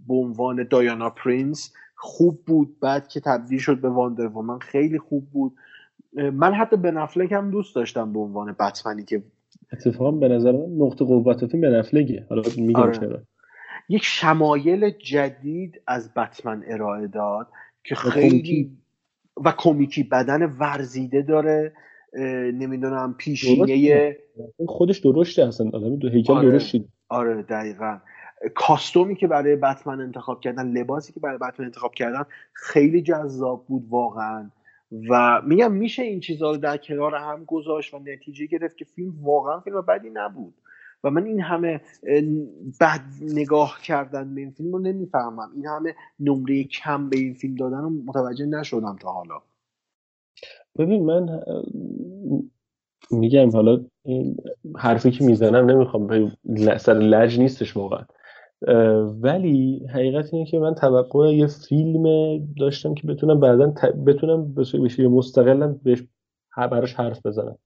به 0.07 0.13
عنوان 0.13 0.67
دایانا 0.69 1.09
پرینس 1.09 1.73
خوب 1.95 2.43
بود. 2.45 2.79
بعد 2.79 3.07
که 3.07 3.19
تبدیل 3.19 3.59
شد 3.59 3.81
به 3.81 3.89
واندر 3.89 4.27
وومن 4.27 4.59
خیلی 4.59 4.99
خوب 4.99 5.29
بود. 5.29 5.53
من 6.13 6.53
حتی 6.53 6.77
بن 6.77 6.91
افلک 6.91 7.31
هم 7.31 7.51
دوست 7.51 7.75
داشتم 7.75 8.13
به 8.13 8.19
عنوان 8.19 8.55
بتمنی 8.59 9.03
که 9.03 9.23
اتفاقا 9.73 10.11
به 10.11 10.27
نظر 10.27 10.51
من 10.51 10.85
نقطه 10.85 11.05
قوت 11.05 11.45
فیلم 11.45 11.61
بن 11.61 11.69
افلکه 11.69 12.25
حالا 12.29 12.41
میگم 12.57 12.79
آره. 12.79 12.99
چرا. 12.99 13.21
یک 13.89 14.03
شمایل 14.03 14.89
جدید 14.89 15.81
از 15.87 16.13
بتمن 16.13 16.63
ارائه 16.67 17.07
داد 17.07 17.47
که 17.83 17.95
خیلی 17.95 18.77
و 19.45 19.53
کمیکی 19.57 20.03
بدن 20.03 20.45
ورزیده 20.59 21.21
داره. 21.21 21.73
نمی‌دونم 22.53 23.15
پیشینه 23.17 24.17
خودش 24.67 24.99
درشته 24.99 25.47
اصلا. 25.47 25.69
آدم 25.73 25.95
دو 25.95 26.09
هیکل 26.09 26.33
آره. 26.33 26.51
درشتی 26.51 26.85
آره 27.09 27.41
دقیقا. 27.41 27.97
کاستومی 28.55 29.15
که 29.15 29.27
برای 29.27 29.55
بتمن 29.55 30.01
انتخاب 30.01 30.41
کردن 30.41 30.67
لباسی 30.67 31.13
که 31.13 31.19
برای 31.19 31.37
بتمن 31.37 31.65
انتخاب 31.65 31.93
کردن 31.93 32.25
خیلی 32.53 33.01
جذاب 33.01 33.65
بود 33.67 33.85
واقعا. 33.89 34.51
و 35.09 35.41
میگم 35.45 35.71
میشه 35.71 36.03
این 36.03 36.19
چیزها 36.19 36.51
رو 36.51 36.57
در 36.57 36.77
کنار 36.77 37.15
هم 37.15 37.43
گذاشت 37.45 37.93
و 37.93 37.99
نتیجه 37.99 38.45
گرفت 38.45 38.77
که 38.77 38.85
فیلم 38.85 39.13
واقعا 39.21 39.59
فیلم 39.59 39.81
بدی 39.81 40.09
نبود. 40.13 40.53
و 41.03 41.09
من 41.09 41.25
این 41.25 41.41
همه 41.41 41.81
بد 42.81 43.01
نگاه 43.21 43.79
کردن 43.83 44.35
به 44.35 44.41
این 44.41 44.51
فیلم 44.51 44.71
رو 44.71 44.79
نمی‌فهمم. 44.79 45.51
این 45.55 45.65
همه 45.65 45.95
نمره 46.19 46.63
کم 46.63 47.09
به 47.09 47.17
این 47.17 47.33
فیلم 47.33 47.55
دادن 47.55 47.81
رو 47.81 47.89
متوجه 47.89 48.45
نشدم 48.45 48.95
تا 49.01 49.11
حالا. 49.11 49.41
ببین 50.79 51.05
من 51.05 51.41
میگم 53.11 53.51
حالا 53.51 53.85
این 54.03 54.37
حرفی 54.77 55.11
که 55.11 55.23
می‌زنم 55.23 55.71
نمی‌خوام 55.71 56.07
به 56.07 56.31
سر 56.77 56.93
لج 56.93 57.39
نیستش 57.39 57.77
واقعا. 57.77 58.05
ولی 59.21 59.85
حقیقت 59.89 60.33
اینه 60.33 60.45
که 60.45 60.59
من 60.59 60.75
توقع 60.75 61.35
یه 61.35 61.47
فیلم 61.47 62.03
داشتم 62.59 62.93
که 62.93 63.07
بتونم 63.07 63.39
بعدا 63.39 63.73
بتونم 64.05 64.53
به 64.53 65.07
مستقلم 65.07 65.79
بهش 65.83 66.03
براش 66.57 66.93
حرف 66.93 67.25
بزنم. 67.25 67.57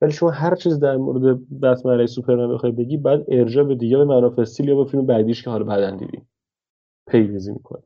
ولی 0.00 0.12
شما 0.12 0.30
هر 0.30 0.54
چیز 0.54 0.80
در 0.80 0.96
مورد 0.96 1.38
بتمن 1.62 1.92
علیه 1.92 2.06
سوپرمن 2.06 2.54
بخوای 2.54 2.72
بگی 2.72 2.96
بعد 2.96 3.24
ارجاع 3.28 3.64
به 3.64 3.74
دیگه 3.74 3.96
به 3.96 4.04
منافستیل 4.04 4.68
یا 4.68 4.76
به 4.76 4.90
فیلم 4.90 5.06
بعدیش 5.06 5.42
که 5.42 5.50
حالا 5.50 5.64
بعدا 5.64 5.96
دیدیم. 5.96 6.28
پیریزی 7.06 7.52
می‌کنه. 7.52 7.82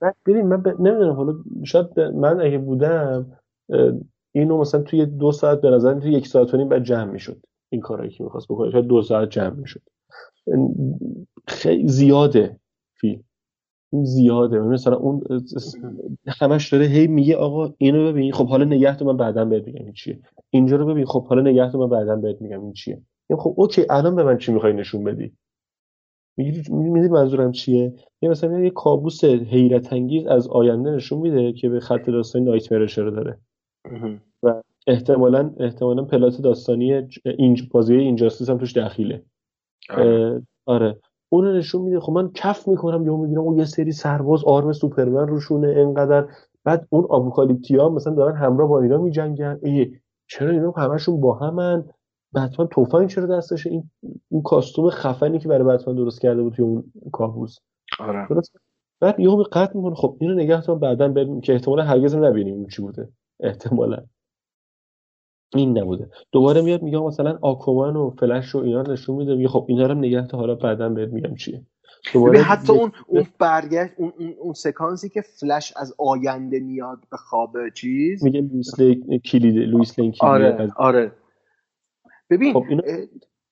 بعد 0.00 0.16
ببین 0.26 0.46
من 0.46 0.62
ب... 0.62 0.68
نمی‌دونم 0.68 1.12
حالا 1.12 1.34
شاید 1.64 2.00
من 2.00 2.40
اگه 2.40 2.58
بودم 2.58 3.32
اینو 4.32 4.58
مثلا 4.58 4.82
توی 4.82 5.06
دو 5.06 5.32
ساعت 5.32 5.60
به 5.60 5.70
نظر 5.70 6.00
توی 6.00 6.12
یک 6.12 6.26
ساعت 6.26 6.54
و 6.54 6.56
نیم 6.56 6.68
بعد 6.68 6.82
جمع 6.82 7.10
می‌شد. 7.10 7.36
این 7.68 7.80
کارایی 7.80 8.10
که 8.10 8.24
می‌خواست 8.24 8.48
بکنه 8.48 8.70
شاید 8.70 8.86
دو 8.86 9.02
ساعت 9.02 9.30
جمع 9.30 9.54
می‌شد. 9.54 9.82
خیلی 11.46 11.88
زیاده 11.88 12.60
فیلم. 13.00 13.24
زیاده. 13.92 14.60
مثلا 14.60 14.96
اون 14.96 15.20
همش 16.26 16.72
داره 16.72 16.86
هی 16.86 17.06
میگه 17.06 17.36
آقا 17.36 17.74
اینو 17.78 18.12
ببین. 18.12 18.32
خب 18.32 18.48
حالا 18.48 18.64
نگه 18.64 18.96
تو 18.96 19.04
من 19.04 19.16
بعدا 19.16 19.44
بهت 19.44 19.66
میگم 19.66 19.84
این 19.84 19.92
چیه. 19.92 20.20
اینجا 20.50 20.76
رو 20.76 20.86
ببین. 20.86 21.04
خب 21.04 21.26
حالا 21.26 21.42
نگه 21.42 21.70
تو 21.70 21.78
من 21.78 21.88
بعدا 21.88 22.16
بهت 22.16 22.42
میگم 22.42 22.60
این 22.60 22.72
چیه. 22.72 23.02
خب 23.38 23.54
اوکی 23.56 23.84
الان 23.90 24.16
به 24.16 24.24
من 24.24 24.38
چی 24.38 24.52
می‌خوای 24.52 24.72
نشون 24.72 25.04
بدی؟ 25.04 25.32
می‌دونی 26.36 27.08
منظورم 27.08 27.52
چیه؟ 27.52 27.94
یه 28.22 28.28
مثلا 28.28 28.60
یه 28.60 28.70
کابوس 28.70 29.24
حیرت 29.24 29.92
انگیز 29.92 30.26
از 30.26 30.48
آینده 30.48 30.90
نشون 30.90 31.18
میده 31.18 31.52
که 31.52 31.68
به 31.68 31.80
خط 31.80 32.06
داستانی 32.06 32.44
نایت 32.44 32.72
رو 32.72 33.10
داره. 33.10 33.38
و 34.42 34.62
احتمالا 34.86 35.54
احتمالا 35.60 36.04
پلات 36.04 36.40
داستانی 36.40 37.08
این 37.38 37.56
بازی 37.70 37.94
اینجاستیس 37.94 38.50
هم 38.50 38.58
توش 38.58 38.76
دخیله. 38.76 39.22
آره, 39.90 40.42
آره. 40.66 40.98
اون 41.28 41.44
رو 41.44 41.52
نشون 41.52 41.82
میده. 41.82 42.00
خب 42.00 42.12
من 42.12 42.30
کف 42.34 42.68
می‌کنم 42.68 43.06
یا 43.06 43.16
می‌بینم 43.16 43.40
اون 43.40 43.58
یه 43.58 43.64
سری 43.64 43.92
سرباز 43.92 44.44
آرم 44.44 44.72
سوپرمن 44.72 45.28
روشونه 45.28 45.68
انقدر. 45.68 46.28
بعد 46.64 46.86
اون 46.90 47.06
آپوکالیپتیا 47.10 47.88
مثلا 47.88 48.14
دارن 48.14 48.36
همراه 48.36 48.68
با 48.68 48.82
اینا 48.82 48.98
میجنگن. 48.98 49.58
ای 49.62 49.92
چرا 50.26 50.50
اینا 50.50 50.70
همشون 50.70 51.20
با 51.20 51.34
همن؟ 51.34 51.84
بتمن 52.34 52.66
توفنگ 52.66 53.08
چرا 53.08 53.26
دستش 53.26 53.66
این 53.66 53.90
اون 54.28 54.42
costume 54.42 54.90
خفنی 54.90 55.38
که 55.38 55.48
برای 55.48 55.64
بتمن 55.64 55.94
درست 55.94 56.20
کرده 56.20 56.42
بود 56.42 56.52
توی 56.52 56.64
اون 56.64 56.92
کابوس. 57.12 57.58
آره. 57.98 58.28
بعد 59.00 59.20
یهو 59.20 59.44
قطع 59.52 59.76
می‌کنه. 59.76 59.94
خب 59.94 60.16
اینو 60.20 60.34
نگه 60.34 60.60
تا 60.60 60.74
بعدا 60.74 61.08
بریم 61.08 61.40
که 61.40 61.52
احتمالا 61.52 61.82
هرگز 61.82 62.14
نبینیم 62.14 62.54
اون 62.54 62.66
چی 62.66 62.82
بوده. 62.82 63.08
احتمالا. 63.40 64.04
این 65.54 65.78
نبوده. 65.78 66.10
دوباره 66.32 66.62
میاد 66.62 66.82
میگه 66.82 66.98
مثلا 66.98 67.38
آکوامن 67.42 67.96
و 67.96 68.10
فلش 68.10 68.54
و 68.54 68.58
اینا 68.58 68.82
نشون 68.82 69.16
میده. 69.16 69.34
میگه 69.34 69.48
خب 69.48 69.66
اینا 69.68 69.86
رو 69.86 69.94
نگه 69.94 70.26
تا 70.26 70.38
حالا 70.38 70.54
بعدا 70.54 70.88
بهت 70.88 71.08
میگم 71.08 71.34
چیه. 71.34 71.62
دوباره 72.12 72.38
حتی 72.38 72.72
اون 72.72 72.92
اون 73.06 73.26
برگشت 73.38 73.92
اون, 73.96 74.12
اون, 74.18 74.34
اون 74.38 74.52
سکانسی 74.52 75.08
که 75.08 75.20
فلش 75.20 75.72
از 75.76 75.94
آینده 75.98 76.60
میاد 76.60 76.98
به 77.10 77.16
خواب 77.16 77.56
چیز؟ 77.74 78.24
میگه 78.24 78.40
لویس 78.40 78.80
لین 78.80 79.18
کلید 79.18 79.56
لویس 79.56 79.98
لین 79.98 80.14
آره 80.20 80.68
آره. 80.76 81.12
ببین 82.30 82.52
خب 82.52 82.64
اینا 82.68 82.82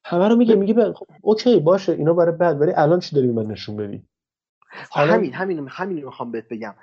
همه 0.05 0.29
رو 0.29 0.37
میگه 0.37 0.55
میگه 0.55 0.93
خب 0.93 1.07
اوکی 1.21 1.61
باشه 1.61 1.93
اینا 1.93 2.13
برای 2.13 2.37
بعد 2.37 2.61
ولی 2.61 2.73
الان 2.77 3.01
چی 3.01 3.17
داری 3.17 3.29
من 3.29 3.47
نشون 3.47 3.77
بدی؟ 3.77 4.03
همین 4.93 5.33
همین 5.33 5.69
همین 5.69 6.05
می‌خوام 6.05 6.33
بهت 6.33 6.49
بگم. 6.49 6.75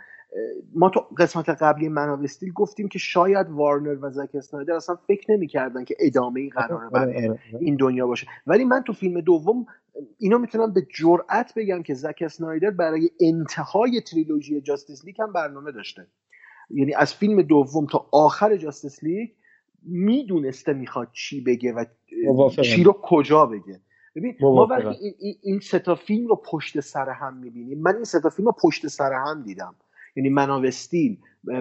ما 0.75 0.89
تو 0.89 0.99
قسمت 1.17 1.49
قبلی 1.49 1.89
من 1.89 2.09
استیل 2.09 2.53
گفتیم 2.53 2.87
که 2.87 2.99
شاید 2.99 3.49
وارنر 3.49 3.97
و 4.01 4.09
زک 4.09 4.29
اسنایدر 4.33 4.73
اصلا 4.73 4.95
فکر 4.95 5.31
نمی‌کردن 5.31 5.83
که 5.83 5.95
ادامه 5.99 6.41
ای 6.41 6.49
قراره 6.49 6.75
آره، 6.75 6.89
برای 6.89 7.17
آره، 7.17 7.29
آره. 7.29 7.39
این 7.59 7.75
دنیا 7.75 8.07
باشه. 8.07 8.27
ولی 8.47 8.65
من 8.65 8.81
تو 8.81 8.93
فیلم 8.93 9.21
دوم 9.21 9.65
اینو 10.17 10.37
می‌تونم 10.37 10.73
به 10.73 10.87
جرأت 10.95 11.53
بگم 11.55 11.83
که 11.83 11.93
زک 11.93 12.23
اسنایدر 12.25 12.69
برای 12.69 13.09
انتهای 13.21 14.01
تریلوژی 14.01 14.61
جاستیس 14.61 15.05
لیگ 15.05 15.21
هم 15.21 15.33
برنامه 15.33 15.71
داشته. 15.71 16.07
یعنی 16.69 16.93
از 16.93 17.13
فیلم 17.13 17.41
دوم 17.41 17.85
تا 17.85 18.05
آخر 18.11 18.57
جاستیس 18.57 19.03
لیگ 19.03 19.29
می‌دونسته 19.85 20.73
می‌خواد 20.73 21.07
چی 21.13 21.41
بگه 21.41 21.73
و 21.73 21.85
چی 22.63 22.83
رو 22.83 22.99
کجا 23.03 23.45
بگه. 23.45 23.81
ببین 24.15 24.35
ما 24.41 24.65
وقتی 24.65 24.87
این, 25.01 25.13
این, 25.19 25.35
این 25.41 25.59
ستا 25.59 25.95
فیلم 25.95 26.27
رو 26.27 26.35
پشت 26.35 26.79
سر 26.79 27.09
هم 27.09 27.37
می‌بینیم. 27.37 27.81
من 27.81 27.95
این 27.95 28.03
ستا 28.03 28.29
فیلم 28.29 28.45
رو 28.45 28.55
پشت 28.63 28.87
سر 28.87 29.13
هم 29.13 29.43
دیدم. 29.43 29.75
یعنی 30.15 30.29
من 30.29 30.49
استیل 30.49 31.17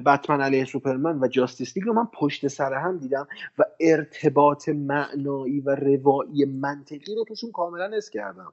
بتمن 0.06 0.40
علیه 0.40 0.64
سوپرمن 0.64 1.18
و 1.20 1.28
جاستیس 1.28 1.76
لیگ 1.76 1.86
رو 1.86 1.92
من 1.92 2.06
پشت 2.14 2.48
سر 2.48 2.74
هم 2.74 2.98
دیدم 2.98 3.28
و 3.58 3.62
ارتباط 3.80 4.68
معنایی 4.68 5.60
و 5.60 5.74
روایی 5.74 6.44
منطقی 6.44 7.14
رو 7.14 7.24
توشون 7.24 7.50
کاملا 7.52 7.96
حس 7.96 8.10
کردم. 8.10 8.52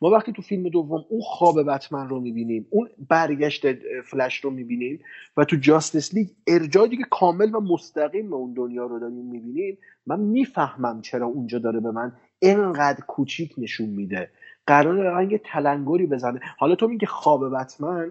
ما 0.00 0.10
وقتی 0.10 0.32
تو 0.32 0.42
فیلم 0.42 0.68
دوم 0.68 1.04
اون 1.08 1.20
خواب 1.24 1.62
بتمن 1.62 2.08
رو 2.08 2.20
می‌بینیم 2.20 2.66
اون 2.70 2.88
برگشت 3.08 3.66
فلش 4.02 4.44
رو 4.44 4.50
می‌بینیم 4.50 5.00
و 5.36 5.44
تو 5.44 5.56
جاستیس 5.56 6.14
لیگ 6.14 6.28
ارجاع 6.46 6.88
دیگه 6.88 7.04
کامل 7.10 7.54
و 7.54 7.60
مستقیم 7.60 8.30
به 8.30 8.36
اون 8.36 8.52
دنیا 8.52 8.86
رو 8.86 8.98
داریم 8.98 9.24
می‌بینیم 9.24 9.78
من 10.06 10.20
می‌فهمم 10.20 11.00
چرا 11.00 11.26
اونجا 11.26 11.58
داره 11.58 11.80
به 11.80 11.90
من 11.90 12.12
انقدر 12.42 13.00
کوچیک 13.00 13.54
نشون 13.58 13.88
میده. 13.88 14.30
قرار 14.66 14.94
رنگ 14.94 15.36
تلنگری 15.36 16.06
بزنه. 16.06 16.40
حالا 16.58 16.74
تو 16.74 16.88
میگه 16.88 17.06
خواب 17.06 17.54
بتمن 17.54 18.10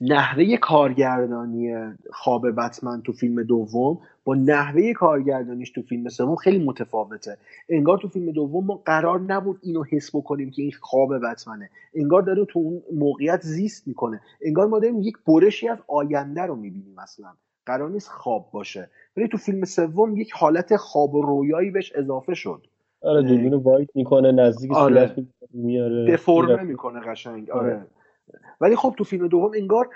نحوه 0.00 0.56
کارگردانی 0.56 1.74
خواب 2.12 2.50
بتمن 2.50 3.02
تو 3.02 3.12
فیلم 3.12 3.42
دوم 3.42 3.98
با 4.24 4.34
نحوه 4.34 4.92
کارگردانیش 4.92 5.70
تو 5.70 5.82
فیلم 5.82 6.08
سوم 6.08 6.36
خیلی 6.36 6.64
متفاوته. 6.64 7.36
انگار 7.68 7.98
تو 7.98 8.08
فیلم 8.08 8.32
دوم 8.32 8.66
ما 8.66 8.82
قرار 8.84 9.20
نبود 9.20 9.58
اینو 9.62 9.84
حس 9.90 10.16
بکنیم 10.16 10.50
که 10.50 10.62
این 10.62 10.72
خواب 10.80 11.18
بتمنه. 11.18 11.70
انگار 11.94 12.22
داره 12.22 12.44
تو 12.44 12.58
اون 12.58 12.82
موقعیت 12.98 13.40
زیست 13.42 13.88
می‌کنه. 13.88 14.20
انگار 14.42 14.66
ما 14.66 14.78
داریم 14.78 15.02
یک 15.02 15.14
برشی 15.26 15.68
از 15.68 15.78
آینده 15.88 16.42
رو 16.42 16.56
می‌بینیم 16.56 16.98
اصلا. 16.98 17.28
قرار 17.66 17.90
نیست 17.90 18.08
خواب 18.08 18.50
باشه. 18.52 18.90
ولی 19.16 19.28
تو 19.28 19.36
فیلم 19.36 19.64
سوم 19.64 20.16
یک 20.16 20.32
حالت 20.32 20.76
خواب 20.76 21.14
و 21.14 21.22
رویایی 21.22 21.70
بهش 21.70 21.92
اضافه 21.96 22.34
شد. 22.34 22.66
آره 23.02 23.22
دوربین 23.22 23.54
وایت 23.54 23.88
می‌کنه 23.94 24.32
نزدیک 24.32 24.72
آره. 24.72 25.14
میاره 25.54 26.12
دفرمه 26.12 26.62
می‌کنه 26.62 27.00
قشنگ. 27.00 27.50
آره. 27.50 27.74
آره. 27.74 27.86
ولی 28.60 28.76
خب 28.76 28.94
تو 28.98 29.04
فیلم 29.04 29.28
دوم 29.28 29.50
انگار 29.56 29.88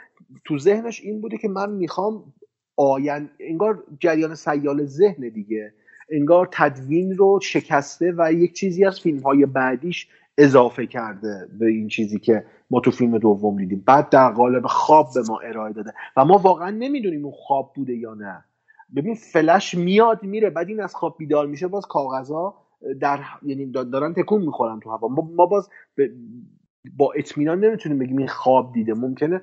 تو 0.44 0.59
ذهنش 0.59 1.01
این 1.01 1.20
بوده 1.20 1.39
که 1.39 1.48
من 1.48 1.70
می‌خوام 1.70 2.32
آین 2.77 3.31
انگار 3.40 3.85
جریان 4.01 4.35
سیال 4.35 4.85
ذهن 4.85 5.28
دیگه. 5.28 5.74
انگار 6.11 6.48
تدوین 6.52 7.16
رو 7.16 7.40
شکسته 7.43 8.15
و 8.16 8.32
یک 8.32 8.52
چیزی 8.52 8.85
از 8.85 9.01
فیلم 9.01 9.19
های 9.19 9.47
بعدیش 9.47 10.09
اضافه 10.39 10.86
کرده 10.86 11.48
به 11.59 11.66
این 11.66 11.89
چیزی 11.89 12.19
که 12.19 12.44
ما 12.70 12.81
تو 12.81 12.90
فیلم 12.90 13.19
دوم 13.19 13.56
دیدیم. 13.56 13.82
بعد 13.86 14.09
در 14.09 14.31
قالب 14.31 14.66
خواب 14.66 15.09
به 15.15 15.23
ما 15.28 15.39
ارائه 15.40 15.73
داده. 15.73 15.93
و 16.16 16.24
ما 16.24 16.39
واقعا 16.39 16.70
نمی‌دونیم 16.70 17.24
اون 17.24 17.35
خواب 17.36 17.73
بوده 17.77 17.97
یا 17.97 18.15
نه. 18.15 18.44
ببین 18.97 19.15
فلش 19.15 19.74
میاد 19.74 20.23
میره 20.23 20.51
بعد 20.51 20.69
این 20.69 20.81
از 20.81 20.94
خواب 20.94 21.16
بیدار 21.19 21.47
میشه. 21.47 21.66
باز 21.66 21.86
کاغذا 21.86 22.55
در 23.01 23.20
یعنی 23.43 23.66
دارن 23.66 24.15
تکون 24.15 24.43
می‌خورن 24.43 24.81
تو 24.81 24.90
هوا. 24.90 25.09
ما 25.09 25.47
باز 25.47 25.69
با 26.97 27.12
اطمینان 27.12 27.65
نمی‌تونیم 27.65 27.98
بگیم 27.98 28.19
این 28.19 28.28
خواب 28.28 28.73
دیده 28.73 28.94
ممکنه 28.94 29.40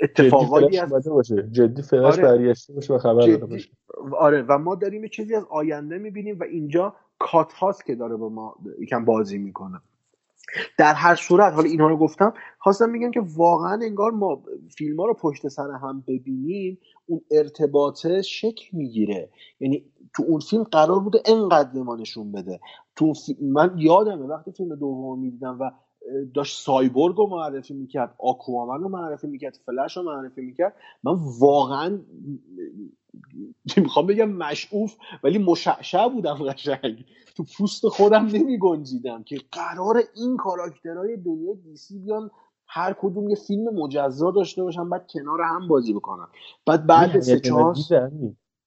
اتفاقاتی 0.00 0.78
از 0.78 1.08
باشه. 1.08 1.48
جدی 1.52 1.82
فلاش 1.82 2.18
آره. 2.18 2.22
برگشته 2.22 2.72
باشه 2.72 2.94
و 2.94 2.98
خبر 2.98 3.26
داده 3.26 3.46
باشه. 3.46 3.70
آره 4.18 4.42
و 4.42 4.58
ما 4.58 4.74
داریم 4.74 5.02
یه 5.02 5.08
چیزی 5.08 5.34
از 5.34 5.44
آینده 5.50 5.98
می‌بینیم 5.98 6.38
و 6.40 6.44
اینجا 6.44 6.94
کات 7.18 7.52
هاست 7.52 7.86
که 7.86 7.94
داره 7.94 8.16
با 8.16 8.28
ما 8.28 8.56
یکم 8.80 9.04
بازی 9.04 9.38
می‌کنه. 9.38 9.80
در 10.78 10.94
هر 10.94 11.14
صورت 11.14 11.52
حالا 11.52 11.68
اینها 11.68 11.88
رو 11.88 11.96
گفتم 11.96 12.34
خواستم 12.58 12.90
میگم 12.90 13.10
که 13.10 13.22
واقعا 13.36 13.78
انگار 13.82 14.10
ما 14.10 14.42
فیلم 14.76 15.00
ها 15.00 15.06
رو 15.06 15.14
پشت 15.14 15.48
سر 15.48 15.70
هم 15.70 16.04
ببینیم 16.08 16.78
اون 17.06 17.20
ارتباطه 17.30 18.22
شکل 18.22 18.64
می‌گیره. 18.72 19.28
یعنی 19.60 19.84
تو 20.14 20.22
اون 20.28 20.40
فیلم 20.40 20.62
قرار 20.62 21.00
بوده 21.00 21.22
انقدر 21.26 21.82
ما 21.82 21.96
نشون 21.96 22.32
بده. 22.32 22.60
تو 22.96 23.12
من 23.42 23.74
یادمه 23.76 24.26
وقتی 24.26 24.52
فیلم 24.52 24.74
دوم 24.74 25.18
می‌دیدم 25.18 25.56
و 25.60 25.70
داشت 26.34 26.64
سایبورگ 26.64 27.16
رو 27.16 27.26
معرفی 27.26 27.74
می‌کرد 27.74 28.14
آکوامن 28.18 28.82
رو 28.82 28.88
معرفی 28.88 29.26
می‌کرد 29.26 29.58
فلش 29.66 29.96
رو 29.96 30.02
معرفی 30.02 30.40
می‌کرد. 30.40 30.74
من 31.02 31.16
واقعا 31.38 31.98
می‌خوام 33.76 34.06
بگم؟ 34.06 34.28
مشعوف 34.28 34.96
ولی 35.24 35.38
مشعشع 35.38 36.08
بودم 36.08 36.34
قشنگ. 36.34 37.04
تو 37.36 37.44
پوست 37.58 37.88
خودم 37.88 38.26
نمی 38.26 38.58
گنجیدم 38.58 39.22
که 39.22 39.36
قرار 39.52 40.02
این 40.16 40.36
کاراکترهای 40.36 41.16
دنیا 41.16 41.54
دیسی 41.64 41.98
بیان 41.98 42.30
هر 42.66 42.96
کدوم 43.00 43.28
یه 43.28 43.36
فیلم 43.36 43.74
مجزا 43.74 44.30
داشته 44.30 44.62
باشن 44.62 44.90
بعد 44.90 45.06
کنار 45.10 45.40
هم 45.42 45.68
بازی 45.68 45.92
بکنن. 45.92 46.26
بعد 46.66 46.86
بعد 46.86 47.20
سه 47.20 47.40
چهار 47.40 47.74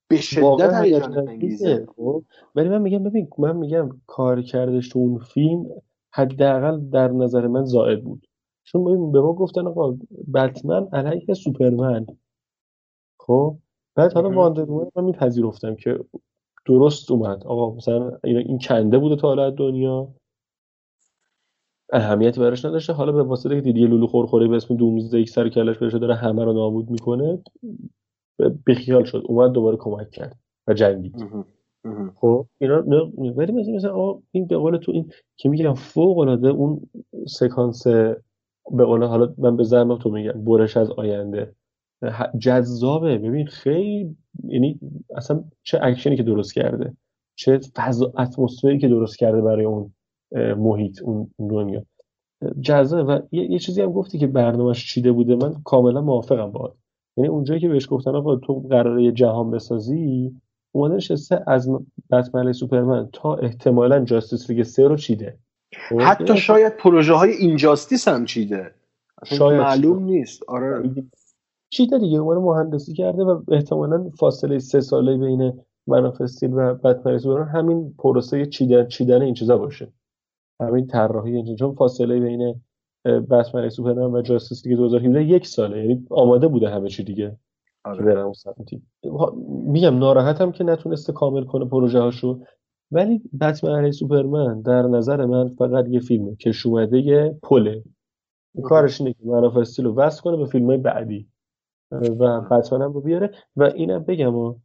به 0.07 0.17
شدت 0.17 0.73
هیجان 0.73 1.29
انگیزه. 1.29 1.87
خب؟ 1.95 2.23
ولی 2.55 2.69
من 2.69 2.81
میگم 2.81 3.03
ببین 3.03 3.27
من 3.37 3.55
میگم 3.55 3.89
کار 4.07 4.41
کردش 4.41 4.89
تو 4.89 4.99
اون 4.99 5.19
فیلم 5.19 5.65
حداقل 6.11 6.89
در 6.89 7.07
نظر 7.07 7.47
من 7.47 7.65
زائد 7.65 8.03
بود. 8.03 8.27
چون 8.63 9.11
به 9.11 9.21
ما 9.21 9.33
گفتن 9.33 9.67
آقا 9.67 9.97
بتمن 10.33 10.87
علیه 10.93 11.33
سوپرمن. 11.33 12.05
خب؟ 13.19 13.57
بعد 13.95 14.13
حالا 14.13 14.29
واندر 14.29 14.65
من 14.65 15.03
میپذیرفتم 15.03 15.75
که 15.75 15.99
درست 16.65 17.11
اومد. 17.11 17.43
آقا 17.43 17.75
مثلا 17.75 18.11
این 18.23 18.59
کنده 18.59 18.97
بوده 18.97 19.15
تا 19.15 19.27
حالا 19.27 19.49
دنیا. 19.49 20.07
اهمیتی 21.93 22.39
براش 22.39 22.65
نداشته. 22.65 22.93
حالا 22.93 23.11
به 23.11 23.23
واسطه 23.23 23.55
که 23.55 23.61
دیدی 23.61 23.87
لولو 23.87 24.07
خورخوری 24.07 24.47
به 24.47 24.55
اسم 24.55 24.75
دومزده 24.75 25.19
یک 25.19 25.29
سر 25.29 25.49
کلش 25.49 25.77
بهش 25.77 25.93
داره 25.93 26.15
همه 26.15 26.43
رو 26.43 26.53
نابود 26.53 26.89
می‌کنه. 26.89 27.43
بیخیال 28.65 29.03
شد. 29.03 29.23
اومد 29.25 29.51
دوباره 29.51 29.77
کمک 29.77 30.11
کرد 30.11 30.39
و 30.67 30.73
جنگید. 30.73 31.15
خب 32.15 32.47
اینا 32.57 32.83
ولی 33.35 33.51
مثلا 33.51 33.73
مثلا 33.75 34.19
این 34.31 34.47
به 34.47 34.57
قول 34.57 34.77
تو 34.77 34.91
این 34.91 35.11
که 35.35 35.49
میگم 35.49 35.73
فوق 35.73 36.17
العاده 36.17 36.47
اون 36.47 36.89
سکانس 37.27 37.87
به 38.71 38.85
قول 38.85 39.03
حالا 39.03 39.33
من 39.37 39.57
به 39.57 39.63
زعم 39.63 39.97
تو 39.97 40.09
میگم 40.09 40.43
برش 40.45 40.77
از 40.77 40.91
آینده. 40.91 41.55
جذابه. 42.39 43.17
ببین 43.17 43.45
خیلی 43.45 44.17
یعنی 44.43 44.79
اصلا 45.15 45.43
چه 45.63 45.79
اکشنی 45.81 46.17
که 46.17 46.23
درست 46.23 46.53
کرده 46.53 46.93
چه 47.35 47.59
فضا 47.75 48.13
اتمسفری 48.17 48.79
که 48.79 48.87
درست 48.87 49.17
کرده 49.17 49.41
برای 49.41 49.65
اون 49.65 49.93
محیط 50.57 51.01
اون 51.01 51.31
دنیا. 51.39 51.85
جذابه. 52.61 53.13
و 53.13 53.19
یه،, 53.31 53.51
یه, 53.51 53.59
چیزی 53.59 53.81
هم 53.81 53.91
گفتی 53.91 54.17
که 54.17 54.27
برنامهش 54.27 54.93
چیده 54.93 55.11
بوده 55.11 55.35
من 55.35 55.61
کاملا 55.63 56.01
موافقم 56.01 56.51
باهات. 56.51 56.73
یعنی 57.17 57.29
اونجایی 57.29 57.59
که 57.59 57.67
بهش 57.67 57.87
گفتن 57.89 58.15
آقا 58.15 58.35
تو 58.35 58.59
قراره 58.69 59.11
جهان 59.11 59.51
بسازی 59.51 60.31
اومده 60.71 60.95
نشسته 60.95 61.43
از 61.47 61.69
بتمن 62.11 62.51
سوپرمن 62.51 63.09
تا 63.13 63.35
احتمالا 63.35 63.99
جاستیس 63.99 64.49
لیگ 64.49 64.63
سه 64.63 64.87
رو 64.87 64.95
چیده. 64.95 65.37
خب، 65.89 66.01
حتی 66.01 66.37
شاید 66.37 66.77
پروژه 66.77 67.13
های 67.13 67.31
اینجاستیس 67.31 68.07
هم 68.07 68.25
چیده. 68.25 68.71
شاید 69.25 69.61
معلوم 69.61 70.03
نیست. 70.03 70.43
آره. 70.47 70.91
چیده 71.69 71.97
دیگه. 71.97 72.17
اومده 72.17 72.39
مهندسی 72.39 72.93
کرده 72.93 73.23
و 73.23 73.41
احتمالا 73.51 74.09
فاصله 74.09 74.59
سه 74.59 74.81
ساله 74.81 75.17
بین 75.17 75.59
منافستیل 75.87 76.53
و 76.53 76.73
بتمن 76.73 77.17
سوپرمن 77.17 77.47
همین 77.47 77.93
پروسه 77.99 78.45
چیدن 78.45 78.87
چیدن 78.87 79.21
این 79.21 79.33
چیزا 79.33 79.57
باشه. 79.57 79.93
همین 80.61 80.87
طراحی 80.87 81.35
این 81.35 81.55
چون 81.55 81.75
فاصله 81.75 82.19
بین 82.19 82.61
بتمن 83.05 83.69
سوپرمن 83.69 84.13
و 84.13 84.21
جاستیس 84.21 84.67
لیگ 84.67 84.77
2017 84.77 85.23
یک 85.23 85.47
ساله. 85.47 85.77
یعنی 85.77 86.05
آماده 86.09 86.47
بوده 86.47 86.69
همه 86.69 86.89
چی 86.89 87.03
دیگه. 87.03 87.37
آره. 87.89 88.05
برم 88.05 88.33
سمتی 88.33 88.81
میگم 89.65 89.99
ناراحتم 89.99 90.51
که 90.51 90.63
نتونسته 90.63 91.13
کامل 91.13 91.43
کنه 91.43 91.65
پروژه 91.65 91.99
هاشو. 91.99 92.39
ولی 92.91 93.21
بتمن 93.41 93.71
علیه 93.71 93.91
سوپرمن 93.91 94.61
در 94.61 94.81
نظر 94.81 95.25
من 95.25 95.49
فقط 95.49 95.87
یه 95.87 95.99
فیلمه 95.99 96.35
که 96.35 96.51
شومده 96.51 97.29
پله 97.43 97.83
کارش 98.63 99.01
اینه 99.01 99.13
که 99.13 99.25
منافستیل 99.25 99.85
رو 99.85 99.95
وصل 99.95 100.21
کنه 100.21 100.37
به 100.37 100.45
فیلم 100.45 100.65
های 100.65 100.77
بعدی. 100.77 101.27
و 101.91 102.41
بتمن 102.41 102.81
هم 102.81 102.93
رو 102.93 103.01
بیاره. 103.01 103.31
و 103.55 103.63
اینم 103.63 104.03
بگم 104.03 104.35
و 104.35 104.55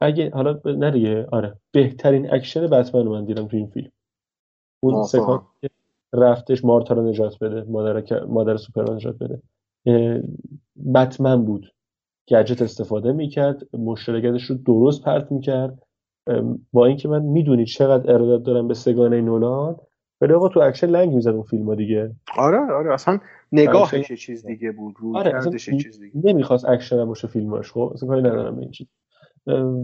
اگه 0.00 0.30
حالا 0.30 0.60
نه 0.64 1.26
آره. 1.32 1.56
بهترین 1.72 2.34
اکشن 2.34 2.66
بتمن 2.66 3.04
رو 3.04 3.12
من 3.12 3.24
دیدم 3.24 3.46
تو 3.46 3.56
این 3.56 3.66
فیلم. 3.66 3.90
اون 4.80 5.02
سکانس 5.02 5.42
رفتش 6.12 6.64
مارتا 6.64 6.94
رو 6.94 7.08
نجات 7.08 7.38
بده 7.38 7.64
مادر 7.70 8.24
مادر 8.24 8.56
سوپرمن 8.56 8.94
نجات 8.94 9.16
بده. 9.18 9.42
بتمن 10.94 11.44
بود. 11.44 11.72
گجت 12.30 12.62
استفاده 12.62 13.12
می‌کرد 13.12 13.76
مشت 13.76 14.03
و 14.03 14.10
لگدش 14.10 14.44
رو 14.44 14.56
درست 14.56 15.04
پرت 15.04 15.32
می‌کرد. 15.32 15.82
با 16.72 16.86
اینکه 16.86 17.08
من 17.08 17.22
می‌دونی 17.22 17.64
چقدر 17.64 18.12
ارادت 18.12 18.44
دارم 18.44 18.68
به 18.68 18.74
سگانه 18.74 19.20
نولان 19.20 19.76
ولی 20.20 20.32
آقا 20.32 20.48
تو 20.48 20.60
اکشن 20.60 20.86
لنگ 20.86 21.14
می‌زد 21.14 21.30
اون 21.30 21.42
فیلم 21.42 21.66
ها 21.66 21.74
دیگه. 21.74 22.10
آره 22.38 22.72
آره 22.72 22.94
اصلا 22.94 23.18
نگاهش 23.52 24.10
یه 24.10 24.16
چیز 24.16 24.46
دیگه 24.46 24.72
بود 24.72 24.94
روی 24.98 25.16
آره 25.16 25.52
یه 25.52 25.58
چیز 25.58 26.00
دیگه. 26.00 26.12
نمی‌خواست 26.24 26.68
اکشن 26.68 27.04
باشه 27.04 27.28
فیلماش 27.28 27.72
خب؟ 27.72 27.90
اصلا 27.94 28.08
کاری 28.08 28.20
ندارم 28.20 28.56
به 28.56 28.62
این 28.62 28.70
چیز. 28.70 28.86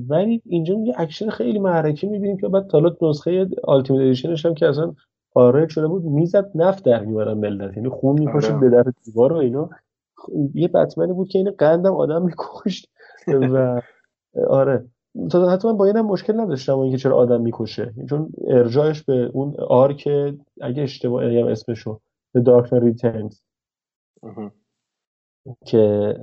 ولی 0.09 0.43
اینجا 0.47 0.75
یه 0.75 0.95
اکشن 0.97 1.31
خیلی 1.31 1.59
معرکه 1.59 2.07
می‌بینیم 2.07 2.37
که 2.37 2.49
بعد 2.49 2.73
حالا 2.73 2.97
نسخه 3.03 3.49
ultimate 3.65 4.03
edition 4.03 4.37
ش 4.37 4.47
هم 4.47 4.55
که 4.55 4.67
اصلا 4.67 4.95
خارج 5.35 5.69
شده 5.69 5.87
بود 5.87 6.05
می‌زد 6.05 6.51
نفت 6.55 6.85
در 6.85 7.05
می‌برن 7.05 7.39
ملت 7.39 7.77
یعنی 7.77 7.89
خون 7.89 8.19
میپاشه 8.19 8.53
آره. 8.53 8.61
به 8.61 8.77
در 8.77 8.93
دیوار 9.05 9.33
و 9.33 9.37
اینا. 9.37 9.71
یه 10.55 10.69
بتمنی 10.69 11.13
بود 11.13 11.29
که 11.29 11.39
اینقدم 11.39 11.95
آدم 11.95 12.23
میکشت 12.23 12.91
و 13.29 13.81
آره. 14.49 14.85
تا 15.31 15.51
حتی 15.51 15.69
من 15.69 15.77
با 15.77 15.85
اینم 15.85 16.07
مشکل 16.07 16.41
نداشتم 16.41 16.79
اینکه 16.79 16.99
چرا 16.99 17.17
آدم 17.17 17.41
می‌کشه. 17.41 17.95
چون 18.09 18.33
ارجاعش 18.49 19.03
به 19.03 19.31
اون 19.33 19.55
arc 19.69 20.09
اگه 20.61 20.83
اشتباه 20.83 21.25
اسمش 21.25 21.51
اسمشو 21.51 22.01
The 22.39 22.41
Dark 22.41 22.69
Knight 22.69 23.37
که 25.67 26.15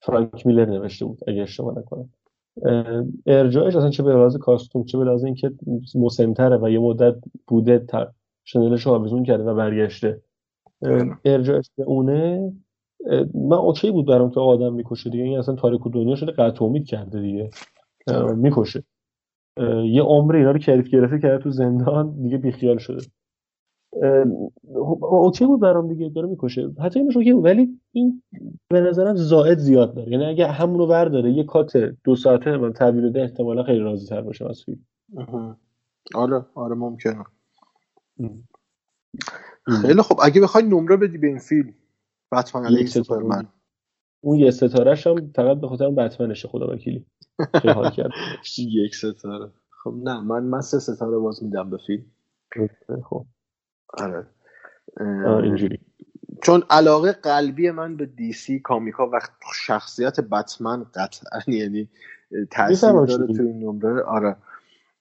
فرانک 0.00 0.46
میلر 0.46 0.64
نوشته 0.64 1.04
بود 1.04 1.18
اگه 1.26 1.42
اشتباه 1.42 1.78
نکنم. 1.78 2.10
ارجاعش 3.26 3.76
اصلا 3.76 3.90
چه 3.90 4.02
به 4.02 4.12
لحاظ 4.12 4.36
کاستوم 4.36 4.84
چه 4.84 4.98
به 4.98 5.04
لحاظ 5.04 5.24
اینکه 5.24 5.52
مسنتره 5.94 6.56
و 6.56 6.70
یه 6.70 6.78
مدت 6.78 7.14
بوده 7.46 7.86
شنلش 8.44 8.86
رو 8.86 8.92
آویزون 8.92 9.24
کرده 9.24 9.44
و 9.44 9.54
برگشته. 9.54 10.20
ارجاعش 11.24 11.70
به 11.76 11.84
اونه. 11.84 12.52
من 13.34 13.56
اوکی 13.56 13.90
بود 13.90 14.06
برام 14.06 14.30
که 14.30 14.40
آدم 14.40 14.74
می‌کشه 14.74 15.10
دیگه. 15.10 15.24
این 15.24 15.38
اصلا 15.38 15.54
تاریک 15.54 15.86
و 15.86 15.90
دنیا 15.90 16.14
شده 16.14 16.32
قطع 16.32 16.64
امید 16.64 16.86
کرده 16.86 17.20
دیگه. 17.20 17.50
می‌کشه. 18.36 18.84
یه 19.84 20.02
عمر 20.02 20.36
اینا 20.36 20.50
رو 20.50 20.58
کریف 20.58 20.88
گرفته 20.88 21.18
کرده 21.18 21.42
تو 21.42 21.50
زندان 21.50 22.22
دیگه 22.22 22.38
بیخیال 22.38 22.78
شده. 22.78 23.06
اوکی 25.00 25.46
بود 25.46 25.60
برام 25.60 25.88
دیگه 25.88 26.08
داره 26.08 26.28
می‌کشه. 26.28 26.70
حتی 26.78 27.00
اینش 27.00 27.16
اوکی 27.16 27.32
بود 27.32 27.44
ولی 27.44 27.80
این 27.92 28.22
به 28.68 28.80
نظرم 28.80 29.14
زائد 29.14 29.58
زیاد 29.58 29.94
داره. 29.94 30.12
یعنی 30.12 30.24
اگه 30.24 30.46
همونو 30.46 30.86
برداره 30.86 31.30
یه 31.30 31.44
cut 31.44 31.76
دو 32.04 32.16
ساعته 32.16 32.56
من 32.56 32.72
تحویل 32.72 33.12
ده 33.12 33.22
احتمالا 33.22 33.62
خیلی 33.62 33.78
راضی 33.78 34.06
تر 34.06 34.20
باشم 34.20 34.46
از 34.46 34.62
فیلم. 34.64 34.86
آره 36.14 36.44
آره 36.54 36.74
ممکنه. 36.74 37.24
خیلی 39.82 40.02
خب 40.02 40.16
اگه 40.22 40.40
بخوای 40.40 40.64
نمره 40.64 40.96
بدی 40.96 41.18
به 41.18 41.26
این 41.26 41.38
فیلم. 41.38 41.74
بتمن 42.32 42.66
علیه 42.66 42.86
سوپرمن. 42.86 43.48
اون 44.20 44.38
یه 44.38 44.50
ستارهش 44.50 45.06
هم 45.06 45.32
فقط 45.36 45.60
به 45.60 45.68
خاطر 45.68 45.90
بتمنشه 45.90 46.48
خدا 46.48 46.74
وکیلی. 46.74 47.06
حال 47.74 47.90
کرد. 47.90 48.10
یک 48.58 48.94
ستاره. 48.94 49.50
خب 49.84 49.94
نه 50.04 50.20
من 50.20 50.42
من 50.42 50.60
سه 50.60 50.78
ستاره 50.78 51.18
باز 51.18 51.42
میدم 51.42 51.70
به 51.70 51.78
فیلم. 51.86 52.04
خب 53.04 53.26
آره. 53.98 54.26
اینجوری. 55.42 55.78
چون 56.42 56.62
علاقه 56.70 57.12
قلبی 57.12 57.70
من 57.70 57.96
به 57.96 58.06
DC 58.06 58.60
Comics 58.60 59.06
و 59.06 59.20
شخصیت 59.54 60.20
بتمن 60.20 60.84
قطعا 60.94 61.40
یعنی 61.60 61.88
تاثیر 62.50 62.92
داره 62.92 63.26
تو 63.26 63.42
این 63.42 63.58
نمره. 63.58 64.02
آره. 64.02 64.36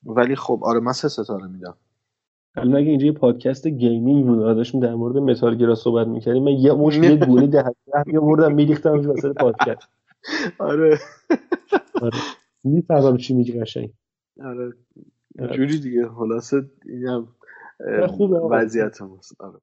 ولی 0.03 0.36
خب 0.36 0.60
آره 0.64 0.80
من 0.80 0.94
سه 0.94 1.08
ستاره 1.08 1.48
میدم. 1.48 1.78
الان 2.56 2.76
اگه 2.76 2.90
اینجا 2.90 3.06
یه 3.06 3.11
پادکست 3.11 3.68
gaming 3.68 4.26
بود 4.26 4.40
داشتیم 4.40 4.82
در 4.82 4.95
مورد 4.95 5.18
Metal 5.18 5.56
Gear 5.56 5.72
ا 5.72 5.76
صحبت 5.76 6.07
می‌کردیم 6.07 6.44
من 6.44 6.52
یه 6.52 6.73
مش 6.73 6.98
یه 6.98 7.15
گونی 7.15 7.48
ده 7.48 7.64
میآوردم 8.06 8.53
میریختم 8.53 8.90
اونجا 8.90 9.10
واسه 9.10 9.34
پادکست. 9.34 9.88
آره. 10.60 10.99
آره. 12.02 12.18
می‌فهمم 12.64 13.18
چی 13.18 13.34
میگی 13.34 13.60
قشنگ. 13.60 13.94
آره. 14.44 14.73
جوری 15.56 15.80
دیگه 15.80 16.10
خلاصه 16.10 16.61
اینم 16.86 17.28
خوبه 18.07 18.40
وضعیت 18.40 19.02
هست 19.02 19.41
آره. 19.41 19.60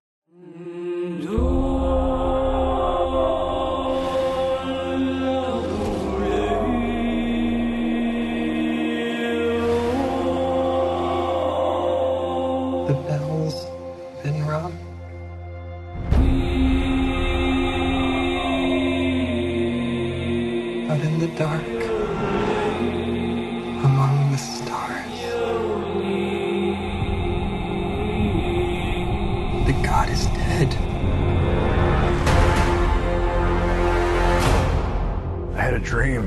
Dream. 35.98 36.26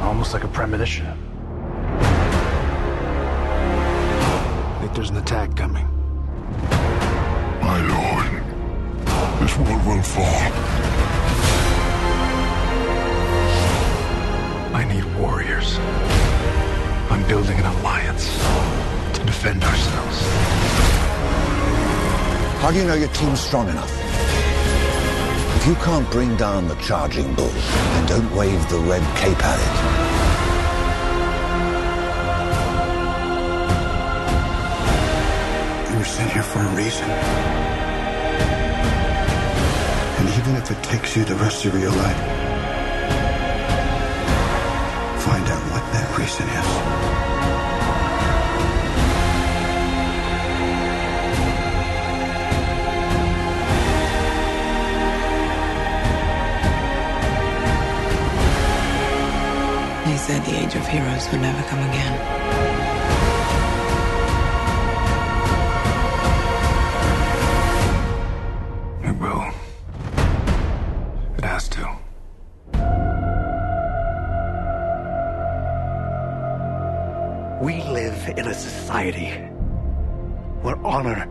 Almost 0.00 0.32
like 0.32 0.44
a 0.44 0.48
premonition. 0.48 1.06
I 4.74 4.78
think 4.80 4.94
there's 4.94 5.10
an 5.10 5.18
attack 5.18 5.54
coming. 5.56 5.86
My 7.60 7.78
lord, 7.94 8.30
this 9.40 9.54
world 9.58 9.84
will 9.88 10.02
fall. 10.02 10.52
I 14.80 14.82
need 14.92 15.04
warriors. 15.20 15.76
I'm 17.10 17.22
building 17.28 17.58
an 17.58 17.66
alliance 17.76 18.26
to 19.18 19.24
defend 19.26 19.62
ourselves. 19.62 20.16
How 22.62 22.70
do 22.70 22.78
you 22.78 22.84
know 22.86 22.94
your 22.94 23.08
team's 23.08 23.40
strong 23.40 23.68
enough? 23.68 23.97
You 25.68 25.74
can't 25.74 26.10
bring 26.10 26.34
down 26.36 26.66
the 26.66 26.76
charging 26.76 27.34
bull, 27.34 27.50
and 27.50 28.08
don't 28.08 28.34
wave 28.34 28.70
the 28.70 28.78
red 28.78 29.02
cape 29.18 29.36
at 29.44 29.58
it. 29.60 29.74
You 35.92 35.98
were 35.98 36.04
sent 36.06 36.32
here 36.32 36.42
for 36.42 36.60
a 36.60 36.74
reason. 36.74 37.10
And 40.16 40.28
even 40.40 40.56
if 40.56 40.70
it 40.70 40.82
takes 40.82 41.14
you 41.14 41.24
the 41.24 41.34
rest 41.34 41.66
of 41.66 41.78
your 41.78 41.90
life, 41.90 42.16
find 45.20 45.46
out 45.48 45.62
what 45.70 45.84
that 45.92 46.18
reason 46.18 46.48
is. 46.48 47.17
Said 60.28 60.44
the 60.44 60.58
age 60.62 60.74
of 60.74 60.86
heroes 60.86 61.26
would 61.32 61.40
never 61.40 61.62
come 61.70 61.78
again. 61.88 62.14
It 69.08 69.18
will. 69.22 69.50
It 71.38 71.44
has 71.44 71.66
to. 71.70 71.80
We 77.64 77.82
live 77.84 78.28
in 78.36 78.48
a 78.48 78.54
society 78.54 79.30
where 80.60 80.76
honor 80.84 81.26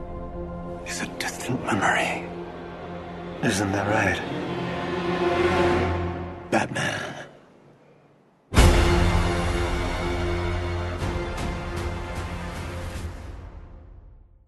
is 0.88 1.02
a 1.02 1.08
distant 1.20 1.64
memory. 1.64 2.28
Isn't 3.44 3.72
that 3.74 3.88
right? 3.88 4.57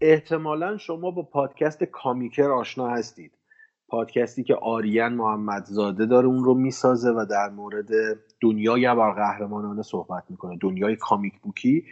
احتمالا 0.00 0.76
شما 0.76 1.10
با 1.10 1.22
پادکست 1.22 1.84
کامیکر 1.84 2.50
آشنا 2.50 2.88
هستید. 2.88 3.32
پادکستی 3.88 4.44
که 4.44 4.54
آریان 4.54 5.12
محمدزاده 5.12 6.06
داره 6.06 6.26
اون 6.26 6.44
رو 6.44 6.54
می‌سازه 6.54 7.10
و 7.10 7.26
در 7.30 7.48
مورد 7.48 7.88
دنیای 8.40 8.86
ابرقهرمانانه 8.86 9.82
صحبت 9.82 10.24
می‌کنه. 10.28 10.58
دنیای 10.60 10.96
comic 10.96 11.40
book 11.42 11.76
ی 11.76 11.84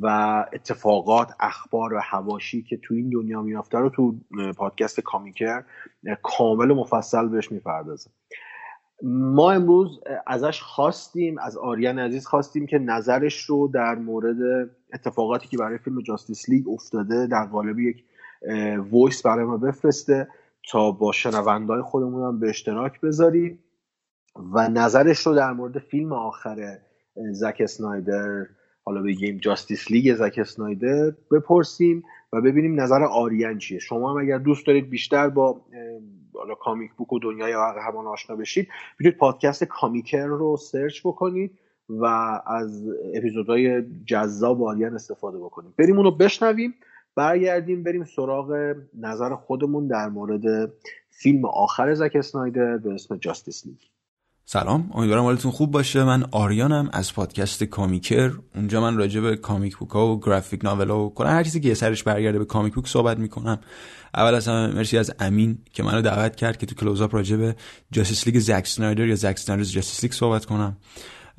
و 0.00 0.06
اتفاقات 0.52 1.28
اخبار 1.40 1.94
و 1.94 2.00
حواشی 2.02 2.62
که 2.62 2.76
تو 2.76 2.94
این 2.94 3.10
دنیا 3.10 3.42
میافته 3.42 3.78
رو 3.78 3.90
تو 3.90 4.14
پادکست 4.56 5.00
کامیکر 5.00 5.64
کامل 6.22 6.70
و 6.70 6.74
مفصل 6.74 7.28
بهش 7.28 7.52
می‌پردازه. 7.52 8.10
ما 9.04 9.52
امروز 9.52 10.00
ازش 10.26 10.60
خواستیم 10.60 11.38
از 11.38 11.56
آریان 11.56 11.98
عزیز 11.98 12.26
خواستیم 12.26 12.66
که 12.66 12.78
نظرش 12.78 13.44
رو 13.44 13.68
در 13.68 13.94
مورد 13.94 14.70
اتفاقاتی 14.92 15.48
که 15.48 15.56
برای 15.56 15.78
فیلم 15.78 16.00
جاستیس 16.02 16.48
لیگ 16.48 16.68
افتاده 16.68 17.26
در 17.26 17.44
قالب 17.44 17.78
یک 17.78 18.04
voice 18.90 19.22
برای 19.22 19.44
ما 19.44 19.56
بفرسته 19.56 20.28
تا 20.70 20.90
با 20.90 21.12
شنونده‌های 21.12 21.82
خودمون 21.82 22.22
هم 22.22 22.40
به 22.40 22.48
اشتراک 22.48 23.00
بذاریم 23.00 23.58
و 24.52 24.68
نظرش 24.68 25.26
رو 25.26 25.34
در 25.34 25.52
مورد 25.52 25.78
فیلم 25.78 26.12
آخر 26.12 26.78
زک 27.32 27.56
اسنایدر 27.60 28.46
حالا 28.84 29.02
بگیم 29.02 29.38
جاستیس 29.38 29.90
لیگ 29.90 30.14
زک 30.14 30.34
اسنایدر 30.38 31.12
بپرسیم 31.30 32.04
و 32.32 32.40
ببینیم 32.40 32.80
نظر 32.80 33.02
آریان 33.02 33.58
چیه. 33.58 33.78
شما 33.78 34.10
هم 34.10 34.16
اگر 34.16 34.38
دوست 34.38 34.66
دارید 34.66 34.90
بیشتر 34.90 35.28
با 35.28 35.60
حالا 36.34 36.54
comic 36.54 36.92
book 36.92 37.12
و 37.12 37.18
دنیای 37.18 37.52
قهرمان 37.52 38.06
آشنا 38.06 38.36
بشید 38.36 38.68
می‌تونید 38.98 39.18
پادکست 39.18 39.64
کامیکر 39.64 40.26
رو 40.26 40.56
search 40.56 41.00
بکنید. 41.04 41.58
و 42.00 42.04
از 42.46 42.82
اپیزودهای 43.14 43.82
جذاب 44.06 44.62
آریان 44.62 44.94
استفاده 44.94 45.38
بکنیم. 45.38 45.74
بریم 45.78 45.96
اونو 45.96 46.10
بشنویم 46.10 46.74
برگردیم 47.16 47.82
بریم 47.82 48.04
سراغ 48.04 48.74
نظر 49.00 49.34
خودمون 49.34 49.86
در 49.86 50.08
مورد 50.08 50.72
فیلم 51.10 51.44
آخر 51.44 51.94
زک 51.94 52.12
اسنایدر 52.14 52.76
به 52.76 52.94
اسم 52.94 53.16
Justice 53.16 53.66
League. 53.66 53.76
سلام 54.44 54.90
امیدوارم 54.94 55.22
حالتون 55.22 55.50
خوب 55.50 55.70
باشه. 55.70 56.04
من 56.04 56.24
آریانم 56.30 56.90
از 56.92 57.14
پادکست 57.14 57.64
کامیکر. 57.64 58.30
اونجا 58.54 58.80
من 58.80 58.96
راجع 58.96 59.20
به 59.20 59.36
comic 59.36 59.76
book 59.76 59.90
ها 59.90 60.06
و 60.06 60.20
graphic 60.20 60.64
novel 60.64 60.88
ها 60.88 61.04
و 61.04 61.14
کلا 61.14 61.28
هر 61.28 61.42
چیزی 61.42 61.60
که 61.60 61.74
سرش 61.74 62.02
برگرده 62.02 62.38
به 62.38 62.44
comic 62.44 62.74
book 62.74 62.88
صحبت 62.88 63.18
می‌کنم. 63.18 63.58
اول 64.14 64.34
از 64.34 64.48
همه 64.48 64.74
مرسی 64.74 64.98
از 64.98 65.14
امین 65.18 65.58
که 65.72 65.82
منو 65.82 66.02
دعوت 66.02 66.36
کرد 66.36 66.56
که 66.56 66.66
تو 66.66 66.74
Close-up 66.74 67.14
راجع 67.14 67.36
به 67.36 67.56
Justice 67.90 68.26
League 68.26 68.38
زک 68.38 68.66
سنایدر 68.66 69.06
یا 69.06 69.14
Zack 69.14 69.38
Snyder's 69.38 69.70
Justice 69.70 70.02
League 70.02 70.12
صحبت 70.12 70.44
کنم. 70.44 70.76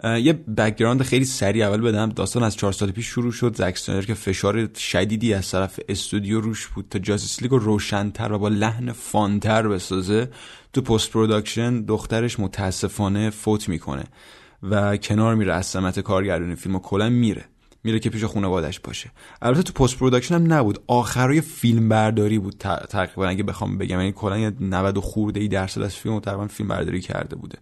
یه 0.04 0.34
background 0.34 1.02
خیلی 1.02 1.26
سریع 1.26 1.68
اول 1.68 1.82
بدم. 1.82 2.10
داستان 2.10 2.44
از 2.44 2.56
چهار 2.56 2.74
سال 2.74 2.92
پیش 2.92 3.06
شروع 3.06 3.32
شد. 3.32 3.56
زک 3.56 3.78
سنایدر 3.78 4.08
که 4.08 4.14
فشار 4.14 4.70
شدیدی 4.76 5.34
از 5.34 5.52
طرف 5.52 5.80
استودیو 5.90 6.42
روش 6.42 6.68
بود 6.68 6.88
تا 6.90 7.00
Justice 7.00 7.42
League 7.42 7.52
رو 7.52 7.60
روشنتر 7.60 8.32
و 8.32 8.40
با 8.40 8.48
لحن 8.48 8.92
fun 8.92 9.37
تر 9.37 9.68
بسازه. 9.68 10.30
تو 10.74 10.82
post-production 10.82 11.82
دخترش 11.82 12.40
متاسفانه 12.40 13.30
فوت 13.30 13.70
می‌کنه 13.70 14.04
و 14.64 14.98
کنار 14.98 15.36
میره 15.36 15.54
از 15.54 15.66
سمت 15.66 16.00
کارگردانی 16.00 16.56
فیلم 16.56 16.76
و 16.76 16.80
کلا 16.80 17.10
میره. 17.10 17.46
میره 17.84 18.00
که 18.00 18.10
پیش 18.10 18.24
خانوادش 18.24 18.80
باشه. 18.80 19.12
البته 19.42 19.64
تو 19.64 19.74
post-production 19.74 20.36
هم 20.36 20.54
نبود. 20.54 20.80
آخرای 20.88 21.42
فیلم 21.42 21.90
برداری 21.90 22.40
بود 22.40 22.56
تقریبا 22.90 23.28
اگه 23.28 23.44
بخوام 23.44 23.78
بگم. 23.78 24.00
یعنی 24.00 24.12
کلا 24.12 24.38
یه 24.38 24.54
90 24.60 25.00
خورده 25.00 25.40
ای 25.40 25.48
درصد 25.48 25.82
از 25.82 25.96
فیلم 25.96 26.20
تقریبا 26.20 26.48
فیلم 26.48 26.70
برداری 26.70 27.02
کرده 27.02 27.36
بوده. 27.36 27.58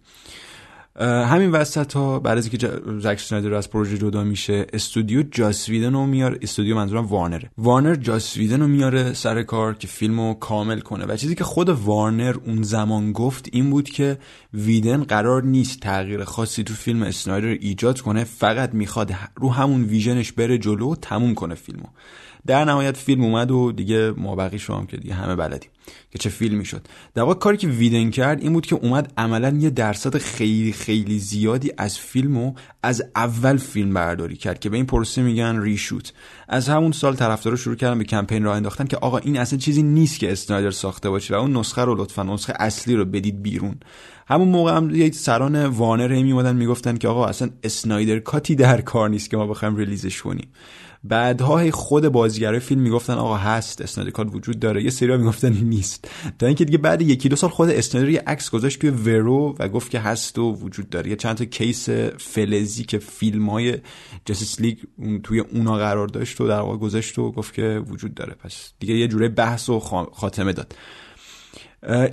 همین 1.00 1.52
وسط 1.52 1.94
ها 1.94 2.20
بعد 2.20 2.38
از 2.38 2.46
اینکه 2.46 2.72
زک 3.00 3.20
سنایدر 3.20 3.54
از 3.54 3.70
پروژه 3.70 3.98
جدا 3.98 4.24
میشه 4.24 4.68
استودیو 4.74 5.24
جاس 5.32 5.70
ویدن 5.70 5.94
رو 5.94 6.06
میاره 6.06 6.40
استودیو 6.42 6.76
منظورم 6.76 7.06
وارنره. 7.06 7.50
وارنر 7.58 7.96
جاس 7.96 8.38
ویدن 8.38 8.62
رو 8.62 8.68
میاره 8.68 9.14
سر 9.14 9.44
کار 9.44 9.74
که 9.74 9.88
فیلم 9.88 10.20
رو 10.20 10.34
کامل 10.34 10.80
کنه. 10.80 11.06
و 11.06 11.16
چیزی 11.16 11.36
که 11.36 11.44
خود 11.44 11.70
وارنر 11.70 12.36
اون 12.46 12.64
زمان 12.64 13.12
گفت 13.12 13.50
این 13.52 13.70
بود 13.70 13.90
که 13.90 14.18
ویدن 14.54 15.04
قرار 15.04 15.44
نیست 15.44 15.80
تغییر 15.80 16.24
خاصی 16.24 16.64
تو 16.64 16.74
فیلم 16.74 17.04
اسنایدر 17.04 17.48
ایجاد 17.48 18.02
کنه 18.02 18.24
فقط 18.24 18.74
می‌خواد 18.74 19.12
رو 19.36 19.50
همون 19.50 19.84
ویژنش 19.84 20.32
بره 20.32 20.58
جلو 20.58 20.92
و 20.92 20.96
تموم 20.96 21.36
کنه 21.36 21.56
فیلمو. 21.56 21.86
در 22.48 22.66
نهایت 22.66 22.98
فیلم 22.98 23.24
اومد 23.24 23.52
و 23.52 23.72
دیگه 23.72 24.14
ما 24.18 24.36
بقی 24.36 24.58
هم 24.70 24.86
که 24.86 24.98
دیگه 24.98 25.14
همه 25.14 25.36
بلدیم 25.36 25.70
که 26.12 26.20
چه 26.20 26.30
فیلمی 26.30 26.66
شد 26.66 26.88
در 27.14 27.22
واقع 27.22 27.34
کاری 27.34 27.58
که 27.58 27.68
ویدن 27.68 28.10
کرد 28.10 28.42
این 28.42 28.54
بود 28.54 28.66
که 28.66 28.76
اومد 28.76 29.14
عملا 29.18 29.50
یه 29.50 29.70
درصد 29.70 30.18
خیلی 30.18 30.72
خیلی 30.72 31.20
زیادی 31.20 31.72
از 31.78 31.98
فیلمو 31.98 32.54
از 32.84 33.04
اول 33.16 33.58
فیلم 33.58 33.94
برداری 33.94 34.36
کرد 34.36 34.60
که 34.60 34.70
به 34.70 34.78
این 34.78 34.86
پروسه 34.86 35.22
میگن 35.22 35.62
ریشوت. 35.62 36.14
از 36.48 36.70
همون 36.70 36.92
سال 36.92 37.16
طرفدارا 37.16 37.56
شروع 37.56 37.76
کردن 37.76 37.98
به 37.98 38.04
کمپین 38.04 38.44
راه 38.44 38.56
انداختن 38.56 38.86
که 38.86 38.98
آقا 38.98 39.18
این 39.18 39.38
اصلا 39.38 39.60
چیزی 39.60 39.84
نیست 39.84 40.20
که 40.20 40.32
اسنایدر 40.32 40.72
ساخته 40.72 41.10
باشه 41.10 41.36
و 41.36 41.38
اون 41.38 41.58
نسخه 41.58 41.82
رو 41.82 41.96
لطفا 41.96 42.24
نسخه 42.24 42.54
اصلی 42.60 42.96
رو 42.96 43.06
بدید 43.06 43.42
بیرون. 43.42 43.76
همون 44.28 44.48
موقع 44.48 44.76
هم 44.76 44.96
یه 44.96 45.12
سران 45.12 45.66
وارنر 45.66 46.24
می 46.24 46.54
می‌گفتن 46.54 46.98
که 46.98 47.08
آقا 47.08 47.26
اصلا 47.26 47.50
Snyder 47.64 48.20
Cut 48.20 48.47
ی 48.47 48.56
در 48.56 48.82
کار 48.82 49.10
نیست 49.10 49.30
که 49.30 49.38
ما 49.38 49.48
بخوایم 49.48 49.76
release 49.76 50.12
ش 50.12 50.22
کنیم. 50.22 50.48
بعدها 51.04 51.72
خود 51.72 52.08
بازیگرای 52.08 52.60
فیلم 52.60 52.82
می‌گفتن 52.82 53.14
آقا 53.14 53.38
هست 53.38 53.82
Snyder 53.82 54.12
Cut 54.12 54.28
وجود 54.36 54.60
داره. 54.60 54.84
یه 54.84 54.90
سری 54.90 55.18
می‌گفتن 55.18 55.54
نیست. 55.54 56.12
تا 56.40 56.46
اینکه 56.46 56.66
دیگه 56.66 56.78
بعد 56.78 57.02
یکی 57.02 57.30
دو 57.30 57.36
سال 57.36 57.50
خود 57.50 57.70
اسنایدر 57.70 58.10
یه 58.10 58.24
عکس 58.28 58.50
گذاشت 58.50 58.80
توی 58.80 58.90
Vero 58.90 59.56
و 59.60 59.68
گفت 59.68 59.92
که 59.92 60.00
هست 60.00 60.40
و 60.40 60.52
وجود 60.52 60.90
داره. 60.90 61.10
یه 61.10 61.16
چند 61.16 61.38
تا 61.38 61.46
case 61.46 61.90
فلزی 62.18 62.84
که 62.84 62.98
فیلم 62.98 63.50
های 63.50 63.78
Justice 64.26 64.62
League 64.62 64.78
توی 65.24 65.40
اونا 65.40 65.78
قرار 65.78 66.08
داشت 66.08 66.42
و 66.42 66.48
در 66.48 66.60
واقع 66.60 66.78
گذاشت 66.78 67.20
و 67.20 67.32
گفت 67.32 67.54
که 67.54 67.84
وجود 67.88 68.14
داره. 68.14 68.34
پس 68.34 68.72
دیگه 68.80 68.94
یه 68.94 69.08
جوره 69.08 69.30
بحث 69.30 69.70
و 69.70 69.80
خاتمه 70.14 70.54
داد. 70.54 70.76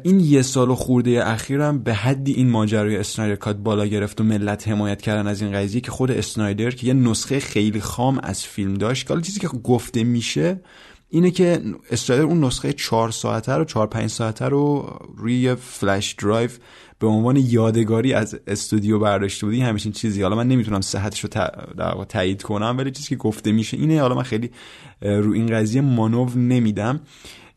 این 0.02 0.20
یه 0.20 0.42
سال 0.42 0.70
و 0.70 0.74
خورده 0.74 1.28
اخیرم 1.28 1.78
به 1.78 1.94
حدی 1.94 2.32
این 2.32 2.50
ماجرای 2.50 2.96
اسنایدر 2.96 3.36
کات 3.36 3.56
بالا 3.56 3.86
گرفت 3.86 4.20
و 4.20 4.24
ملت 4.24 4.68
حمایت 4.68 5.02
کردن 5.02 5.26
از 5.26 5.42
این 5.42 5.52
قضیه 5.52 5.80
که 5.80 5.90
خود 5.90 6.10
اسنایدر 6.10 6.70
که 6.70 6.86
یه 6.86 6.94
نسخه 6.94 7.40
خیلی 7.40 7.80
خام 7.80 8.20
از 8.22 8.44
فیلم 8.44 8.74
داشت 8.74 9.08
که 9.08 9.20
چیزی 9.20 9.40
که 9.40 9.48
گفته 9.48 10.04
میشه 10.04 10.60
اینه 11.10 11.30
که 11.30 11.62
اسنایدر 11.90 12.24
اون 12.24 12.44
نسخه 12.44 12.72
چهار 12.72 13.10
ساعته 13.10 13.52
رو 13.52 13.64
چهار 13.64 13.86
پنج 13.86 14.10
ساعته 14.10 14.44
رو 14.44 14.96
روی 15.16 15.54
فلش 15.54 16.12
درایو 16.12 16.50
به 16.98 17.06
عنوان 17.06 17.36
یادگاری 17.36 18.12
از 18.12 18.40
استودیو 18.46 18.98
برداشته 18.98 19.46
بودی 19.46 19.60
همچین 19.60 19.92
چیزی. 19.92 20.22
حالا 20.22 20.36
من 20.36 20.48
نمی‌تونم 20.48 20.80
صحتش 20.80 21.20
رو 21.20 21.28
تایید 22.08 22.42
کنم 22.42 22.74
ولی 22.78 22.90
چیزی 22.90 23.08
که 23.08 23.16
گفته 23.16 23.52
میشه 23.52 23.76
اینه. 23.76 24.00
حالا 24.00 24.14
من 24.14 24.22
خیلی 24.22 24.50
رو 25.02 25.32
این 25.32 25.46
قضیه 25.46 25.80
مانور 25.80 26.30
نمیدم. 26.36 27.00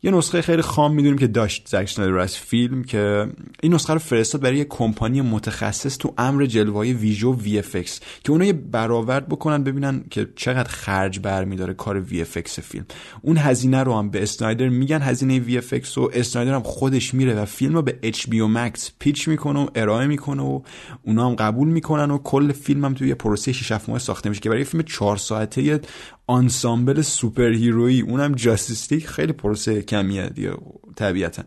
یه 0.04 0.10
نسخه 0.10 0.42
خیلی 0.42 0.62
خام 0.62 0.94
می‌دونیم 0.94 1.18
که 1.18 1.26
داشت 1.26 1.68
زک 1.68 1.98
از 1.98 2.36
فیلم 2.36 2.84
که 2.84 3.26
این 3.62 3.74
نسخه 3.74 3.92
رو 3.92 3.98
فرستاد 3.98 4.40
برای 4.40 4.56
یه 4.56 4.64
کمپانی 4.64 5.20
متخصص 5.20 5.98
تو 5.98 6.14
امر 6.18 6.46
جلوه 6.46 6.86
ویژه 6.86 7.34
VFX 7.34 8.00
که 8.24 8.32
اونا 8.32 8.44
یه 8.44 8.52
برآورد 8.52 9.28
بکنن 9.28 9.64
ببینن 9.64 10.04
که 10.10 10.28
چقدر 10.36 10.68
خرج 10.68 11.20
برمیداره 11.20 11.74
کار 11.74 12.00
VFX 12.00 12.58
فیلم. 12.58 12.86
اون 13.22 13.36
هزینه 13.36 13.82
رو 13.82 13.98
هم 13.98 14.10
به 14.10 14.22
اسنایدر 14.22 14.68
میگن 14.68 15.02
هزینه 15.02 15.38
VFX 15.38 15.98
و 15.98 16.10
اسنایدر 16.12 16.54
هم 16.54 16.62
خودش 16.62 17.14
میره 17.14 17.34
و 17.34 17.44
فیلم 17.44 17.74
رو 17.74 17.82
به 17.82 17.98
HBO 18.02 18.42
Max 18.42 18.90
pitch 18.98 19.28
می‌کنه 19.28 19.60
و 19.60 19.66
ارائه 19.74 20.06
می‌کنه 20.06 20.42
و 20.42 20.60
اونا 21.02 21.28
هم 21.28 21.34
قبول 21.34 21.68
می‌کنن 21.68 22.10
و 22.10 22.18
کل 22.18 22.52
فیلم 22.52 22.84
هم 22.84 22.94
توی 22.94 23.08
یه 23.08 23.14
پروسه 23.14 23.52
6 23.52 23.72
ماه 23.88 23.98
ساخته 23.98 24.28
میشه 24.28 24.40
که 24.40 24.48
برای 24.48 24.64
فیلم 24.64 24.82
4 24.82 25.16
ساعته 25.16 25.80
ensemble 26.26 27.02
superhero 27.02 27.52
یی 27.52 28.00
اونم 28.00 28.34
Justice 28.34 29.06
خیلی 29.06 29.32
پروسه 29.32 29.82
کمیه 29.82 30.28
دیگه 30.28 30.52
طبیعتا. 30.96 31.42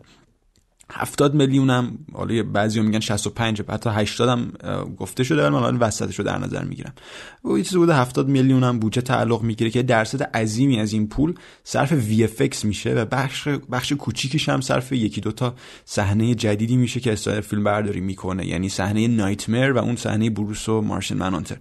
هفتاد 0.92 1.34
میلیون 1.34 1.70
هم 1.70 1.98
حالا 2.12 2.42
بعضی 2.42 2.80
میگن 2.80 3.00
65 3.00 3.62
حتی 3.68 3.90
80 3.90 4.28
هم 4.28 4.52
گفته 4.96 5.24
شده 5.24 5.42
ولی 5.42 5.54
من 5.54 5.62
الان 5.62 5.76
وسطش 5.76 6.18
رو 6.18 6.24
در 6.24 6.38
نظر 6.38 6.64
می‌گیرم. 6.64 6.94
و 7.44 7.58
یه 7.58 7.64
چیزی 7.64 7.76
بوده 7.76 7.94
70 7.94 8.28
میلیون 8.28 8.64
هم 8.64 8.78
بودجه 8.78 9.00
تعلق 9.00 9.42
می‌گیره 9.42 9.70
که 9.70 9.82
درصد 9.82 10.22
عظیمی 10.22 10.80
از 10.80 10.92
این 10.92 11.08
پول 11.08 11.34
صرف 11.64 11.92
VFX 11.92 12.64
میشه 12.64 12.94
و 12.94 13.04
بخش 13.04 13.48
بخش 13.48 13.92
کوچیکیش 13.92 14.48
هم 14.48 14.60
صرف 14.60 14.92
یکی 14.92 15.20
دو 15.20 15.32
تا 15.32 15.54
صحنه 15.84 16.34
جدیدی 16.34 16.76
میشه 16.76 17.00
که 17.00 17.12
اسنایدر 17.12 17.40
فیلم 17.40 17.64
برداری 17.64 18.00
می‌کنه. 18.00 18.46
یعنی 18.46 18.68
صحنه 18.68 19.08
Knightmare 19.08 19.72
و 19.72 19.78
اون 19.78 19.96
صحنه 19.96 20.30
بروس 20.30 20.68
و 20.68 20.80
Martian 20.80 21.16
Manhunter 21.16 21.56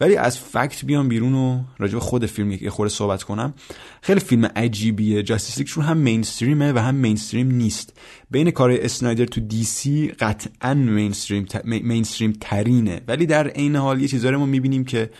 ولی 0.00 0.16
از 0.16 0.38
fact 0.38 0.84
بیام 0.84 1.08
بیرون 1.08 1.34
و 1.34 1.60
راجع 1.78 1.94
به 1.94 2.00
خود 2.00 2.26
فیلم 2.26 2.50
یه 2.50 2.70
خورده 2.70 2.92
صحبت 2.92 3.22
کنم. 3.22 3.54
خیلی 4.02 4.20
فیلم 4.20 4.44
عجیبیه. 4.44 5.22
Justice 5.22 5.58
League 5.58 5.86
هم 5.86 5.96
mainstream 5.96 6.65
ه 6.65 6.72
و 6.72 6.78
هم 6.78 6.94
mainstream 6.94 7.50
نیست. 7.50 7.92
بین 8.30 8.50
کار 8.50 8.70
اسنایدر 8.70 9.24
تو 9.24 9.40
DC 9.40 10.08
قطعا 10.08 10.74
mainstream 10.74 11.46
mainstream 11.64 12.32
ترینه. 12.40 13.00
ولی 13.08 13.26
در 13.26 13.48
عین 13.48 13.76
حال 13.76 14.00
یه 14.00 14.08
چیزایی 14.08 14.36
ما 14.36 14.46
می‌بینیم 14.46 14.84
که 14.84 15.10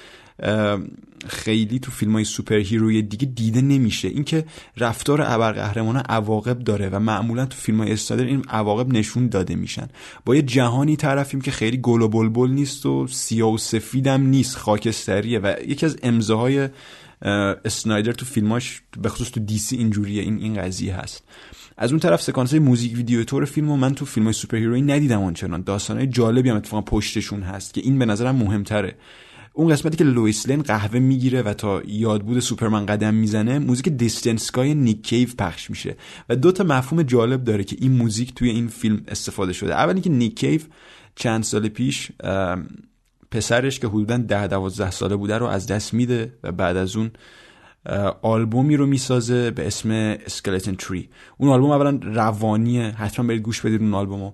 خیلی 1.28 1.78
تو 1.78 1.90
فیلم 1.90 2.12
های 2.12 2.24
superhero 2.24 2.56
ی 2.56 3.02
دیگه 3.02 3.26
دیده 3.26 3.60
نمیشه. 3.60 4.09
اینکه 4.09 4.44
رفتار 4.76 5.22
ابرقهرمان 5.22 5.97
عواقب 5.97 6.59
داره 6.59 6.88
و 6.88 6.98
معمولا 6.98 7.47
تو 7.47 7.56
فیلم 7.56 7.80
های 7.80 7.92
اسنایدر 7.93 8.24
این 8.24 8.44
عواقب 8.48 8.92
نشون 8.92 9.28
داده 9.28 9.55
میشن. 9.55 9.88
با 10.24 10.36
یه 10.36 10.42
جهانی 10.42 10.97
طرفیم 10.97 11.40
که 11.40 11.51
خیلی 11.51 11.76
گل 11.82 12.02
و 12.02 12.09
بلبل 12.09 12.51
نیست 12.51 12.86
و 12.86 13.06
سیاه 13.06 13.52
و 13.52 13.59
سفیدم 13.59 14.22
نیست 14.22 14.56
خاکستریه 14.56 15.38
و 15.38 15.55
یکی 15.66 15.86
از 15.86 15.97
امضاهای 16.02 16.68
اسنایدر 17.64 18.12
تو 18.12 18.26
فیلماش 18.26 18.82
به 19.02 19.09
خصوص 19.09 19.30
تو 19.30 19.40
DC 19.40 19.77
اینجوریه. 19.76 20.22
این 20.22 20.38
این 20.38 20.55
قضیه 20.55 20.97
هست. 20.97 21.24
از 21.76 21.90
اون 21.90 22.01
طرف 22.01 22.22
سکانس 22.22 22.55
music 22.55 22.97
video 22.97 23.24
طور 23.24 23.44
فیلمو 23.44 23.76
من 23.76 23.94
تو 23.94 24.05
فیلم 24.05 24.26
های 24.26 24.32
superhero 24.32 24.56
ی 24.56 24.82
ندیدم 24.82 25.22
آنچنان. 25.22 25.62
داستانهای 25.62 26.06
جالبی 26.06 26.51
هم 26.51 26.56
اتفاقا 26.56 26.82
پشتشون 26.82 27.42
هست 27.42 27.74
که 27.74 27.80
این 27.80 27.98
به 27.98 28.05
نظرم 28.05 28.36
مهمتره. 28.36 28.94
اون 29.52 29.68
قسمتی 29.68 29.97
که 29.97 30.05
لویس 30.05 30.48
لین 30.48 30.62
قهوه 30.62 30.98
می‌گیره 30.98 31.43
و 31.43 31.55
تا 31.55 31.82
یادبود 31.86 32.40
سوپرمن 32.40 32.86
قدم 32.86 33.14
می‌زنه 33.14 33.59
موزیک 33.59 33.89
Distant 33.89 34.49
Sky 34.49 34.74
نیک 34.74 35.02
کیو 35.02 35.28
پخش 35.39 35.70
میشه 35.70 35.97
و 36.28 36.36
دو 36.36 36.52
تا 36.52 36.64
مفهوم 36.64 37.02
جالب 37.02 37.44
داره 37.44 37.64
که 37.64 37.77
این 37.81 37.93
موزیک 37.93 38.35
توی 38.35 38.51
این 38.51 38.68
فیلم 38.68 39.02
استفاده 39.09 39.52
شده. 39.52 39.74
اول 39.74 39.93
اینکه 39.93 40.10
نیک 40.10 40.39
کیو 40.39 40.60
چند 41.16 41.43
سال 41.43 41.68
پیش 41.68 42.12
پسرش 43.31 43.81
که 43.81 43.86
حدودا 43.86 44.16
ده 44.16 44.47
دوازده 44.47 44.90
ساله 44.90 45.16
بوده 45.16 45.39
رو 45.39 45.47
از 45.47 45.66
دست 45.66 45.94
میده 45.94 46.32
و 46.43 46.52
بعد 46.52 46.77
از 46.77 46.97
اون 46.97 47.10
آلبومی 48.23 48.77
رو 48.77 48.86
می‌سازه 48.86 49.51
به 49.51 49.66
اسم 49.66 49.90
Skeleton 50.27 50.74
Tree 50.74 51.09
اون 51.39 51.51
آلبوم 51.51 51.70
اولا 51.70 51.98
روانیه. 52.02 52.82
حتما 52.82 53.27
برید 53.27 53.43
گوش 53.43 53.61
بدید 53.61 53.81
اون 53.81 53.94
آلبومو. 53.94 54.32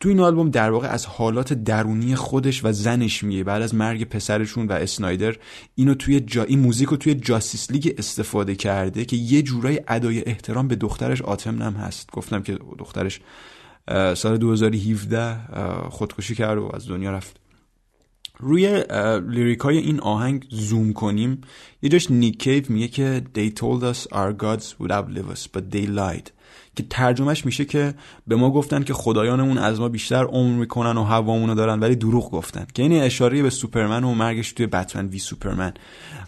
تو 0.00 0.08
این 0.08 0.20
آلبوم 0.20 0.50
در 0.50 0.70
واقع 0.70 0.88
از 0.88 1.06
حالات 1.06 1.52
درونی 1.52 2.14
خودش 2.14 2.64
و 2.64 2.72
زنش 2.72 3.24
میگه. 3.24 3.44
بعد 3.44 3.62
از 3.62 3.74
مرگ 3.74 4.04
پسرشون 4.04 4.66
و 4.66 4.72
اسنایدر 4.72 5.36
اینو 5.74 5.94
توی 5.94 6.20
جا 6.20 6.42
این 6.42 6.58
موزیک 6.58 6.88
رو 6.88 6.96
توی 6.96 7.14
Justice 7.14 7.70
League 7.70 7.94
استفاده 7.98 8.54
کرده 8.54 9.04
که 9.04 9.16
یه 9.16 9.42
جورای 9.42 9.80
ادای 9.88 10.24
احترام 10.26 10.68
به 10.68 10.76
دخترش 10.76 11.22
آتم 11.22 11.62
هم 11.62 11.72
هست. 11.72 12.10
گفتم 12.12 12.42
که 12.42 12.58
دخترش 12.78 13.20
سال 14.14 14.36
2017 14.36 15.88
خودکشی 15.90 16.34
کرد 16.34 16.58
و 16.58 16.70
از 16.74 16.88
دنیا 16.88 17.10
رفت. 17.10 17.40
روی 18.40 18.84
lyric 19.28 19.70
ای 19.70 19.78
این 19.78 20.00
آهنگ 20.00 20.46
زوم 20.50 20.92
کنیم 20.92 21.40
یه 21.82 21.88
جاش 21.88 22.10
نیک 22.10 22.38
کیو 22.38 22.64
میگه 22.68 22.88
که 22.88 23.22
they 23.34 23.50
told 23.60 23.82
us 23.82 24.06
our 24.12 24.32
gods 24.32 24.74
would 24.80 24.92
outlive 24.92 25.30
us 25.32 25.46
but 25.46 25.70
they 25.70 25.86
lied 25.86 26.30
که 26.78 26.84
ترجمهش 26.90 27.46
میشه 27.46 27.64
که 27.64 27.94
به 28.26 28.36
ما 28.36 28.50
گفتن 28.50 28.82
که 28.82 28.94
خدایانمون 28.94 29.58
از 29.58 29.80
ما 29.80 29.88
بیشتر 29.88 30.24
عمر 30.24 30.58
می‌کنن 30.58 30.96
و 30.96 31.04
هوامونو 31.04 31.54
دارن 31.54 31.80
ولی 31.80 31.96
دروغ 31.96 32.30
گفتن. 32.30 32.66
که 32.74 32.82
این 32.82 32.92
اشاره 32.92 33.42
به 33.42 33.50
سوپرمن 33.50 34.04
و 34.04 34.14
مرگش 34.14 34.52
توی 34.52 34.66
Batman 34.66 35.06
v 35.06 35.18
Superman. 35.18 35.72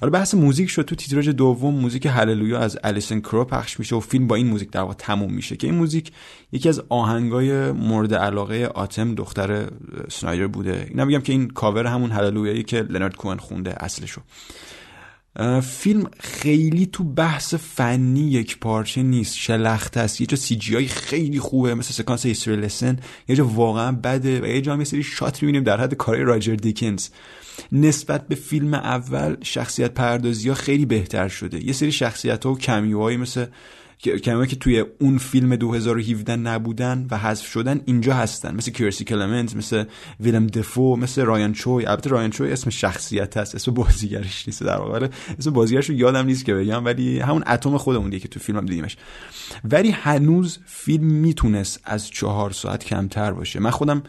حالا 0.01 0.11
بحث 0.11 0.35
موزیک 0.35 0.71
شد. 0.71 0.83
تو 0.83 0.95
تیتراژ 0.95 1.29
دوم 1.29 1.75
موزیک 1.75 2.07
Hallelujah 2.07 2.59
از 2.59 2.79
الیسن 2.85 3.21
کرو 3.21 3.45
پخش 3.45 3.79
میشه 3.79 3.97
و 3.97 4.01
فیلم 4.01 4.27
با 4.27 4.35
این 4.35 4.47
موزیک 4.47 4.71
در 4.71 4.81
واقع 4.81 4.95
تموم 4.95 5.33
میشه 5.33 5.57
که 5.57 5.67
این 5.67 5.77
موزیک 5.77 6.13
یکی 6.53 6.69
از 6.69 6.83
آهنگای 6.89 7.73
مورد 7.73 8.15
علاقه 8.15 8.67
آتم 8.75 9.15
دختر 9.15 9.67
سنایدر 10.09 10.47
بوده. 10.47 10.87
اینا 10.91 11.05
میگم 11.05 11.21
که 11.21 11.33
این 11.33 11.49
کاور 11.49 11.87
همون 11.87 12.11
Hallelujah 12.11 12.54
یی 12.54 12.63
که 12.63 12.83
لنارد 12.83 13.17
کوهن 13.17 13.37
خونده 13.37 13.85
اصلشو. 13.85 14.21
فیلم 15.63 16.11
خیلی 16.21 16.87
تو 16.87 17.05
بحث 17.05 17.55
فنی 17.55 18.31
یک 18.31 18.59
پارچه 18.59 19.03
نیست 19.03 19.37
شلخته 19.37 20.01
است. 20.01 20.21
یه 20.21 20.27
جا 20.27 20.37
CG 20.37 20.89
خیلی 20.89 21.39
خوبه 21.39 21.75
مثل 21.75 21.93
سکانس 21.93 22.27
History 22.27 22.57
Lesson. 22.57 22.99
یه 23.29 23.37
جا 23.37 23.47
واقعا 23.47 23.93
بده 23.93 24.41
و 24.41 24.47
یه 24.47 24.61
جا 24.61 24.73
هم 24.73 24.79
یه 24.79 24.85
سری 24.85 25.03
shot 25.03 25.43
می‌بینیم 25.43 25.65
در 25.65 25.81
حد 25.81 25.95
کارهای 25.95 26.25
راجر 26.25 26.55
دیکنز. 26.55 27.09
نسبت 27.73 28.29
به 28.29 28.35
فیلم 28.35 28.75
اول 28.75 29.37
شخصیت 29.43 29.95
پردازی 29.95 30.49
ها 30.49 30.55
خیلی 30.55 30.87
بهتر 30.87 31.29
شده. 31.29 31.67
یه 31.67 31.73
سری 31.73 31.93
شخصیت 31.93 32.45
ها 32.45 32.53
و 32.53 32.59
cameo 32.59 32.95
هایی 32.95 33.17
مثل 33.17 33.47
کلمه 34.03 34.47
که 34.47 34.57
توی 34.57 34.85
اون 35.01 35.19
فیلم 35.19 35.57
2017 35.57 36.37
نبودن 36.37 37.07
و 37.11 37.19
حذف 37.19 37.47
شدن 37.47 37.81
اینجا 37.85 38.15
هستن. 38.15 38.55
مثل 38.55 38.71
کیرسی 38.71 39.05
کلمنت 39.05 39.57
مثل 39.57 39.85
ویلم 40.21 40.47
دفو 40.47 40.97
مثل 40.97 41.23
رایان 41.23 41.53
چوی. 41.53 41.87
البته 41.87 42.11
رایان 42.11 42.31
چوی 42.31 42.53
اسم 42.53 42.71
شخصیت 42.71 43.37
هست 43.37 43.55
اسم 43.55 43.75
بازیگرش 43.75 44.49
نیست 44.49 44.63
در 44.63 44.77
واقع. 44.77 45.09
اسم 45.39 45.51
بازیگرش 45.51 45.91
رو 45.91 45.95
یادم 45.95 46.27
نیست 46.27 46.45
که 46.45 46.55
بگم 46.55 46.85
ولی 46.85 47.21
همون 47.21 47.45
اتم 47.47 47.77
خودمون 47.77 48.11
که 48.11 48.29
تو 48.29 48.41
فیلم 48.41 48.59
هم 48.59 48.67
دیدیمش. 48.67 48.97
ولی 49.65 49.91
هنوز 49.91 50.59
فیلم 50.67 51.05
می‌تونست 51.05 51.81
از 51.85 52.09
چهار 52.09 52.51
ساعت 52.51 52.85
کمتر 52.85 53.33
باشه. 53.33 53.61
من 53.61 53.71
خودم 53.71 54.03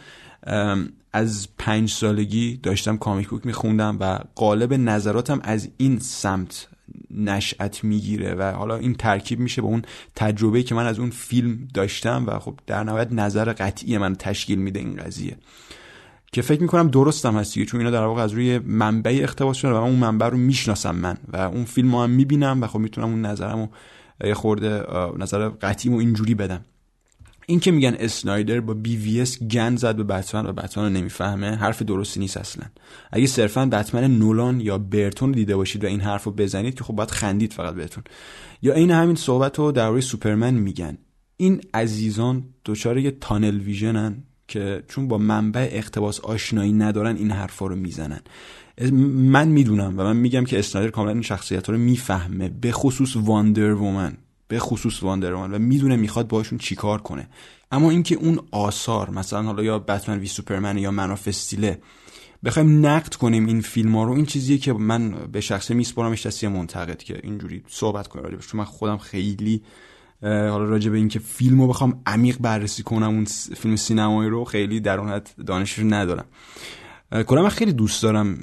از 1.14 1.48
پنج 1.58 1.90
سالگی 1.92 2.60
داشتم 2.64 2.98
کامیک 2.98 3.30
بوک 3.30 3.46
میخوندم 3.46 3.98
و 4.00 4.20
قالب 4.36 4.74
نظراتم 4.74 5.40
از 5.44 5.70
این 5.78 6.00
سمت 6.00 6.68
نشأت 7.12 7.84
می‌گیره 7.84 8.36
و 8.36 8.52
حالا 8.52 8.76
این 8.76 8.94
ترکیب 8.94 9.40
میشه 9.40 9.62
با 9.62 9.68
اون 9.68 9.82
تجربه 10.16 10.64
که 10.64 10.76
من 10.76 10.86
از 10.86 11.00
اون 11.00 11.10
فیلم 11.10 11.68
داشتم 11.74 12.24
و 12.28 12.40
خب 12.40 12.60
در 12.68 12.84
نهایت 12.84 13.12
نظر 13.12 13.54
قطعی 13.54 13.98
من 13.98 14.16
تشکیل 14.16 14.60
میده 14.60 14.80
این 14.80 14.96
قضیه. 14.96 15.38
که 16.32 16.42
فکر 16.42 16.62
می‌کنم 16.62 16.88
درستم 16.88 17.38
هستی 17.38 17.66
چون 17.66 17.80
اینا 17.80 17.92
در 17.92 18.06
واقع 18.06 18.22
از 18.22 18.32
روی 18.32 18.60
منبع 18.60 19.20
اقتباس 19.24 19.58
شده 19.58 19.72
و 19.72 19.74
من 19.74 19.80
اون 19.80 19.96
منبع 19.96 20.30
رو 20.30 20.38
می‌شناسم 20.38 20.96
من 20.96 21.18
و 21.34 21.38
اون 21.38 21.66
فیلم 21.66 21.96
هم 21.96 22.10
می‌بینم 22.10 22.62
و 22.62 22.68
خب 22.68 22.80
می‌تونم 22.80 23.08
اون 23.08 23.26
نظرمو 23.26 23.68
یه 24.24 24.34
خورده 24.34 24.84
نظر 25.18 25.50
قطعیمو 25.50 25.98
اینجوری 25.98 26.36
بدم. 26.36 26.66
این 27.48 27.60
که 27.60 27.72
میگن 27.72 27.96
اسنایدر 28.00 28.60
با 28.60 28.74
بی 28.74 28.98
وی 28.98 29.22
اس 29.22 29.44
گند 29.44 29.78
زد 29.78 29.96
به 29.96 30.04
بتمن 30.04 30.46
و 30.46 30.54
بتمن 30.54 30.84
رو 30.84 30.90
نمی‌فهمه 30.90 31.56
حرف 31.56 31.82
درستی 31.82 32.20
نیست 32.20 32.38
اصلا. 32.38 32.66
اگه 33.12 33.28
صرفا 33.28 33.66
بتمن 33.66 34.18
نولان 34.18 34.62
یا 34.62 34.78
برتون 34.78 35.30
رو 35.30 35.36
دیده 35.36 35.56
باشید 35.56 35.84
و 35.84 35.88
این 35.88 36.02
حرف 36.02 36.24
رو 36.24 36.32
بزنید 36.32 36.76
که 36.76 36.84
خب 36.84 36.96
باید 36.96 37.12
خندید 37.12 37.54
فقط 37.54 37.76
بهتون. 37.76 38.04
یا 38.62 38.74
این 38.74 38.92
همین 38.92 39.16
صحبت 39.16 39.60
رو 39.60 39.72
در 39.72 39.90
روی 39.90 40.02
سوپرمن 40.02 40.54
میگن. 40.54 40.98
این 41.38 41.62
عزیزان 41.74 42.44
دچار 42.66 42.98
یه 42.98 43.12
تانل 43.12 43.60
ویژنن 43.60 44.24
که 44.48 44.84
چون 44.88 45.08
با 45.08 45.18
منبع 45.18 45.70
اقتباس 45.72 46.20
آشنایی 46.20 46.74
ندارن 46.74 47.16
این 47.16 47.32
حرفا 47.32 47.68
رو 47.68 47.76
می‌زنن. 47.76 48.20
من 49.14 49.48
می‌دونم 49.48 49.94
و 49.98 50.04
من 50.04 50.18
میگم 50.18 50.44
که 50.44 50.60
اسنایدر 50.60 50.92
کاملا 50.92 51.12
این 51.12 51.22
شخصیت 51.22 51.70
رو 51.70 51.78
می‌فهمه 51.78 52.50
به 52.50 52.72
خصوص 52.72 53.16
واندر 53.16 53.74
وومن. 53.74 54.18
به 54.52 54.60
خصوص 54.60 55.04
واندرمان 55.04 55.54
و 55.54 55.60
می‌دونه 55.60 55.96
می‌خواد 55.96 56.28
باشون 56.28 56.58
چیکار 56.58 57.02
کنه. 57.02 57.28
اما 57.72 57.90
اینکه 57.90 58.16
اون 58.16 58.40
آثار 58.52 59.10
مثلا 59.10 59.44
حالا 59.44 59.64
یا 59.64 59.80
بتمن 59.80 60.20
وی 60.20 60.28
سوپرمن 60.28 60.78
یا 60.78 60.92
مناف 60.92 61.28
استیله 61.28 61.82
بخوایم 62.44 62.86
نقد 62.86 63.14
کنیم 63.14 63.46
این 63.46 63.62
فیلم 63.62 63.96
ها 63.96 64.04
رو 64.04 64.14
این 64.14 64.26
چیزیه 64.26 64.58
که 64.58 64.74
من 64.74 65.12
به 65.32 65.42
شخصه 65.42 65.74
میسپارمش 65.74 66.26
دستی 66.26 66.48
منتقد 66.48 66.98
که 67.04 67.20
اینجوری 67.24 67.64
صحبت 67.68 68.08
کنم 68.08 68.24
راجبش 68.24 68.48
چون 68.48 68.58
من 68.58 68.66
خودم 68.66 68.98
خیلی 68.98 69.62
حالا 70.22 70.64
راجع 70.64 70.92
به 70.92 70.98
اینکه 70.98 71.20
فیلم 71.20 71.62
رو 71.62 71.68
بخوام 71.68 72.02
عمیق 72.06 72.38
بررسی 72.38 72.84
کنم 72.84 73.08
اون 73.08 73.26
فیلم 73.56 73.76
سینمایی 73.76 74.30
رو 74.30 74.46
خیلی 74.46 74.80
در 74.80 75.00
اون 75.00 75.10
حد 75.10 75.30
دانشش 75.48 75.80
ندارم. 75.80 76.26
کلا 77.28 77.42
من 77.42 77.50
خیلی 77.50 77.74
دوست 77.74 78.04
دارم 78.04 78.38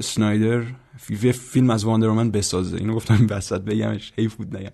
سنایدر 0.00 0.62
فیلم 1.32 1.70
از 1.70 1.84
واندرمن 1.84 2.30
بسازه. 2.30 2.76
اینو 2.76 2.94
گفتم 2.94 3.26
وسط 3.30 3.60
بگمش 3.60 4.12
حیف 4.18 4.34
بود 4.34 4.56
نگم. 4.56 4.72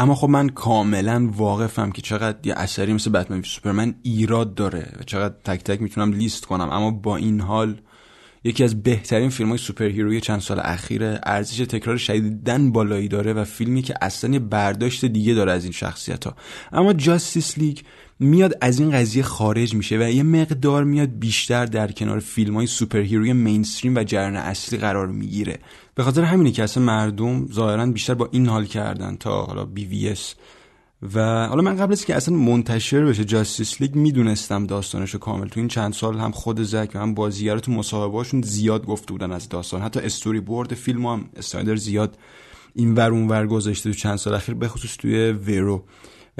اما 0.00 0.14
خب 0.14 0.28
من 0.28 0.48
کاملا 0.48 1.30
واقفم 1.36 1.90
که 1.90 2.02
چقدر 2.02 2.46
یه 2.46 2.54
اثری 2.56 2.92
مثل 2.92 3.10
بتمن 3.10 3.42
سوپرمن 3.42 3.94
ایراد 4.02 4.54
داره 4.54 4.92
و 5.00 5.02
چقدر 5.02 5.34
تک 5.44 5.64
تک 5.64 5.82
می‌تونم 5.82 6.12
لیست 6.12 6.46
کنم. 6.46 6.70
اما 6.70 6.90
با 6.90 7.16
این 7.16 7.40
حال 7.40 7.80
یکی 8.44 8.64
از 8.64 8.82
بهترین 8.82 9.30
فیلم 9.30 9.48
های 9.48 9.58
superhero 9.58 9.84
ی 9.84 10.20
چند 10.20 10.40
سال 10.40 10.60
اخیره 10.64 11.20
ارزش 11.26 11.58
تکرار 11.58 11.96
شدیدن 11.96 12.72
بالایی 12.72 13.08
داره 13.08 13.32
و 13.32 13.44
فیلمی 13.44 13.82
که 13.82 13.94
اصلا 14.00 14.38
برداشت 14.38 15.04
دیگه 15.04 15.34
داره 15.34 15.52
از 15.52 15.64
این 15.64 15.72
شخصیت 15.72 16.24
ها 16.24 16.36
اما 16.72 16.92
Justice 16.92 17.58
League 17.58 17.78
میاد 18.20 18.58
از 18.60 18.80
این 18.80 18.90
قضیه 18.90 19.22
خارج 19.22 19.74
میشه 19.74 19.98
و 19.98 20.10
یه 20.10 20.22
مقدار 20.22 20.84
میاد 20.84 21.08
بیشتر 21.18 21.66
در 21.66 21.92
کنار 21.92 22.18
فیلم 22.18 22.54
های 22.54 22.66
superhero 22.66 22.98
ی 22.98 23.32
mainstream 23.32 23.96
و 23.96 24.04
جریان 24.04 24.36
اصلی 24.36 24.78
قرار 24.78 25.06
می‌گیره. 25.06 25.58
به 25.94 26.02
خاطر 26.02 26.22
همینه 26.22 26.50
که 26.50 26.62
اصلا 26.62 26.82
مردم 26.84 27.46
ظاهرا 27.52 27.86
بیشتر 27.86 28.14
با 28.14 28.28
این 28.32 28.48
حال 28.48 28.64
کردن 28.64 29.16
تا 29.16 29.42
حالا 29.42 29.64
BvS 29.64 30.34
و 31.14 31.46
حالا 31.46 31.62
من 31.62 31.76
قبل 31.76 31.92
از 31.92 32.04
که 32.04 32.14
اصلا 32.14 32.36
منتشر 32.36 33.04
بشه 33.04 33.24
Justice 33.24 33.80
League 33.80 33.94
می‌دونستم 33.94 34.66
داستانشو 34.66 35.18
کامل. 35.18 35.48
تو 35.48 35.60
این 35.60 35.68
چند 35.68 35.92
سال 35.92 36.18
هم 36.18 36.30
خود 36.30 36.62
زک 36.62 36.90
و 36.94 36.98
هم 36.98 37.14
بازیگر 37.14 37.58
تو 37.58 37.72
مصاحبهاشون 37.72 38.42
زیاد 38.42 38.86
گفته 38.86 39.12
بودن 39.12 39.32
از 39.32 39.48
داستان. 39.48 39.82
حتی 39.82 40.00
استوری 40.00 40.40
بورد 40.40 40.74
فیلم 40.74 41.06
هم 41.06 41.24
اسنایدر 41.36 41.76
زیاد 41.76 42.18
این 42.74 42.94
ور 42.94 43.10
اون 43.10 43.28
ور 43.28 43.46
گذاشته 43.46 43.90
تو 43.90 43.96
چند 43.96 44.16
سال 44.16 44.34
اخیر 44.34 44.54
به 44.54 44.68
خصوص 44.68 44.96
توی 44.96 45.32
ویرو 45.32 45.84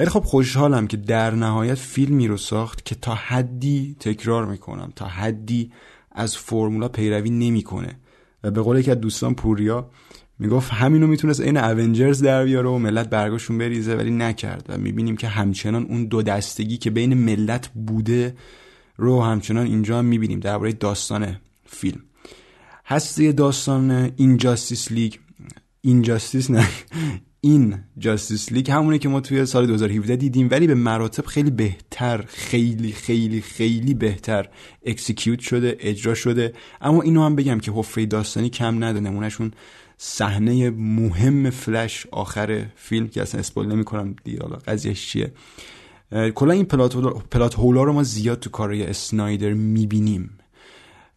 ولی 0.00 0.08
خب 0.08 0.24
خوشحالم 0.24 0.86
که 0.86 0.96
در 0.96 1.30
نهایت 1.30 1.74
فیلمی 1.74 2.28
رو 2.28 2.36
ساخت 2.36 2.84
که 2.84 2.94
تا 2.94 3.14
حدی 3.14 3.96
تکرار 4.00 4.46
می‌کنم 4.46 4.92
تا 4.96 5.06
حدی 5.06 5.72
از 6.12 6.36
فرمولا 6.36 6.88
پیروی 6.88 7.30
نمی‌کنه. 7.30 7.96
و 8.44 8.50
به 8.50 8.62
قول 8.62 8.82
که 8.82 8.90
از 8.90 9.00
دوستان 9.00 9.34
پوریا 9.34 9.90
می‌گفت 10.38 10.70
همینو 10.72 11.06
می‌تونست 11.06 11.40
این 11.40 11.56
اونجرز 11.56 12.22
در 12.22 12.44
بیاره 12.44 12.68
و 12.68 12.78
ملت 12.78 13.10
برگاشون 13.10 13.58
بریزه 13.58 13.94
ولی 13.94 14.10
نکرد. 14.10 14.66
و 14.68 14.78
می‌بینیم 14.78 15.16
که 15.16 15.28
همچنان 15.28 15.84
اون 15.84 16.04
دو 16.04 16.22
دستگی 16.22 16.76
که 16.76 16.90
بین 16.90 17.14
ملت 17.14 17.68
بوده 17.68 18.36
رو 18.96 19.22
همچنان 19.22 19.66
اینجا 19.66 19.98
هم 19.98 20.04
می‌بینیم 20.04 20.40
درباره 20.40 20.72
داستان 20.72 21.36
فیلم. 21.66 22.00
هسته 22.86 23.32
داستان 23.32 24.12
این 24.16 24.36
Justice 24.36 24.92
League 24.92 25.14
این 25.80 25.96
Justice 25.96 26.50
نه 26.50 26.68
این 27.42 27.78
Justice 27.98 28.52
League 28.52 28.70
همونه 28.70 28.98
که 28.98 29.08
ما 29.08 29.20
توی 29.20 29.46
سال 29.46 29.66
2017 29.66 30.16
دیدیم 30.16 30.48
ولی 30.50 30.66
به 30.66 30.74
مراتب 30.74 31.26
خیلی 31.26 31.50
بهتر 31.50 32.24
خیلی 32.28 32.92
خیلی 32.92 33.40
خیلی 33.40 33.94
بهتر 33.94 34.48
execute 34.84 35.40
شده 35.40 35.76
اجرا 35.80 36.14
شده. 36.14 36.52
اما 36.80 37.02
اینو 37.02 37.24
هم 37.24 37.36
بگم 37.36 37.60
که 37.60 37.72
حفره 37.72 38.06
داستانی 38.06 38.48
کم 38.50 38.84
نداره 38.84 39.00
نمونه‌ش 39.00 39.40
اون 39.40 39.52
صحنه 39.96 40.70
مهم 40.70 41.50
فلش 41.50 42.06
آخر 42.10 42.66
فیلم 42.76 43.08
که 43.08 43.22
اصلا 43.22 43.40
spoil 43.40 43.66
نمی 43.66 43.84
کنم 43.84 44.16
دیگه 44.24 44.42
حالا 44.42 44.56
قضیهش 44.56 45.06
چیه. 45.10 45.32
کلا 46.34 46.52
این 46.52 46.64
plot 47.30 47.54
hole 47.54 47.76
ا 47.76 47.82
رو 47.82 47.92
ما 47.92 48.02
زیاد 48.02 48.40
تو 48.40 48.50
کارهای 48.50 48.86
اسنایدر 48.86 49.52
می‌بینیم. 49.52 50.30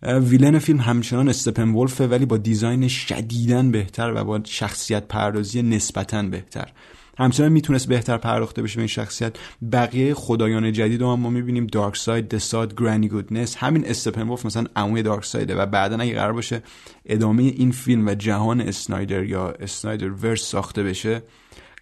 villain 0.06 0.60
فیلم 0.60 0.80
همچنان 0.80 1.30
Steppenwolf 1.30 1.70
ه 1.70 2.08
ولی 2.08 2.26
با 2.26 2.38
design 2.38 2.88
شدیدا 2.88 3.72
بهتر 3.72 4.14
و 4.16 4.24
با 4.24 4.40
شخصیت 4.44 5.08
پردازی 5.08 5.62
نسبتا 5.62 6.24
بهتر. 6.24 6.70
همچنان 7.18 7.52
می‌تونست 7.52 7.88
بهتر 7.88 8.18
پرداخته 8.18 8.62
بشه 8.62 8.76
به 8.76 8.82
این 8.82 8.88
شخصیت. 8.88 9.36
بقیه 9.72 10.14
خدایان 10.14 10.72
جدید 10.72 11.02
رو 11.02 11.16
ما 11.16 11.30
می‌بینیم. 11.30 11.68
Darkseid 11.68 12.30
Desaad 12.30 12.76
Granny 12.76 13.08
Goodness 13.08 13.56
همین 13.56 13.88
Steppenwolf 13.88 14.46
مثلا 14.46 14.66
عموی 14.76 15.04
Darkseid 15.04 15.26
ه 15.26 15.56
و 15.56 15.66
بعدا 15.66 15.98
اگه 15.98 16.14
قرار 16.14 16.34
باشه 16.34 16.64
ادامه 17.06 17.44
این 17.44 17.72
فیلم 17.72 18.08
و 18.08 18.14
جهان 18.14 18.62
اسنایدر 18.62 19.24
یا 19.24 19.50
Snyderverse 19.50 20.42
ساخته 20.42 20.84
بشه 20.84 21.22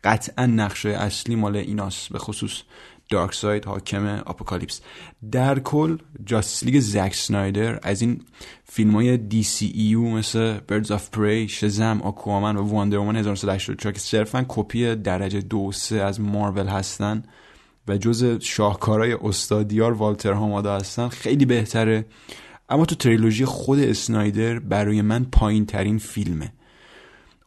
قطعا 0.03 0.45
نقشه 0.45 0.89
اصلی 0.89 1.35
مال 1.35 1.55
ایناست. 1.55 2.09
به 2.09 2.19
خصوص 2.19 2.61
Darkseid 3.11 3.65
حاکم 3.65 4.05
آپوکالیپس 4.05 4.81
در 5.31 5.59
کل 5.59 5.97
Justice 6.25 6.63
League 6.63 6.79
زک 6.79 7.15
سنایدر 7.15 7.79
از 7.83 8.01
این 8.01 8.21
فیلم 8.63 8.95
های 8.95 9.17
DCEU 9.17 10.01
مثل 10.01 10.59
Birds 10.67 10.91
of 10.91 11.09
Prey 11.09 11.47
Shazam 11.47 12.01
Aquaman 12.03 12.57
و 12.57 12.61
Wonder 12.61 12.91
Woman 12.91 13.15
1984 13.15 13.93
که 13.93 13.99
صرفا 13.99 14.45
کپی 14.47 14.95
درجه 14.95 15.41
دو 15.41 15.71
سه 15.71 15.95
از 15.95 16.21
مارول 16.21 16.67
هستن 16.67 17.23
و 17.87 17.97
جز 17.97 18.37
شاهکارهای 18.41 19.13
استادیار 19.13 19.93
والتر 19.93 20.33
هامادا 20.33 20.75
هستن 20.75 21.07
خیلی 21.07 21.45
بهتره. 21.45 22.05
اما 22.69 22.85
تو 22.85 22.95
تریلوژی 22.95 23.45
خود 23.45 23.79
اسنایدر 23.79 24.59
برای 24.59 25.01
من 25.01 25.23
پایین 25.23 25.65
ترین 25.65 25.97
فیلمه. 25.97 26.53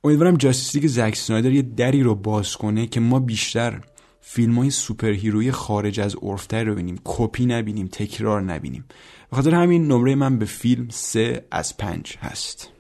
امیدوارم 0.05 0.37
Justice 0.37 0.75
League 0.75 0.87
زک 0.87 1.17
سنایدر 1.17 1.53
یه 1.53 1.63
دری 1.63 2.03
رو 2.03 2.15
باز 2.15 2.57
کنه 2.57 2.87
که 2.87 3.01
ما 3.01 3.21
بیشتر 3.21 3.81
فیلم 4.27 4.59
های 4.59 4.71
superhero 4.71 5.11
ی 5.11 5.53
خارج 5.53 6.01
از 6.01 6.17
عرفتر 6.23 6.65
رو 6.65 6.73
ببینیم. 6.73 7.01
کپی 7.05 7.47
نبینیم 7.47 7.89
تکرار 7.93 8.43
نبینیم. 8.43 8.85
به 9.31 9.37
خاطر 9.37 9.55
همین 9.55 9.87
نمره 9.87 10.15
من 10.15 10.39
به 10.39 10.45
فیلم 10.45 10.89
سه 10.89 11.47
از 11.51 11.77
پنج 11.77 12.17
هست. 12.21 12.71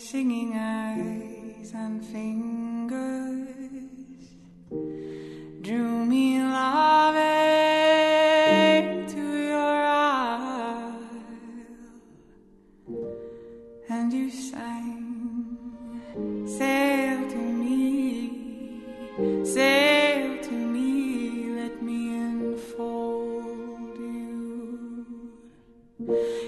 singing 0.08 0.52
eyes 0.54 1.27
and 1.74 2.04
fingers 2.04 3.48
drew 5.60 6.04
me 6.06 6.40
loving 6.40 7.26
to 9.06 9.46
your 9.48 9.56
isle, 9.56 11.00
and 13.88 14.12
you 14.12 14.30
sang, 14.30 15.56
sail 16.46 17.28
to 17.28 17.36
me, 17.36 18.82
sail 19.44 20.38
to 20.42 20.52
me, 20.52 21.50
let 21.60 21.82
me 21.82 22.14
enfold 22.16 23.96
you. 23.98 25.32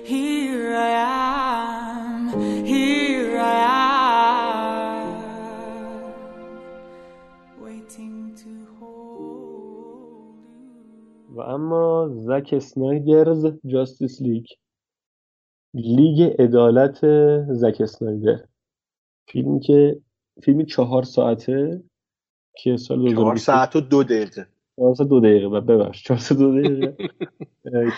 Here 0.05 0.75
I 0.77 0.89
am, 0.89 1.20
اما 11.51 12.09
زک 12.09 12.48
اسنایدرز 12.52 13.47
جاستیس 13.66 14.22
لیگ. 14.22 14.44
لیگ 15.74 16.22
عدالت 16.39 16.98
زک 17.52 17.77
اسنایدر. 17.81 18.44
فیلمی 19.28 19.60
که 19.60 20.01
فیلمی 20.43 20.66
چهار 20.66 21.02
ساعته 21.02 21.82
که 22.56 22.77
سال 22.77 22.98
2020 22.98 23.16
چهار 23.16 23.36
ساعت 23.36 23.77
و 23.77 23.81
دو 23.81 24.02
دقیقه. 24.02 24.47
چهار 24.77 24.94
ساعت 24.94 25.09
دو 25.09 25.20
دقیقه 25.20 25.47
و 25.47 25.60
ببخش. 25.60 26.05
چهار 26.05 26.20
ساعت 26.20 26.40
دو 26.40 26.60
دقیقه 26.60 26.97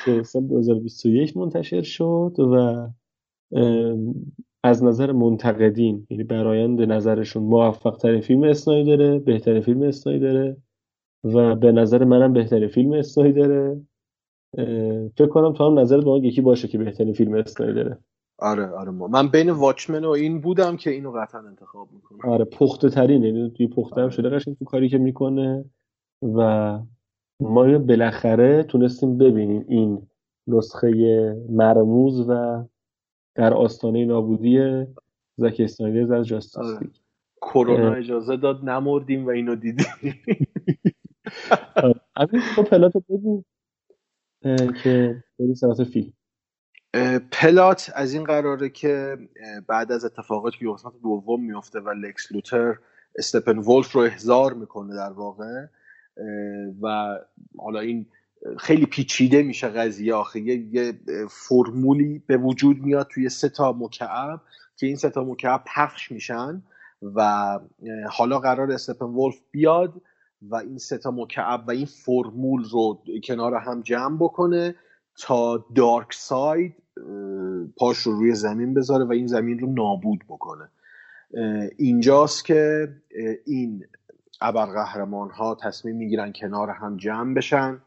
که 0.05 0.23
سال 0.23 0.43
2021 0.47 1.37
منتشر 1.37 1.83
شد 1.83 2.37
و 2.39 2.89
از 4.65 4.85
نظر 4.85 5.13
منتقدین 5.13 6.07
یعنی 6.11 6.25
برایند 6.25 6.83
نظرشون 6.83 7.43
موفق 7.43 7.97
ترین 7.97 8.21
فیلم 8.21 8.43
اسنایدره 8.43 9.19
بهترین 9.19 9.61
فیلم 9.63 9.83
اسنایدره. 9.83 10.57
و 11.25 11.55
به 11.55 11.73
نظر 11.73 12.05
منم 12.05 12.33
بهترین 12.33 12.69
فیلم 12.69 12.93
اسنایدره. 12.93 13.81
اه، 14.59 15.09
فکر 15.09 15.27
کنم 15.27 15.53
تو 15.53 15.65
هم 15.65 15.79
نظرت 15.79 16.05
با 16.05 16.19
یکی 16.19 16.41
باشه 16.41 16.69
که 16.69 16.79
بهترین 16.79 17.13
فیلم 17.15 17.35
اسنایدره. 17.35 17.99
آره 18.39 18.67
آره. 18.67 18.91
ما. 18.91 19.09
من 19.09 19.29
بین 19.29 19.51
واچمن 19.51 20.05
و 20.05 20.11
این 20.11 20.41
بودم 20.41 20.77
که 20.77 20.91
اینو 20.91 21.13
قطعا 21.13 21.41
انتخاب 21.41 21.89
می‌کنم. 21.93 22.31
آره 22.31 22.45
پخته 22.45 22.89
ترین 22.89 23.25
یعنی 23.25 23.51
توی 23.57 23.67
پخته 23.67 24.01
هم 24.01 24.09
شده 24.09 24.29
قشنگ 24.29 24.57
تو 24.59 24.65
کاری 24.65 24.89
که 24.89 24.99
می‌کنه 24.99 25.65
و 26.23 26.79
ما 27.41 27.79
بالاخره 27.79 28.63
تونستیم 28.63 29.19
ببینیم 29.19 29.65
این 29.69 30.07
نسخه 30.47 30.91
مرموز 31.49 32.29
و 32.29 32.65
در 33.35 33.55
آستانه 33.55 34.05
نابودی 34.05 34.85
زک 35.37 35.57
اسنایدر 35.59 36.15
از 36.15 36.27
جاستیس 36.27 36.57
آره. 36.57 36.91
کرونا. 37.43 37.93
اجازه 37.93 38.37
داد 38.37 38.65
نمردیم 38.65 39.27
و 39.27 39.31
اینو 39.31 39.57
دیدیم. 39.57 39.87
همین 42.17 42.43
تو 42.55 42.63
پلاتو 42.63 43.01
بگو 43.01 43.45
که 44.83 45.25
بری 45.39 45.55
سمت 45.55 45.85
فیلم. 45.85 46.13
پلات 47.33 47.93
از 47.95 48.15
این 48.15 48.25
قراره 48.25 48.69
که 48.69 49.19
بعد 49.67 49.93
از 49.93 50.05
اتفاقاتی 50.05 50.59
که 50.59 50.67
قسمت 50.75 50.93
دوم 51.03 51.45
میفته 51.45 51.81
و 51.81 51.91
لکس 51.91 52.33
لوتر 52.33 52.75
استپن 53.19 53.59
ولف 53.59 53.93
رو 53.93 54.01
احضار 54.01 54.53
می‌کنه 54.55 54.95
در 54.95 55.13
واقع 55.13 55.67
و 56.83 57.19
حالا 57.59 57.81
این 57.81 58.07
خیلی 58.59 58.87
پیچیده 58.87 59.43
میشه 59.43 59.69
قضیه 59.69 60.15
آخه. 60.15 60.41
یه, 60.41 60.93
فرمولی 61.31 62.23
به 62.27 62.37
وجود 62.37 62.79
میاد 62.79 63.09
توی 63.15 63.29
سه 63.29 63.49
تا 63.49 63.73
مکعب 63.73 64.41
که 64.77 64.87
این 64.87 64.97
سه 64.97 65.11
تا 65.11 65.25
مکعب 65.25 65.65
پخش 65.77 66.13
میشن 66.13 66.63
و 67.15 67.59
حالا 68.11 68.39
قرار 68.39 68.73
استپن 68.73 69.07
ولف 69.07 69.41
بیاد 69.51 70.03
و 70.51 70.57
این 70.57 70.79
سه 70.79 70.99
تا 70.99 71.11
مکعب 71.11 71.69
و 71.69 71.71
این 71.71 71.87
فرمول 71.87 72.65
رو 72.71 73.03
کنار 73.25 73.55
هم 73.55 73.83
جمع 73.83 74.17
بکنه 74.17 74.75
تا 75.19 75.65
دارک 75.75 76.13
ساید 76.13 76.75
پاش 77.77 77.99
رو 77.99 78.13
روی 78.13 78.35
زمین 78.35 78.75
بذاره 78.75 79.05
و 79.05 79.13
این 79.13 79.27
زمین 79.27 79.59
رو 79.59 79.73
نابود 79.73 80.25
بکنه. 80.29 80.71
اینجاست 81.79 82.45
که 82.45 82.89
این 83.47 83.85
ابرقهرمان 84.41 85.31
ها 85.31 85.55
تصمیم 85.55 85.97
می‌گیرن 85.97 86.33
کنار 86.33 86.71
هم 86.71 86.97
جمع 86.97 87.35
بشن 87.35 87.83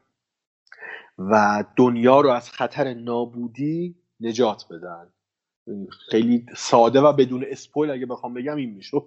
و 1.18 1.64
دنیا 1.76 2.22
رو 2.22 2.30
از 2.30 2.50
خطر 2.50 2.94
نابودی 2.94 3.96
نجات 4.20 4.66
بدن. 4.72 5.08
خیلی 5.90 6.46
ساده 6.56 7.02
و 7.02 7.14
بدون 7.14 7.46
اسپویل 7.48 7.92
اگه 7.92 8.06
بخوام 8.06 8.34
بگم 8.34 8.56
این 8.56 8.70
می‌شد. 8.70 9.06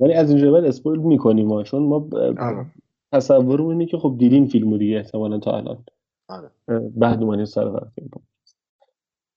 ولی 0.00 0.12
از 0.12 0.30
اینجا 0.30 0.52
بعد 0.52 0.64
اسپویل 0.64 1.00
می‌کنیم 1.00 1.46
ما 1.46 1.62
چون 1.62 1.82
ما 1.82 2.08
آره. 2.38 2.66
تصورمون 3.12 3.72
اینه 3.72 3.86
که 3.86 3.98
خب 3.98 4.14
دیدین 4.18 4.46
فیلمو 4.46 4.78
دیگه 4.78 4.96
احتمالا 4.96 5.38
تا 5.38 5.56
الان 5.56 5.84
آره. 6.28 6.50
بعد 6.96 7.22
اومدین 7.22 7.44
سر 7.44 7.80
فیلم 7.94 8.10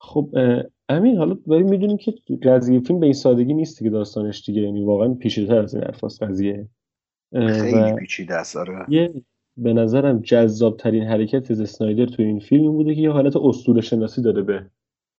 خب 0.02 0.30
امین 0.90 1.18
حالا 1.18 1.38
ولی 1.48 1.64
می‌دونیم 1.64 1.98
که 1.98 2.14
قضیه 2.44 2.80
فیلم 2.80 3.00
به 3.00 3.06
این 3.06 3.14
سادگی 3.14 3.54
نیست 3.54 3.84
که 3.84 3.90
داستانش 3.90 4.46
دیگه 4.46 4.62
یعنی 4.62 4.84
واقعا 4.84 5.14
پیچیده‌تر 5.14 5.60
از 5.60 5.76
این 5.76 5.84
حرفاست 5.84 6.24
قضیه 6.24 6.68
خیلی 7.34 7.94
پیچیده 7.94 8.36
است 8.36 8.58
آره 8.58 8.86
یه 8.90 9.14
به 9.58 9.74
نظرم 9.74 10.20
جذاب 10.20 10.78
ترین 10.78 11.04
حرکت 11.04 11.52
از 11.52 11.62
اسنایدر 11.62 12.06
تو 12.06 12.24
این 12.24 12.40
فیلم 12.40 12.72
بوده 12.72 12.96
که 12.96 13.02
یه 13.02 13.12
حالت 13.12 13.36
اسطوره 13.36 13.82
شناسی 13.82 14.22
داده 14.22 14.42
به 14.42 14.66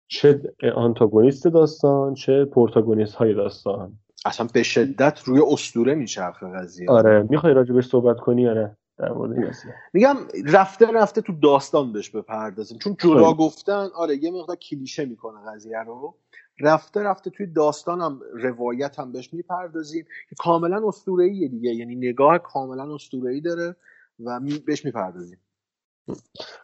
چه 0.09 0.43
آنتاگونیست 0.75 1.47
داستان 1.47 2.15
چه 2.15 2.45
پروتاگونیست 2.45 3.15
های 3.15 3.35
داستان. 3.35 3.99
اصلا 4.25 4.49
به 4.53 4.63
شدت 4.63 5.23
روی 5.25 5.43
اسطوره 5.53 5.95
میچرخه 5.95 6.47
قضیه. 6.47 6.91
آره 6.91 7.27
می‌خوای 7.31 7.55
راجبش 7.55 7.89
صحبت 7.89 8.17
کنی 8.17 8.43
یا 8.43 8.55
نه؟ 8.55 8.77
در 8.99 9.13
مورد 9.13 9.33
این 9.33 9.53
میگم 9.93 10.17
رفته 10.47 10.93
رفته 10.93 11.21
تو 11.21 11.33
داستان 11.43 11.93
بهش 11.93 12.11
بپردازیم. 12.11 12.79
چون 12.79 12.97
جدا. 12.99 13.33
گفتن 13.33 13.89
آره 13.97 14.25
یه 14.25 14.31
مقدار 14.31 14.57
کلیشه 14.57 15.05
می‌کنه 15.05 15.39
قضیه 15.55 15.83
رو. 15.83 16.15
رفته 16.61 17.03
رفته 17.03 17.31
توی 17.31 17.47
داستان 17.47 18.01
هم 18.01 18.21
روایت 18.33 18.99
هم 18.99 19.13
بهش 19.13 19.35
می‌پردازیم 19.35 20.05
که 20.29 20.37
کاملا 20.39 20.89
اسطوره‌ایه 20.89 21.49
دیگه. 21.49 21.71
یعنی 21.71 21.97
نگاه 21.97 22.39
کاملا 22.39 22.95
اسطوره‌ای 22.95 23.41
داره 23.41 23.77
و 24.25 24.41
بهش 24.67 24.85
می‌پردازیم. 24.85 25.39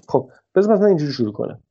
خب 0.09 0.31
بذار 0.55 0.75
مثلا 0.75 0.87
اینجوری 0.87 1.13
شروع 1.13 1.33
کنم. 1.33 1.63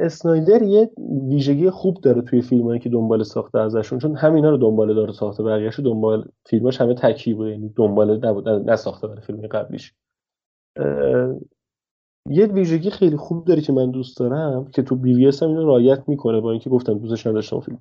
اسنایدر 0.00 0.62
یه 0.62 0.90
ویژگی 1.28 1.70
خوب 1.70 2.00
داره 2.00 2.22
توی 2.22 2.42
فیلمایی 2.42 2.80
که 2.80 2.88
دنبال 2.88 3.22
ساخته 3.22 3.58
ازشون 3.58 3.98
چون 3.98 4.16
همینا 4.16 4.50
رو 4.50 4.56
دنبال 4.56 4.94
داره 4.94 5.12
ساخته 5.12 5.42
بقیه‌اشو 5.42 5.82
دنبال 5.82 6.28
فیلماش 6.46 6.80
همه 6.80 6.94
تکیبه 6.94 7.50
یعنی 7.50 7.68
دنبال 7.76 8.26
نبود 8.26 8.48
نساخته 8.48 9.06
برای 9.06 9.20
فیلم 9.20 9.46
قبلیش 9.46 9.94
یه 12.30 12.46
ویژگی 12.46 12.90
خیلی 12.90 13.16
خوب 13.16 13.44
داره 13.44 13.60
که 13.60 13.72
من 13.72 13.90
دوست 13.90 14.18
دارم 14.18 14.70
که 14.70 14.82
تو 14.82 14.96
بی 14.96 15.30
هم 15.42 15.48
اینو 15.48 15.66
رعایت 15.66 16.08
می‌کنه 16.08 16.40
با 16.40 16.50
اینکه 16.50 16.70
گفتم 16.70 16.98
دوستش 16.98 17.26
نداشتم 17.26 17.60
فیلم. 17.60 17.80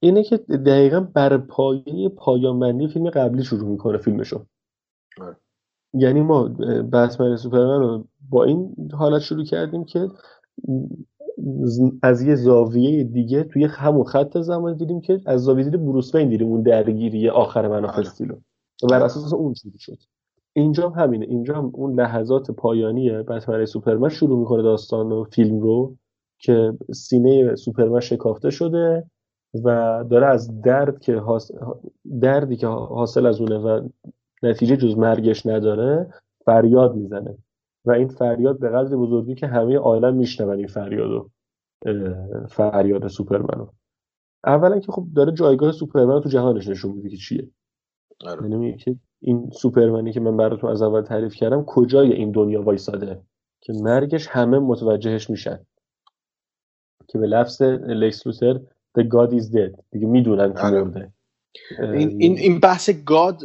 اینه 0.00 0.22
که 0.22 0.36
دقیقا 0.36 1.00
بر 1.00 1.38
پایه 1.38 2.08
پایان 2.08 2.60
بندی 2.60 2.88
فیلم 2.88 3.10
قبلی 3.10 3.44
شروع 3.44 3.68
می‌کنه 3.68 3.98
فیلمشو 3.98 4.44
آره. 5.20 5.36
یعنی 5.92 6.20
ما 6.20 6.48
بتمن 6.92 7.36
سوپرمن 7.36 7.80
رو 7.80 8.04
با 8.30 8.44
این 8.44 8.74
حالت 8.92 9.22
شروع 9.22 9.44
کردیم 9.44 9.84
که 9.84 10.08
از 12.02 12.22
یه 12.22 12.34
زاویه 12.34 13.04
دیگه 13.04 13.44
توی 13.44 13.64
همون 13.64 14.04
خط 14.04 14.38
زمان 14.38 14.76
دیدیم 14.76 15.00
که 15.00 15.20
از 15.26 15.40
زاویه 15.44 15.64
دید 15.64 15.84
بروس 15.84 16.14
وین 16.14 16.28
دیدیم 16.28 16.48
اون 16.48 16.62
درگیری 16.62 17.28
آخر 17.28 17.68
من 17.68 17.84
آره. 17.84 17.98
استیلو 17.98 18.34
و 18.82 18.86
بر 18.90 19.02
اساس 19.02 19.32
اون 19.32 19.54
شروع 19.54 19.78
شد. 19.78 19.98
اینجا 20.52 20.88
هم 20.88 21.02
همینه. 21.04 21.26
اینجا 21.26 21.54
هم 21.54 21.70
اون 21.74 22.00
لحظات 22.00 22.50
پایانی 22.50 23.10
بتمن 23.10 23.64
سوپرمن 23.64 24.08
شروع 24.08 24.38
می‌کنه 24.38 24.62
داستان 24.62 25.12
و 25.12 25.24
فیلم 25.24 25.60
رو 25.60 25.96
که 26.38 26.72
سینه 26.94 27.56
سوپرمن 27.56 28.00
شکافته 28.00 28.50
شده 28.50 29.04
و 29.64 30.04
داره 30.10 30.26
از 30.26 30.60
درد 30.60 31.00
که 31.00 31.16
حاص... 31.16 31.50
دردی 32.20 32.56
که 32.56 32.66
حاصل 32.66 33.26
از 33.26 33.40
اونه 33.40 33.58
و 33.58 33.88
نتیجه 34.42 34.76
جز 34.76 34.98
مرگش 34.98 35.46
نداره 35.46 36.14
فریاد 36.44 36.94
می‌زنه. 36.94 37.38
و 37.84 37.90
این 37.90 38.08
فریاد 38.08 38.58
به 38.58 38.68
قدر 38.68 38.96
بزرگی 38.96 39.34
که 39.34 39.46
همه 39.46 39.76
عالم 39.76 40.14
میشنون 40.14 40.56
این 40.56 40.66
فریادو 40.66 41.30
فریاد 42.48 43.08
سوپرمنو. 43.08 43.66
اولا 44.44 44.78
که 44.78 44.92
خب 44.92 45.06
داره 45.16 45.32
جایگاه 45.32 45.72
سوپرمن 45.72 46.20
تو 46.20 46.28
جهانش 46.28 46.68
نشون 46.68 46.92
میده 46.92 47.08
که 47.08 47.16
چیه. 47.16 47.50
آره. 48.26 48.50
یعنی 48.50 48.76
که 48.76 48.96
این 49.20 49.50
سوپرمنی 49.50 50.12
که 50.12 50.20
من 50.20 50.36
براتون 50.36 50.70
از 50.70 50.82
اول 50.82 51.02
تعریف 51.02 51.34
کردم 51.34 51.64
کجای 51.64 52.12
این 52.12 52.30
دنیا 52.30 52.62
وایساده؟ 52.62 53.20
که 53.60 53.72
مرگش 53.72 54.26
همه 54.26 54.58
متوجهش 54.58 55.30
میشن. 55.30 55.58
که 57.08 57.18
به 57.18 57.26
لفظ 57.26 57.62
لکس 57.62 58.26
لوتر 58.26 58.60
The 58.98 59.02
God 59.02 59.30
is 59.32 59.44
dead. 59.44 59.82
دیگه 59.90 60.06
می‌دونن 60.06 60.54
که 60.54 60.60
آره. 60.60 60.84
مرده. 60.84 61.12
این, 61.78 62.08
این, 62.20 62.38
این 62.38 62.60
بحث 62.60 62.90
گاد 63.06 63.42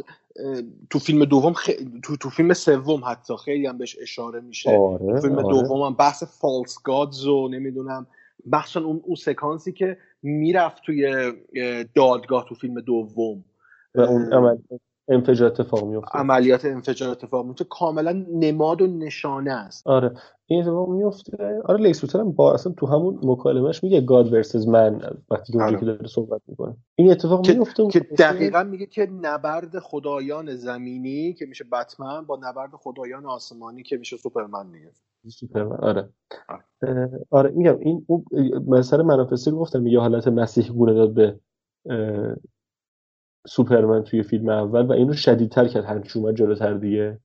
تو 0.90 0.98
فیلم 0.98 1.24
دوم 1.24 1.52
خ... 1.52 1.70
تو, 2.02 2.16
تو 2.16 2.30
فیلم 2.30 2.52
سوم 2.52 3.00
حتی 3.06 3.34
خیلی 3.44 3.66
هم 3.66 3.78
بهش 3.78 3.96
اشاره 4.00 4.40
میشه. 4.40 4.70
آره، 4.70 4.98
تو 4.98 5.20
فیلم 5.20 5.38
آره. 5.38 5.48
دوم 5.48 5.82
هم 5.82 5.94
بحث 5.94 6.22
فالس 6.22 6.82
گادز 6.84 7.26
و 7.26 7.48
نمی‌دونم. 7.48 8.06
بخشن 8.52 8.80
اون, 8.80 9.00
اون 9.04 9.14
سکانسی 9.14 9.72
که 9.72 9.98
می‌رفت 10.22 10.82
توی 10.82 11.06
اه، 11.06 11.82
دادگاه 11.94 12.46
تو 12.48 12.54
فیلم 12.54 12.80
دوم. 12.80 13.44
و 13.94 14.00
اون 14.00 14.32
عمل 14.32 14.56
انفجار 15.08 15.48
اتفاق 15.48 15.84
میفته 15.84 16.18
عملیات 16.18 16.64
انفجار 16.64 17.10
اتفاق 17.10 17.46
میفته 17.46 17.64
کاملا 17.64 18.24
نماد 18.32 18.82
و 18.82 18.86
نشانه 18.86 19.52
است. 19.52 19.86
آره. 19.86 20.14
این 20.46 20.60
اتفاق 20.60 20.88
میفته 20.88 21.62
آره 21.64 21.82
لکس 21.82 22.04
لوتر 22.04 22.20
هم 22.20 22.32
با 22.32 22.54
اصلا 22.54 22.72
تو 22.72 22.86
همون 22.86 23.20
مکالمهش 23.22 23.82
میگه 23.82 24.00
God 24.00 24.32
versus 24.32 24.68
man 24.68 25.00
وقتی 25.30 25.52
که 25.52 25.58
اونجا 25.58 25.76
آره. 25.76 25.80
که 25.80 25.86
داره 25.86 26.06
صحبت 26.06 26.40
می‌کنه. 26.46 26.76
این 26.94 27.10
اتفاق 27.10 27.42
که, 27.42 27.52
میفته 27.52 27.86
که 27.86 28.00
دقیقا 28.00 28.62
میگه 28.62 28.86
که 28.86 29.08
نبرد 29.22 29.78
خدایان 29.78 30.54
زمینی 30.54 31.32
که 31.34 31.46
میشه 31.46 31.64
بتمن 31.72 32.26
با 32.26 32.38
نبرد 32.42 32.70
خدایان 32.72 33.26
آسمانی 33.26 33.82
که 33.82 33.96
میشه 33.96 34.16
سوپرمن 34.16 34.72
دیگه. 34.72 34.90
سوپرمن. 35.28 35.76
آره. 35.76 36.08
اه، 36.82 37.08
آره 37.30 37.50
میگم 37.50 37.78
این 37.78 38.04
اون 38.06 38.24
مثلا 38.68 39.02
منافسه 39.02 39.50
گفتم 39.50 39.82
میگه 39.82 39.98
حالت 39.98 40.28
مسیح 40.28 40.68
گونه 40.68 40.94
داد 40.94 41.14
به 41.14 41.40
سوپرمن 43.46 44.02
توی 44.02 44.22
فیلم 44.22 44.48
اول 44.48 44.86
و 44.86 44.92
اینو 44.92 45.12
شدیدتر 45.12 45.68
کرد. 45.68 45.84
هرچی 45.84 46.18
اومد 46.18 46.36
جلوتر 46.36 46.74
دیگه. 46.74 47.20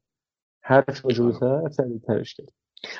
هرچی 0.64 1.08
جلوتر 1.08 1.70
شدیدترش 1.78 2.34
کرد. 2.34 2.52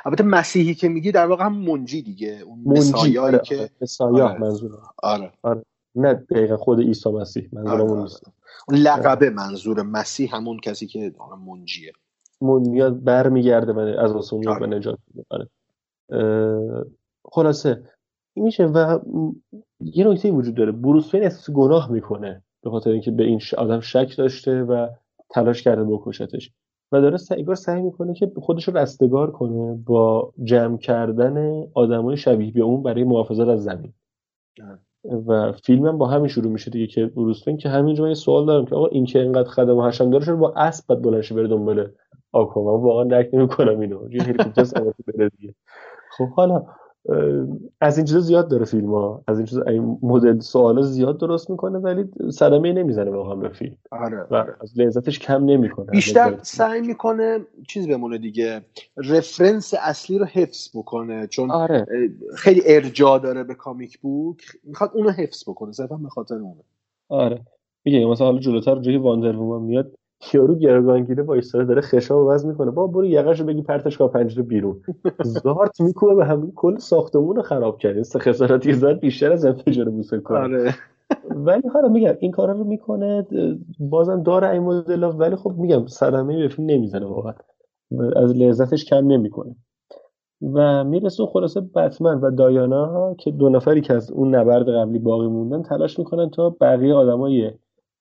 البته 0.06 0.24
مسیحی 0.24 0.76
که 0.76 0.90
میگی 0.90 1.12
در 1.12 1.28
واقع 1.28 1.46
هم 1.46 1.54
منجی 1.54 2.02
دیگه. 2.02 2.40
اون 2.46 2.60
منجی. 2.66 3.18
آره 3.18 3.40
که 3.40 3.58
آره. 3.58 3.70
مسایح 3.82 4.24
آره. 4.24 4.40
منظورم. 4.40 4.82
آره. 5.04 5.32
آره. 5.42 5.66
نه 5.96 6.14
دقیقا 6.14 6.58
خود 6.58 6.80
عیسی 6.80 7.10
مسیح 7.10 7.50
منظورم 7.54 7.74
آره، 7.74 7.82
اون 7.82 7.92
آره. 7.92 8.02
نیست. 8.02 8.32
اون 8.68 8.78
لقبه 8.80 9.30
منظور 9.30 9.82
مسیح 9.82 10.36
همون 10.36 10.60
کسی 10.60 10.88
که 10.88 11.14
منجیه. 11.48 11.92
من 12.42 12.60
میاد 12.60 13.04
بر 13.04 13.30
میگرده 13.30 13.74
و 13.74 13.80
از 13.80 14.12
آسمون 14.12 14.48
آره. 14.48 14.68
نجات 14.68 15.00
میده. 15.08 15.26
آره. 15.30 15.50
خلاصه 17.24 17.84
میشه 18.36 18.66
و 18.66 19.00
یه 19.80 20.08
نکته 20.08 20.32
وجود 20.32 20.56
داره. 20.56 20.72
بروس 20.72 21.14
وین 21.14 21.24
احساس 21.24 21.50
گناه 21.50 21.92
می‌کنه. 21.92 22.44
به 22.64 22.70
خاطر 22.70 22.90
اینکه 22.90 23.12
به 23.12 23.24
این 23.24 23.42
آدم 23.58 23.80
شک 23.80 24.18
داشته 24.18 24.64
و 24.64 24.88
تلاش 25.30 25.62
کرده 25.62 25.84
بکشتش. 25.84 26.52
و 26.92 27.02
داره 27.02 27.18
سعی 27.18 27.40
انگار 27.40 27.56
سعی 27.56 27.82
می‌کنه 27.82 28.14
که 28.14 28.32
خودش 28.42 28.68
رو 28.68 28.78
رستگار 28.78 29.32
کنه 29.32 29.80
با 29.86 30.34
جمع 30.44 30.78
کردن 30.78 31.68
آدمای 31.74 32.18
شبیه 32.18 32.52
به 32.52 32.62
اون 32.62 32.84
برای 32.84 33.04
محافظت 33.04 33.48
از 33.48 33.64
زمین. 33.64 33.94
و 35.28 35.52
فیلم 35.52 35.86
هم 35.86 35.98
با 35.98 36.08
همین 36.08 36.28
شروع 36.28 36.52
میشه 36.52 36.72
دیگه 36.72 36.88
که 36.88 37.06
بروس 37.06 37.48
وین 37.48 37.58
که 37.58 37.70
همینجا 37.70 38.04
من 38.04 38.10
یه 38.10 38.16
سوال 38.16 38.46
دارم 38.46 38.66
که 38.66 38.76
آقا 38.76 38.88
این 38.88 39.06
که 39.06 39.20
اینقدر 39.20 39.50
خدم 39.50 39.78
و 39.78 39.88
حشم 39.88 40.10
داره 40.10 40.26
چرا 40.26 40.36
با 40.36 40.54
اسب 40.56 40.88
باید 40.88 41.02
بلند 41.02 41.22
شه 41.22 41.36
بره 41.36 41.48
دنبال 41.48 41.92
آکوامان 42.32 42.80
من 42.80 42.86
واقعا 42.86 43.04
درک 43.04 43.30
نمی‌کنم 43.34 43.80
اینو. 43.80 44.12
یه 44.12 44.24
هلیکوپتر 44.24 44.64
سوار 44.64 44.94
بره 45.08 45.30
دیگه. 45.30 45.56
خب 46.18 46.30
حالا 46.30 46.66
از 47.82 47.98
این 47.98 48.06
چیزا 48.06 48.20
زیاد 48.20 48.48
داره 48.50 48.66
فیلم 48.66 48.94
ها 48.94 49.24
از 49.28 49.38
این 49.38 49.46
چیزا 49.46 49.62
این 49.62 49.98
مدل 50.02 50.40
سوالا 50.40 50.82
زیاد 50.82 51.20
درست 51.20 51.50
می‌کنه 51.50 51.78
ولی 51.78 52.06
صدمه 52.30 52.74
نمی‌زنه 52.74 53.12
واقعا 53.12 53.36
به 53.36 53.50
فیلم. 53.50 53.76
آره 53.92 54.28
و 54.32 54.36
از 54.62 54.80
لذتش 54.80 55.20
کم 55.20 55.46
نمی‌کنه. 55.46 55.86
بیشتر 55.86 56.40
سعی 56.42 56.82
می‌کنه 56.82 57.40
چیز 57.68 57.88
بمونه 57.88 58.18
دیگه 58.18 58.62
رفرنس 58.98 59.74
اصلی 59.80 60.18
رو 60.18 60.26
حفظ 60.26 60.70
بکنه 60.78 61.28
چون 61.28 61.52
آره. 61.52 61.86
خیلی 62.36 62.62
ارجاع 62.66 63.20
داره 63.20 63.44
به 63.44 63.54
کامیک 63.54 64.00
بوک 64.00 64.42
می‌خواد 64.64 64.92
اونو 64.94 65.10
حفظ 65.10 65.50
بکنه 65.50 65.72
صرفا 65.72 65.96
به 65.96 66.10
خاطر 66.10 66.36
اونه. 66.36 66.64
آره. 67.10 67.42
میگه 67.86 68.06
مثلا 68.06 68.28
حالا 68.28 68.40
جلوتر 68.40 68.80
جایی 68.80 68.98
واندر 68.98 69.36
وومن 69.36 69.66
میاد 69.66 69.94
یارو 70.34 70.56
گروگانگیره 70.56 71.24
با 71.24 71.34
ایستاده 71.34 71.66
داره 71.66 71.82
خشاب 71.82 72.28
وزن 72.28 72.50
می‌کنه. 72.50 72.72
با 72.72 72.88
برو 72.88 73.06
یقهشو 73.06 73.46
بگی 73.46 73.62
پرتش 73.62 73.98
کن 73.98 74.08
پنجره 74.08 74.44
بیرون. 74.44 74.82
زارت 75.24 75.82
می‌کنه 75.82 76.16
به 76.16 76.26
همین 76.26 76.52
کل 76.56 76.78
ساختمون 76.78 77.36
رو 77.36 77.42
خراب 77.42 77.78
کرد. 77.78 77.96
این 77.96 78.04
سه 78.04 78.20
خسارتی 78.20 78.74
زد 78.74 79.00
بیشتر 79.00 79.32
از 79.32 79.46
انفجار 79.46 79.90
بوسه 79.90 80.20
کنه. 80.20 80.40
آره. 80.40 80.74
ولی 81.30 81.68
حالا 81.74 81.88
میگم 81.88 82.14
این 82.20 82.32
کارا 82.32 82.54
رو 82.54 82.64
می‌کنه. 82.64 83.28
بازم 83.80 84.24
داره 84.24 84.50
این 84.50 84.62
مدل 84.62 85.04
ولی 85.04 85.36
خب 85.36 85.54
میگم 85.58 85.88
صدمه 85.88 86.38
به 86.38 86.48
فیلم 86.48 86.70
نمی‌زنه 86.70 87.06
واقعا. 87.06 87.34
از 88.16 88.36
لذتش 88.36 88.86
کم 88.86 89.08
نمی‌کنه. 89.08 89.56
و 90.54 90.84
می‌رسه 90.84 91.26
خلاصه 91.26 91.62
بتمن 91.62 92.20
و 92.22 92.32
دایانا 92.32 93.16
که 93.20 93.32
دو 93.32 93.50
نفری 93.50 93.82
که 93.82 93.94
از 93.94 94.12
اون 94.12 94.36
نبرد 94.36 94.70
قبلی 94.70 95.00
باقی 95.00 95.28
موندن 95.28 95.62
تلاش 95.62 96.00
می‌کنن 96.00 96.30
تا 96.30 96.50
بقیه 96.62 96.94
آدمای 96.94 97.52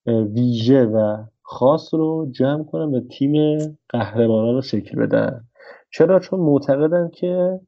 ویژه 0.06 0.84
و 0.84 1.16
خاص 1.50 1.94
رو 1.94 2.28
جمع 2.30 2.64
کنن 2.64 2.94
و 2.94 3.00
تیم 3.00 3.32
قهرمانان 3.88 4.54
رو 4.54 4.62
شکل 4.62 4.98
بدن 4.98 5.44
چرا؟ 5.92 6.20
چون 6.20 6.40
معتقدن 6.40 7.08
که 7.08 7.60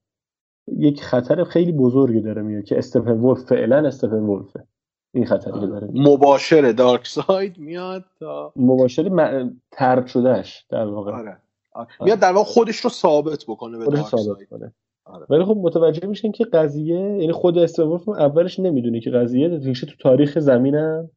یک 0.67 1.03
خطر 1.03 1.45
خیلی 1.45 1.73
بزرگی 1.73 2.21
داره 2.21 2.43
میاد 2.43 2.65
که 2.65 2.79
Steppenwolf 2.78 3.39
فعلا 3.39 3.87
Steppenwolf 3.86 4.23
ه. 4.23 4.66
این 5.15 5.27
خطری 5.27 5.61
که 5.61 5.67
داره 5.67 5.89
مباشر 5.95 6.73
Darkseid 6.73 7.59
میاد 7.59 8.05
تا 8.21 8.53
مباشر 8.57 9.09
م... 9.09 9.51
طرد 9.73 10.07
شده‌ش 10.07 10.66
در 10.69 10.87
واقع. 10.87 11.13
آره 11.13 11.39
آره. 11.73 11.89
میاد 12.01 12.19
در 12.19 12.33
واقع 12.33 12.49
خودش 12.49 12.77
رو 12.77 12.91
ثابت 12.91 13.45
بکنه 13.49 13.79
به 13.79 13.85
دارک 13.85 14.07
ثابت 14.07 14.25
ساید. 14.25 14.49
کنه. 14.49 14.73
آره. 15.05 15.27
ولی 15.31 15.45
خب 15.45 15.57
متوجه 15.57 16.09
میشن 16.09 16.33
که 16.33 16.45
قضیه 16.45 16.97
یعنی 16.97 17.33
خود 17.33 17.59
استفن 17.59 18.13
اولش 18.13 18.61
نمی‌دونه 18.61 19.01
که 19.01 19.11
قضیه 19.11 19.49
ریشه 19.49 19.87
تو 19.87 19.97
تاریخ 20.01 20.39
زمینم 20.39 21.11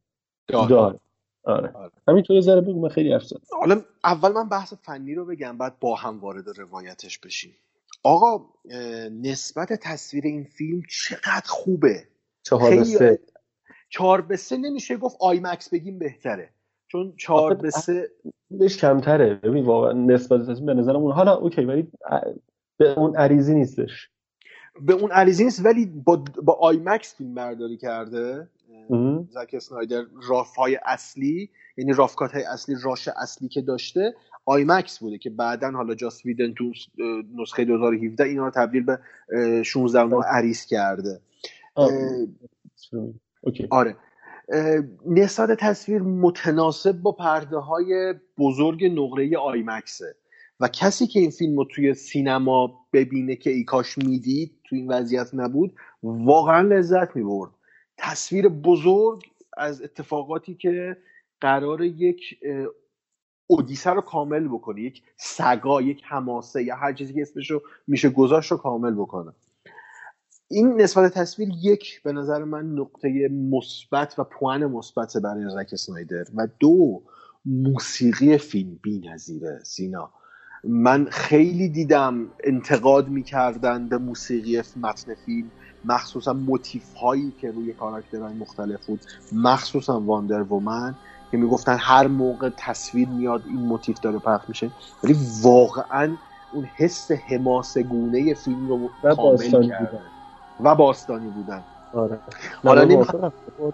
داره. 0.48 0.68
داره 0.68 1.00
آره. 1.46 1.72
همین 2.08 2.22
تو 2.22 2.32
یه 2.32 2.40
ذره 2.40 2.60
بگو 2.60 2.80
من 2.80 2.88
خیلی 2.88 3.12
حرف 3.12 3.24
زدم. 3.24 3.40
حالا 3.60 3.82
اول 4.04 4.32
من 4.32 4.48
بحث 4.48 4.74
فنی 4.74 5.14
رو 5.14 5.24
بگم 5.24 5.58
بعد 5.58 5.78
با 5.80 5.94
هم 5.94 6.20
وارد 6.20 6.58
روایتش 6.58 7.18
بشیم. 7.18 7.54
آقا 8.02 8.46
نسبت 9.22 9.72
تصویر 9.72 10.24
این 10.24 10.44
فیلم 10.44 10.82
چقدر 10.90 11.46
خوبه؟ 11.46 12.04
چهار 12.42 12.70
به 12.70 12.84
سه. 12.84 13.18
چهار 13.88 14.20
به 14.20 14.36
سه 14.36 14.56
نمیشه 14.56 14.96
گفت 14.96 15.16
IMAX 15.20 15.68
بگیم 15.70 15.98
بهتره. 15.98 16.50
چون 16.88 17.14
چهار 17.16 17.54
به 17.54 17.70
سه 17.70 18.10
بهش 18.50 18.76
کمتره. 18.76 19.34
ببین 19.34 19.64
واقعا 19.64 19.92
نسبت 19.92 20.40
تصویر 20.40 20.66
به 20.66 20.74
نظرم 20.74 20.96
اون 20.96 21.12
حالا 21.12 21.34
اوکی 21.34 21.64
ولی 21.64 21.92
به 22.76 22.98
اون 22.98 23.16
عریضی 23.16 23.54
نیستش. 23.54 24.10
به 24.80 24.92
اون 24.92 25.10
عریضی 25.10 25.44
نیست 25.44 25.64
ولی 25.64 25.86
با, 25.86 26.24
با 26.42 26.52
IMAX 26.52 27.14
فیلم 27.14 27.34
برداری 27.34 27.76
کرده. 27.76 28.48
زک 29.30 29.50
اسنایدر 29.52 30.02
rough 30.28 30.56
های 30.56 30.78
اصلی 30.84 31.50
یعنی 31.76 31.92
rough 31.92 32.17
cut 32.17 32.32
های 32.32 32.42
اصلی 32.42 32.74
راش 32.82 33.08
اصلی 33.08 33.48
که 33.48 33.60
داشته 33.60 34.14
آیمکس 34.44 34.98
بوده 34.98 35.18
که 35.18 35.30
بعدا 35.30 35.70
حالا 35.70 35.94
جاس 35.94 36.26
ویدن 36.26 36.54
تو 36.54 36.72
نسخه 37.38 37.64
2017 37.64 38.24
اینا 38.24 38.44
رو 38.44 38.50
تبدیل 38.50 38.82
به 38.82 38.98
اه، 39.32 39.62
16 39.62 40.04
9 40.04 40.16
عریض 40.22 40.66
کرده. 40.66 41.20
آه. 41.74 41.92
اه، 41.92 43.08
اوکی. 43.40 43.66
آره. 43.70 43.96
نسبت 45.06 45.58
تصویر 45.60 46.02
متناسب 46.02 46.92
با 46.92 47.12
پرده 47.12 47.56
های 47.56 48.14
بزرگ 48.38 48.84
نقره 48.84 49.38
آیمکسه. 49.38 50.16
و 50.60 50.68
کسی 50.68 51.06
که 51.06 51.20
این 51.20 51.30
فیلم 51.30 51.56
رو 51.56 51.64
توی 51.64 51.94
سینما 51.94 52.86
ببینه 52.92 53.36
که 53.36 53.50
ای 53.50 53.64
کاش 53.64 53.98
می‌دید 53.98 54.52
تو 54.64 54.76
این 54.76 54.92
وضعیت 54.92 55.34
نبود 55.34 55.74
واقعا 56.02 56.60
لذت 56.60 57.16
می‌برد. 57.16 57.50
تصویر 57.98 58.48
بزرگ 58.48 59.22
از 59.56 59.82
اتفاقاتی 59.82 60.54
که 60.54 60.96
قرار 61.40 61.82
یک 61.82 62.38
اودیسه 63.46 63.90
رو 63.90 64.00
کامل 64.00 64.48
بکنه 64.48 64.82
یک 64.82 65.02
سگا 65.16 65.82
یک 65.82 66.02
حماسه 66.04 66.64
یا 66.64 66.76
هر 66.76 66.92
چیزی 66.92 67.14
که 67.14 67.22
اسمش 67.22 67.50
رو 67.50 67.62
میشه 67.86 68.08
گذاشت 68.08 68.50
رو 68.50 68.56
کامل 68.56 68.94
بکنه. 68.94 69.32
این 70.48 70.80
نسبت 70.80 71.14
تصویر 71.14 71.48
یک 71.62 72.02
به 72.02 72.12
نظر 72.12 72.44
من 72.44 72.66
نقطه 72.66 73.28
مثبت 73.28 74.18
و 74.18 74.24
پوان 74.24 74.66
مثبت 74.66 75.16
برای 75.16 75.50
زک 75.50 75.70
اسنایدر 75.72 76.24
و 76.34 76.48
دو 76.60 77.02
موسیقی 77.44 78.38
فیلم 78.38 78.78
بی‌نظیره. 78.82 79.60
سینا 79.64 80.10
من 80.64 81.04
خیلی 81.04 81.68
دیدم 81.68 82.30
انتقاد 82.44 83.08
می‌کردن 83.08 83.88
به 83.88 83.98
موسیقی 83.98 84.62
متن 84.76 85.14
فیلم. 85.14 85.50
مخصوصا 85.86 86.32
موتیف 86.32 86.94
هایی 86.94 87.32
که 87.40 87.50
روی 87.50 87.72
کاراکترهای 87.72 88.34
مختلف 88.34 88.86
بود. 88.86 89.00
مخصوصا 89.32 90.00
Wonder 90.00 90.42
Woman 90.42 90.94
که 91.30 91.36
می‌گفتن 91.36 91.76
هر 91.80 92.06
موقع 92.06 92.50
تصویر 92.56 93.08
میاد 93.08 93.42
این 93.46 93.58
موتیف 93.58 94.00
داره 94.00 94.18
پخش 94.18 94.48
میشه. 94.48 94.70
ولی 95.04 95.16
واقعا 95.42 96.16
اون 96.52 96.64
حس 96.76 97.10
حماسه 97.10 97.82
گونه 97.82 98.34
فیلم 98.34 98.68
رو 98.68 98.90
و 99.02 99.14
کامل 99.14 99.16
باستانی 99.16 99.66
بودن. 99.66 100.00
و 100.60 100.74
باستانی 100.74 101.28
بودن. 101.28 101.62
آره. 101.94 102.18
حالا 102.64 103.04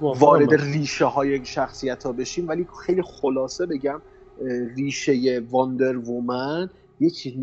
وارد. 0.00 0.54
ریشه 0.54 1.04
های 1.04 1.44
شخصیت 1.44 2.06
ها 2.06 2.12
بشیم 2.12 2.48
ولی 2.48 2.66
خیلی 2.86 3.02
خلاصه 3.02 3.66
بگم 3.66 4.00
ریشه 4.76 5.42
Wonder 5.50 5.96
Woman 5.96 6.70
یک 7.02 7.34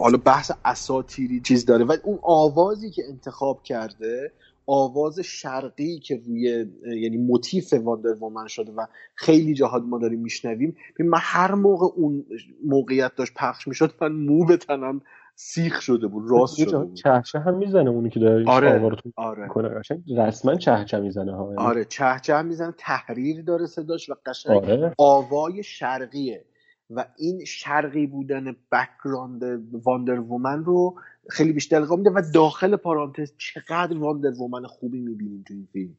حالا 0.00 0.18
بحث 0.18 0.52
اساتیری 0.64 1.40
چیز 1.40 1.64
داره 1.64 1.84
و 1.84 1.96
اون 2.04 2.18
آوازی 2.22 2.90
که 2.90 3.02
انتخاب 3.08 3.62
کرده 3.62 4.32
آواز 4.66 5.20
شرقی 5.20 5.98
که 5.98 6.20
روی 6.26 6.66
یعنی 7.02 7.16
موتیف 7.16 7.72
واندر 7.72 8.22
وومن 8.22 8.46
شده 8.46 8.72
و 8.72 8.86
خیلی 9.14 9.54
جاها 9.54 9.78
ما 9.78 9.98
داریم 9.98 10.20
میشنویم 10.20 10.76
من 10.98 11.18
هر 11.20 11.54
موقع 11.54 11.86
اون 11.96 12.26
موقعیت 12.66 13.14
داشت 13.14 13.32
پخش 13.36 13.68
می‌شد 13.68 13.94
من 14.00 14.12
مو 14.12 14.44
به 14.44 14.56
تنم 14.56 15.00
سیخ 15.34 15.80
شده 15.80 16.06
بود 16.06 16.24
راست 16.30 16.56
شده 16.56 16.78
بود 16.78 16.94
چهچه 16.94 17.38
هم 17.38 17.54
می‌زنه 17.54 17.90
اونی 17.90 18.10
که 18.10 18.20
داره 18.20 18.44
آره، 18.48 18.98
آره. 19.16 19.42
می‌کنه 19.42 19.68
قشنگ 19.68 20.02
رسما 20.16 20.54
چهچه 20.54 21.00
می‌زنه 21.00 21.36
ها 21.36 21.44
یعنی 21.44 21.56
آره 21.56 21.84
چه 21.84 22.04
چه 22.22 22.42
می‌زنه 22.42 22.74
تحریر 22.78 23.42
داره 23.42 23.66
صداش 23.66 24.10
و 24.10 24.14
قشنگ 24.26 24.56
آره. 24.56 24.94
آوای 24.98 25.62
شرقیه 25.62 26.44
و 26.90 27.04
این 27.18 27.44
شرقی 27.44 28.06
بودن 28.06 28.56
background 28.72 29.42
Wonder 29.72 30.20
Woman 30.20 30.64
رو 30.64 31.00
خیلی 31.28 31.52
بیشتر 31.52 31.76
القا 31.76 31.96
میده 31.96 32.10
و 32.10 32.22
داخل 32.34 32.76
پرانتز 32.76 33.32
چقدر 33.38 33.98
Wonder 33.98 34.30
Woman 34.30 34.66
خوبی 34.66 35.00
می‌بینیم 35.00 35.44
تو 35.48 35.54
این 35.54 35.68
فیلم. 35.72 35.96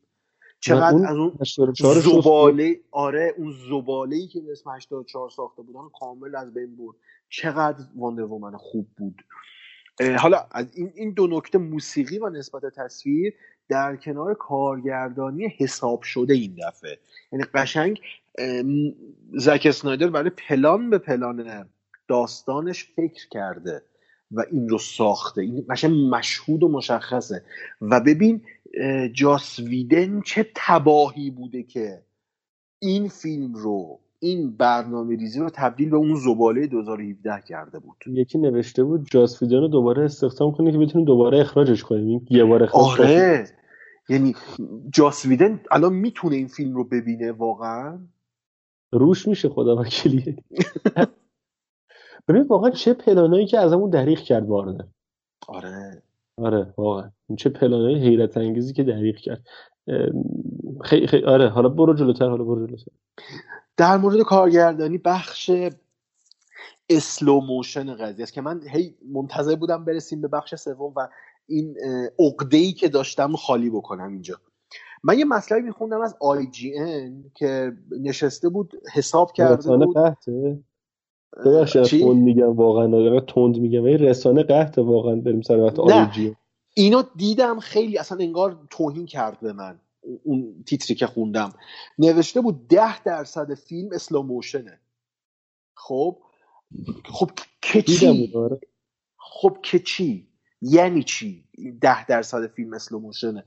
چقدر 0.59 0.95
اون 0.95 1.05
از 1.05 1.17
اون 1.17 1.37
84 1.41 1.95
رو 1.95 2.01
شست 2.01 2.09
زباله 2.09 2.79
آره 2.91 3.33
اون 3.37 3.53
زباله 3.69 4.15
ای 4.15 4.27
که 4.27 4.41
به 4.41 4.51
اسم 4.51 4.69
84 4.69 5.29
ساخته 5.29 5.61
بودن 5.61 5.89
کامل 5.99 6.35
از 6.35 6.53
بین 6.53 6.75
برد. 6.75 6.95
چقدر 7.29 7.85
Wonder 7.95 8.23
Woman 8.23 8.57
خوب 8.57 8.87
بود. 8.97 9.21
حالا 10.19 10.45
از 10.51 10.75
این 10.75 10.91
این 10.95 11.13
دو 11.13 11.27
نکته 11.27 11.57
موسیقی 11.57 12.17
و 12.17 12.29
نسبت 12.29 12.61
تصویر 12.75 13.33
در 13.69 13.95
کنار 13.95 14.33
کارگردانی 14.33 15.47
حساب 15.47 16.01
شده 16.01 16.33
این 16.33 16.55
دفعه. 16.67 16.99
یعنی 17.31 17.45
قشنگ 17.53 18.01
زک 19.33 19.65
اسنایدر 19.65 20.07
برای 20.07 20.29
پلان 20.29 20.89
به 20.89 20.97
پلان 20.97 21.69
داستانش 22.07 22.83
فکر 22.95 23.29
کرده 23.31 23.81
و 24.31 24.43
این 24.51 24.69
رو 24.69 24.77
ساخته. 24.77 25.41
این 25.41 26.09
مشهود 26.09 26.63
و 26.63 26.67
مشخصه. 26.67 27.43
و 27.81 27.99
ببین 27.99 28.41
جاس 29.13 29.59
ویدن 29.59 30.21
چه 30.21 30.47
تباهی 30.55 31.31
بوده 31.31 31.63
که 31.63 32.01
این 32.79 33.07
فیلم 33.07 33.53
رو 33.53 33.99
این 34.19 34.57
برنامه 34.57 35.15
ریزی 35.15 35.39
رو 35.39 35.49
تبدیل 35.49 35.89
به 35.89 35.97
اون 35.97 36.15
زباله 36.15 36.67
2017 36.67 37.41
کرده 37.47 37.79
بود. 37.79 37.95
یکی 38.07 38.37
نوشته 38.37 38.83
بود 38.83 39.07
جاس 39.11 39.41
ویدن 39.41 39.57
رو 39.57 39.67
دوباره 39.67 40.03
استخدام 40.03 40.51
کنه 40.51 40.71
که 40.71 40.77
بتونیم 40.77 41.05
دوباره 41.05 41.39
اخراجش 41.39 41.83
کنیم 41.83 42.07
این 42.07 42.27
یه 42.29 42.43
بار 42.43 42.63
اخراج. 42.63 42.99
آره. 42.99 43.47
یعنی 44.09 44.35
جاس 44.89 45.25
ویدن 45.25 45.61
الان 45.71 45.93
می‌تونه 45.93 46.35
این 46.35 46.47
فیلم 46.47 46.75
رو 46.75 46.83
ببینه 46.83 47.31
واقعا؟ 47.31 47.99
روش 48.91 49.27
میشه 49.27 49.49
خدا 49.49 49.75
وکیلی. 49.75 50.43
ببین 52.27 52.47
واقعا 52.47 52.69
چه 52.69 52.93
پلانایی 52.93 53.45
که 53.45 53.59
از 53.59 53.73
همون 53.73 53.89
دریغ 53.89 54.19
کرد 54.19 54.47
وارنر 54.47 54.83
آره. 55.47 56.03
آره 56.37 56.73
واقعا. 56.77 57.11
چه 57.37 57.49
پلانای 57.49 57.95
حیرت 57.95 58.37
انگیزی 58.37 58.73
که 58.73 58.83
دریغ 58.83 59.15
کرد. 59.15 59.47
خیلی 60.83 61.07
خیلی 61.07 61.25
آره 61.25 61.49
حالا 61.49 61.69
برو 61.69 61.93
جلوتر 61.93 62.29
حالا 62.29 62.43
برو 62.43 62.67
جلوتر. 62.67 62.91
در 63.77 63.97
مورد 63.97 64.21
کارگردانی 64.21 64.97
بخش 64.97 65.51
slow 66.89 67.41
motion 67.41 67.95
قضیه 67.95 68.23
است 68.23 68.33
که 68.33 68.41
من 68.41 68.61
هی 68.67 68.95
منتظر 69.13 69.55
بودم 69.55 69.85
برسیم 69.85 70.21
به 70.21 70.27
بخش 70.27 70.55
سوم 70.55 70.93
و 70.95 71.07
این 71.47 71.75
عقده 72.19 72.57
ای 72.57 72.71
که 72.71 72.89
داشتم 72.89 73.35
خالی 73.35 73.69
بکنم 73.69 74.11
اینجا. 74.11 74.35
من 75.03 75.19
یه 75.19 75.25
مطلبی 75.25 75.61
میخوندم 75.61 76.01
از 76.01 76.15
آی 76.21 76.47
جی 76.47 76.77
ان 76.77 77.31
که 77.35 77.71
نشسته 78.01 78.49
بود 78.49 78.73
حساب 78.93 79.31
کرده 79.31 79.77
بود. 79.77 79.93
قحطه؟ 79.95 80.59
ببخشید؟ 81.45 81.83
تند 81.83 82.17
میگم 82.17 82.55
واقعا 82.55 82.87
دقیقا 82.87 83.19
تند 83.19 83.57
میگم. 83.57 83.83
ولی 83.83 83.97
رسانه 83.97 84.43
قحطه 84.43 84.81
واقعا 84.81 85.15
بریم 85.15 85.41
سر 85.41 85.59
وقت. 85.59 85.79
آیجی 85.79 86.35
اینو 86.73 87.03
دیدم 87.15 87.59
خیلی 87.59 87.97
اصلا 87.97 88.17
انگار 88.17 88.67
توهین 88.69 89.05
کرد 89.05 89.39
به 89.39 89.53
من. 89.53 89.79
اون 90.23 90.63
تیتری 90.67 90.95
که 90.95 91.07
خوندم. 91.07 91.53
نوشته 91.99 92.41
بود 92.41 92.67
ده 92.67 93.03
درصد 93.03 93.53
فیلم 93.53 93.89
اسلو 93.93 94.21
موشنه 94.21 94.79
خب؟ 95.75 96.17
خب 97.05 97.31
که 97.61 97.81
چی؟ 97.81 98.31
آره. 98.35 98.59
خب 99.17 99.57
که 99.63 99.79
چی؟ 99.79 100.27
یعنی 100.61 101.03
چی؟ 101.03 101.43
ده 101.81 102.05
درصد 102.05 102.47
فیلم 102.47 102.73
slow 102.73 102.99
motion 102.99 103.37
ه 103.37 103.43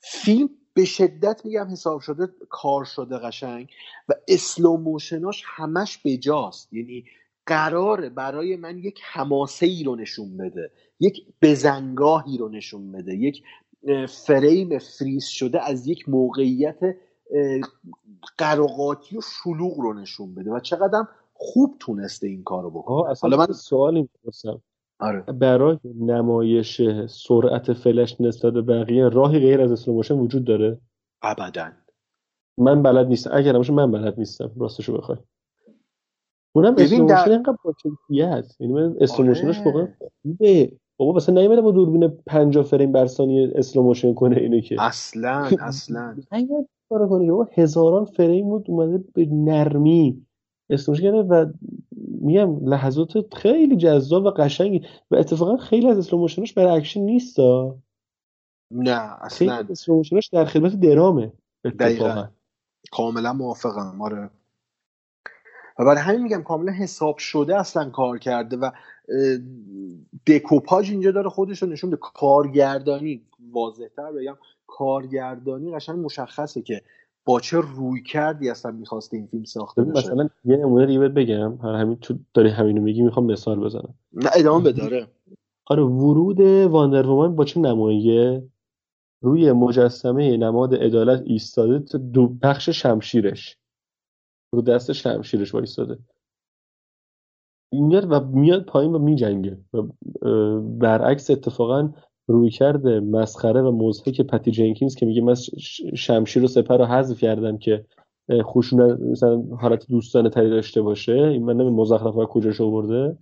فیلم 0.00 0.50
به 0.76 0.84
شدت 0.84 1.40
میگم 1.44 1.68
حساب 1.70 2.00
شده 2.00 2.28
کار 2.48 2.84
شده 2.84 3.18
قشنگ 3.18 3.70
و 4.08 4.12
slow 4.28 4.76
motion 4.76 5.26
اش 5.26 5.42
همش 5.46 5.98
بجاست. 6.04 6.72
یعنی 6.72 7.04
قراره 7.46 8.08
برای 8.08 8.56
من 8.56 8.78
یک 8.78 9.00
حماسه 9.12 9.66
ای 9.66 9.84
رو 9.84 9.96
نشون 9.96 10.36
بده 10.36 10.70
یک 11.00 11.26
بزنگاهی 11.42 12.38
رو 12.38 12.48
نشون 12.48 12.92
بده 12.92 13.14
یک 13.14 13.42
فریم 14.08 14.78
فریز 14.78 15.24
شده 15.24 15.62
از 15.62 15.86
یک 15.86 16.08
موقعیت 16.08 16.78
قر 18.38 18.65
و 18.65 18.78
قاطی 18.78 19.18
و 19.18 19.20
شلوغ 19.20 19.80
رو 19.80 19.94
نشون 19.94 20.34
بده. 20.34 20.50
و 20.50 20.60
چقدر 20.60 21.04
خوب 21.34 21.76
تونسته 21.80 22.26
این 22.26 22.42
کارو 22.44 22.70
بکنه. 22.70 23.14
حالا 23.22 23.36
من 23.36 23.46
من 23.48 23.54
سوالی 23.54 24.00
می‌پرسم. 24.00 24.62
آره. 25.00 25.20
برای 25.22 25.78
نمایش 26.00 26.80
سرعت 27.06 27.72
فلش 27.72 28.20
نسبت 28.20 28.52
به 28.52 28.62
بقیه 28.62 29.08
راهی 29.08 29.38
غیر 29.38 29.60
از 29.60 29.72
slow 29.72 29.94
motion 29.94 30.14
وجود 30.18 30.44
داره؟ 30.44 30.78
ابدا. 31.22 31.68
من 32.58 32.82
بلد 32.82 33.06
نیستم. 33.06 33.30
اگر 33.34 33.52
باشه 33.52 33.72
من 33.72 33.90
بلد 33.90 34.18
نیستم. 34.18 34.50
راستشو 34.56 34.96
بخوای. 34.98 35.18
اونم 36.54 36.74
ببین 36.74 36.84
slow 36.84 37.06
در- 37.06 37.30
اینقدر 37.30 37.56
با 37.64 37.72
کیفیت 37.82 38.56
یعنی 38.60 38.72
من 38.72 38.96
slow 39.00 39.26
آره. 39.26 39.40
واقعا 39.40 39.88
خوبه. 40.22 40.72
بابا 40.98 41.12
مثلا 41.12 41.34
نیومده 41.40 41.60
با 41.60 41.70
دوربین 41.70 42.08
50 42.26 42.64
فریم 42.64 42.92
بر 42.92 43.06
ثانیه 43.06 43.52
slow 43.54 43.82
motion 43.82 44.14
کنه 44.14 44.36
اینو 44.36 44.60
که. 44.60 44.76
اصلا 44.82 45.48
اصلا. 45.60 46.16
نیومد 46.32 46.66
کارو 46.88 47.08
کنه 47.08 47.46
هزاران 47.62 48.04
فریم 48.04 48.48
بود 48.48 48.64
اومده 48.70 49.04
به 49.14 49.26
نرمی. 49.26 50.26
motion 50.70 51.02
کرده 51.02 51.18
و 51.18 51.46
میگم 52.20 52.68
لحظات 52.68 53.34
خیلی 53.34 53.76
جذاب 53.76 54.24
و 54.24 54.30
قشنگی 54.30 54.86
و 55.10 55.16
اتفاقا 55.16 55.56
خیلی 55.56 55.88
از 55.88 55.98
slow 55.98 56.18
motion 56.18 56.44
ش 56.44 56.52
برای 56.52 56.76
اکشن 56.76 57.00
نیستا 57.00 57.76
نه 58.70 59.24
اصلا. 59.24 59.54
از 59.54 59.70
slow 59.70 59.94
motion 59.94 60.18
ش 60.18 60.26
در 60.26 60.44
خدمت 60.44 60.80
درامه 60.80 61.32
اتفاقا. 61.64 61.84
دقیقا. 61.84 62.28
کاملا 62.92 63.32
موافقم 63.32 64.02
آره. 64.02 64.30
و 65.78 65.84
برای 65.84 65.98
همین 65.98 66.22
میگم 66.22 66.42
کاملا 66.42 66.72
حساب 66.72 67.18
شده 67.18 67.60
اصلا 67.60 67.90
کار 67.90 68.18
کرده 68.18 68.56
و 68.56 68.64
اه، 68.64 68.72
دکوپاژ 70.26 70.90
اینجا 70.90 71.10
داره 71.10 71.30
خودش 71.30 71.62
رو 71.62 71.68
نشون 71.68 71.90
میده. 71.90 72.02
کارگردانی 72.14 73.22
واضحتر 73.52 74.12
بگم 74.12 74.36
کارگردانی 74.66 75.74
قشنگ 75.74 76.04
مشخصه 76.04 76.62
که 76.62 76.82
با 77.26 77.40
چه 77.40 77.60
روی 77.60 78.02
کردی 78.02 78.50
اصلا 78.50 78.72
می‌خواسته 78.72 79.16
این 79.16 79.26
فیلم 79.26 79.44
ساخته 79.44 79.84
بشه؟ 79.84 79.98
مثلا 79.98 80.28
یه 80.44 80.56
نمونه 80.56 80.86
دیگه 80.86 81.08
بگم. 81.08 81.56
هر 81.56 81.74
همین 81.74 81.96
تو 81.96 82.18
داری 82.34 82.48
همینو 82.48 82.82
میگی 82.82 83.02
می‌خوام 83.02 83.26
مثال 83.26 83.60
بزنم. 83.60 83.94
نه 84.12 84.30
ادامه 84.34 84.72
بداره 84.72 85.06
آره. 85.66 85.82
ورود 85.82 86.40
واندر 86.40 87.06
وومن 87.06 87.36
با 87.36 87.44
چه 87.44 87.60
نماییه؟ 87.60 88.48
روی 89.22 89.52
مجسمه 89.52 90.36
نماد 90.36 90.74
عدالت 90.74 91.22
ایستاده 91.26 91.78
تو 91.78 91.98
دو 91.98 92.28
بخش 92.42 92.68
شمشیرش. 92.68 93.58
رو 94.52 94.62
دست 94.62 94.92
شمشیرش 94.92 95.54
وایستاده. 95.54 95.98
میاد 97.72 98.12
و 98.12 98.20
میاد 98.20 98.64
پایین 98.64 98.94
و 98.94 98.98
میجنگه. 98.98 99.58
و 99.72 99.82
برعکس 100.60 101.30
اتفاقا 101.30 101.92
روی 102.28 102.50
کرده 102.50 103.00
مسخره 103.00 103.62
و 103.62 103.70
مضحک 103.70 104.20
پتی 104.20 104.50
جنکینز 104.50 104.94
که 104.94 105.06
میگه 105.06 105.22
من 105.22 105.34
شمشیر 105.96 106.44
و 106.44 106.46
سپر 106.46 106.78
رو 106.78 106.84
حذف 106.84 107.18
کردم 107.18 107.58
که 107.58 107.84
خشونت 108.42 109.00
مثلا 109.00 109.42
حالت 109.60 109.86
دوستانه 109.88 110.30
تری 110.30 110.50
داشته 110.50 110.82
باشه. 110.82 111.12
این 111.12 111.44
من 111.44 111.56
نمی 111.56 111.84
کجاش 112.28 112.60
آورده 112.60 113.16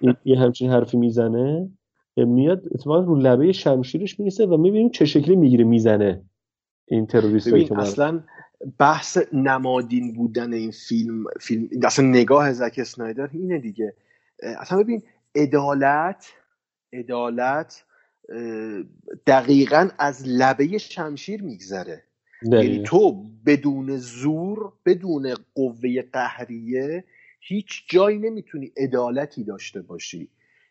این 0.00 0.16
یه 0.24 0.38
همچین 0.38 0.70
حرفی 0.70 0.96
می‌زنه. 0.96 1.70
میاد 2.16 2.62
اتفاقا 2.74 3.00
رو 3.00 3.16
لبه 3.16 3.52
شمشیرش 3.52 4.20
می‌رسه 4.20 4.46
و 4.46 4.56
می‌بینیم 4.56 4.90
چه 4.90 5.04
شکلی 5.04 5.36
می‌گیره 5.36 5.64
می‌زنه. 5.64 6.22
این 6.86 7.06
تروریست 7.06 7.54
که 7.54 7.78
اصلا 7.78 8.20
بحث 8.78 9.18
نمادین 9.32 10.12
بودن 10.12 10.52
این 10.52 10.70
فیلم 10.70 11.24
فیلم 11.40 11.68
اصلا 11.84 12.06
نگاه 12.06 12.52
زک 12.52 12.74
اسنایدر 12.78 13.28
اینه 13.32 13.58
دیگه. 13.58 13.94
اصلا 14.42 14.78
ببین 14.78 15.02
عدالت 15.34 16.26
عدالت 16.92 17.84
دقیقا 19.26 19.88
از 19.98 20.22
لبه 20.26 20.78
شمشیر 20.78 21.42
میگذره. 21.42 22.02
یعنی 22.42 22.82
تو 22.86 23.24
بدون 23.46 23.96
زور 23.96 24.72
بدون 24.86 25.34
قوه 25.54 26.02
قهریه 26.12 27.04
هیچ 27.40 27.82
جایی 27.90 28.18
نمی‌تونی 28.18 28.72
عدالتی 28.76 29.44
داشته 29.44 29.82
باشی. 29.82 30.28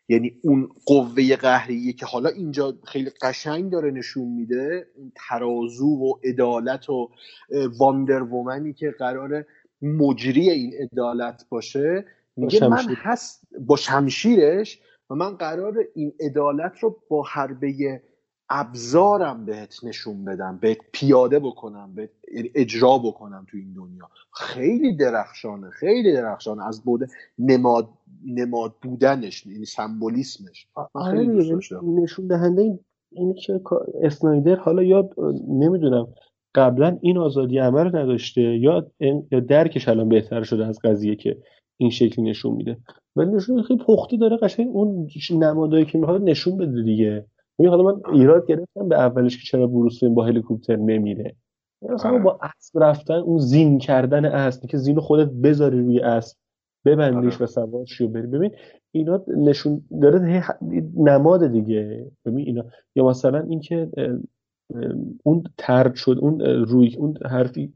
یعنی 0.08 0.36
اون 0.42 0.68
قوه 0.86 1.36
قهریه 1.36 1.92
که 1.92 2.06
حالا 2.06 2.28
اینجا 2.28 2.78
خیلی 2.84 3.10
قشنگ 3.22 3.70
داره 3.70 3.90
نشون 3.90 4.28
میده 4.28 4.86
اون 4.96 5.12
ترازو 5.28 5.86
و 5.86 6.12
عدالت 6.24 6.90
و 6.90 7.10
واندر 7.78 8.22
وومنی 8.22 8.72
که 8.72 8.90
قرار 8.90 9.44
مجری 9.82 10.50
این 10.50 10.74
عدالت 10.80 11.44
باشه 11.48 12.04
میگه 12.36 12.68
من 12.68 12.84
هست 12.88 13.42
با 13.60 13.76
شمشیرش 13.76 14.80
و 15.10 15.14
من 15.14 15.36
قرار 15.36 15.74
این 15.94 16.12
عدالت 16.20 16.78
رو 16.78 16.96
با 17.08 17.22
حربه 17.22 18.00
ابزارم 18.50 19.44
بهت 19.44 19.84
نشون 19.84 20.24
بدم 20.24 20.58
بهت 20.62 20.78
پیاده 20.92 21.38
بکنم 21.38 21.94
بهت 21.94 22.10
یعنی 22.34 22.50
اجرا 22.54 22.98
بکنم 22.98 23.46
تو 23.50 23.56
این 23.56 23.72
دنیا. 23.72 24.08
خیلی 24.32 24.96
درخشانه 24.96 25.70
خیلی 25.70 26.12
درخشانه. 26.12 26.66
از 26.66 26.84
بود 26.84 27.00
نماد 27.38 27.88
نماد 28.26 28.74
بودنش 28.82 29.46
یعنی 29.46 29.64
سمبولیسمش. 29.64 30.66
آره 30.94 31.26
نشون 31.82 32.26
دهنده 32.26 32.78
این 33.10 33.34
که 33.34 33.60
اسنایدر 34.02 34.56
حالا 34.56 34.82
یا 34.82 35.10
نمی‌دونم 35.48 36.08
قبلا 36.54 36.98
این 37.02 37.18
آزادی 37.18 37.58
عمل 37.58 37.84
رو 37.84 37.96
نداشته 37.96 38.40
یا 38.40 38.90
یا 39.32 39.40
درکش 39.40 39.88
الان 39.88 40.08
بهتر 40.08 40.42
شده 40.42 40.66
از 40.66 40.78
قضیه 40.84 41.16
که 41.16 41.36
این 41.80 41.90
شکلی 41.90 42.30
نشون 42.30 42.54
میده. 42.54 42.76
ولی 43.16 43.30
نشون 43.30 43.62
خیلی 43.62 43.84
پخته 43.84 44.16
داره 44.16 44.36
قشنگ 44.36 44.68
اون 44.72 45.08
نمادایی 45.30 45.84
که 45.84 45.98
می‌خواد 45.98 46.22
نشون 46.22 46.56
بده 46.56 46.82
دیگه. 46.82 47.26
می 47.58 47.66
حالا 47.66 47.82
من 47.82 48.00
ایراد 48.12 48.46
گرفتم 48.46 48.88
به 48.88 48.98
اولش 48.98 49.36
که 49.36 49.42
چرا 49.44 49.66
بروس 49.66 50.04
با 50.04 50.24
هلیکوپتر 50.24 50.76
نمیره. 50.76 51.36
مثلا 51.82 52.12
آره. 52.12 52.22
با 52.22 52.38
اسب 52.42 52.82
رفتن 52.82 53.14
اون 53.14 53.38
زین 53.38 53.78
کردن 53.78 54.24
اسب 54.24 54.66
که 54.66 54.76
زینو 54.76 55.00
خودت 55.00 55.30
بذاری 55.30 55.78
روی 55.78 56.00
اسب 56.00 56.36
ببندیش 56.84 57.34
آره. 57.34 57.44
و 57.44 57.46
سوار 57.46 57.86
و 58.00 58.08
بری. 58.08 58.26
ببین 58.26 58.50
اینا 58.92 59.24
نشون 59.36 59.82
داره 60.00 60.44
نماد 60.96 61.46
دیگه. 61.46 62.10
ببین 62.24 62.46
اینا 62.46 62.64
یا 62.96 63.06
مثلا 63.06 63.40
اینکه 63.40 63.90
اون 65.24 65.44
ترد 65.58 65.94
شد 65.94 66.18
اون 66.20 66.40
روی 66.40 66.96
اون 66.96 67.14
حرفی 67.26 67.72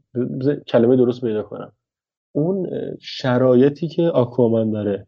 کلمه 0.67 0.95
درست 0.95 1.21
پیدا 1.21 1.43
کنم. 1.43 1.71
اون 2.35 2.69
شرایطی 3.01 3.87
که 3.87 4.03
آکوامن 4.03 4.71
داره. 4.71 5.07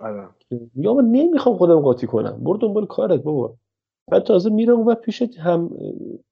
آره. 0.00 0.28
یا 0.74 0.94
من 0.94 1.04
نمی‌خوام 1.04 1.56
خودم 1.56 1.80
قاطی 1.80 2.06
کنم. 2.06 2.44
برو 2.44 2.56
دنبال 2.56 2.86
کارت 2.86 3.22
بابا. 3.22 3.54
بعد 4.10 4.22
تازه 4.22 4.50
میره 4.50 4.72
اون 4.72 4.86
و 4.86 4.94
پیش 4.94 5.22
هم 5.22 5.70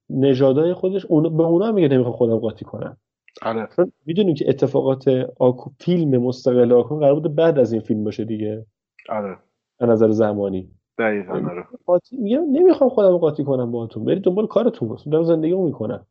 نژادای 0.09 0.73
خودش. 0.73 1.05
اون 1.05 1.37
به 1.37 1.43
اونا 1.43 1.71
میگه 1.71 1.87
نمی‌خوام 1.87 2.15
خودم 2.15 2.37
قاطی 2.37 2.65
کنم. 2.65 2.97
آره. 3.41 3.67
می‌دونیم 4.05 4.35
که 4.35 4.49
اتفاقات 4.49 5.07
آکو 5.39 5.69
فیلم 5.79 6.17
مستقل 6.21 6.71
آکو 6.71 6.99
قرار 6.99 7.13
بوده 7.13 7.29
بعد 7.29 7.59
از 7.59 7.73
این 7.73 7.81
فیلم 7.81 8.03
باشه 8.03 8.25
دیگه. 8.25 8.65
آره. 9.09 9.37
به 9.79 9.85
نظر 9.85 10.09
زمانی. 10.09 10.71
دقیقاً 10.97 11.33
آره. 11.33 11.67
قاطی 11.85 12.17
میگه 12.17 12.39
نمی‌خوام 12.39 12.89
خودم 12.89 13.17
قاطی 13.17 13.43
کنم 13.43 13.71
باهاتون. 13.71 14.05
برید 14.05 14.23
دنبال 14.23 14.47
کارتون 14.47 14.97
دارم 15.11 15.23
زندگی 15.23 15.55
می‌کنم. 15.55 16.05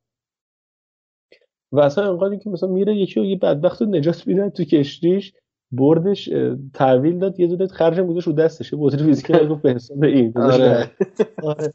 و 1.73 1.81
اصلا 1.81 2.11
انقدری 2.11 2.39
که 2.39 2.51
مثلا 2.51 2.69
میره 2.69 2.97
یکی 2.97 3.21
و 3.21 3.25
یه 3.25 3.37
بدبخت 3.37 3.83
رو 3.83 3.89
نجات 3.89 4.27
میدن 4.27 4.49
تو 4.49 4.65
کشتیش 4.65 5.33
بردش 5.73 6.31
تحویل 6.75 7.19
داد 7.19 7.41
یه 7.41 7.47
دونه 7.47 7.67
خرجم 7.67 8.07
گذاشت 8.07 8.27
رو 8.27 8.33
دستش 8.33 8.73
یه 8.73 8.79
بطری 8.83 9.05
ویسکی 9.05 9.47
گفت 9.47 9.63
به 9.63 9.73
حساب 9.73 10.03
این 10.03 10.33
آره. 10.37 10.91
آره. 11.43 11.73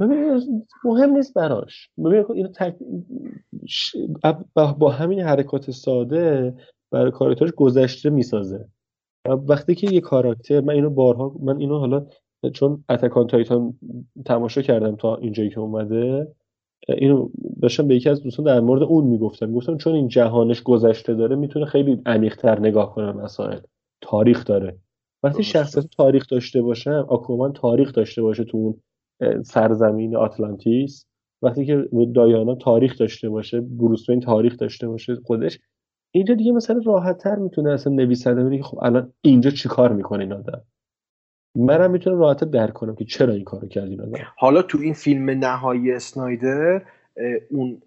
ببین 0.00 0.42
مهم 0.84 1.10
نیست 1.10 1.34
براش 1.34 1.90
ببین 2.04 2.24
اینو 2.34 2.48
تک... 2.48 2.74
با 4.78 4.90
همین 4.90 5.20
حرکات 5.20 5.70
ساده 5.70 6.54
برای 6.90 7.10
کاراکترش 7.10 7.50
گذشته 7.50 8.10
می‌سازه 8.10 8.68
وقتی 9.48 9.74
که 9.74 9.86
یه 9.92 10.00
کاراکتر 10.00 10.60
من 10.60 10.74
اینو 10.74 10.90
بارها 10.90 11.34
من 11.40 11.56
اینو 11.56 11.78
حالا 11.78 12.06
چون 12.52 12.84
اتکان 12.88 13.26
تایتان 13.26 13.74
تماشا 14.26 14.62
کردم 14.62 14.96
تا 14.96 15.16
اینجایی 15.16 15.50
که 15.50 15.60
اومده 15.60 16.34
اینو 16.88 17.28
داشتم 17.62 17.88
به 17.88 17.96
یکی 17.96 18.08
از 18.08 18.22
دوستان 18.22 18.46
در 18.46 18.60
مورد 18.60 18.82
اون 18.82 19.04
می‌گفتم. 19.04 19.52
گفتم 19.52 19.76
چون 19.76 19.94
این 19.94 20.08
جهانش 20.08 20.62
گذشته 20.62 21.14
داره 21.14 21.36
می‌تونه 21.36 21.66
خیلی 21.66 22.02
عمیق‌تر 22.06 22.60
نگاه 22.60 22.94
کنه 22.94 23.12
مسائل. 23.12 23.58
تاریخ 24.00 24.44
داره. 24.44 24.78
وقتی 25.22 25.42
شخصیت 25.42 25.84
تاریخ 25.96 26.26
داشته 26.28 26.62
باشه 26.62 26.90
آکومان 26.90 27.52
تاریخ 27.52 27.92
داشته 27.92 28.22
باشه 28.22 28.44
تو 28.44 28.56
اون 28.58 28.74
سرزمین 29.42 30.16
آتلانتیس. 30.16 31.06
وقتی 31.42 31.66
که 31.66 31.88
دایانا 32.14 32.54
تاریخ 32.54 32.98
داشته 32.98 33.28
باشه 33.28 33.60
بروس 33.60 34.06
تاریخ 34.22 34.56
داشته 34.56 34.88
باشه 34.88 35.16
خودش 35.26 35.58
اینجا 36.14 36.34
دیگه 36.34 36.52
مثلا 36.52 36.80
راحت 36.84 37.18
تر 37.18 37.36
می‌تونه 37.36 37.70
اصلا 37.70 37.92
نویسنده 37.92 38.44
بگه 38.44 38.62
خب 38.62 38.78
الان 38.82 39.12
اینجا 39.22 39.50
چیکار 39.50 39.92
می‌کنه 39.92 40.22
این 40.24 40.32
آدم. 40.32 40.62
منم 41.54 41.90
می‌تونم 41.90 42.18
راحت 42.18 42.44
درک 42.44 42.72
کنم 42.72 42.94
که 42.94 43.04
چرا 43.04 43.32
این 43.32 43.44
کارو 43.44 43.68
کرد 43.68 43.88
این 43.88 44.16
حالا 44.36 44.62
تو 44.62 44.78
این 44.78 44.94
فیلم 44.94 45.30
نهایی 45.30 45.92
اسنایدر 45.92 46.82
اون 47.50 47.82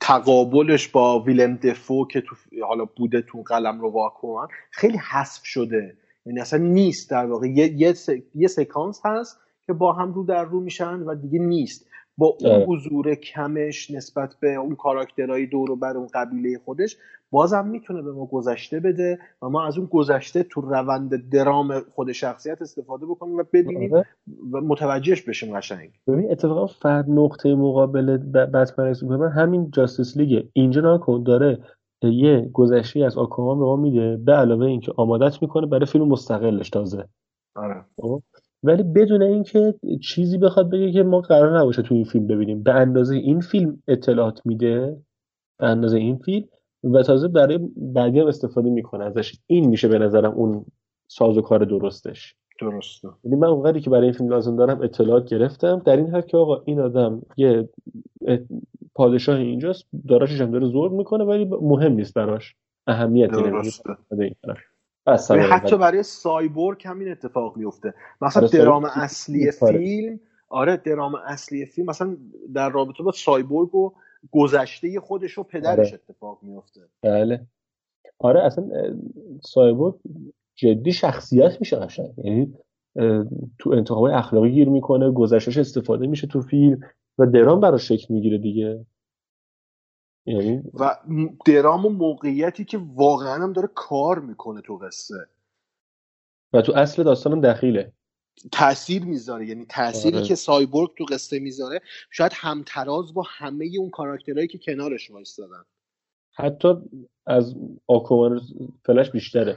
تقابلش 0.00 0.88
با 0.88 1.20
ویلم 1.20 1.56
دفو 1.56 2.06
که 2.06 2.20
تو 2.20 2.36
حالا 2.62 2.84
بوده 2.84 3.22
تو 3.22 3.42
قلم 3.42 3.80
رو 3.80 3.90
واکن 3.90 4.46
خیلی 4.70 4.98
حذف 4.98 5.44
شده. 5.44 5.96
یعنی 6.26 6.40
اصلا 6.40 6.58
نیست 6.58 7.10
در 7.10 7.26
واقع. 7.26 7.46
یه, 7.46 7.72
یه, 7.72 7.94
یه 8.34 8.48
سکانس 8.48 9.00
هست 9.04 9.40
که 9.66 9.72
با 9.72 9.92
هم 9.92 10.12
رو 10.12 10.24
در 10.24 10.44
رو 10.44 10.60
میشن 10.60 11.00
و 11.00 11.14
دیگه 11.14 11.38
نیست. 11.38 11.88
با 12.16 12.36
اون 12.40 12.62
حضور 12.62 13.14
کمش 13.14 13.90
نسبت 13.90 14.34
به 14.40 14.54
اون 14.54 14.76
کاراکترهای 14.76 15.46
دور 15.46 15.70
و 15.70 15.76
بر 15.76 15.96
اون 15.96 16.08
قبیله 16.14 16.58
خودش 16.64 16.96
بازم 17.30 17.66
می‌تونه 17.68 18.02
به 18.02 18.12
ما 18.12 18.26
گذشته 18.26 18.80
بده 18.80 19.18
و 19.42 19.48
ما 19.48 19.66
از 19.66 19.78
اون 19.78 19.86
گذشته 19.86 20.42
تو 20.42 20.60
روند 20.60 21.30
درام 21.30 21.80
خود 21.80 22.12
شخصیت 22.12 22.62
استفاده 22.62 23.06
بکنیم 23.06 23.36
و 23.36 23.44
ببینیم 23.52 23.94
آره. 23.94 24.06
و 24.52 24.60
متوجهش 24.60 25.22
بشیم 25.22 25.56
قشنگ. 25.56 25.90
ببین 26.06 26.30
اتفاقا 26.30 26.66
فرد 26.66 27.10
نقطه 27.10 27.54
مقابل 27.54 28.16
بتمن 28.16 28.94
سوپرمن 28.94 29.28
همین 29.28 29.70
جاستس 29.70 30.16
لیگه. 30.16 30.48
اینجا 30.52 30.94
نکن 30.94 31.22
داره 31.22 31.58
یه 32.02 32.50
گذشته 32.52 33.04
از 33.04 33.18
آکوامان 33.18 33.58
به 33.58 33.64
ما 33.64 33.76
میده. 33.76 34.16
به 34.16 34.32
علاوه 34.32 34.66
اینکه 34.66 34.92
آمادت 34.96 35.42
می‌کنه 35.42 35.66
برای 35.66 35.86
فیلم 35.86 36.08
مستقلش 36.08 36.70
تازه. 36.70 37.04
آره. 37.56 37.84
خب؟ 38.00 38.22
ولی 38.62 38.82
بدون 38.82 39.22
اینکه 39.22 39.74
چیزی 40.02 40.38
بخواد 40.38 40.70
بگه 40.70 40.92
که 40.92 41.02
ما 41.02 41.20
قرار 41.20 41.58
نباشه 41.58 41.82
تو 41.82 41.94
این 41.94 42.04
فیلم 42.04 42.26
ببینیم. 42.26 42.62
به 42.62 42.72
اندازه 42.72 43.16
این 43.16 43.40
فیلم 43.40 43.82
اطلاعات 43.88 44.40
میده؟ 44.44 44.96
به 45.60 45.66
اندازه 45.66 45.98
این 45.98 46.16
فیلم 46.16 46.46
و 46.84 47.02
تازه 47.02 47.28
برای 47.28 47.58
بعدی 47.76 48.20
هم 48.20 48.26
استفاده 48.26 48.70
می‌کنه 48.70 49.04
ازش. 49.04 49.38
این 49.46 49.68
میشه 49.68 49.88
به 49.88 49.98
نظرم 49.98 50.32
اون 50.32 50.64
ساز 51.08 51.38
و 51.38 51.42
کار 51.42 51.64
درستش. 51.64 52.34
درسته. 52.60 53.08
یعنی 53.24 53.36
من 53.36 53.48
اونقدری 53.48 53.80
که 53.80 53.90
برای 53.90 54.04
این 54.04 54.12
فیلم 54.12 54.28
لازم 54.28 54.56
دارم 54.56 54.80
اطلاعات 54.80 55.24
گرفتم. 55.24 55.82
در 55.84 55.96
این 55.96 56.06
حد 56.06 56.26
که 56.26 56.36
آقا 56.36 56.62
این 56.64 56.80
آدم 56.80 57.22
یه 57.36 57.68
پادشاه 58.94 59.36
اینجاست 59.36 59.84
داراشش 60.08 60.40
هم 60.40 60.50
داره 60.50 60.66
زور 60.66 60.90
می‌کنه 60.90 61.24
ولی 61.24 61.44
مهم 61.44 61.92
نیست 61.92 62.14
براش. 62.14 62.54
اهمیتی 62.86 63.42
نمیده 63.42 64.36
حتی 65.50 65.76
برای 65.76 66.02
سایبورگ 66.02 66.82
همین 66.86 67.10
اتفاق 67.10 67.56
میفته 67.56 67.94
مثلا 68.22 68.46
درام 68.46 68.84
اصلی 68.84 69.50
فیلم 69.50 70.20
آره 70.48 70.76
درام 70.76 71.14
اصلی 71.14 71.66
فیلم 71.66 71.88
مثلا 71.88 72.16
در 72.54 72.70
رابطه 72.70 73.02
با 73.02 73.12
سایبورگ 73.12 73.74
و 73.74 73.92
گذشته 74.30 75.00
خودش 75.00 75.38
و 75.38 75.42
پدرش 75.42 75.78
آره. 75.88 76.00
اتفاق 76.08 76.38
میفته 76.42 76.80
بله. 77.02 77.46
آره 78.18 78.44
اصلا 78.44 78.68
سایبورگ 79.42 79.94
جدی 80.54 80.92
شخصیت 80.92 81.60
میشه 81.60 81.76
قشنگ. 81.76 82.14
یعنی 82.24 82.54
تو 83.58 83.70
انتخاب 83.70 84.04
اخلاقی 84.04 84.50
گیر 84.50 84.68
می‌کنه 84.68 85.10
گذشتش 85.10 85.58
استفاده 85.58 86.06
میشه 86.06 86.26
تو 86.26 86.40
فیلم 86.40 86.80
و 87.18 87.26
درام 87.26 87.60
براش 87.60 87.88
شکل 87.88 88.14
می‌گیره 88.14 88.38
دیگه. 88.38 88.86
یعنی 90.26 90.62
و 90.74 90.96
درام 91.46 91.86
و 91.86 91.88
موقعیتی 91.88 92.64
که 92.64 92.78
واقعا 92.94 93.42
هم 93.42 93.52
داره 93.52 93.68
کار 93.74 94.18
می‌کنه 94.18 94.60
تو 94.60 94.76
قصه. 94.76 95.28
و 96.52 96.62
تو 96.62 96.72
اصل 96.76 97.02
داستانم 97.02 97.40
دخیله. 97.40 97.92
تاثیر 98.52 99.04
می‌ذاره 99.04 99.46
یعنی 99.46 99.66
تأثیری 99.68 100.16
آره. 100.16 100.26
که 100.26 100.34
سایبورگ 100.34 100.90
تو 100.98 101.04
قصه 101.04 101.38
می‌ذاره 101.38 101.80
شاید 102.10 102.32
همتراز 102.34 103.14
با 103.14 103.24
همه 103.28 103.70
اون 103.78 103.90
کاراکترهایی 103.90 104.48
که 104.48 104.58
کنارش 104.58 105.10
وایستادن. 105.10 105.64
حتی 106.34 106.74
از 107.26 107.54
آکومان 107.86 108.40
فلش 108.84 109.10
بیشتره. 109.10 109.56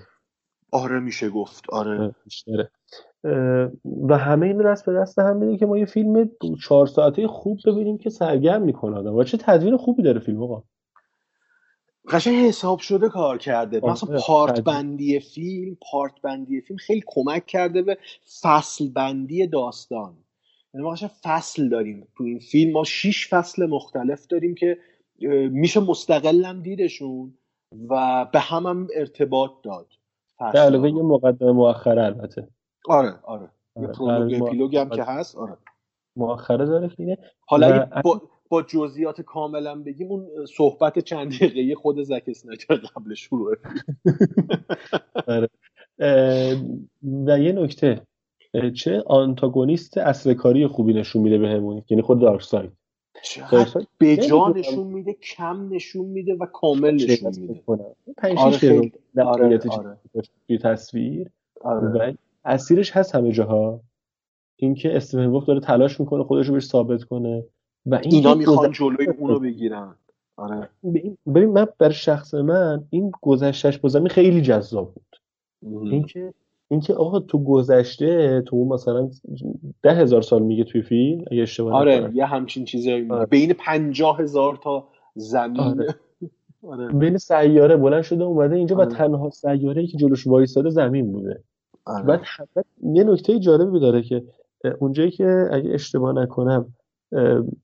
آره 0.72 0.99
میشه 0.99 1.30
گفت. 1.30 1.70
آره. 1.70 2.16
بیشتره. 2.24 2.72
و 4.10 4.18
همه 4.18 4.45
این 4.48 4.72
دست 4.72 4.86
به 4.86 4.94
دست 4.94 5.20
هم 5.20 5.38
میده 5.38 5.58
که 5.58 5.66
ما 5.66 5.78
یه 5.78 5.86
فیلم 5.86 6.30
چهار 6.64 6.88
ساعته 6.88 7.28
خوب 7.28 7.60
ببینیم 7.66 7.98
که 7.98 8.10
سرگرم 8.10 8.62
می‌کنه 8.62 8.98
آدم. 8.98 9.16
و 9.16 9.24
چه 9.24 9.38
تدوین 9.38 9.78
خوبی 9.78 10.03
داره 10.03 10.20
فیلم 10.20 10.44
آقا. 10.44 10.64
قشنگ 12.12 12.36
حساب 12.36 12.80
شده 12.80 13.10
کار 13.10 13.38
کرده. 13.38 13.82
مثلا 13.84 14.20
پارت 14.28 14.62
بندی 14.62 15.20
فیلم 15.20 15.78
پارت 15.92 16.22
بندی 16.22 16.62
فیلم 16.62 16.78
خیلی 16.78 17.04
کمک 17.06 17.46
کرده 17.46 17.82
به 17.82 17.98
فصل 18.42 18.90
بندی 18.90 19.48
داستان. 19.48 20.14
یعنی 20.74 20.86
ما 20.86 20.96
فصل 21.24 21.70
داریم 21.70 22.08
تو 22.18 22.24
این 22.24 22.40
فیلم. 22.40 22.72
ما 22.72 22.84
شیش 22.84 23.30
فصل 23.30 23.66
مختلف 23.66 24.28
داریم 24.28 24.56
که 24.56 24.78
میشه 25.52 25.80
مستقلم 25.80 26.62
دیدشون 26.62 27.34
و 27.90 28.26
به 28.34 28.40
هم, 28.40 28.68
هم 28.68 28.88
ارتباط 28.96 29.52
داد. 29.64 29.88
به 30.54 30.60
علاوه 30.60 30.90
یه 30.90 31.04
مقدمه 31.04 31.52
مؤخره 31.52 32.04
البته. 32.04 32.48
آره 32.90 33.20
آره. 33.24 33.50
یه 33.82 33.88
پرولوگ 33.88 34.44
اپیلوگ 34.44 34.78
هم 34.78 34.90
که 34.90 35.04
هست 35.04 35.36
آره. 35.36 35.58
مؤخره 36.16 36.66
داره 36.66 37.18
حالا 37.48 37.88
با, 38.04 38.22
با 38.52 38.61
جزئیات 38.61 39.22
کاملا 39.22 39.76
بگیم 39.76 40.07
اون 40.07 40.45
صحبت 40.45 40.99
چند 40.99 41.32
دقیقه 41.32 41.76
خود 41.76 42.03
زک 42.03 42.23
اسنایدر 42.28 42.76
قبل 42.76 43.14
شروع. 43.14 43.56
آره. 45.28 45.49
و 47.26 47.40
یه 47.40 47.52
نکته 47.52 48.02
چه 48.76 49.03
آنتاگونیست 49.06 49.98
اصل 49.98 50.34
کاری 50.34 50.68
خوبی 50.68 50.94
نشون 50.94 51.22
میده 51.22 51.38
بهمون؟ 51.38 51.84
یعنی 51.90 52.02
خود 52.02 52.19
دارک 52.19 52.41
ساید. 52.44 52.72
به 53.98 54.18
جا 54.18 54.48
نشون 54.48 54.88
میده 54.88 55.14
کم 55.14 55.73
نشون 55.73 56.06
میده 56.06 56.36
و 56.36 56.45
کامل 56.45 56.94
نشون 56.94 57.34
میده. 57.40 57.61
پنج 58.18 58.38
آره 58.38 58.91
آره 59.26 59.60
آره. 59.69 59.99
تصویر. 60.61 61.30
آره. 61.61 62.11
و 62.11 62.14
اثیرش 62.45 62.91
هست 62.91 63.15
همه 63.15 63.32
جاها. 63.32 63.82
اینکه 64.56 64.95
استیون 64.95 65.44
داره 65.48 65.60
تلاش 65.60 65.99
می‌کنه 65.99 66.23
خودش 66.23 66.48
رو 66.48 66.53
بهش 66.53 66.65
ثابت 66.65 67.03
کنه. 67.03 67.44
و 67.86 67.95
این 67.95 68.14
اینا 68.14 68.36
می‌خوان 68.36 68.72
جلوی 68.72 69.08
اونو 69.08 69.40
بگیرن 69.40 69.95
آره 70.38 70.70
ببین 71.26 71.52
من 71.52 71.68
بر 71.78 71.90
شخص 71.90 72.34
من 72.34 72.84
این 72.90 73.12
گذشتش 73.22 73.78
با 73.78 73.90
خیلی 74.10 74.41
جذاب 74.41 74.94
بود 74.94 75.16
اینکه 75.91 76.34
اینکه 76.72 76.94
آقا 76.94 77.20
تو 77.20 77.44
گذشته 77.44 78.41
تو 78.41 78.66
مثلا 78.66 79.10
ده 79.82 79.94
هزار 79.94 80.22
سال 80.22 80.41
میگه 80.41 80.64
توی 80.64 80.82
فیلم 80.82 81.26
اگه 81.32 81.41
اشتباه 81.41 81.74
آره 81.74 82.12
یه 82.14 82.26
همچین 82.26 82.66
چیزی 82.66 83.08
آره. 83.10 83.26
بین 83.26 83.53
پنجاه 83.53 84.20
هزار 84.20 84.60
تا 84.64 84.88
زمین 85.16 85.60
آره. 85.60 85.95
آره. 86.68 86.88
بین 86.88 87.18
سیاره 87.18 87.78
بلند 87.78 88.02
شده 88.02 88.24
اومده 88.24 88.56
اینجا 88.56 88.76
آره. 88.76 88.86
و 88.86 88.90
تنها 88.90 89.30
سیاره 89.30 89.82
ای 89.82 89.88
که 89.88 89.98
جلوش 89.98 90.28
وایساده 90.28 90.70
زمین 90.70 91.12
بوده 91.12 91.44
آره. 91.86 92.03
بعد 92.03 92.22
یه 92.94 93.03
نکته 93.03 93.40
جالبی 93.40 93.80
داره 93.80 94.02
که 94.02 94.24
اونجایی 94.80 95.12
که 95.12 95.49
اگه 95.52 95.74
اشتباه 95.74 96.14
نکنم 96.14 96.74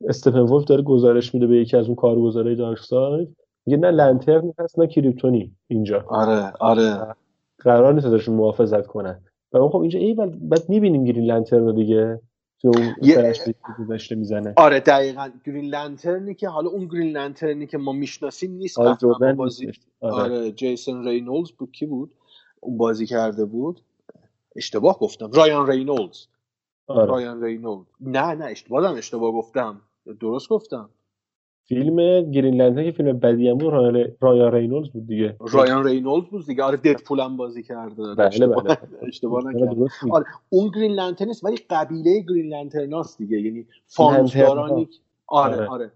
استفن 0.08 0.40
ولف 0.40 0.64
داره 0.66 0.82
گزارش 0.82 1.34
میده 1.34 1.48
به 1.48 1.58
یکی 1.58 1.78
از 1.78 1.86
اون 1.86 1.96
کارگزارای 1.96 2.56
دارک 2.56 2.80
ساید 2.80 3.36
میگه 3.66 3.78
نه 3.78 3.92
لنترن 3.92 4.54
هست 4.60 4.80
نه 4.80 4.88
کریپتونی 4.88 5.56
اینجا. 5.68 6.06
آره 6.08 6.54
آره. 6.60 7.16
قرار 7.60 7.94
نیست 7.94 8.06
ازشون 8.06 8.36
محافظت 8.36 8.88
کنن. 8.88 9.22
و 9.54 9.68
خب 9.68 9.78
اینجا 9.78 10.00
ای 10.00 10.14
بعد 10.42 10.70
می‌بینیم 10.70 11.04
گرین 11.04 11.26
لنترن 11.26 11.76
دیگه. 11.76 12.20
تو 12.62 12.72
گذشته 13.80 14.16
می‌زنه. 14.16 14.54
آره 14.58 14.80
دقیقا. 14.80 15.30
Green 15.46 15.66
Lantern 15.66 16.27
ی 16.27 16.36
که 16.36 16.50
حالا 16.50 16.70
اون 16.70 16.86
Green 16.86 17.18
Lantern 17.18 17.61
ی 17.61 17.68
که 17.68 17.78
ما 17.78 17.92
می‌شناسیم 17.92 18.52
نیست. 18.52 18.80
آره 18.80 19.34
بازی 19.34 19.72
آره. 20.00 20.14
آره 20.24 20.52
جیسون 20.52 21.08
رینولز 21.08 21.52
بود 21.52 21.72
کی 21.72 21.86
بود؟ 21.86 22.12
اون 22.60 22.78
بازی 22.78 23.06
کرده 23.06 23.46
بود. 23.46 23.82
اشتباه 24.56 25.00
گفتم. 25.00 25.32
رایان 25.32 25.70
رینولز 25.70 26.26
آره. 26.88 27.06
رایان 27.06 27.44
رینولدز 27.44 27.86
نه 28.02 28.34
نه 28.34 28.46
اشتباه 28.46 28.98
اشتباه 28.98 29.32
گفتم. 29.32 29.82
درست 30.20 30.50
گفتم. 30.50 30.90
فیلم 31.68 32.32
Green 32.32 32.62
Lantern 32.62 32.86
که 32.86 32.92
فیلم 32.92 33.20
بدی 33.20 33.50
هم 33.50 33.58
بود 33.58 33.74
رایان 34.22 34.52
رینولز 34.54 34.90
بود 34.90 35.08
دیگه. 35.08 35.36
رایان 35.40 35.84
رینولز 35.88 36.26
بود 36.26 36.46
دیگه. 36.46 36.64
آره 36.64 36.78
ددپول 36.78 37.20
هم 37.20 37.38
بازی 37.38 37.64
کرده. 37.64 38.16
بله 38.16 38.48
بله 38.48 38.78
اشتباه 39.02 39.44
نکردم 39.46 39.88
آره 40.12 40.26
اون 40.50 40.72
Green 40.76 40.92
Lantern 40.92 41.30
است 41.30 41.46
ولی 41.46 41.58
قبیله 41.70 42.22
Green 42.30 42.54
Lantern 42.54 42.98
هاست 42.98 43.18
دیگه. 43.18 43.42
یعنی 43.42 43.66
فانوسدارانی 43.88 44.90
آره 45.28 45.56
آره, 45.56 45.68
آره. 45.68 45.92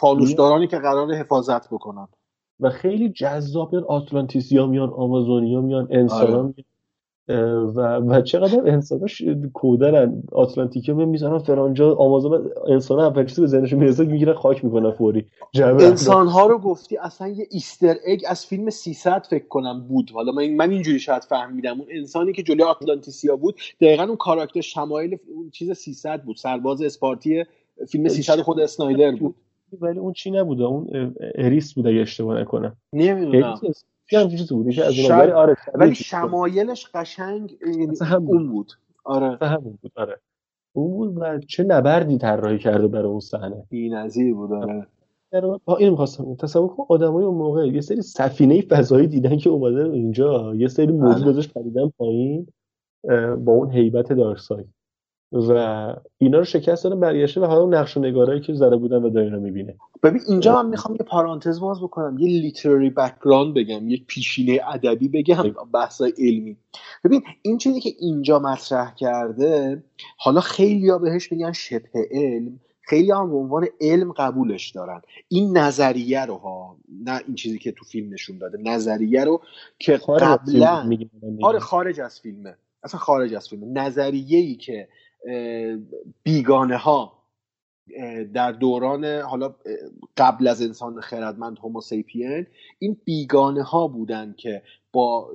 فانوسدارانی 0.00 0.66
که 0.66 0.78
قرار 0.78 1.12
حفاظت 1.12 1.68
بکنن. 1.68 2.08
و 2.60 2.70
خیلی 2.70 3.08
جذاب 3.08 3.72
میان 3.72 3.84
آتلانتیسیا 3.84 4.66
میان 4.66 4.90
آمازونیا 4.90 5.60
میان 5.60 5.88
انسان 5.90 6.34
آره. 6.34 6.54
و 7.74 7.96
و 7.96 8.20
چقدر 8.20 8.60
انساناش 8.66 9.22
کودرن 9.52 10.22
آتلانتیکا 10.32 10.92
می‌ذارن 10.92 11.38
فرانجا 11.38 11.94
آمازون 11.94 12.50
انسان 12.68 13.00
اول 13.00 13.26
چیزی 13.26 13.40
به 13.40 13.46
ذهنشون 13.46 13.78
می‌رسه 13.78 14.04
می‌گیرن 14.04 14.32
خاک 14.32 14.64
می‌کنن 14.64 14.90
فوری. 14.90 15.26
انسان 15.54 16.26
ها 16.26 16.46
رو 16.46 16.58
گفتی 16.58 16.96
اصلا 16.96 17.28
یه 17.28 17.46
ایستر 17.50 17.96
اگ 18.06 18.20
از 18.28 18.46
فیلم 18.46 18.70
300 18.70 19.26
فکر 19.30 19.48
کنم 19.48 19.80
بود. 19.88 20.10
حالا 20.10 20.32
من 20.32 20.54
من 20.54 20.70
اینجوری 20.70 20.98
شاید 20.98 21.22
فهمیدم. 21.22 21.80
اون 21.80 21.88
انسانی 21.90 22.32
که 22.32 22.42
جلوی 22.42 22.62
آتلانتیسیا 22.62 23.36
بود 23.36 23.54
دقیقا 23.80 24.02
اون 24.02 24.16
کاراکتر 24.16 24.60
شمایل 24.60 25.18
اون 25.34 25.50
چیز 25.50 25.72
300 25.72 26.22
بود. 26.22 26.36
سرباز 26.36 26.82
اسپارتی 26.82 27.44
فیلم 27.88 28.08
300 28.08 28.40
خود 28.40 28.60
اسنایدر 28.60 29.16
بود. 29.16 29.34
ولی 29.80 29.98
اون 29.98 30.12
چی 30.12 30.30
نبوده؟ 30.30 30.64
اون 30.64 31.14
اریس 31.34 31.74
بوده 31.74 31.88
اگه 31.88 32.00
اشتباه 32.00 32.40
نکنم. 32.40 32.76
نمی‌دونم. 32.92 33.60
بود. 34.50 34.70
شاید... 34.70 35.30
آره 35.30 35.56
ولی 35.74 35.94
شمایلش 35.94 36.86
قشنگ 36.94 37.58
یعنی 37.66 37.96
اون 38.12 38.48
بود. 38.48 38.72
آره. 39.04 39.38
همون 39.46 39.78
بود 39.82 39.92
آره. 39.96 40.20
اون 40.72 40.90
بود 40.90 41.18
و 41.22 41.38
چه 41.38 41.64
نبردی 41.64 42.18
طراحی 42.18 42.58
کرده 42.58 42.88
برای 42.88 43.08
اون 43.08 43.20
صحنه. 43.20 43.64
بی‌نظیر 43.68 44.34
بود 44.34 44.52
آره. 44.52 44.86
با 45.64 45.76
این 45.76 45.90
می‌خواستم 45.90 46.34
تصور 46.34 46.68
کن 46.68 46.84
آدمای 46.88 47.24
اون 47.24 47.36
موقع 47.36 47.66
یه 47.66 47.80
سری 47.80 48.02
سفینه 48.02 48.60
فضایی 48.60 49.06
دیدن 49.06 49.36
که 49.36 49.50
اومده 49.50 49.84
اینجا 49.84 50.54
یه 50.54 50.68
سری 50.68 50.92
موجود 50.92 51.28
ازش 51.28 51.48
پریدن 51.48 51.88
پایین 51.98 52.46
با 53.44 53.52
اون 53.52 53.70
هیبت 53.70 54.12
دارکساید 54.12 54.79
و 55.32 55.52
اینا 56.18 56.38
رو 56.38 56.44
شکست 56.44 56.84
دادن 56.84 57.00
برگشته 57.00 57.40
و 57.40 57.44
حالا 57.44 57.80
نقش 57.80 57.96
و 57.96 58.00
نگارایی 58.00 58.40
که 58.40 58.54
زده 58.54 58.76
بودن 58.76 59.02
و 59.02 59.10
دایانا 59.10 59.38
می‌بینه. 59.38 59.74
ببین 60.02 60.20
اینجا 60.28 60.62
من 60.62 60.68
می‌خوام 60.68 60.94
یه 60.94 61.06
پارانتز 61.06 61.60
باز 61.60 61.82
بکنم 61.82 62.18
یه 62.18 62.40
literary 62.40 62.90
background 62.90 63.54
بگم 63.54 63.88
یک 63.88 64.06
پیشینه 64.06 64.60
ادبی 64.74 65.08
بگم 65.08 65.54
بحثای 65.74 66.12
علمی. 66.18 66.56
ببین 67.04 67.22
این 67.42 67.58
چیزی 67.58 67.80
که 67.80 67.90
اینجا 67.98 68.38
مطرح 68.38 68.94
کرده 68.94 69.82
حالا 70.16 70.40
خیلی 70.40 70.88
ها 70.88 70.98
بهش 70.98 71.32
میگن 71.32 71.52
شبه 71.52 72.08
علم 72.10 72.60
خیلی 72.82 73.10
هم 73.10 73.30
به 73.30 73.36
عنوان 73.36 73.66
علم 73.80 74.12
قبولش 74.12 74.70
دارن. 74.70 75.00
این 75.28 75.58
نظریه 75.58 76.24
رو 76.24 76.36
ها 76.36 76.76
نه 77.04 77.20
این 77.26 77.34
چیزی 77.34 77.58
که 77.58 77.72
تو 77.72 77.84
فیلم 77.84 78.12
نشون 78.12 78.38
داده 78.38 78.58
نظریه 78.58 79.24
رو 79.24 79.40
که 79.78 79.96
قبلا 79.96 80.90
آره 81.42 81.58
خارج 81.58 82.00
از 82.00 82.20
فیلمه. 82.20 82.54
اصلا 82.82 83.00
خارج 83.00 83.34
از 83.34 83.48
فیلم 83.48 83.78
نظریه 83.78 84.38
ای 84.38 84.54
که 84.54 84.88
بیگانه 86.22 86.76
ها 86.76 87.20
در 88.34 88.52
دوران 88.52 89.04
حالا 89.04 89.54
قبل 90.16 90.48
از 90.48 90.62
انسان 90.62 91.00
خردمند 91.00 91.58
هوموسیپین 91.58 92.46
این 92.78 92.96
بیگانه 93.04 93.62
ها 93.62 93.88
بودن 93.88 94.34
که 94.38 94.62
با 94.92 95.30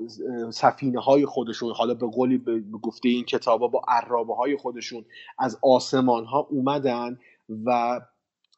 سفینه 0.52 1.00
های 1.00 1.26
خودشون 1.26 1.74
حالا 1.74 1.94
به 1.94 2.08
قولی 2.08 2.38
به 2.38 2.62
گفته 2.82 3.10
این 3.10 3.24
کتابا 3.24 3.68
با 3.68 3.82
عرابه 3.88 4.36
های 4.36 4.58
خودشون 4.58 5.06
از 5.40 5.60
آسمان 5.62 6.26
ها 6.26 6.40
اومدن 6.40 7.20
و 7.66 8.00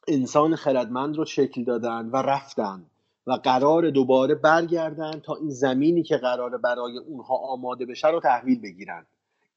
انسان 0.08 0.56
خردمند 0.56 1.16
رو 1.16 1.24
شکل 1.24 1.64
دادن 1.64 2.10
و 2.12 2.16
رفتن 2.16 2.86
و 3.26 3.32
قرار 3.32 3.90
دوباره 3.90 4.34
برگردن 4.34 5.20
تا 5.20 5.34
این 5.34 5.50
زمینی 5.50 6.02
که 6.02 6.16
قراره 6.16 6.58
برای 6.58 6.98
اونها 6.98 7.36
آماده 7.36 7.86
بشه 7.86 8.08
رو 8.08 8.20
تحویل 8.20 8.60
بگیرن. 8.60 9.06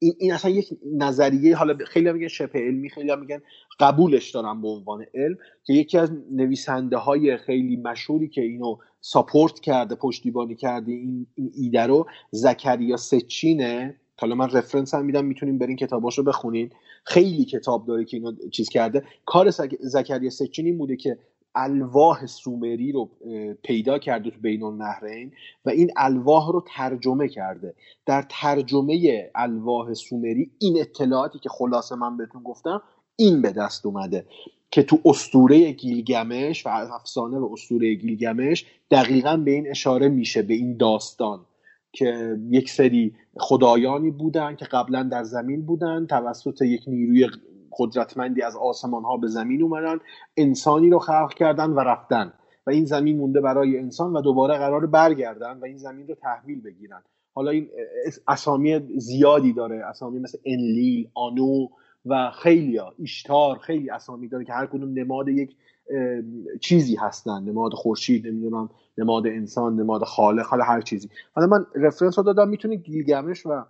این, 0.04 0.14
این 0.20 0.34
اصلا 0.34 0.52
یک 0.52 0.70
نظریه 0.98 1.56
حالا 1.56 1.78
خیلی 1.86 2.12
میگن 2.12 2.28
شبه 2.28 2.60
علمی 2.60 2.90
خیلی 2.90 3.16
میگن 3.16 3.42
قبولش 3.80 4.32
دارم 4.32 4.62
به 4.62 4.68
عنوان 4.68 5.06
علم 5.14 5.38
که 5.64 5.74
یکی 5.74 5.98
از 5.98 6.12
نویسنده 6.32 6.98
های 6.98 7.38
خیلی 7.38 7.76
مشهوری 7.76 8.28
که 8.28 8.42
اینو 8.42 8.78
ساپورت 9.02 9.60
کرده 9.60 9.96
پشتیبانی 9.96 10.56
کرده 10.56 10.92
این, 10.92 11.28
این 11.36 11.52
ایده 11.56 11.82
رو 11.82 12.06
زکریا 12.32 12.98
سچینه. 12.98 13.96
حالا 14.20 14.36
من 14.36 14.50
رفرنس 14.50 14.94
هم 14.94 15.06
میدم 15.06 15.26
می‌تونیم 15.26 15.58
برین 15.58 15.76
کتاباش 15.76 16.18
رو 16.18 16.24
بخونین. 16.24 16.70
خیلی 17.04 17.46
کتاب 17.46 17.86
داره 17.86 18.06
که 18.06 18.18
اینو 18.18 18.32
چیز 18.52 18.70
کرده. 18.70 19.04
کار 19.26 19.50
زکریا 19.80 20.30
سچین 20.30 20.66
این 20.66 20.78
بوده 20.78 20.96
که 20.96 21.18
الواح 21.56 22.26
سومری 22.26 22.92
رو 22.92 23.10
پیدا 23.64 24.00
کرده 24.00 24.30
تو 24.30 24.40
بین 24.40 24.64
النهرین 24.64 25.32
و 25.66 25.70
این 25.70 25.92
الواح 25.98 26.52
رو 26.52 26.64
ترجمه 26.68 27.28
کرده. 27.28 27.74
در 28.06 28.26
ترجمه 28.30 29.30
الواح 29.36 29.94
سومری 29.94 30.52
این 30.60 30.82
اطلاعاتی 30.82 31.40
که 31.40 31.50
خلاصه 31.50 31.96
من 31.96 32.18
بهتون 32.18 32.44
گفتم 32.44 32.82
این 33.16 33.42
به 33.42 33.52
دست 33.52 33.86
اومده 33.86 34.26
که 34.72 34.84
تو 34.84 35.00
استوره 35.06 35.72
گیلگمش 35.72 36.66
و 36.66 36.70
افسانه 36.70 37.38
و 37.38 37.50
استوره 37.54 37.94
گیلگمش 37.94 38.66
دقیقا 38.92 39.38
به 39.38 39.52
این 39.52 39.70
اشاره 39.70 40.10
میشه 40.10 40.42
به 40.42 40.54
این 40.54 40.78
داستان 40.78 41.46
که 41.94 42.38
یک 42.50 42.70
سری 42.70 43.16
خدایانی 43.38 44.12
بودن 44.12 44.56
که 44.56 44.66
قبلا 44.66 45.04
در 45.04 45.24
زمین 45.24 45.66
بودن 45.66 46.06
توسط 46.06 46.62
یک 46.62 46.84
نیروی 46.88 47.28
قدرتمندی 47.78 48.42
از 48.42 48.56
آسمان 48.56 49.04
ها 49.04 49.18
به 49.18 49.28
زمین 49.28 49.64
اومدن 49.64 50.00
انسانی 50.38 50.90
رو 50.90 51.00
خلق 51.00 51.34
کردن 51.34 51.70
و 51.70 51.80
رفتن. 51.80 52.34
و 52.68 52.70
این 52.70 52.86
زمین 52.86 53.18
مونده 53.18 53.42
برای 53.42 53.80
انسان 53.80 54.14
و 54.14 54.22
دوباره 54.22 54.58
قرار 54.58 54.86
برگردن 54.86 55.60
و 55.60 55.66
این 55.66 55.78
زمین 55.78 56.08
رو 56.08 56.16
تحویل 56.16 56.62
بگیرن. 56.62 57.04
حالا 57.34 57.52
این 57.52 57.70
اسامی 58.28 58.80
زیادی 58.98 59.54
داره 59.54 59.86
اسامی 59.86 60.20
مثل 60.20 60.38
انلیل 60.46 61.10
آنو 61.14 61.68
و 62.06 62.32
خیلی 62.32 62.78
ها 62.78 62.94
اشتار 63.02 63.58
خیلی 63.58 63.90
اسامی 63.90 64.28
داره 64.28 64.46
که 64.46 64.54
هر 64.54 64.66
کدوم 64.66 64.94
نماد 64.94 65.28
یک 65.28 65.56
چیزی 66.62 66.96
هستن. 66.96 67.44
نماد 67.44 67.72
خورشید 67.74 68.28
نمی‌دونم 68.28 68.70
نماد 68.98 69.28
انسان 69.28 69.76
نماد 69.76 70.04
خالق 70.04 70.46
حالا 70.46 70.64
هر 70.64 70.82
چیزی. 70.82 71.10
حالا 71.34 71.48
من 71.48 71.66
رفرنس 71.76 72.18
رو 72.18 72.24
دادم 72.24 72.50
می‌تونید 72.50 72.84
گیلگمش 72.84 73.46
و 73.46 73.66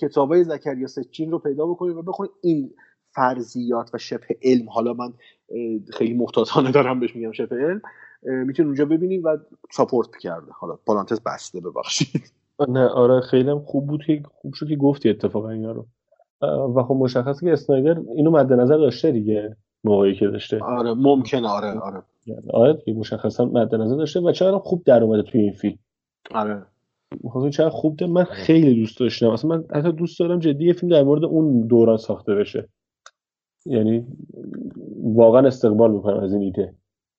کتابای 0.00 0.44
زکریا 0.44 0.86
سچین 0.86 1.30
رو 1.30 1.38
پیدا 1.38 1.66
بکنید 1.66 1.96
و 1.96 2.02
بخونید. 2.02 2.32
این 2.42 2.70
فرضیات 3.14 3.90
و 3.94 3.98
شبه 3.98 4.36
علم. 4.42 4.68
حالا 4.68 4.92
من 4.92 5.12
خیلی 5.92 6.14
محتاطانه 6.14 6.70
دارم 6.70 7.00
بهش 7.00 7.16
میگم 7.16 7.32
شبه 7.32 7.56
علم. 7.56 7.82
می‌تونید 8.22 8.66
اونجا 8.66 8.84
ببینید 8.84 9.24
و 9.24 9.38
ساپورت 9.70 10.16
کرده. 10.20 10.52
حالا 10.52 10.78
پالانتز 10.86 11.20
بسته 11.26 11.60
ببخشید. 11.60 12.32
نه 12.68 12.86
آره 12.86 13.20
خیلی 13.20 13.50
هم 13.50 13.60
خوب 13.60 13.86
بود 13.86 14.04
که 14.04 14.22
خوب 14.40 14.54
شد 14.54 14.68
که 14.68 14.76
گفتی 14.76 15.10
اتفاقا 15.10 15.48
اینا 15.48 15.72
رو. 15.72 15.86
و 16.76 16.82
خب 16.82 16.94
مشخصه 16.94 17.46
که 17.46 17.52
اسنایدر 17.52 18.00
اینو 18.16 18.30
مد 18.30 18.52
نظر 18.52 18.76
داشته 18.76 19.12
دیگه 19.12 19.56
موقعی 19.84 20.14
که 20.14 20.26
داشته. 20.26 20.60
آره 20.60 20.94
ممکنه 20.94 21.48
آره 21.48 21.78
آره. 21.78 22.02
آره 22.52 22.72
دیگه 22.72 22.98
مشخصا 22.98 23.44
مد 23.44 23.74
نظر 23.74 23.96
داشته 23.96 24.20
و 24.20 24.32
چقدر 24.32 24.58
خوب 24.58 24.84
در 24.84 25.02
اومده 25.02 25.22
توی 25.22 25.40
این 25.40 25.52
فیلم. 25.52 25.78
آره. 26.34 26.62
خب 27.32 27.50
چقدر 27.50 27.70
خوب 27.70 27.96
ده. 27.96 28.06
من 28.06 28.24
خیلی 28.24 28.80
دوست 28.80 29.00
داشتم. 29.00 29.30
اصلا 29.30 29.56
من 29.56 29.64
حتی 29.74 29.92
دوست 29.92 30.20
دارم 30.20 30.38
جدی 30.38 30.66
یه 30.66 30.72
فیلم 30.72 30.92
در 30.92 31.02
مورد 31.02 31.24
اون 31.24 31.60
دوران 31.66 31.96
ساخته 31.96 32.34
بشه. 32.34 32.68
یعنی 33.66 34.06
واقعا 35.02 35.46
استقبال 35.46 35.90
می‌کنم 35.90 36.20
از 36.20 36.32
این 36.32 36.42
ایده 36.42 36.74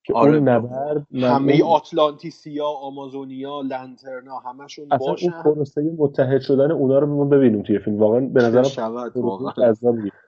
که 0.06 0.14
آره. 0.14 0.34
اون 0.34 0.50
نبرد 0.50 1.08
همه 1.14 1.64
آتلانتیسیا 1.64 2.66
آمازونیا 2.68 3.62
لنترنا 3.62 4.38
همشون 4.46 4.86
اصلا 4.92 5.08
باشن. 5.08 5.32
اون 5.34 5.44
پروسه 5.44 5.82
متحد 5.98 6.42
شدن 6.42 6.72
اونا 6.72 7.00
رو 7.00 7.16
ما 7.16 7.26
ببینیم 7.26 7.62
توی 7.62 7.80
فیلم. 7.80 7.98
واقعا 7.98 8.20
به 8.20 8.44
نظرم 8.44 8.64
شود 8.80 9.18
واقعا. 9.18 9.74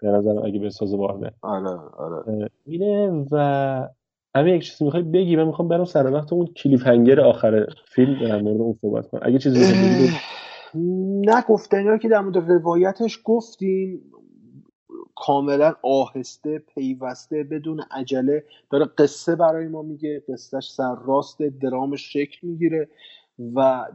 به 0.02 0.08
نظرم 0.08 0.46
اگه 0.46 0.60
به 0.60 0.70
ساز 0.70 0.94
آره 0.94 1.70
آره. 1.98 2.50
اینه 2.66 3.26
و 3.32 3.38
همین 4.36 4.56
یک 4.56 4.64
چیزی 4.64 4.86
می‌خوای 4.86 5.04
بگی. 5.04 5.36
من 5.36 5.44
می‌خوام 5.44 5.68
برم 5.68 5.86
سر 5.86 6.12
وقت 6.12 6.34
اون 6.34 6.46
کلیف 6.46 6.88
هنگر 6.88 7.20
آخر 7.20 7.66
فیلم 7.88 8.28
در 8.28 8.42
مورد 8.42 8.62
اون 8.62 8.74
صحبت 8.74 9.08
کنم. 9.08 9.22
اگه 9.24 9.40
چیزی 9.40 9.60
گفتنی 11.48 12.00
که 12.00 12.10
در 12.10 12.22
مورد 12.22 12.38
روایتش 12.38 13.20
گفتیم. 13.24 14.02
کاملا 15.16 15.74
آهسته 15.84 16.60
پیوسته 16.60 17.44
بدون 17.44 17.82
عجله. 17.92 18.44
داره 18.70 18.86
قصه 18.86 19.36
برای 19.36 19.68
ما 19.68 19.82
میگه 19.82 20.24
قصهش 20.30 20.72
سر 20.72 20.96
راست 20.96 21.42
درامش 21.42 22.14
شکل 22.14 22.48
می‌گیره 22.48 22.90
و 23.56 23.86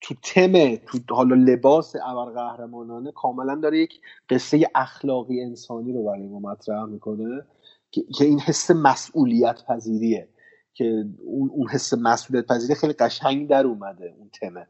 تو 0.00 0.14
تم 0.22 0.76
تو 0.76 1.14
حالا 1.14 1.34
لباس 1.34 1.96
ابرقهرمانانه 2.04 3.12
کاملا 3.12 3.54
داره 3.54 3.78
یک 3.78 4.00
قصه 4.30 4.70
اخلاقی 4.74 5.42
انسانی 5.42 5.92
رو 5.92 6.04
برای 6.04 6.26
ما 6.26 6.38
مطرح 6.38 6.84
می‌کنه 6.84 7.44
که 7.90 8.24
این 8.24 8.40
حس 8.40 8.70
مسئولیت 8.70 9.64
پذیریه 9.68 10.28
که 10.74 11.04
اون 11.24 11.50
اون 11.50 11.68
حس 11.68 11.94
مسئولیت 11.94 12.46
پذیری 12.46 12.74
خیلی 12.74 12.92
قشنگ 12.92 13.48
در 13.48 13.66
اومده 13.66 14.14
اون 14.18 14.30
تمه 14.30 14.66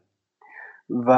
و 0.89 1.11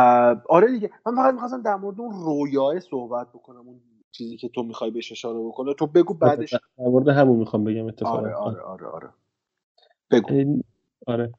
آره 0.49 0.71
دیگه 0.71 0.89
من 1.05 1.15
فقط 1.15 1.33
می‌خواستم 1.33 1.61
در 1.61 1.75
مورد 1.75 2.01
اون 2.01 2.13
رویاه 2.13 2.79
صحبت 2.79 3.29
بکنم 3.29 3.67
اون 3.67 3.81
چیزی 4.11 4.37
که 4.37 4.49
تو 4.49 4.63
می‌خوای 4.63 4.91
بهش 4.91 5.11
اشاره 5.11 5.39
بکنه 5.39 5.73
تو 5.73 5.87
بگو 5.87 6.13
بعدش. 6.13 6.51
در 6.51 6.59
مورد 6.77 7.07
همون 7.07 7.39
می‌خوام 7.39 7.63
بگم 7.63 7.87
اتفاقا. 7.87 8.17
آره 8.17 8.35
آره 8.35 8.61
آره 8.61 8.87
آره. 8.87 9.09
بگو. 10.11 10.61
آره. 11.07 11.31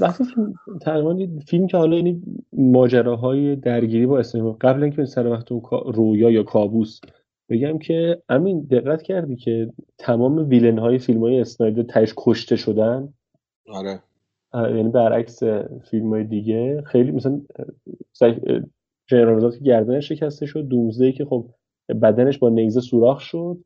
وقتی 0.00 0.24
فیلم 0.24 0.54
تقریبا 0.80 1.42
فیلم 1.46 1.66
که 1.66 1.76
حالا 1.76 1.96
یعنی 1.96 2.22
ماجراهای 2.52 3.56
درگیری 3.56 4.06
با 4.06 4.18
اسم 4.18 4.52
قبل 4.52 4.82
اینکه 4.82 5.04
سر 5.04 5.26
وقت 5.26 5.52
اون 5.52 5.62
رویا 5.94 6.30
یا 6.30 6.42
کابوس 6.42 7.00
بگم 7.48 7.78
که 7.78 8.22
امین 8.28 8.60
دقت 8.60 9.02
کردی 9.02 9.36
که 9.36 9.72
تمام 9.98 10.48
villain 10.48 10.78
های 10.78 10.98
فیلم 10.98 11.20
های 11.20 11.40
اسنایدر 11.40 11.82
تهش 11.82 12.14
کشته 12.16 12.56
شدن؟ 12.56 13.14
آره. 13.68 14.02
یعنی 14.54 14.88
برعکس 14.88 15.42
فیلم 15.90 16.10
های 16.10 16.24
دیگه. 16.24 16.82
خیلی 16.86 17.10
مثلا 17.10 17.40
جنرال 19.06 19.50
که 19.50 19.64
گردنش 19.64 20.08
شکسته 20.08 20.46
شد 20.46 20.62
دومزدی 20.62 21.12
که 21.12 21.24
خب 21.24 21.46
بدنش 21.88 22.38
با 22.38 22.48
نیزه 22.48 22.80
سوراخ 22.80 23.20
شد 23.20 23.58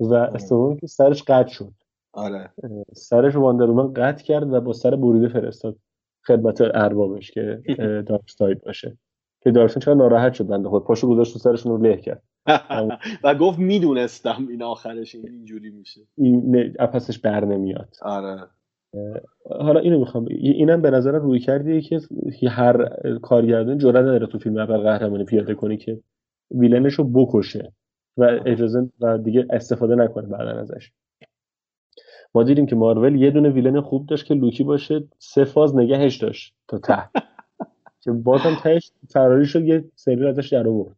و 0.00 0.14
استپن‌ولف 0.14 0.76
که 0.76 0.86
سرش 0.86 1.22
قطع 1.22 1.48
شد. 1.48 1.72
آره. 2.12 2.50
سرش 2.92 3.36
واندرومن 3.36 3.92
قطع 3.92 4.24
کرد 4.24 4.52
و 4.52 4.60
با 4.60 4.72
سر 4.72 4.96
بریده 4.96 5.28
فرستاد 5.28 5.76
خدمت 6.26 6.60
اربابش 6.60 7.30
که 7.30 7.62
دارک 8.08 8.30
ساید 8.30 8.64
باشه. 8.64 8.98
که 9.42 9.50
دارکسون 9.50 9.80
چقدر 9.80 9.94
ناراحت 9.94 10.32
شد 10.32 10.46
بنده 10.46 10.68
خود 10.68 10.84
پاشو 10.84 11.08
گذاشت 11.08 11.32
تو 11.32 11.38
سرشون 11.38 11.72
رو 11.72 11.82
له 11.82 11.96
کرد. 11.96 12.22
و 13.24 13.34
گفت 13.34 13.58
می‌دونستم 13.58 14.46
این 14.50 14.62
آخرش 14.62 15.14
اینجوری 15.14 15.70
میشه. 15.70 16.00
این 16.18 16.72
پسش 16.72 17.18
بر 17.18 17.44
نمیاد. 17.44 17.94
آره. 18.02 18.48
حالا 19.50 19.80
اینو 19.80 19.98
می‌خوام 19.98 20.26
اینم 20.30 20.82
به 20.82 20.90
نظرم 20.90 21.22
روی 21.22 21.38
کردیه 21.38 21.80
که 21.80 22.00
هر 22.48 22.88
کارگردان 23.18 23.78
جرأت 23.78 24.02
نداره 24.02 24.26
تو 24.26 24.38
فیلم 24.38 24.56
اول 24.56 24.78
قهرمانی 24.78 25.24
پیاده 25.24 25.54
کنی 25.54 25.76
که 25.76 26.00
ویلنش 26.54 26.94
رو 26.94 27.04
بکشه 27.04 27.72
و 28.16 28.40
اجازه 28.46 28.88
و 29.00 29.18
دیگه 29.18 29.46
استفاده 29.50 29.94
نکنه 29.94 30.26
بعدا 30.26 30.50
ازش. 30.50 30.90
ما 32.34 32.42
دیدیم 32.42 32.66
که 32.66 32.76
مارول 32.76 33.16
یه 33.22 33.30
دونه 33.30 33.50
ویلن 33.50 33.80
خوب 33.80 34.06
داشت 34.06 34.26
که 34.26 34.34
لوکی 34.34 34.64
باشه 34.64 35.04
سه 35.18 35.44
فاز 35.44 35.76
نگهش 35.76 36.16
داشت 36.16 36.54
تا 36.68 36.78
ته. 36.78 37.08
که 38.04 38.12
بازم 38.12 38.56
تهش 38.62 38.92
فراری 39.08 39.46
شد 39.46 39.64
یه 39.64 39.84
سری 39.94 40.26
ازش 40.26 40.48
در 40.48 40.68
آورد. 40.68 40.96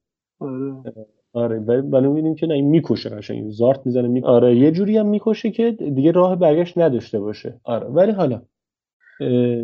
آره. 1.32 1.58
ولی 1.58 1.80
ولی 1.80 2.08
می‌بینیم 2.08 2.34
که 2.34 2.46
نه 2.46 2.54
این 2.54 2.68
می‌کشه 2.68 3.10
قشنگ. 3.10 3.50
زارت 3.50 3.86
می‌زنه 3.86 4.08
می... 4.08 4.22
آره. 4.22 4.56
یه 4.56 4.70
جوری 4.70 4.96
هم 4.96 5.06
می‌کشه 5.06 5.50
که 5.50 5.70
دیگه 5.70 6.12
راه 6.12 6.36
برگشت 6.36 6.78
نداشته 6.78 7.20
باشه. 7.20 7.60
آره. 7.64 7.86
ولی 7.86 8.12
حالا 8.12 8.42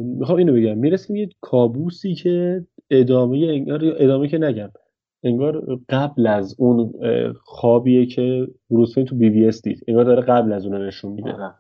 می‌خوام 0.03 0.39
اینو 0.39 0.53
بگم. 0.53 0.79
می‌رسیم 0.79 1.17
یه 1.17 1.29
کابوسی 1.41 2.15
که 2.15 2.65
ادامه 2.91 3.39
انگار 3.39 3.81
ادامه 3.85 4.29
که 4.29 4.39
نگم. 4.39 4.71
انگار 5.23 5.79
قبل 5.89 6.27
از 6.27 6.55
اون 6.59 6.93
خوابیه 7.45 8.07
که 8.07 8.49
بروس 8.71 8.93
تو 8.93 9.17
BvS 9.17 9.63
دید. 9.63 9.85
انگار 9.89 10.05
داره 10.05 10.23
قبل 10.23 10.53
از 10.53 10.67
اون 10.67 10.87
نشون 10.87 11.13
میده. 11.13 11.33
آره. 11.33 11.55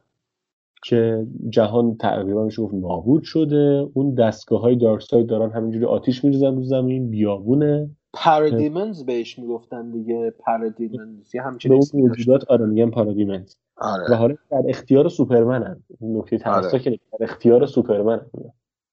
که 0.85 1.27
جهان 1.49 1.97
تقریبا 1.97 2.45
میشه 2.45 2.62
گفت 2.62 2.74
نابود 2.74 3.23
شده. 3.23 3.89
اون 3.95 4.15
دستگاه 4.15 4.61
های 4.61 4.77
دارک 4.77 5.03
ساید 5.03 5.27
دارن 5.27 5.51
همینجوری 5.51 5.85
آتیش 5.85 6.24
میریزن 6.24 6.57
رو 6.57 6.62
زمین 6.62 7.11
بیابونه. 7.11 7.91
Parademons 8.12 9.05
بهش 9.05 9.39
می‌گفتن 9.39 9.91
دیگه. 9.91 10.31
پارادیمنز 10.39 11.35
یه 11.35 11.43
همچین 11.43 11.69
به 11.69 11.74
اون 11.74 12.03
موجودات 12.03 12.51
آره 12.51 12.66
میگن 12.66 12.91
پارادیمنز 12.91 13.55
آره. 13.77 14.05
و 14.11 14.15
حالا 14.15 14.35
در 14.51 14.62
اختیار 14.69 15.09
سوپرمن 15.09 15.62
هم 15.62 15.82
نکته 16.01 16.39
ترسا 16.39 16.78
که 16.78 16.91
در 16.91 17.24
اختیار 17.24 17.66
سوپرمن. 17.66 18.20
هم. 18.35 18.53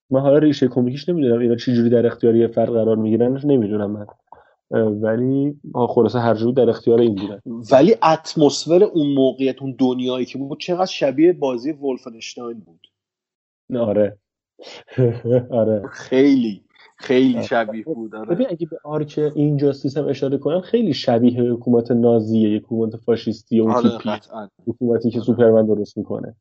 من 0.10 0.19
حالا 0.19 0.38
ریشه 0.38 0.68
کمیکیش 0.68 1.10
نمی‌دونم. 1.10 1.39
اینا 1.39 1.56
چه 1.56 1.73
جوری 1.73 1.89
در 1.89 2.06
اختیار 2.06 2.35
یه 2.35 2.48
فرد 2.48 2.69
قرار 2.69 2.95
میگیرنش 2.95 3.45
نمی‌دونم 3.45 3.91
من. 3.91 4.06
ولی 4.72 5.60
خلاصه 5.73 6.19
هر 6.19 6.34
جور 6.35 6.53
در 6.53 6.69
اختیار 6.69 6.99
این 6.99 7.15
بودن. 7.15 7.41
ولی 7.72 7.95
اتمسفر 8.03 8.84
اون 8.84 9.14
موقعیت 9.14 9.61
اون 9.61 9.76
دنیایی 9.80 10.26
که 10.26 10.38
بود 10.38 10.60
چقدر 10.60 10.85
شبیه 10.85 11.34
بازی 11.34 11.72
ولفنشتاین 11.72 12.60
بود. 12.60 12.88
آره. 13.80 14.18
آره. 15.52 15.88
خیلی 15.91 16.64
خیلی 16.98 17.44
شبیه 17.44 17.84
بود 17.84 18.15
آره. 18.15 18.35
ببین 18.35 18.48
اگه 18.49 18.68
به 18.68 18.77
arc 18.84 19.19
Injustice 19.36 19.98
هم 19.98 20.07
اشاره 20.07 20.38
کنم 20.38 20.61
خیلی 20.61 20.94
شبیه 20.94 21.41
حکومت 21.41 21.91
نازیه 21.91 22.49
یک 22.49 22.64
حکومت 22.64 22.95
فاشیستی 22.95 23.60
اون 23.60 23.72
آره 23.72 23.89
تیپی 23.89 24.11
حکومتی 24.68 25.10
که 25.10 25.19
سوپرمن 25.19 25.65
درست 25.65 25.98
می‌کنه. 25.98 26.35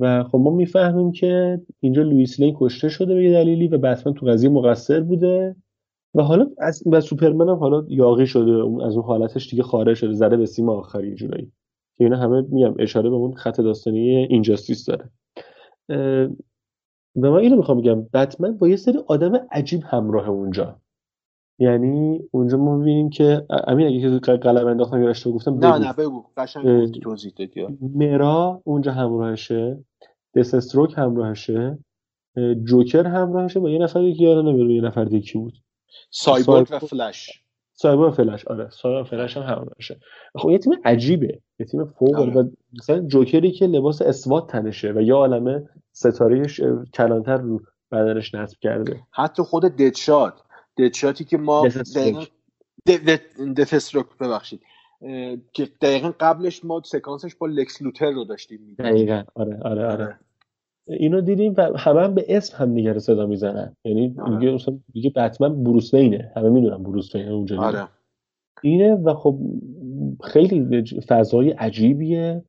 و 0.00 0.24
خب 0.24 0.38
ما 0.38 0.50
می‌فهمیم 0.50 1.12
که 1.12 1.60
اینجا 1.80 2.02
لوئیس 2.02 2.40
لین 2.40 2.56
کشته 2.58 2.88
شده 2.88 3.14
به 3.14 3.24
یه 3.24 3.32
دلیلی 3.32 3.68
و 3.68 3.78
بتمن 3.78 4.14
تو 4.14 4.26
قضیه 4.26 4.50
مقصر 4.50 5.00
بوده. 5.00 5.56
و 6.14 6.22
حالا 6.22 6.46
از 6.58 6.82
و 6.86 7.00
سوپرمن 7.00 7.48
هم 7.48 7.56
حالا 7.56 7.84
یاغی 7.88 8.26
شده 8.26 8.84
از 8.86 8.96
اون 8.96 9.04
حالتش 9.04 9.50
دیگه 9.50 9.62
خارج 9.62 9.96
شده 9.96 10.12
زده 10.12 10.36
به 10.36 10.46
سیم 10.46 10.68
آخر 10.68 10.99
یه 10.99 11.14
جورایی. 11.14 11.52
که 11.98 12.04
اینا 12.04 12.16
همه 12.16 12.44
میگم 12.50 12.74
اشاره 12.78 13.10
به 13.10 13.16
اون 13.16 13.34
خط 13.34 13.60
داستانی 13.60 14.16
Injustice 14.16 14.84
داره. 14.86 15.10
و 17.16 17.30
من 17.30 17.38
اینو 17.38 17.56
می‌خوام 17.56 17.80
بگم 17.80 18.02
بتمن 18.02 18.56
با 18.56 18.68
یه 18.68 18.76
سری 18.76 18.98
آدم 19.06 19.46
عجیب 19.52 19.80
همراه 19.84 20.28
اونجا. 20.28 20.76
یعنی 21.58 22.20
اونجا 22.30 22.56
ما 22.58 22.76
می‌بینیم 22.76 23.10
که 23.10 23.46
امین 23.66 23.86
اگه 23.86 24.18
قلم 24.18 24.66
انداختم 24.66 25.02
یا 25.02 25.10
اشتباه 25.10 25.34
گفتم 25.34 25.54
نه 25.54 25.78
نه 25.78 25.92
بگو. 25.92 26.24
قشنگ 26.36 26.90
توضیح 27.00 27.32
دادی. 27.36 27.66
مرا 27.94 28.62
اونجا 28.64 28.92
همراهشه. 28.92 29.84
دسستروک 30.34 30.94
همراهشه. 30.96 31.78
جوکر 32.64 33.06
همراهشه 33.06 33.60
با 33.60 33.70
یه 33.70 33.78
نفر 33.78 34.10
که 34.10 34.24
یادم 34.24 34.48
نمیاد 34.48 34.70
یه 34.70 34.80
نفر 34.80 35.04
دیگه 35.04 35.20
کی 35.20 35.38
بود. 35.38 35.54
سایبورگ 36.10 36.68
و 36.70 36.78
فلش. 36.78 37.42
سایبورگ 37.72 38.14
فلش 38.14 38.44
آره. 38.46 38.70
سایبورگ 38.70 39.06
فلش 39.06 39.36
هم 39.36 39.42
همراهشه 39.42 40.00
خب 40.34 40.50
یه 40.50 40.58
تیم 40.58 40.72
عجیبه. 40.84 41.40
یه 41.58 41.66
تیم 41.66 41.84
فوق 41.84 42.36
و 42.36 42.44
مثلا 42.78 43.00
جوکری 43.00 43.52
که 43.52 43.66
لباس 43.66 44.02
اسوات 44.02 44.50
تنشه 44.50 44.92
و 44.92 45.00
یه 45.00 45.14
عالمه 45.14 45.68
ستاره 45.92 46.46
کلانتر 46.94 47.36
رو 47.36 47.60
بدنش 47.92 48.34
نصب 48.34 48.58
کرده. 48.60 49.00
حتی 49.10 49.42
خود 49.42 49.62
ددشات. 49.62 50.34
ددشاتی 50.76 51.24
که 51.24 51.38
ما 51.38 51.68
دفستروک 53.56 54.06
ببخشید. 54.20 54.60
که 55.52 55.68
دقیقا 55.80 56.12
قبلش 56.20 56.64
ما 56.64 56.82
سکانسش 56.84 57.34
با 57.34 57.46
لکس 57.46 57.82
لوتر 57.82 58.10
رو 58.10 58.24
داشتیم 58.24 58.76
دقیقا. 58.78 59.22
آره 59.34 59.58
آره. 59.62 59.86
آره. 59.86 60.18
اینو 60.90 61.20
دیدیم 61.20 61.54
و 61.56 61.70
همه 61.76 62.00
هم 62.00 62.14
به 62.14 62.24
اسم 62.28 62.56
هم 62.56 62.74
دیگه 62.74 62.98
صدا 62.98 63.26
می‌زنن. 63.26 63.76
یعنی 63.84 64.14
میگه 64.28 64.52
مثلا 64.52 64.78
دیگه 64.92 65.10
بتمن 65.10 65.64
بروس 65.64 65.94
وینه. 65.94 66.32
همه 66.36 66.48
می‌دونن 66.48 66.82
بروس 66.82 67.14
وینه 67.14 67.30
اونجا 67.30 67.62
آره. 67.62 67.88
اینه 68.62 68.94
و 68.94 69.14
خب 69.14 69.38
خیلی 70.22 70.84
فضای 71.08 71.50
عجیبیه 71.50 72.44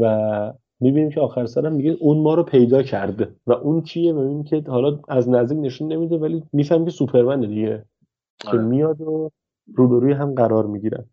و 0.00 0.52
می‌بینیم 0.80 1.10
که 1.10 1.20
آخر 1.20 1.46
سرم 1.46 1.72
میگه 1.72 1.96
اون 2.00 2.18
ما 2.18 2.34
رو 2.34 2.42
پیدا 2.42 2.82
کرده 2.82 3.28
و 3.46 3.52
اون 3.52 3.82
کیه 3.82 4.12
و 4.12 4.42
که 4.42 4.64
حالا 4.66 5.00
از 5.08 5.28
نزدیک 5.28 5.58
نشون 5.58 5.92
نمیده 5.92 6.18
ولی 6.18 6.42
میفهم 6.52 6.84
که 6.84 6.90
سوپرمنه 6.90 7.46
دیگه. 7.46 7.84
که 8.38 8.48
آره. 8.48 8.62
میاد 8.62 9.00
و 9.00 9.30
روبروی 9.74 10.12
هم 10.12 10.34
قرار 10.34 10.66
می‌گیرن. 10.66 11.04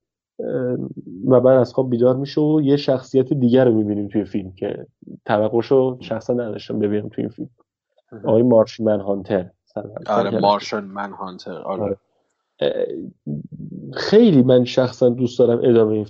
و 1.27 1.39
بعد 1.39 1.57
از 1.57 1.73
خواب 1.73 1.89
بیدار 1.89 2.15
میشه 2.15 2.41
و 2.41 2.61
یه 2.61 2.77
شخصیت 2.77 3.33
دیگر 3.33 3.65
رو 3.65 3.73
می‌بینیم 3.73 4.07
توی 4.07 4.25
فیلم 4.25 4.51
که 4.51 4.87
توقعشو 5.25 5.97
شخصا 5.99 6.33
نداشتم 6.33 6.79
ببینم 6.79 7.09
توی 7.09 7.23
این 7.23 7.29
فیلم. 7.29 7.49
آقای 8.23 8.41
مارش 8.41 8.79
من 8.79 8.99
هانتر 8.99 9.49
آره 10.07 10.39
مارشن 10.39 10.83
من 10.83 11.11
هانتر 11.11 11.61
آره. 11.61 11.83
آره. 11.83 11.97
خیلی 13.93 14.43
من 14.43 14.63
شخصا 14.63 15.09
دوست 15.09 15.39
دارم 15.39 15.59
ادامه 15.63 16.05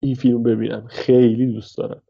این 0.00 0.14
فیلم 0.14 0.42
ببینم. 0.42 0.86
خیلی 0.86 1.52
دوست 1.52 1.78
دارم. 1.78 2.02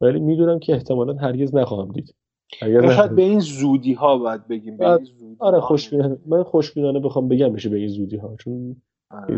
ولی 0.00 0.20
می‌دونم 0.20 0.58
که 0.58 0.72
احتمالا 0.72 1.14
هرگز 1.14 1.54
نخواهم 1.54 1.92
دید. 1.92 2.14
شاید 2.60 3.14
به 3.14 3.22
این 3.22 3.40
زودی 3.40 3.92
ها 3.92 4.18
باید 4.18 4.48
بگیم 4.48 4.76
به 4.76 4.88
این 4.88 5.04
زودی 5.04 5.36
آره 5.38 5.60
خوشبینانه 5.60 6.16
من 6.26 6.42
خوشبینانه 6.42 7.00
بخوام 7.00 7.28
بگم 7.28 7.52
میشه 7.52 7.68
به 7.68 7.76
این 7.76 7.88
زودی 7.88 8.16
ها 8.16 8.36
چون 8.38 8.76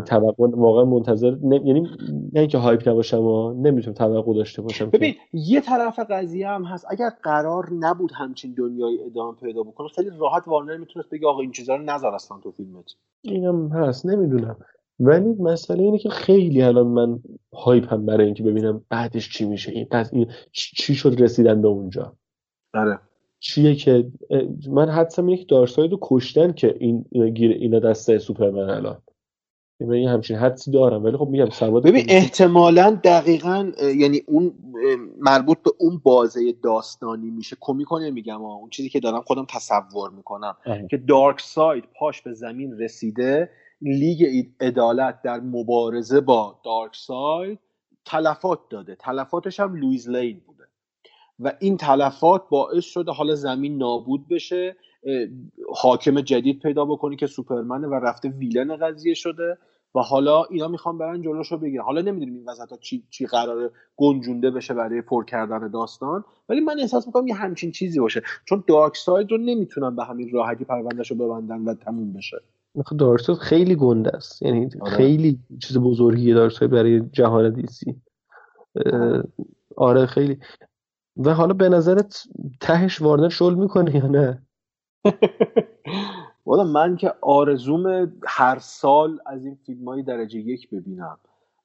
توقع 0.05 0.47
واقعا 0.51 0.85
منتظر 0.85 1.35
ن... 1.41 1.51
یعنی 1.51 1.81
نه 2.33 2.39
اینکه 2.39 2.57
هایپ 2.57 2.89
نباشم 2.89 3.21
و 3.21 3.53
نمی‌تونم 3.53 3.93
توقع 3.93 4.33
داشته 4.33 4.61
باشم 4.61 4.89
ببین 4.89 5.13
که... 5.13 5.19
یه 5.33 5.61
طرف 5.61 5.99
قضیه 6.09 6.47
هم 6.47 6.63
هست. 6.63 6.85
اگر 6.89 7.09
قرار 7.23 7.69
نبود 7.79 8.11
همچین 8.15 8.53
دنیای 8.57 9.03
ادامه 9.05 9.35
پیدا 9.35 9.63
بکنه 9.63 9.87
خیلی 9.87 10.09
راحت 10.19 10.47
وارنر 10.47 10.77
می‌تونست 10.77 11.09
بگه 11.09 11.27
آقا 11.27 11.41
این 11.41 11.51
چیزا 11.51 11.75
رو 11.75 11.83
نذار 11.83 12.15
اصلا 12.15 12.37
تو 12.43 12.51
فیلمت. 12.51 12.85
اینم 13.21 13.69
هست 13.69 14.05
نمی‌دونم. 14.05 14.57
ولی 14.99 15.33
مسئله 15.39 15.83
اینه 15.83 15.97
که 15.97 16.09
خیلی 16.09 16.61
الان 16.61 16.87
من 16.87 17.19
هایپ 17.53 17.93
هم 17.93 18.05
برای 18.05 18.25
اینکه 18.25 18.43
ببینم 18.43 18.85
بعدش 18.89 19.29
چی 19.29 19.45
میشه. 19.45 19.71
این 19.71 19.85
پس 19.85 20.13
این 20.13 20.27
چی 20.51 20.95
شد 20.95 21.21
رسیدن 21.21 21.61
به 21.61 21.67
اونجا. 21.67 22.13
آره. 22.73 22.99
چیه 23.39 23.75
که 23.75 24.11
من 24.69 24.89
حدسم 24.89 25.25
اینه 25.25 25.37
که 25.37 25.45
دارکساید 25.49 25.91
رو 25.91 25.99
کشتن 26.01 26.51
که 26.51 26.75
این 26.79 27.05
اینا 27.11 27.27
گیر 27.27 27.51
اینا 27.51 27.79
دسته 27.79 28.17
سوپرمن 28.17 28.69
الان. 28.69 28.97
من 29.81 29.97
یه 29.97 30.09
همچین 30.09 30.37
حدسی 30.37 30.71
دارم 30.71 31.03
ولی 31.03 31.17
خب 31.17 31.27
میگم 31.27 31.49
سواد 31.49 31.83
ببین 31.83 32.05
احتمالا 32.09 32.99
دقیقا 33.03 33.71
یعنی 33.95 34.21
اون 34.27 34.53
مربوط 35.19 35.57
به 35.63 35.71
اون 35.77 36.01
بازه 36.03 36.51
داستانی 36.63 37.29
میشه. 37.29 37.57
کمیکونه 37.59 38.11
میگم 38.11 38.41
اون 38.41 38.69
چیزی 38.69 38.89
که 38.89 38.99
دارم 38.99 39.21
خودم 39.21 39.45
تصور 39.49 40.09
می‌کنم. 40.09 40.57
که 40.89 40.97
دارک 40.97 41.41
ساید 41.41 41.83
پاش 41.99 42.21
به 42.21 42.33
زمین 42.33 42.77
رسیده 42.77 43.49
لیگ 43.81 44.45
عدالت 44.59 45.21
در 45.21 45.39
مبارزه 45.39 46.21
با 46.21 46.59
دارک 46.63 46.95
ساید 46.95 47.59
تلفات 48.05 48.59
داده. 48.69 48.95
تلفاتش 48.95 49.59
هم 49.59 49.75
لویز 49.75 50.09
لین 50.09 50.41
بوده. 50.47 50.63
و 51.39 51.53
این 51.59 51.77
تلفات 51.77 52.43
باعث 52.49 52.85
شده 52.85 53.11
حالا 53.11 53.35
زمین 53.35 53.77
نابود 53.77 54.27
بشه 54.27 54.75
حاکم 55.75 56.21
جدید 56.21 56.59
پیدا 56.59 56.85
بکنی 56.85 57.15
که 57.15 57.27
سوپرمنه 57.27 57.87
و 57.87 57.93
رفته 57.93 58.29
villain 58.29 58.75
قضیه 58.75 59.13
شده. 59.13 59.57
و 59.95 59.99
حالا 59.99 60.43
اینا 60.43 60.67
می‌خوان 60.67 60.97
برن 60.97 61.21
جلوشو 61.21 61.57
بگیرن. 61.57 61.83
حالا 61.83 62.01
نمی‌دونیم 62.01 62.35
این 62.35 62.45
وسط 62.45 62.79
چی, 62.79 63.03
چی 63.09 63.25
قراره 63.25 63.69
گنجونده 63.95 64.51
بشه 64.51 64.73
برای 64.73 65.01
پر 65.01 65.25
کردن 65.25 65.67
داستان 65.67 66.23
ولی 66.49 66.59
من 66.59 66.79
احساس 66.79 67.07
می‌کنم 67.07 67.27
یه 67.27 67.35
همچین 67.35 67.71
چیزی 67.71 67.99
باشه. 67.99 68.21
چون 68.45 68.63
دارک 68.67 68.97
ساید 68.97 69.31
رو 69.31 69.37
نمی‌تونن 69.37 69.95
به 69.95 70.03
همین 70.03 70.29
راحتی 70.33 70.65
پروندهشو 70.65 71.15
ببندن 71.15 71.61
و 71.61 71.73
تموم 71.73 72.13
بشه. 72.13 72.37
دارک 72.99 73.21
ساید 73.21 73.39
خیلی 73.39 73.75
گنده 73.75 74.15
است. 74.15 74.41
یعنی 74.41 74.69
آره. 74.81 74.91
خیلی 74.91 75.39
چیز 75.59 75.77
بزرگیه 75.77 76.33
دارک 76.33 76.51
ساید 76.51 76.71
برای 76.71 77.01
جهان 77.11 77.53
DC 77.53 78.01
آره 79.77 80.05
خیلی. 80.05 80.37
و 81.17 81.33
حالا 81.33 81.53
به 81.53 81.69
نظرت 81.69 82.23
تهش 82.61 83.01
وارنر 83.01 83.29
شل 83.29 83.53
می‌کنه 83.53 83.95
یا 83.95 84.07
نه؟ 84.07 84.43
والا 86.49 86.63
من 86.63 86.95
که 86.95 87.13
آرزومه 87.21 88.13
هر 88.27 88.59
سال 88.59 89.19
از 89.25 89.45
این 89.45 89.55
فیلم 89.65 89.85
های 89.85 90.03
درجه 90.03 90.39
یک 90.39 90.69
ببینم. 90.69 91.17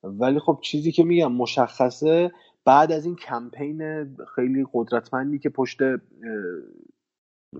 ولی 0.02 0.38
خب 0.38 0.58
چیزی 0.62 0.92
که 0.92 1.04
میگم 1.04 1.32
مشخصه 1.32 2.32
بعد 2.64 2.92
از 2.92 3.06
این 3.06 3.16
کمپین 3.16 4.08
خیلی 4.34 4.66
قدرتمندی 4.72 5.38
که 5.38 5.48
پشت 5.48 5.78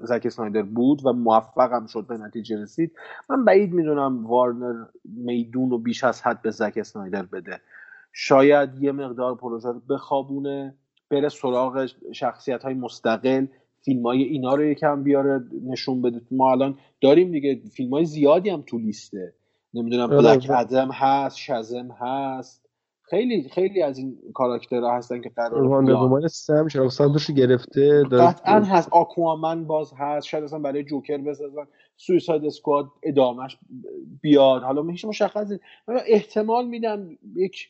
زک 0.03 0.29
سنایدر 0.29 0.63
بود 0.63 1.07
و 1.07 1.13
موفقم 1.13 1.87
شد 1.87 2.07
به 2.07 2.17
نتیجه 2.17 2.63
رسید 2.63 2.93
من 3.31 3.45
بعید 3.45 3.73
می‌دونم 3.73 4.27
وارنر 4.27 4.85
میدون 5.05 5.73
و 5.73 5.79
بیش 5.79 6.05
از 6.05 6.23
حد 6.23 6.43
به 6.43 6.51
زک 6.51 6.83
سنایدر 6.83 7.23
بده. 7.23 7.61
شاید 8.13 8.83
یه 8.83 8.93
مقدار 8.93 9.35
پروژه 9.35 9.69
رو 9.69 9.81
بخوابونه 9.81 10.75
بره 11.11 11.29
سراغ 11.29 11.87
شخصیت 12.13 12.63
های 12.63 12.75
مستقل. 12.75 13.47
فیلم 13.85 14.03
های 14.03 14.23
اینا 14.23 14.55
رو 14.55 14.65
یکم 14.65 15.03
بیاره 15.03 15.45
نشون 15.67 16.03
بده. 16.03 16.21
ما 16.31 16.51
الان 16.51 16.79
داریم 17.01 17.31
دیگه 17.31 17.61
فیلم 17.73 17.91
های 17.91 18.05
زیادی 18.05 18.51
هم 18.51 18.63
تو 18.67 18.79
لیسته. 18.79 19.35
نمی‌دونم 19.75 20.07
بلک 20.07 20.51
ادم 20.51 20.91
هست 20.93 21.37
شزم 21.37 21.89
هست. 22.01 22.65
خیلی 23.03 23.49
خیلی 23.49 23.83
از 23.83 23.99
این 23.99 24.19
کاراکترها 24.35 24.97
هستن 24.97 25.21
که 25.21 25.29
قرار 25.29 25.63
وندر 25.63 26.29
سم 26.29 26.69
سبزش 26.69 27.31
گرفته 27.31 28.03
قطعا 28.03 28.61
هست. 28.61 28.89
آکوامن 28.93 29.65
باز 29.65 29.93
هست. 29.99 30.27
شاید 30.27 30.45
اصلا 30.45 30.59
برای 30.59 30.85
جوکر 30.85 31.19
بسازن. 31.19 31.67
سویساید 31.97 32.45
اسکواد 32.45 32.87
ادامش 33.03 33.59
بیاد. 34.21 34.63
حالا 34.63 34.83
هیچ 34.83 35.05
مشخص 35.05 35.53
احتمال 36.07 36.67
میدم 36.67 37.09
یک 37.37 37.69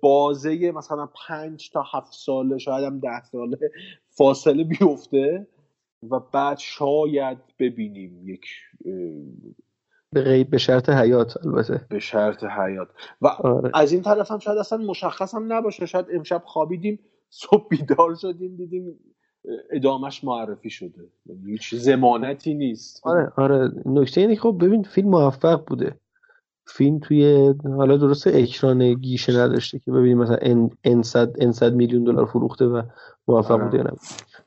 بازه 0.00 0.72
مثلا 0.72 1.08
پنج 1.28 1.70
تا 1.70 1.84
هفت 1.92 2.12
ساله 2.12 2.58
شاید 2.58 2.84
هم 2.84 2.98
ده 3.00 3.22
ساله 3.22 3.58
فاصله 4.08 4.64
بیفته 4.64 5.46
و 6.10 6.20
بعد 6.20 6.58
شاید 6.58 7.38
ببینیم 7.58 8.28
یک 8.28 8.46
به 10.12 10.22
غیب 10.22 10.50
به 10.50 10.58
شرط 10.58 10.88
حیات 10.88 11.46
البته. 11.46 11.80
به 11.88 11.98
شرط 11.98 12.44
حیات. 12.44 12.88
و 13.22 13.26
آره. 13.26 13.70
از 13.74 13.92
این 13.92 14.02
طرف 14.02 14.30
هم 14.30 14.38
شاید 14.38 14.58
اصلا 14.58 14.78
مشخص 14.78 15.34
هم 15.34 15.52
نباشه. 15.52 15.86
شاید 15.86 16.06
امشب 16.12 16.42
خوابیدیم 16.46 16.98
صبح 17.30 17.68
بیدار 17.68 18.14
شدیم 18.14 18.56
دیدیم 18.56 18.98
ادامش 19.70 20.24
معرفی 20.24 20.70
شده. 20.70 21.10
یعنی 21.26 21.50
هیچ 21.50 21.74
زمانتی 21.74 22.54
نیست. 22.54 23.00
آره 23.06 23.32
آره. 23.36 23.72
نکته 23.86 24.20
اینه 24.20 24.36
خب 24.36 24.58
ببین 24.60 24.82
فیلم 24.82 25.08
موفق 25.08 25.64
بوده. 25.66 26.00
فیلم 26.66 26.98
توی 26.98 27.54
حالا 27.64 27.96
درست 27.96 28.26
اکران 28.26 28.94
گیشه 28.94 29.32
نداشته 29.32 29.78
که 29.78 29.92
ببینیم 29.92 30.18
مثلا 30.18 30.38
ان 31.34 31.52
صد 31.52 31.74
میلیون 31.74 32.04
دلار 32.04 32.26
فروخته 32.26 32.64
و 32.64 32.82
موفق 33.28 33.60
بوده 33.60 33.82
نه. 33.82 33.90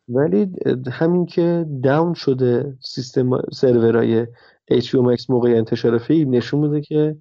ولی 0.09 0.51
همین 0.91 1.25
که 1.25 1.65
داون 1.83 2.13
شده 2.13 2.77
سیستم 2.79 3.41
سرورهای 3.51 4.25
HBO 4.71 5.17
Max 5.17 5.29
موقع 5.29 5.49
انتشار 5.49 5.97
فیلم 5.97 6.35
نشون 6.35 6.59
میده 6.59 6.81
که 6.81 7.17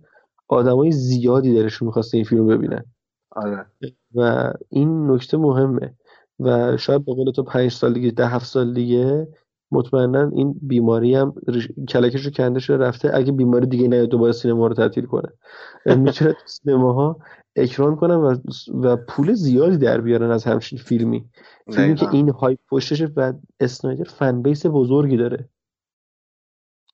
آدمای 0.49 0.93
زیادی 0.93 1.55
درشون 1.55 1.87
می‌خواسته 1.87 2.17
این 2.17 2.25
فیلم 2.25 2.47
ببینن 2.47 2.85
آره. 3.31 3.67
و 4.15 4.53
این 4.69 5.11
نکته 5.11 5.37
مهمه. 5.37 5.95
و 6.41 6.77
شاید 6.77 7.05
به 7.05 7.15
قول 7.15 7.31
تو 7.31 7.43
پنج 7.43 7.73
سال 7.73 7.93
دیگه 7.93 8.11
ده 8.11 8.27
هفت 8.27 8.47
سال 8.47 8.75
دیگه 8.75 9.29
مطمئنا 9.71 10.31
این 10.35 10.55
بیماری 10.63 11.15
هم 11.15 11.35
کلکش 11.89 12.25
رو 12.25 12.31
کنده 12.31 12.61
شده 12.61 12.77
رفته. 12.77 13.11
اگه 13.15 13.33
بیماری 13.33 13.67
دیگه 13.67 13.89
نیاد 13.89 14.09
دوباره 14.09 14.33
سینما 14.33 14.67
رو 14.67 14.75
تعطیل 14.75 15.07
کنه. 15.07 15.29
می‌تونه 15.87 16.37
سینماها 16.47 17.17
اکران 17.57 17.97
کنن 17.97 18.15
و, 18.15 18.37
و 18.83 18.97
پول 18.97 19.33
زیادی 19.33 19.77
در 19.77 20.01
بیارن 20.01 20.31
از 20.31 20.45
همچین 20.45 20.79
فیلمی. 20.79 21.29
فیلمی 21.73 21.95
که 21.95 22.09
این 22.13 22.31
هایپ 22.31 22.59
پشتشه 22.71 23.13
و 23.17 23.33
اسنایدر 23.61 24.05
فن 24.05 24.43
بیس 24.43 24.67
بزرگی 24.67 25.17
داره. 25.17 25.49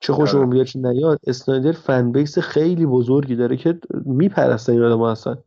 چه 0.00 0.12
خوشمون 0.12 0.42
آره. 0.42 0.52
بیاد 0.52 0.66
چه 0.66 0.78
نیاد 0.78 1.20
اسنایدر 1.26 1.72
فن 1.72 2.12
بیس 2.12 2.38
خیلی 2.38 2.86
بزرگی 2.86 3.36
داره 3.36 3.56
که 3.56 3.78
میپرستن 4.04 4.72
این 4.72 4.82
آدم 4.82 5.10
هستن 5.10 5.38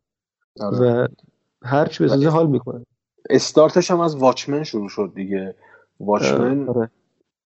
آره. 0.60 1.04
و 1.04 1.08
هرچی 1.64 2.04
بسازه 2.04 2.30
حال 2.30 2.48
می‌کنه. 2.48 2.86
استارتش 3.30 3.92
هم 3.92 4.00
از 4.00 4.16
واچمن 4.16 4.64
شروع 4.64 4.90
شد 4.90 5.12
دیگه. 5.16 5.56
واچمن. 6.00 6.90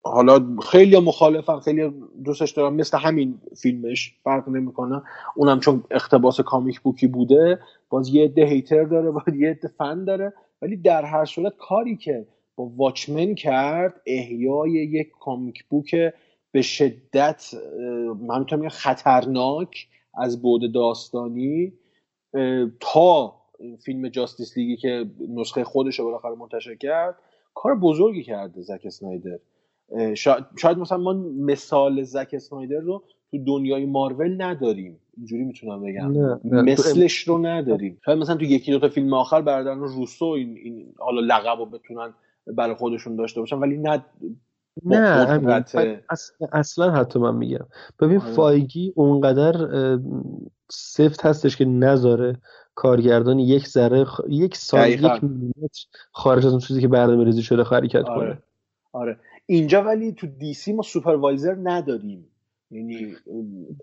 حالا 0.08 0.46
خیلی 0.62 1.00
مخالفم 1.00 1.60
خیلی 1.60 1.94
دوستش 2.24 2.52
دارم. 2.52 2.74
مثل 2.76 2.98
همین 2.98 3.42
فیلمش 3.62 4.16
فرق 4.24 4.50
نمی‌کنه. 4.50 5.02
اونم 5.36 5.60
چون 5.60 5.84
اختباس 5.92 6.42
کامیک 6.42 6.80
بوکی 6.80 7.08
بوده 7.08 7.60
باز 7.90 8.10
یه 8.10 8.24
عده 8.24 8.46
هیتر 8.46 8.84
داره 8.84 9.12
باز 9.12 9.36
یه 9.36 9.50
عده 9.50 9.68
فن 9.68 10.04
داره. 10.04 10.34
ولی 10.62 10.78
در 10.78 11.06
هر 11.06 11.26
صورت 11.26 11.54
کاری 11.58 11.98
که 11.98 12.28
با 12.56 12.66
واچمن 12.66 13.36
کرد 13.36 14.02
احیای 14.06 14.72
یک 14.72 15.12
کامیک 15.20 15.66
بوک 15.70 15.96
به 16.52 16.62
شدت 16.62 17.52
من 18.28 18.40
می‌تونم 18.40 18.70
خطرناک 18.70 19.88
از 20.14 20.42
بود 20.42 20.74
داستانی 20.74 21.74
تا 22.80 23.36
فیلم 23.86 24.08
جاستیس 24.10 24.58
لیگی 24.58 24.78
که 24.78 25.06
نسخه 25.30 25.64
خودش 25.64 26.00
رو 26.00 26.06
بالاخره 26.06 26.36
منتشر 26.36 26.76
کرد 26.76 27.16
کار 27.54 27.76
بزرگی 27.76 28.24
کرده 28.24 28.62
زک 28.62 28.82
اسنایدر. 28.86 29.40
شاید, 30.16 30.46
شاید 30.58 30.78
مثلا 30.78 30.98
ما 30.98 31.14
مثال 31.40 32.04
زک 32.04 32.30
اسنایدر 32.34 32.80
رو 32.80 33.04
تو 33.32 33.38
دنیای 33.38 33.86
مارول 33.86 34.42
نداریم. 34.42 35.00
اینجوری 35.18 35.44
می‌تونم 35.44 35.84
بگم. 35.84 36.12
نه، 36.12 36.40
نه. 36.44 36.62
مثلش 36.62 37.18
رو 37.18 37.38
نداریم. 37.38 38.00
شاید 38.06 38.20
مثلا 38.20 38.36
تو 38.36 38.44
یکی 38.44 38.72
دو 38.72 38.80
تا 38.80 38.90
فیلم 38.90 39.14
آخر 39.14 39.42
برادران 39.42 39.80
روسو 39.80 40.26
این, 40.26 40.58
این 40.64 40.94
حالا 41.00 41.22
لقب 41.22 41.60
رو 41.60 41.66
بتونن 41.66 42.14
برای 42.48 42.76
خودشون 42.76 43.16
داشته 43.16 43.40
باشن 43.40 43.56
ولی 43.56 43.78
نه 43.78 44.06
نه 44.84 45.26
اصلا, 46.10 46.48
اصلا 46.52 46.92
حتی 46.92 47.20
من 47.20 47.36
میگم. 47.36 47.66
ببین 48.00 48.20
آره. 48.20 48.32
فایگی 48.32 48.94
اونقدر 48.96 49.70
سفت 50.70 51.26
هستش 51.26 51.58
که 51.58 51.66
نذاره 51.66 52.38
کارگردان 52.76 53.40
یک 53.40 53.68
ذره 53.68 54.06
خ- 54.06 54.26
یک 54.30 54.56
سال. 54.56 54.90
یک 54.90 55.24
میلیمتر 55.24 55.86
خارج 56.12 56.46
از 56.46 56.52
اون 56.52 56.60
چیزی 56.60 56.82
که 56.82 56.88
برنامه 56.88 57.24
ریزی 57.24 57.42
شده 57.42 57.64
حرکت 57.64 58.04
کنه 58.04 58.16
آره. 58.16 58.44
آره. 58.94 59.20
اینجا 59.50 59.84
ولی 59.84 60.12
تو 60.12 60.28
دی 60.28 60.54
سی 60.54 60.74
ما 60.74 60.82
سوپروایزر 60.82 61.56
نداریم. 61.64 62.28
یعنی 62.72 63.16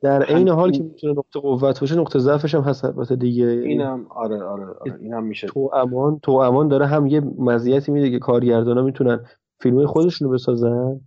در 0.02 0.22
عین 0.22 0.48
حال 0.48 0.72
که 0.72 0.82
می‌تونه 0.82 1.12
نقطه 1.12 1.40
قوت 1.40 1.80
باشه 1.80 1.96
نقطه 1.96 2.18
ضعفش 2.18 2.54
هم 2.54 2.60
هست 2.60 2.84
البته 2.84 3.16
دیگه. 3.16 3.44
یعنی 3.44 3.66
اینم 3.66 4.06
آره 4.10 4.42
آره 4.42 4.66
آره 4.80 4.98
اینم 5.00 5.24
میشه. 5.24 5.46
تو 5.46 5.70
امان 5.74 6.18
تو 6.22 6.32
امان 6.32 6.68
داره 6.68 6.86
هم 6.86 7.06
یه 7.06 7.20
مزیتی 7.20 7.92
میده 7.92 8.10
که 8.10 8.18
کارگردان 8.18 8.78
ها 8.78 8.84
می‌تونن 8.84 9.24
فیلم 9.60 9.86
خودشونو 9.86 10.30
بسازن. 10.30 11.00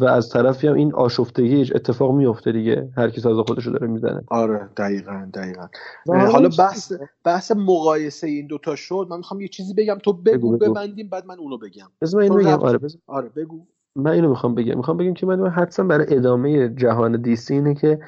و 0.00 0.04
از 0.04 0.28
طرفی 0.28 0.66
هم 0.66 0.74
این 0.74 0.94
آشفتگی 0.94 1.60
اتفاق 1.60 2.14
میفته 2.14 2.52
دیگه. 2.52 2.88
هر 2.96 3.10
کی 3.10 3.20
ساز 3.20 3.36
خودشو 3.46 3.70
داره 3.70 3.86
می‌زنه. 3.86 4.22
آره 4.26 4.68
دقیقا 4.76 5.26
دقیقا. 5.34 5.66
حالا 6.06 6.48
بحث 6.58 6.92
بحث 7.24 7.52
مقایسه 7.56 8.26
این 8.26 8.46
دوتا 8.46 8.76
شد. 8.76 9.06
من 9.10 9.16
می‌خوام 9.16 9.40
یه 9.40 9.48
چیزی 9.48 9.74
بگم. 9.74 9.98
تو 10.02 10.12
بگو, 10.12 10.22
بگو، 10.22 10.56
بگو. 10.56 10.72
ببندیم 10.72 11.08
بعد 11.08 11.26
من 11.26 11.38
اونو 11.38 11.58
بگم. 11.58 11.86
بذار 12.00 12.20
من 12.20 12.22
اینو 12.22 12.44
بگم. 12.44 12.64
آره 12.64 12.78
بذار. 12.78 13.00
آره 13.06 13.28
بگو. 13.28 13.66
من 13.96 14.10
اینو 14.10 14.28
می‌خوام 14.28 14.54
بگم. 14.54 14.76
می‌خوام 14.76 14.96
بگم 14.96 15.14
که 15.14 15.26
من 15.26 15.50
حدسم 15.50 15.88
برای 15.88 16.16
ادامه 16.16 16.68
جهان 16.68 17.22
DC 17.22 17.54
اینه 17.54 17.74
که 17.74 17.98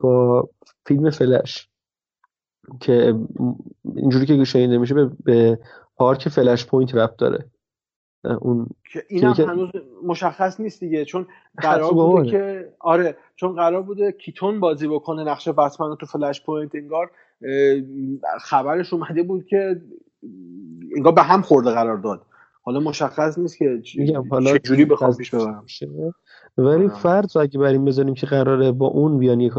با 0.00 0.48
فیلم 0.86 1.10
فلش 1.10 1.68
که 2.80 3.14
اینجوری 3.96 4.26
که 4.26 4.44
شنیده 4.44 4.78
میشه 4.78 4.94
به, 4.94 5.10
به 5.24 5.58
arc 5.96 6.28
Flashpoint 6.28 6.94
ربط 6.94 7.16
داره. 7.16 7.44
اون 8.24 8.66
که 8.92 9.02
اینم 9.08 9.34
که- 9.34 9.46
هنوز 9.46 9.70
مشخص 10.06 10.60
نیست 10.60 10.80
دیگه. 10.80 11.04
چون 11.04 11.26
قرار 11.56 11.84
حتما 11.84 11.88
بوده 11.90 12.06
باحاله. 12.08 12.30
که 12.30 12.72
آره 12.80 13.16
چون 13.36 13.52
قرار 13.54 13.82
بوده 13.82 14.12
کیتون 14.12 14.60
بازی 14.60 14.88
بکنه 14.88 15.24
نقش 15.24 15.48
بتمن 15.48 15.96
تو 15.96 16.06
Flashpoint 16.06 16.74
انگار 16.74 17.10
خبرش 18.40 18.92
اومده 18.92 19.22
بود 19.22 19.44
که 19.46 19.80
انگار 20.96 21.12
به 21.12 21.22
هم 21.22 21.42
خورده 21.42 21.70
قرار 21.70 21.96
داد. 21.96 22.22
حالا 22.62 22.80
مشخص 22.80 23.38
نیست 23.38 23.56
که 23.58 23.80
چجوری 23.84 24.84
بخوام 24.84 25.14
پیش 25.16 25.34
ببرم. 25.34 25.64
ولی 26.58 26.84
آره. 26.84 26.88
فرض 26.88 27.36
اگه 27.36 27.58
بر 27.58 27.66
این 27.72 27.84
بذاریم 27.84 28.14
که 28.14 28.26
قراره 28.26 28.72
با 28.72 28.86
اون 28.86 29.18
بیان 29.18 29.40
یک- 29.40 29.52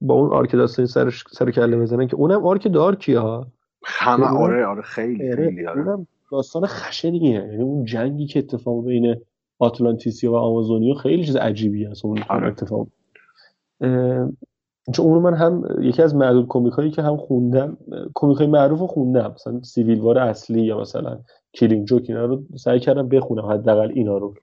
با 0.00 0.14
اون 0.14 0.30
آرک 0.32 0.52
داستانی 0.52 0.88
سر 0.88 1.10
سر 1.30 1.50
کله 1.50 1.76
بزنن 1.76 2.06
که 2.06 2.16
اونم 2.16 2.46
آرک 2.46 2.72
دارکیه 2.72 3.18
ها. 3.18 3.46
همه 3.84 4.32
اونم- 4.32 4.42
آره 4.42 4.66
آره 4.66 4.82
خیلی 4.82 5.32
آره، 5.32 5.44
خیلی 5.48 5.66
آره. 5.66 6.06
داستان 6.30 6.66
خشنیه 6.66 7.30
یعنی 7.30 7.62
اون 7.62 7.84
جنگی 7.84 8.26
که 8.26 8.38
اتفاق 8.38 8.84
بین 8.84 9.16
آتلانتیسیا 9.58 10.32
و 10.32 10.36
آمازونیا 10.36 10.94
خیلی 10.94 11.24
چیز 11.24 11.36
عجیبی 11.36 11.84
هست 11.84 12.04
اون 12.04 12.22
آره. 12.28 12.48
اتفاق. 12.48 12.88
چون 14.94 15.06
اونو 15.06 15.20
من 15.20 15.34
هم 15.34 15.64
یکی 15.80 16.02
از 16.02 16.14
معدود 16.14 16.46
کمیک 16.48 16.72
هایی 16.72 16.90
که 16.90 17.02
هم 17.02 17.16
خوندم 17.16 17.76
کمیک 18.14 18.38
های 18.38 18.46
معروف 18.46 18.80
رو 18.80 18.86
خوندم. 18.86 19.32
مثلا 19.34 19.62
Civil 19.62 20.00
War 20.00 20.18
اصلی 20.18 20.62
یا 20.62 20.80
مثلا 20.80 21.18
Killing 21.52 21.86
Joke 21.86 22.04
اینا 22.08 22.24
رو 22.24 22.42
سعی 22.56 22.80
کردم 22.80 23.08
بخونم 23.08 23.46
حداقل 23.46 23.92
اینا 23.94 24.18
رو. 24.18 24.34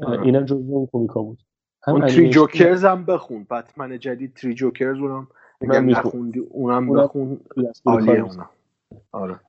آره. 0.00 0.22
اینم 0.22 0.44
جزو 0.44 0.74
اون 0.74 0.88
کمیک 0.92 1.10
ها 1.10 1.22
بود. 1.22 1.38
هم 1.82 1.94
اون 1.94 2.06
Three 2.06 2.30
Jokers 2.30 2.84
هم 2.84 3.04
بخون. 3.04 3.46
بتمن 3.50 3.98
جدید 3.98 4.34
Three 4.34 4.54
Jokers 4.54 4.96
اونم 4.98 5.28
بخون. 5.60 5.88
نخوندی 5.88 6.38
اونم 6.38 6.92
بخون. 6.92 7.40
عالیه 7.86 8.20
اونم. 8.20 8.48
آره. 9.12 9.40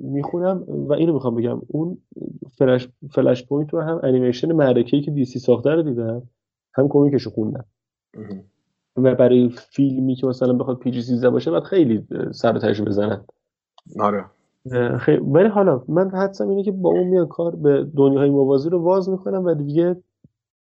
می‌خونم 0.00 0.64
و 0.68 0.92
اینو 0.92 1.12
می‌خوام 1.12 1.34
بگم. 1.34 1.62
اون 1.68 1.98
فلش, 2.58 2.88
Flashpoint 3.10 3.74
رو 3.74 3.80
هم 3.80 4.00
انیمیشن 4.02 4.52
معرکه‌ای 4.52 5.02
که 5.02 5.10
DC 5.10 5.38
ساخته 5.38 5.70
رو 5.70 5.82
دیدم 5.82 6.22
هم 6.74 6.88
کمیکشو 6.88 7.30
خوندم. 7.30 7.64
و 8.96 9.14
برای 9.14 9.48
فیلمی 9.48 10.14
که 10.14 10.26
مثلا 10.26 10.52
بخواد 10.52 10.78
پی 10.78 10.90
جی 10.90 11.02
13 11.02 11.30
باشه 11.30 11.50
باید 11.50 11.62
خیلی 11.62 12.06
سر 12.30 12.56
و 12.56 12.58
تهش 12.58 12.80
بزنن. 12.80 13.24
آره. 14.00 14.24
خیلی 14.98 15.18
ولی 15.18 15.48
حالا 15.48 15.82
من 15.88 16.10
حدسم 16.10 16.48
اینه 16.48 16.62
که 16.62 16.72
با 16.72 16.90
اون 16.90 17.06
میان 17.06 17.26
کار 17.26 17.56
به 17.56 17.86
دنیاهای 17.96 18.30
موازی 18.30 18.70
رو 18.70 18.82
باز 18.82 19.08
می‌کنن 19.08 19.38
و 19.38 19.54
دیگه 19.54 19.96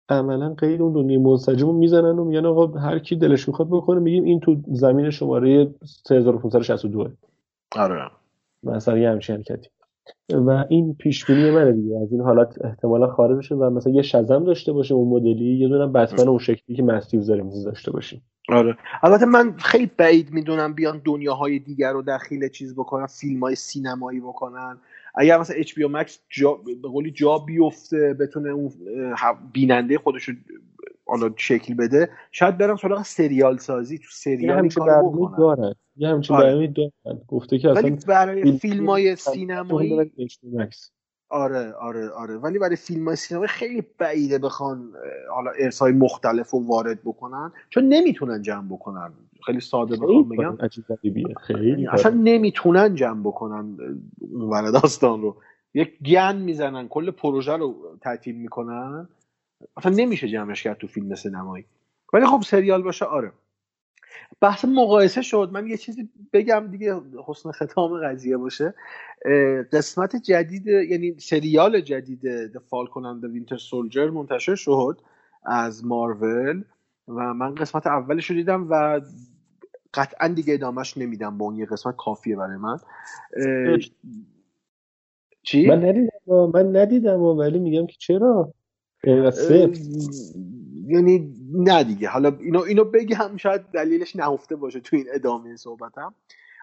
عملا 0.09 0.53
قید 0.53 0.81
اون 0.81 0.93
دنیای 0.93 1.17
منسجم 1.17 1.67
رو 1.67 1.73
می‌زنن 1.73 2.19
و 2.19 2.23
میگن 2.23 2.45
آقا 2.45 2.79
هر 2.79 2.99
کی 2.99 3.15
دلش 3.15 3.47
می‌خواد 3.47 3.67
بکنه 3.69 3.99
میگیم 3.99 4.23
این 4.23 4.39
تو 4.39 4.55
زمین 4.67 5.09
شماره 5.09 5.67
3562 5.85 7.09
آره. 7.71 8.11
مثلا 8.63 8.97
یه 8.97 9.09
همچین 9.09 9.35
حرکتی. 9.35 9.69
و 10.29 10.65
این 10.69 10.95
پیش 10.95 11.25
بینی 11.25 11.51
منه 11.51 11.71
دیگه. 11.71 11.97
از 11.97 12.11
این 12.11 12.21
حالت 12.21 12.65
احتمالا 12.65 13.07
خارج 13.07 13.37
بشه 13.37 13.55
و 13.55 13.69
مثلا 13.69 13.93
یه 13.93 14.01
شزم 14.01 14.43
داشته 14.43 14.73
باشه 14.73 14.93
اون 14.93 15.07
مدلی 15.07 15.57
یه 15.57 15.67
دونه 15.67 15.87
بتمن 15.87 16.27
اون 16.27 16.39
شکلی 16.39 16.75
که 16.75 16.83
مستیو 16.83 17.23
داریم 17.23 17.63
داشته 17.65 17.91
باشیم. 17.91 18.21
آره. 18.49 18.77
البته 19.03 19.25
من 19.25 19.57
خیلی 19.57 19.91
بعید 19.97 20.31
می‌دونم 20.31 20.73
بیان 20.73 21.01
دنیاهای 21.05 21.59
دیگر 21.59 21.93
رو 21.93 22.01
دخیل 22.01 22.47
چیز 22.47 22.75
بکنن 22.75 23.05
فیلم 23.05 23.39
های 23.39 23.55
سینمایی 23.55 24.19
بکنن. 24.19 24.77
اگر 25.15 25.37
مثلا 25.37 25.55
اچ 25.55 25.75
بی 25.75 25.85
مکس 25.85 26.19
جا 26.29 26.53
به 26.81 26.89
قولی 26.89 27.11
جا 27.11 27.37
بیفته 27.37 28.15
بتونه 28.19 28.49
اون 28.49 28.71
بیننده 29.53 29.97
خودش 29.97 30.23
رو 30.23 30.35
حالا 31.09 31.33
شکل 31.37 31.73
بده 31.73 32.09
شاید 32.31 32.57
برم 32.57 32.75
سراغ 32.75 33.03
سریال 33.03 33.57
سازی 33.57 33.97
تو 33.97 34.07
سریال 34.11 34.69
کارو 34.69 35.35
دارن 35.37 35.75
یه 35.95 36.07
همچین 36.09 36.35
آره. 36.35 36.45
برنامه 36.45 36.67
دارن 36.67 37.19
گفته 37.27 37.59
که 37.59 37.69
ولی 37.69 37.91
اصلا 37.91 37.97
برای 38.07 38.57
فیلم 38.57 38.89
های 38.89 39.15
سینمایی. 39.15 40.11
آره 41.29 41.71
آره 41.71 42.09
آره. 42.09 42.37
ولی 42.37 42.59
برای 42.59 42.75
فیلم 42.75 43.07
های 43.07 43.15
سینمایی 43.15 43.47
خیلی 43.47 43.83
بعیده 43.97 44.37
بخوان 44.37 44.93
حالا 45.31 45.51
ارسای 45.59 45.91
مختلف 45.91 46.51
رو 46.51 46.67
وارد 46.67 46.99
بکنن. 47.03 47.51
چون 47.69 47.87
نمی‌تونن 47.87 48.41
جمع 48.41 48.67
بکنن. 48.67 49.11
خیلی 49.45 49.59
ساده 49.59 49.95
بخوام 49.95 50.29
بگم. 50.29 50.57
خیلی 51.41 51.87
اصلا 51.87 52.11
نمی‌تونن 52.23 52.95
جمع 52.95 53.21
بکنن 53.21 53.77
اون 54.31 54.71
داستان 54.71 55.21
رو. 55.21 55.35
یک 55.73 55.99
گن 56.03 56.35
می‌زنن. 56.35 56.87
کل 56.87 57.11
پروژه 57.11 57.57
رو 57.57 57.75
تعطیل 58.01 58.35
می‌کنن. 58.35 59.07
اصلا 59.77 59.91
نمیشه 59.95 60.27
جمعش 60.27 60.63
کرد 60.63 60.77
تو 60.77 60.87
فیلم 60.87 61.15
سینمایی 61.15 61.65
ولی 62.13 62.25
خب 62.25 62.41
سریال 62.41 62.81
باشه 62.81 63.05
آره. 63.05 63.31
بحث 64.41 64.65
مقایسه 64.65 65.21
شد. 65.21 65.49
من 65.53 65.67
یه 65.67 65.77
چیزی 65.77 66.09
بگم 66.33 66.67
دیگه 66.71 67.01
حسن 67.25 67.51
ختام 67.51 68.07
قضیه 68.07 68.37
باشه. 68.37 68.73
قسمت 69.73 70.15
جدید 70.15 70.67
یعنی 70.67 71.15
سریال 71.19 71.81
جدید 71.81 72.47
The 72.47 72.59
Falcon 72.59 73.03
and 73.03 73.23
the 73.23 73.29
Winter 73.29 73.57
Soldier 73.57 74.11
منتشر 74.13 74.55
شد 74.55 75.01
از 75.45 75.85
مارول 75.85 76.63
و 77.07 77.33
من 77.33 77.55
قسمت 77.55 77.87
اولش 77.87 78.25
رو 78.29 78.35
دیدم 78.35 78.67
و 78.69 79.01
قطعا 79.93 80.27
دیگه 80.27 80.53
ادامهش 80.53 80.97
نمیدم. 80.97 81.37
با 81.37 81.45
اون 81.45 81.55
یه 81.55 81.65
قسمت 81.65 81.95
کافیه 81.95 82.35
برای 82.35 82.57
من. 82.57 82.77
چی؟ 85.43 85.67
من 85.67 85.85
ندیدم 85.85 86.11
من 86.53 86.75
ندیدم 86.75 87.21
ولی 87.21 87.59
میگم 87.59 87.87
که 87.87 87.95
چرا؟ 87.99 88.53
یعنی 90.87 91.33
نه 91.53 91.83
دیگه. 91.83 92.09
حالا 92.09 92.37
اینو 92.39 92.59
اینو 92.59 92.83
بگم 92.83 93.37
شاید 93.37 93.61
دلیلش 93.73 94.15
نهفته 94.15 94.55
باشه 94.55 94.79
تو 94.79 94.95
این 94.95 95.05
ادامه 95.13 95.55
صحبتم. 95.55 96.13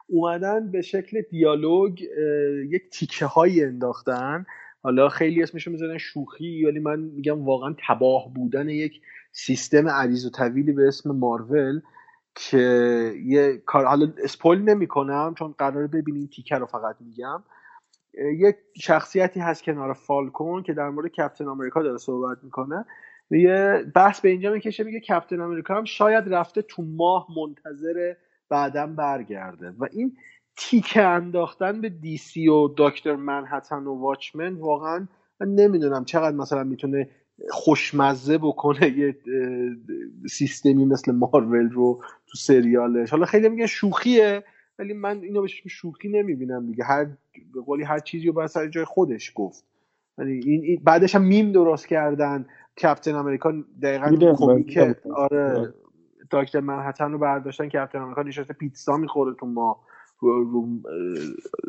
اومدن 0.06 0.70
به 0.70 0.82
شکل 0.82 1.22
دیالوگ 1.30 2.00
یک 2.70 2.90
تیکه 2.90 3.26
هایی 3.26 3.64
انداختن. 3.64 4.46
حالا 4.82 5.08
خیلی 5.08 5.42
اسمشو 5.42 5.70
می‌زنن 5.70 5.98
شوخی 5.98 6.64
ولی 6.64 6.78
من 6.78 7.00
میگم 7.00 7.44
واقعا 7.44 7.74
تباه 7.88 8.34
بودن 8.34 8.68
یک 8.68 9.00
سیستم 9.32 9.88
عریض 9.88 10.26
و 10.26 10.30
طویلی 10.30 10.72
به 10.72 10.88
اسم 10.88 11.10
مارول 11.10 11.80
که 12.34 13.12
یه 13.24 13.62
کار 13.66 13.84
حالا 13.84 14.12
اسپویل 14.24 14.60
نمی 14.60 14.86
کنم 14.86 15.34
چون 15.38 15.54
قراره 15.58 15.86
ببینین 15.86 16.28
تیکه 16.28 16.54
رو 16.54 16.66
فقط 16.66 16.96
میگم. 17.00 17.42
یک 18.16 18.56
شخصیتی 18.76 19.40
هست 19.40 19.62
کنار 19.62 19.92
فالکون 19.92 20.62
که 20.62 20.72
در 20.72 20.90
مورد 20.90 21.10
کپتن 21.10 21.48
آمریکا 21.48 21.82
داره 21.82 21.98
صحبت 21.98 22.38
می‌کنه. 22.42 22.84
یه 23.30 23.84
بحث 23.94 24.20
به 24.20 24.28
اینجا 24.28 24.52
می‌کشه 24.52 24.84
میگه 24.84 25.00
کپتن 25.00 25.40
آمریکا 25.40 25.74
هم 25.74 25.84
شاید 25.84 26.34
رفته 26.34 26.62
تو 26.62 26.82
ماه 26.82 27.26
منتظر 27.36 28.14
بعدم 28.48 28.96
برگرده. 28.96 29.74
و 29.78 29.86
این 29.92 30.16
تیکه 30.56 31.02
انداختن 31.02 31.80
به 31.80 31.88
دی 31.88 32.16
سی 32.16 32.48
و 32.48 32.68
دکتر 32.76 33.16
منحتن 33.16 33.84
و 33.84 33.94
واچمن 33.94 34.54
واقعا 34.54 35.08
من 35.40 35.48
نمی‌دونم 35.54 36.04
چقدر 36.04 36.36
مثلا 36.36 36.64
می‌تونه 36.64 37.08
خوشمزه 37.50 38.38
بکنه 38.38 38.98
یه 38.98 39.16
سیستمی 40.30 40.84
مثل 40.84 41.12
مارول 41.12 41.70
رو 41.70 42.00
تو 42.26 42.38
سریالش. 42.38 43.10
حالا 43.10 43.26
خیلی 43.26 43.48
میگه 43.48 43.66
شوخیه 43.66 44.44
ولی 44.78 44.92
من 44.92 45.22
اینو 45.22 45.42
به 45.42 45.48
شوخی 45.48 46.08
نمی‌بینم 46.08 46.66
دیگه. 46.66 46.84
هر 46.84 47.06
به 47.54 47.60
قولی 47.60 47.84
هر 47.84 47.98
چیزی 47.98 48.26
رو 48.26 48.32
باید 48.32 48.48
سر 48.48 48.68
جای 48.68 48.84
خودش 48.84 49.32
گفت. 49.34 49.64
یعنی 50.18 50.32
این, 50.32 50.62
این 50.64 50.80
بعدش 50.84 51.14
هم 51.14 51.24
میم 51.24 51.52
درست 51.52 51.86
کردن. 51.86 52.46
کپتن 52.82 53.14
امریکا 53.14 53.54
دقیقا 53.82 54.34
کمیک 54.34 54.78
آره 55.14 55.74
داکتر 56.30 56.60
منحتن 56.60 57.12
رو 57.12 57.18
برداشتن 57.18 57.68
کپتن 57.68 57.98
امریکا 57.98 58.22
نشسته 58.22 58.54
پیتزا 58.54 58.96
می‌خوره 58.96 59.34
تو 59.34 59.46
ما 59.46 59.80
رو 60.20 60.68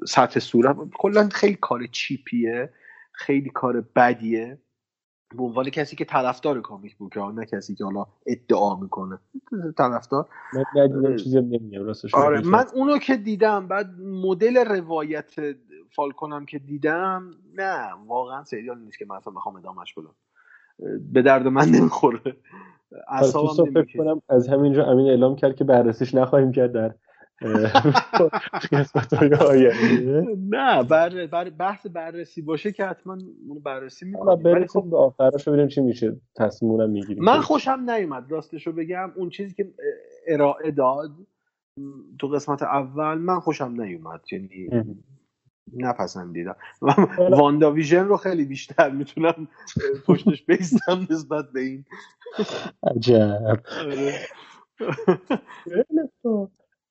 سطح 0.08 0.40
صورت. 0.40 0.78
کلا 1.00 1.30
خیلی 1.30 1.58
کار 1.62 1.86
چیپیه 1.86 2.70
خیلی 3.12 3.50
کار 3.50 3.82
بدیه. 3.96 4.58
به 5.36 5.44
عنوان 5.44 5.70
کسی 5.70 5.96
که 5.96 6.06
طرفدار 6.06 6.62
کامیک 6.62 6.96
بوکه 6.96 7.20
نه 7.20 7.46
کسی 7.46 7.76
که 7.76 7.84
حالا 7.84 8.06
ادعا 8.26 8.76
می‌کنه. 8.76 9.20
طرفدار. 9.78 10.30
من 10.54 11.16
چیزی 11.16 11.42
آره 12.14 12.42
من 12.42 12.66
اونو 12.74 12.98
که 12.98 13.16
دیدم 13.16 13.68
بعد 13.68 14.00
مدل 14.00 14.58
روایت 14.58 15.34
فالکونم 15.96 16.46
که 16.46 16.60
دیدم 16.60 17.32
نه 17.56 17.90
واقعا 18.08 18.44
سریال 18.44 18.80
نیست 18.80 18.98
که 18.98 19.06
من 19.10 19.16
اصلا 19.16 19.34
بخوام 19.34 19.56
ادامش 19.56 19.94
بدم. 19.94 20.16
به 21.14 21.22
درد 21.22 21.48
من 21.48 21.70
نمی‌خوره. 21.70 22.36
اعصابم 23.08 23.72
فکر 23.72 23.98
کنم 23.98 24.22
از 24.30 24.48
همینجا 24.48 24.86
امین 24.86 25.08
اعلام 25.08 25.36
کرد 25.36 25.56
که 25.56 25.64
بررسیش 25.64 26.16
نخواهیم 26.16 26.52
کرد 26.52 26.72
در 26.72 26.96
نه 30.52 30.84
بر, 30.84 31.28
بر 31.28 31.50
بحث 31.50 31.88
بررسی 31.88 32.42
باشه 32.42 32.72
که 32.72 32.86
حتما 32.86 33.18
اونو 33.48 33.60
بررسی 33.60 34.06
می‌کنم 34.06 34.42
ولی 34.44 34.68
خب 34.68 34.86
به 34.90 34.98
آخرش 34.98 35.48
ببینیم 35.48 35.68
چی 35.68 35.82
میشه. 35.82 36.16
تصمیمونم 36.36 36.90
می‌گیریم. 36.90 37.24
من 37.24 37.42
خوشم 37.42 37.90
نیومد 37.90 38.32
راستشو 38.32 38.72
بگم. 38.72 39.12
اون 39.16 39.30
چیزی 39.30 39.54
که 39.54 39.74
ارائه 40.28 40.72
داد 40.72 41.12
تو 42.20 42.28
قسمت 42.28 42.64
اول 42.64 43.18
من 43.18 43.40
خوشم 43.40 43.82
نیومد. 43.82 44.22
یعنی 44.32 44.70
نپسندیدم. 45.74 46.56
واندا 47.30 47.72
ویژن 47.72 48.06
رو 48.06 48.18
خیلی 48.18 48.46
بیشتر 48.46 48.90
می‌تونم 48.90 49.48
پشتش 50.06 50.46
بیستم 50.46 51.08
نسبت 51.10 51.52
به 51.52 51.60
این. 51.60 51.86
عجب. 52.84 53.60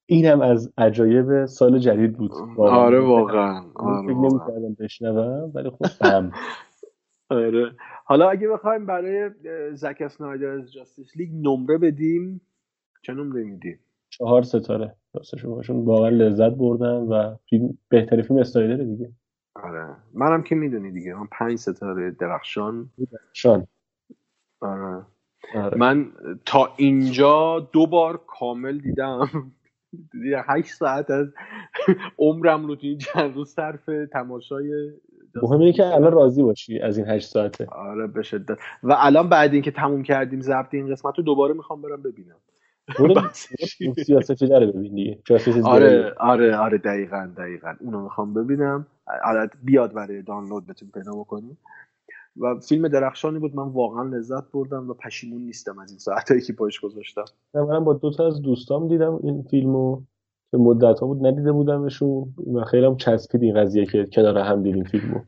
اینم 0.06 0.40
از 0.40 0.72
عجایب 0.78 1.46
سال 1.46 1.78
جدید 1.78 2.16
بود. 2.16 2.32
آره 2.58 3.00
واقعا. 3.00 3.64
آره 3.74 4.02
فکر 4.06 4.14
نمی‌کردم 4.16 4.74
بشنوم 4.80 5.50
ولی 5.54 5.70
خب 5.70 5.84
هم 6.06 6.32
آره. 7.30 7.72
حالا 8.04 8.30
اگه 8.30 8.48
بخوایم 8.48 8.86
برای 8.86 9.30
زک 9.74 9.96
اسنایدر 10.00 10.48
از 10.48 10.72
جاستیس 10.72 11.16
لیگ 11.16 11.30
نمره 11.34 11.78
بدیم 11.78 12.40
چه 13.02 13.14
نمره 13.14 13.44
میدیم؟ 13.44 13.78
چهار 14.10 14.42
ستاره. 14.42 14.94
راستش 15.14 15.44
باشون 15.44 15.84
واقعا 15.84 16.08
لذت 16.08 16.50
بردم 16.50 17.08
و 17.10 17.36
فیلم 17.50 17.78
بهترین 17.88 18.22
فیلم 18.22 18.38
اسنایدر 18.38 18.84
دیگه. 18.84 19.12
آره. 19.54 19.86
منم 20.14 20.42
که 20.42 20.54
می‌دونی 20.54 20.92
دیگه. 20.92 21.14
من 21.14 21.26
پنج 21.32 21.58
ستاره 21.58 22.10
درخشان. 22.10 22.90
شان 23.32 23.66
آره. 24.60 25.02
آره. 25.54 25.78
من 25.78 26.12
تا 26.46 26.72
اینجا 26.76 27.68
دو 27.72 27.86
بار 27.86 28.20
کامل 28.26 28.78
دیدم. 28.78 29.52
هشت 30.48 30.74
ساعت 30.74 31.10
از 31.10 31.26
عمرم 32.18 32.66
رو 32.66 32.76
توی 32.76 32.96
چند 32.96 33.34
روز 33.34 33.50
صرف 33.50 33.90
تماشای 34.12 34.92
مهم 35.42 35.60
اینه 35.60 35.72
که 35.72 35.86
الان 35.86 36.12
راضی 36.12 36.42
باشی 36.42 36.78
از 36.80 36.98
این 36.98 37.08
هشت 37.08 37.28
ساعته. 37.28 37.66
آره 37.66 38.06
به 38.06 38.22
شدت. 38.22 38.58
و 38.82 38.94
الان 38.98 39.28
بعد 39.28 39.52
اینکه 39.52 39.70
تموم 39.70 40.02
کردیم 40.02 40.40
ضبط 40.40 40.74
این 40.74 40.90
قسمت 40.90 41.18
رو 41.18 41.24
دوباره 41.24 41.54
می‌خوام 41.54 41.82
برم 41.82 42.02
ببینم. 42.02 42.36
سیاستی 44.06 44.48
داره 44.48 44.66
ببین 44.66 44.94
دیگه. 44.94 45.18
آره 45.64 46.14
آره 46.18 46.56
آره 46.56 46.78
دقیقا 46.78 47.30
دقیقا. 47.36 47.74
اونو 47.80 48.02
می‌خوام 48.02 48.34
ببینم. 48.34 48.86
بیاد 49.62 49.92
برای 49.92 50.22
دانلود 50.22 50.66
بتون 50.66 50.90
پیدا 50.94 51.12
بکنیم. 51.12 51.58
و 52.40 52.60
فیلم 52.60 52.88
درخشانی 52.88 53.38
بود. 53.38 53.54
من 53.54 53.68
واقعا 53.68 54.02
لذت 54.02 54.50
بردم 54.52 54.90
و 54.90 54.94
پشیمون 54.94 55.42
نیستم 55.42 55.78
از 55.78 55.90
این 55.90 55.98
ساعتایی 55.98 56.40
که 56.40 56.52
پاش 56.52 56.80
گذاشتم. 56.80 57.24
من 57.54 57.84
با 57.84 57.92
دو 57.92 58.10
تا 58.10 58.26
از 58.26 58.42
دوستام 58.42 58.88
دیدم 58.88 59.20
این 59.22 59.42
فیلمو 59.42 60.00
که 60.50 60.56
مدت 60.56 61.00
ها 61.00 61.06
بود 61.06 61.26
ندیده 61.26 61.52
بودمشون 61.52 62.34
و 62.54 62.64
خیلی 62.64 62.86
هم 62.86 62.96
چسبید 62.96 63.42
این 63.42 63.60
قضیه 63.60 63.86
که 63.86 64.08
کنار 64.12 64.38
هم 64.38 64.62
دیدیم 64.62 64.84
فیلمو. 64.84 65.20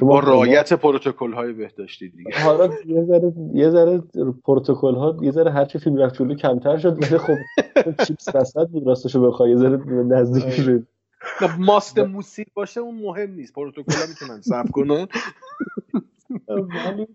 با 0.00 0.20
رایت 0.20 0.72
پروتکل 0.72 1.32
های 1.32 1.52
بهداشتی 1.52 2.08
دیگه. 2.08 2.30
حالا 2.44 2.74
یه 2.86 3.04
ذره 3.04 3.32
یه 3.54 3.70
ذره 3.70 4.02
پروتکل 4.44 4.94
ها 4.94 5.16
یه 5.22 5.30
ذره 5.30 5.50
هرچی 5.50 5.78
فیلم 5.78 5.96
رفت 5.96 6.14
جلو 6.14 6.34
کمتر 6.34 6.78
شد 6.78 7.02
ولی 7.02 7.18
خب 7.18 7.36
چیپس 8.04 8.34
وسط 8.34 8.68
بود 8.68 8.86
راستشو 8.86 9.30
بخوای 9.30 9.50
یه 9.50 9.56
ذره 9.56 9.76
نزدیک 9.86 10.50
شد 10.50 10.86
ماست 11.58 11.98
موسیقی 11.98 12.50
باشه 12.54 12.80
اون 12.80 13.02
مهم 13.02 13.30
نیست. 13.30 13.54
پروتکل 13.54 13.92
ها 13.92 14.06
می‌تونن 14.08 14.40
صبر 14.40 14.70
کنن. 14.70 15.06
ولی 16.48 17.06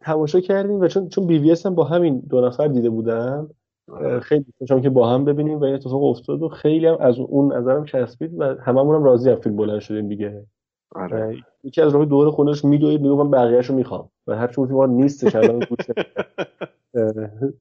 تماشا 0.00 0.40
کردیم 0.40 0.80
و 0.80 0.88
چون 0.88 1.08
چون 1.08 1.26
بی 1.26 1.38
وی 1.38 1.56
هم 1.64 1.74
با 1.74 1.84
همین 1.84 2.20
دو 2.30 2.46
نفر 2.46 2.68
دیده 2.68 2.90
بودم 2.90 3.50
خیلی 4.22 4.44
دوست 4.60 4.82
که 4.82 4.90
با 4.90 5.08
هم 5.10 5.24
ببینیم 5.24 5.60
و 5.60 5.64
این 5.64 5.74
اتفاق 5.74 6.04
افتاد 6.04 6.42
و 6.42 6.48
خیلی 6.48 6.86
هم 6.86 6.96
از 7.00 7.18
اون 7.18 7.52
نظرم 7.52 7.84
چسبید 7.84 8.40
و 8.40 8.44
هممون 8.44 8.96
هم 8.96 9.04
راضی 9.04 9.30
از 9.30 9.38
فیلم 9.38 9.56
بلند 9.56 9.80
شدیم 9.80 10.08
دیگه. 10.08 10.46
آره. 10.94 11.36
یکی 11.64 11.82
از 11.82 11.94
راه 11.94 12.04
دور 12.04 12.30
خودش 12.30 12.64
میدوید 12.64 13.00
میگه 13.00 13.14
من 13.14 13.30
بقیه‌شو 13.30 13.74
می‌خوام. 13.74 14.10
و 14.26 14.36
هر 14.36 14.46
چون 14.46 14.66
فیلم 14.66 14.90
نیستش 14.90 15.36
الان 15.36 15.58
گوشه 15.58 15.94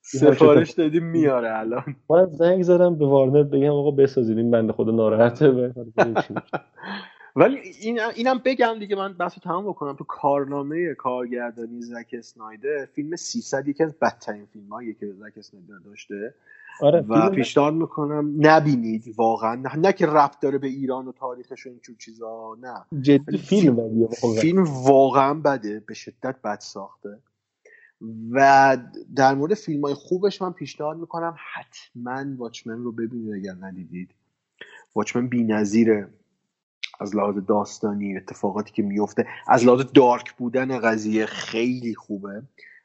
سفارش 0.00 0.70
دادیم 0.70 1.04
میاره 1.04 1.58
الان. 1.58 1.82
من 2.10 2.26
زنگ 2.26 2.62
زدم 2.62 2.94
به 2.94 3.06
وارنر 3.06 3.42
بگم 3.42 3.70
آقا 3.70 3.90
بسازید 3.90 4.38
این 4.38 4.50
بنده 4.50 4.72
خدا 4.72 4.92
ناراحته 4.92 5.72
ولی 7.36 7.58
این 7.80 8.00
اینم 8.00 8.40
بگم 8.44 8.76
دیگه 8.78 8.96
من 8.96 9.12
بحث 9.12 9.38
تمام 9.38 9.66
بکنم. 9.66 9.96
تو 9.96 10.04
کارنامه 10.04 10.94
کارگردانی 10.94 11.82
زک 11.82 12.10
اسنایدر 12.12 12.86
فیلم 12.86 13.16
300 13.16 13.68
یکی 13.68 13.84
از 13.84 13.94
بدترین 13.98 14.46
فیلم 14.46 14.68
هایی 14.68 14.94
که 14.94 15.12
زک 15.12 15.38
اسنایدر 15.38 15.78
داشته. 15.84 16.34
آره 16.80 17.00
و 17.00 17.30
پیشنهاد 17.30 17.74
می‌کنم 17.74 18.34
نبینید 18.38 19.14
واقعا. 19.16 19.54
نه, 19.54 19.76
نه 19.76 19.92
که 19.92 20.06
ربط 20.06 20.40
داره 20.40 20.58
به 20.58 20.66
ایران 20.66 21.08
و 21.08 21.12
تاریخش 21.12 21.66
و 21.66 21.70
این 21.70 21.80
چیزا 21.98 22.56
نه. 22.60 23.00
جدی 23.02 23.38
فیلم 23.38 23.76
بدیه 23.76 24.08
فیلم 24.40 24.64
واقعا 24.64 25.34
بده 25.34 25.80
به 25.80 25.94
شدت 25.94 26.36
بد 26.44 26.60
ساخته. 26.60 27.18
و 28.30 28.76
در 29.16 29.34
مورد 29.34 29.54
فیلم 29.54 29.82
های 29.82 29.94
خوبش 29.94 30.42
من 30.42 30.52
پیشنهاد 30.52 30.96
می‌کنم 30.96 31.36
حتما 31.54 32.24
واچمن 32.36 32.84
رو 32.84 32.92
ببینید 32.92 33.34
اگر 33.34 33.66
ندیدید. 33.66 34.10
واچمن 34.96 35.28
بی 35.28 35.44
نظیره 35.44 36.08
از 37.00 37.16
لحاظ 37.16 37.36
داستانی 37.48 38.16
اتفاقاتی 38.16 38.72
که 38.72 38.82
میفته 38.82 39.26
از 39.48 39.64
لحاظ 39.64 39.82
دارک 39.94 40.32
بودن 40.32 40.78
قضیه 40.78 41.26
خیلی 41.26 41.94
خوبه. 41.94 42.42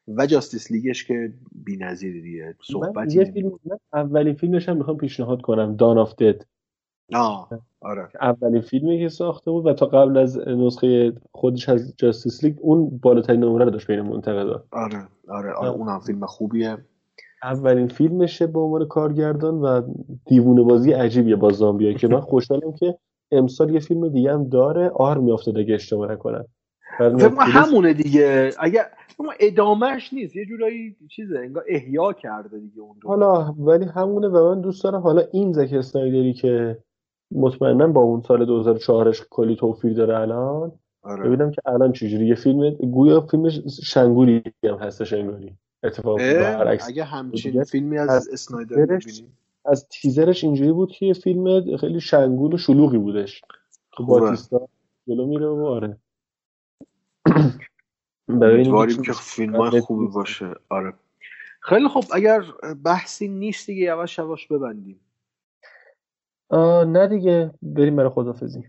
و 0.08 0.26
جاستیس 0.26 0.72
لیگش 0.72 1.06
که 1.06 1.34
بی‌نظیر 1.52 2.22
دیگه 2.22 2.56
صحبتی 2.64 3.18
یه 3.18 3.26
فیلم 3.26 3.52
اولین 3.94 4.34
فیلمش 4.34 4.70
هم 4.70 4.78
می‌خوام 4.78 4.98
پیشنهاد 4.98 5.42
کنم 5.42 5.76
دان 5.76 5.98
آف 5.98 6.16
دد 6.16 6.46
آه 7.14 7.50
آره. 7.82 8.10
اولین 8.22 8.62
فیلمی 8.62 9.00
که 9.00 9.10
ساخته 9.10 9.52
بود 9.52 9.66
و 9.66 9.74
تا 9.74 9.86
قبل 9.86 10.18
از 10.18 10.38
نسخه 10.48 11.14
خودش 11.32 11.70
از 11.70 11.94
جاستیس 11.98 12.44
لیگ 12.44 12.58
اون 12.62 13.00
بالاترین 13.04 13.40
نمره 13.44 13.66
رو 13.66 13.72
داشت 13.72 13.88
بین 13.88 14.02
منتقدا 14.02 14.64
آره 14.72 15.08
آره 15.30 15.54
آره 15.54 15.70
اونم 15.70 16.00
فیلم 16.00 16.26
خوبیه. 16.26 16.78
اولین 17.44 17.88
فیلمشه 17.88 18.48
به 18.48 18.60
عنوان 18.60 18.88
کارگردان 18.88 19.54
و 19.54 19.82
دیوونه 20.26 20.62
بازی 20.62 20.92
عجیبیه 20.92 21.36
با 21.36 21.52
زامبیا 21.52 21.94
که 21.94 22.08
من 22.08 22.20
خوشحالم 22.32 22.74
که 22.74 22.98
امسال 23.32 23.74
یه 23.74 23.80
فیلم 23.80 24.10
دیگه 24.10 24.34
هم 24.34 24.50
داره 24.50 24.90
آر 24.90 25.18
میافته 25.18 25.54
اگه 25.58 25.74
اشتباه 25.74 26.12
نکنم. 26.12 26.46
همونه 27.40 27.94
دیگه. 27.94 28.52
اگه 28.60 28.86
ادامهش 29.40 30.14
نیست 30.14 30.36
یه 30.36 30.46
جورایی 30.46 30.96
چیزه 31.10 31.40
انگار 31.40 31.64
احیا 31.68 32.14
کرده 32.14 32.60
دیگه 32.60 32.80
اون 32.82 32.96
حالا 33.04 33.56
ولی 33.60 33.86
همونه 33.86 34.28
و 34.28 34.56
من 34.56 34.62
دوست 34.62 34.84
دارم. 34.84 35.02
حالا 35.02 35.24
این 35.32 35.54
زک 35.54 35.74
اسنایدری 35.74 36.34
که 36.34 36.78
مطمئنا 37.32 37.88
با 37.88 38.02
اون 38.02 38.22
سال 38.22 38.64
2004ش 38.80 39.22
کلی 39.30 39.56
توفیر 39.56 39.94
داره 39.94 40.20
الان 40.20 40.72
آره. 41.04 41.24
ببینم 41.24 41.52
که 41.52 41.62
الان 41.66 41.92
چجوری. 41.92 42.28
یه 42.28 42.36
فیلم 42.36 42.70
گویا 42.70 43.22
فیلمش 43.22 43.62
شنگولی 43.84 44.44
هم 44.64 44.76
هستش 44.76 45.14
انگاری 45.14 45.54
اتفاق 45.84 46.20
اگه 46.88 47.04
همچین 47.04 47.64
فیلمی 47.64 47.98
از 47.98 48.30
اسنایدر 48.34 48.76
ببینیم 48.76 49.38
از 49.66 49.88
تیزرش 49.90 50.44
اینجوری 50.44 50.72
بود 50.72 50.92
که 50.92 51.06
یه 51.06 51.14
فیلم 51.14 51.78
خیلی 51.78 52.00
شنگول 52.00 52.54
و 52.54 52.58
شلوغی 52.58 52.98
بودش. 52.98 53.42
باتیستا 54.00 54.68
جلو 55.08 55.26
میره 55.28 55.48
و 55.48 55.66
آره. 55.66 55.98
امیدواریم 58.30 59.02
که 59.02 59.14
فیلم 59.14 59.80
خوبی 59.80 60.08
باشه. 60.08 60.54
آره. 60.70 60.94
خیلی 61.60 61.88
خوب 61.88 62.06
اگر 62.14 62.44
بحثی 62.84 63.28
نیست 63.28 63.68
دیگه 63.68 63.82
یواش 63.82 64.18
یواش 64.18 64.48
ببندیم. 64.48 65.00
نه 66.88 67.08
دیگه. 67.08 67.54
بریم 67.62 67.96
برای 67.96 68.10
خدافزی 68.10 68.64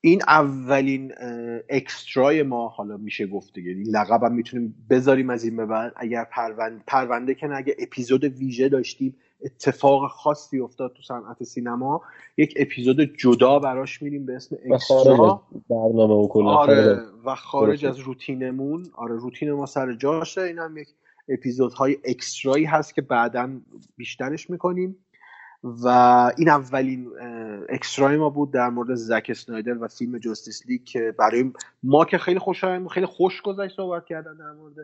این 0.00 0.22
اولین 0.28 1.14
اکسترای 1.68 2.42
ما 2.42 2.68
حالا 2.68 2.96
میشه 2.96 3.26
گفت 3.26 3.54
دیگه. 3.54 3.70
این 3.70 3.86
لقب 3.86 4.22
هم 4.22 4.32
می‌تونیم 4.32 4.86
بذاریم 4.90 5.30
از 5.30 5.44
این 5.44 5.56
به 5.56 5.66
بعد. 5.66 5.92
اگر 5.96 6.24
پرونده, 6.24 6.84
پرونده 6.86 7.34
که 7.34 7.56
اگه 7.56 7.76
اپیزود 7.78 8.24
ویژه 8.24 8.68
داشتیم 8.68 9.16
اتفاق 9.44 10.10
خاصی 10.10 10.60
افتاد 10.60 10.92
تو 10.92 11.02
صنعت 11.02 11.42
سینما. 11.42 12.02
یک 12.36 12.54
اپیزود 12.56 13.00
جدا 13.00 13.58
براش 13.58 14.02
میریم 14.02 14.26
به 14.26 14.36
اسم 14.36 14.56
اکسترا. 14.70 15.42
برنامه 15.70 16.14
و 16.14 16.28
کلا 16.28 16.50
آره 16.50 17.00
و 17.24 17.34
خارج 17.34 17.86
از 17.86 17.98
روتینمون. 17.98 18.86
آره 18.94 19.14
روتین 19.14 19.52
ما 19.52 19.66
سر 19.66 19.92
جاشه. 19.92 20.40
این 20.40 20.58
هم 20.58 20.76
یک 20.76 20.88
اپیزودهای 21.28 21.96
اکسترایی 22.04 22.64
هست 22.64 22.94
که 22.94 23.02
بعدا 23.02 23.60
بیشترش 23.96 24.50
می‌کنیم. 24.50 24.96
و 25.62 25.88
این 26.36 26.48
اولین 26.48 27.08
اکسترای 27.68 28.16
ما 28.16 28.30
بود 28.30 28.52
در 28.52 28.68
مورد 28.68 28.94
زک 28.94 29.26
اسنایدر 29.28 29.78
و 29.82 29.88
فیلم 29.88 30.18
جستیس 30.18 30.66
لیگ 30.66 30.84
که 30.84 31.14
برای 31.18 31.52
ما 31.82 32.04
که 32.04 32.18
خیلی 32.18 32.38
خوشحال 32.38 32.88
خیلی 32.88 33.06
خوش 33.06 33.42
گذشت 33.42 33.76
صحبت 33.76 34.06
کردن 34.06 34.36
در 34.36 34.52
مورد 34.52 34.74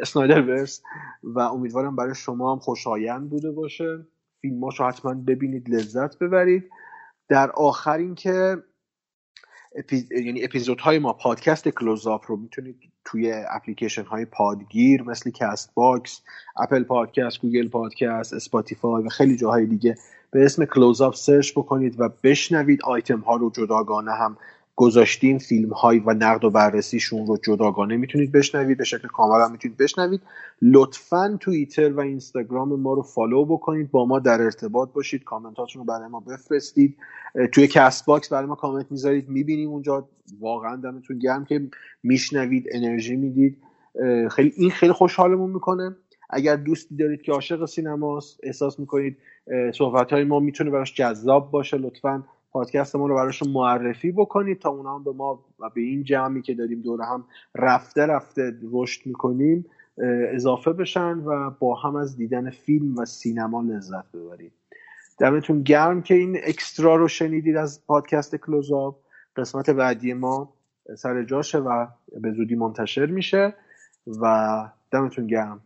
اسنایدر 0.00 0.42
ورس 0.42 0.82
و 1.22 1.38
امیدوارم 1.38 1.96
برای 1.96 2.14
شما 2.14 2.52
هم 2.52 2.58
خوشایند 2.58 3.30
بوده 3.30 3.50
باشه. 3.50 4.06
فیلماشو 4.40 4.84
حتما 4.84 5.14
ببینید 5.14 5.70
لذت 5.70 6.18
ببرید. 6.18 6.70
در 7.28 7.50
آخر 7.50 7.98
اینکه 7.98 8.56
اپیز... 9.74 10.12
یعنی 10.12 10.44
اپیزودهای 10.44 10.98
ما 10.98 11.12
پادکست 11.12 11.68
کلوزاپ 11.68 12.24
رو 12.26 12.36
می‌تونید 12.36 12.76
توی 13.04 13.32
اپلیکیشن 13.50 14.04
های 14.04 14.24
پادگیر 14.24 15.02
مثل 15.02 15.30
CastBox 15.30 16.22
Apple 16.56 16.82
Podcast 16.82 17.40
Google 17.40 17.68
Podcast 17.68 18.32
Spotify 18.32 19.02
و 19.02 19.08
خیلی 19.08 19.36
جاهای 19.36 19.66
دیگه 19.66 19.94
به 20.30 20.44
اسم 20.44 20.64
کلوزاپ 20.64 21.14
search 21.14 21.52
بکنید 21.52 22.00
و 22.00 22.08
بشنوید 22.22 22.82
آیتم 22.82 23.20
ها 23.20 23.36
رو 23.36 23.50
جداگانه 23.50 24.12
هم 24.12 24.36
گذاشتیم 24.76 25.38
فیلم 25.38 25.70
های 25.70 25.98
و 25.98 26.14
نقد 26.14 26.44
و 26.44 26.50
بررسیشون 26.50 27.26
رو 27.26 27.36
جداگانه 27.36 27.96
می‌تونید 27.96 28.32
بشنوید 28.32 28.78
به 28.78 28.84
شکل 28.84 29.08
کامل 29.08 29.44
هم 29.44 29.52
می‌تونید 29.52 29.76
بشنوید. 29.76 30.20
لطفا 30.62 31.36
توییتر 31.40 31.92
و 31.92 32.00
اینستاگرام 32.00 32.80
ما 32.80 32.94
رو 32.94 33.02
follow 33.02 33.44
بکنید 33.44 33.90
با 33.90 34.06
ما 34.06 34.18
در 34.18 34.42
ارتباط 34.42 34.92
باشید 34.92 35.24
کامنتاتون 35.24 35.80
رو 35.80 35.86
برای 35.86 36.08
ما 36.08 36.20
بفرستید. 36.20 36.96
توی 37.52 37.66
CastBox 37.66 38.28
برای 38.28 38.46
ما 38.46 38.54
کامنت 38.54 38.86
می‌ذارید 38.90 39.28
می‌بینیم 39.28 39.70
اونجا. 39.70 40.08
واقعا 40.40 40.76
دمتون 40.76 41.18
گرم 41.18 41.44
که 41.44 41.68
میشنوید 42.02 42.66
انرژی 42.72 43.16
می‌دید. 43.16 43.58
خیلی 44.30 44.52
این 44.56 44.70
خیلی 44.70 44.92
خوشحالمون 44.92 45.50
می‌کنه. 45.50 45.96
اگر 46.30 46.56
دوستی 46.56 46.96
دارید 46.96 47.22
که 47.22 47.32
عاشق 47.32 47.64
سینماست 47.64 48.40
احساس 48.42 48.80
می‌کنید 48.80 49.16
صحبت 49.74 50.12
های 50.12 50.24
ما 50.24 50.40
می‌تونه 50.40 50.70
براش 50.70 50.94
جذاب 50.94 51.50
باشه 51.50 51.76
لطفا 51.76 52.24
پادکست 52.54 52.96
ما 52.96 53.06
رو 53.06 53.14
براشون 53.14 53.48
معرفی 53.48 54.12
بکنید 54.12 54.58
تا 54.58 54.70
اونا 54.70 54.94
هم 54.94 55.04
به 55.04 55.12
ما 55.12 55.44
و 55.60 55.70
به 55.74 55.80
این 55.80 56.04
جمعی 56.04 56.42
که 56.42 56.54
داریم 56.54 56.80
دور 56.80 57.02
هم 57.02 57.24
رفته 57.54 58.06
رفته 58.06 58.52
رشد 58.72 59.06
می‌کنیم 59.06 59.66
اضافه 60.32 60.72
بشن 60.72 61.18
و 61.18 61.50
با 61.50 61.74
هم 61.74 61.96
از 61.96 62.16
دیدن 62.16 62.50
فیلم 62.50 62.96
و 62.96 63.04
سینما 63.04 63.62
لذت 63.62 64.12
ببرید 64.12 64.52
دمتون 65.18 65.62
گرم 65.62 66.02
که 66.02 66.14
این 66.14 66.38
اکسترا 66.44 66.96
رو 66.96 67.08
شنیدید 67.08 67.56
از 67.56 67.86
پادکست 67.86 68.36
کلوزاب 68.36 69.00
قسمت 69.36 69.70
بعدی 69.70 70.12
ما 70.12 70.52
سر 70.96 71.24
جاشه 71.24 71.58
و 71.58 71.86
به 72.20 72.32
زودی 72.32 72.54
منتشر 72.54 73.06
میشه 73.06 73.54
و 74.22 74.54
دمتون 74.92 75.26
گرم. 75.26 75.60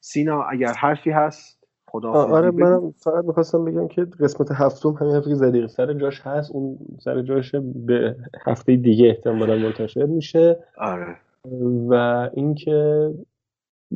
سینا 0.00 0.42
اگر 0.42 0.72
حرفی 0.72 1.10
هست 1.10 1.59
خدا 1.90 2.10
آره 2.10 2.50
من 2.50 2.90
فقط 2.96 3.24
می‌خواستم 3.24 3.64
بگم 3.64 3.88
که 3.88 4.04
قسمت 4.04 4.48
هفتم 4.52 4.88
همین 4.88 5.14
حرفی 5.14 5.30
که 5.30 5.66
سر 5.66 5.92
جاش 5.92 6.20
هست 6.20 6.50
اون 6.52 6.78
سر 6.98 7.22
جاش 7.22 7.54
به 7.74 8.16
هفته 8.40 8.76
دیگه 8.76 9.06
احتمالا 9.06 9.56
منتشر 9.56 10.06
میشه. 10.06 10.58
آره. 10.78 11.16
و 11.88 11.94
اینکه 12.34 13.10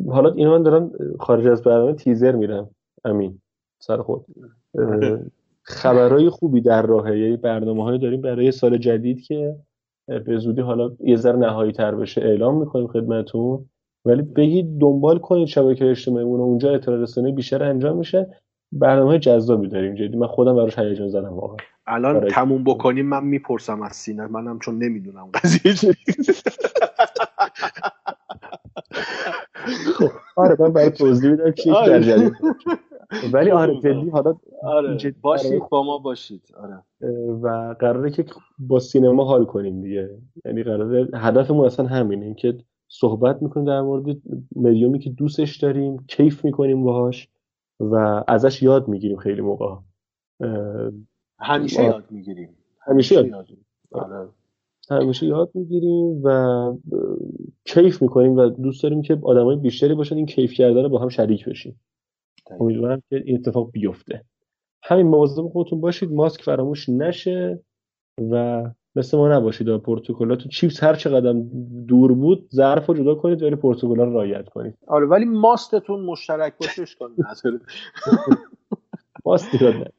حالا 0.08 0.30
اینو 0.30 0.50
من 0.50 0.62
دارم 0.62 0.90
خارج 1.20 1.46
از 1.46 1.62
برنامه 1.62 1.94
تیزر 1.94 2.32
میرم 2.32 2.70
امین 3.04 3.40
سر 3.78 3.96
خود. 3.96 4.24
خبرهای 5.62 6.30
خوبی 6.30 6.60
در 6.60 6.82
راهه. 6.82 7.18
یعنی 7.18 7.36
برنامه 7.36 7.84
های 7.84 7.98
داریم 7.98 8.20
برای 8.20 8.52
سال 8.52 8.78
جدید 8.78 9.20
که 9.20 9.56
به 10.06 10.38
زودی 10.38 10.60
حالا 10.60 10.90
یه 11.00 11.16
ذره 11.16 11.36
نهایی 11.36 11.72
تر 11.72 11.94
بشه 11.94 12.20
اعلام 12.20 12.58
می‌کنیم 12.58 12.86
خدمتون 12.86 13.66
ولی 14.04 14.22
بگید 14.22 14.78
دنبال 14.78 15.18
کنید 15.18 15.48
شبکه 15.48 15.90
اجتماعیمون 15.90 16.40
اونجا 16.40 16.74
اطلاع 16.74 16.98
رسانی 16.98 17.32
بیشتر 17.32 17.62
انجام 17.62 17.96
میشه. 17.96 18.36
برنامه 18.72 19.08
های 19.08 19.18
جذابی 19.18 19.68
داریم 19.68 19.94
جدی. 19.94 20.16
من 20.16 20.26
خودم 20.26 20.56
براش 20.56 20.78
هیجان 20.78 21.08
زدم 21.08 21.32
واقعا. 21.32 21.56
الان 21.86 22.28
تموم 22.28 22.64
بکنیم 22.64 23.06
من 23.06 23.24
می‌پرسم 23.24 23.82
از 23.82 23.96
سینه 23.96 24.26
منم 24.26 24.58
چون 24.58 24.78
نمی‌دونم 24.78 25.30
قضیه 25.34 25.92
خب، 29.98 30.10
آره 30.36 30.56
من 30.58 30.72
برای 30.72 30.90
توضیح 30.90 31.30
میدم 31.30 31.50
که 31.50 31.72
آره. 31.72 32.32
ولی 33.32 33.50
آره 33.50 33.80
جدی 33.80 34.10
حالا 34.10 34.34
آره. 34.62 35.14
باشید 35.22 35.68
با 35.70 35.82
ما 35.82 35.98
باشید. 35.98 36.42
آره. 36.56 36.82
و 37.42 37.74
قراره 37.78 38.10
که 38.10 38.24
با 38.58 38.80
سینما 38.80 39.24
حال 39.24 39.44
کنیم 39.44 39.80
دیگه. 39.80 40.10
یعنی 40.44 40.62
قراره 40.62 41.08
هدفمون 41.14 41.66
اصلا 41.66 41.86
همینه 41.86 42.34
که 42.34 42.58
صحبت 43.00 43.42
می‌کنیم 43.42 43.66
در 43.66 43.80
مورد 43.80 44.16
مدیومی 44.56 44.98
که 44.98 45.10
دوستش 45.10 45.56
داریم 45.56 46.04
کیف 46.08 46.44
می‌کنیم 46.44 46.84
باهاش 46.84 47.28
و 47.80 48.24
ازش 48.28 48.62
یاد 48.62 48.88
می‌گیریم 48.88 49.16
خیلی 49.16 49.40
موقع. 49.40 49.76
همیشه 51.38 51.84
یاد 51.84 52.04
می‌گیریم. 52.10 52.48
همیشه 52.80 53.14
یاد. 53.14 53.46
آره. 53.92 54.28
همیشه 54.90 55.26
یاد 55.26 55.50
می‌گیریم 55.54 56.20
و 56.24 56.76
کیف 57.64 58.02
می‌کنیم 58.02 58.36
و 58.36 58.48
دوست 58.48 58.82
داریم 58.82 59.02
که 59.02 59.18
آدمای 59.22 59.56
بیشتری 59.56 59.94
باشن 59.94 60.16
این 60.16 60.26
کیف 60.26 60.52
کردن 60.52 60.88
با 60.88 60.98
هم 60.98 61.08
شریک 61.08 61.48
بشیم. 61.48 61.80
امیدوارم 62.60 63.02
که 63.10 63.22
این 63.24 63.36
اتفاق 63.38 63.70
بیفته. 63.70 64.24
همین 64.82 65.06
مواظب 65.06 65.48
خودتون 65.48 65.80
باشید 65.80 66.12
ماسک 66.12 66.42
فراموش 66.42 66.88
نشه 66.88 67.60
و 68.30 68.64
مثل 68.96 69.16
ما 69.16 69.28
نباشید 69.36 69.68
و 69.68 69.78
پروتکلاتون 69.78 70.48
چیپس 70.48 70.82
هر 70.82 70.94
چقدر 70.94 71.32
دور 71.88 72.12
بود 72.12 72.48
ظرف 72.54 72.86
رو 72.86 72.94
جدا 72.94 73.14
کنید 73.14 73.42
ولی 73.42 73.56
پروتکل 73.56 73.96
رو 73.96 74.12
رعایت 74.12 74.48
کنید. 74.48 74.74
آره 74.86 75.06
ولی 75.06 75.24
ماستتون 75.24 76.00
مشترک 76.00 76.54
باشش 76.60 76.96
کنید 76.96 77.18
ماست 79.24 79.60
داد 79.60 79.92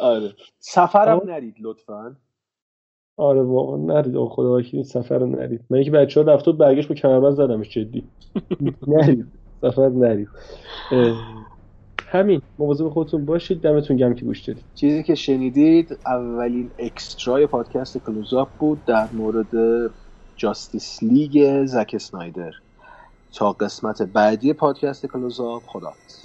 آره. 0.00 0.32
سفرم 0.58 1.20
نرید 1.26 1.54
لطفا. 1.60 2.16
آره 3.16 3.42
واقعا 3.42 3.76
نرید. 3.76 4.16
آقا 4.16 4.34
خدا 4.34 4.56
وکیل 4.56 4.82
سفر 4.82 5.24
نرید. 5.24 5.60
من 5.70 5.76
یکی 5.76 5.87
از 5.87 5.90
بچه‌ها 5.92 6.32
رفت 6.32 6.48
برگشت 6.48 6.88
با 6.88 6.94
کمربند 6.94 7.32
زدمش 7.32 7.70
جدی. 7.70 8.04
نرید. 8.88 9.26
سفر 9.60 9.88
نرید. 9.88 10.28
همین. 12.10 12.42
مواظب 12.58 12.88
خودتون 12.88 13.24
باشید. 13.24 13.60
دمتون 13.60 13.96
گرم 13.96 14.14
که 14.14 14.24
گوش 14.24 14.40
دادید. 14.40 14.64
چیزی 14.74 15.02
که 15.02 15.14
شنیدید 15.14 15.98
اولین 16.06 16.70
extra 16.78 17.35
ی 17.35 17.46
پادکست 17.46 17.98
کلوزاپ 17.98 18.48
بود 18.58 18.84
در 18.84 19.08
مورد 19.12 19.46
Justice 20.36 21.02
League 21.02 21.64
زک 21.66 21.90
اسنایدر. 21.94 22.52
تا 23.34 23.52
قسمت 23.52 24.02
بعدی 24.02 24.52
پادکست 24.52 25.06
کلوزاپ 25.06 25.62
خداحافظ. 25.66 26.24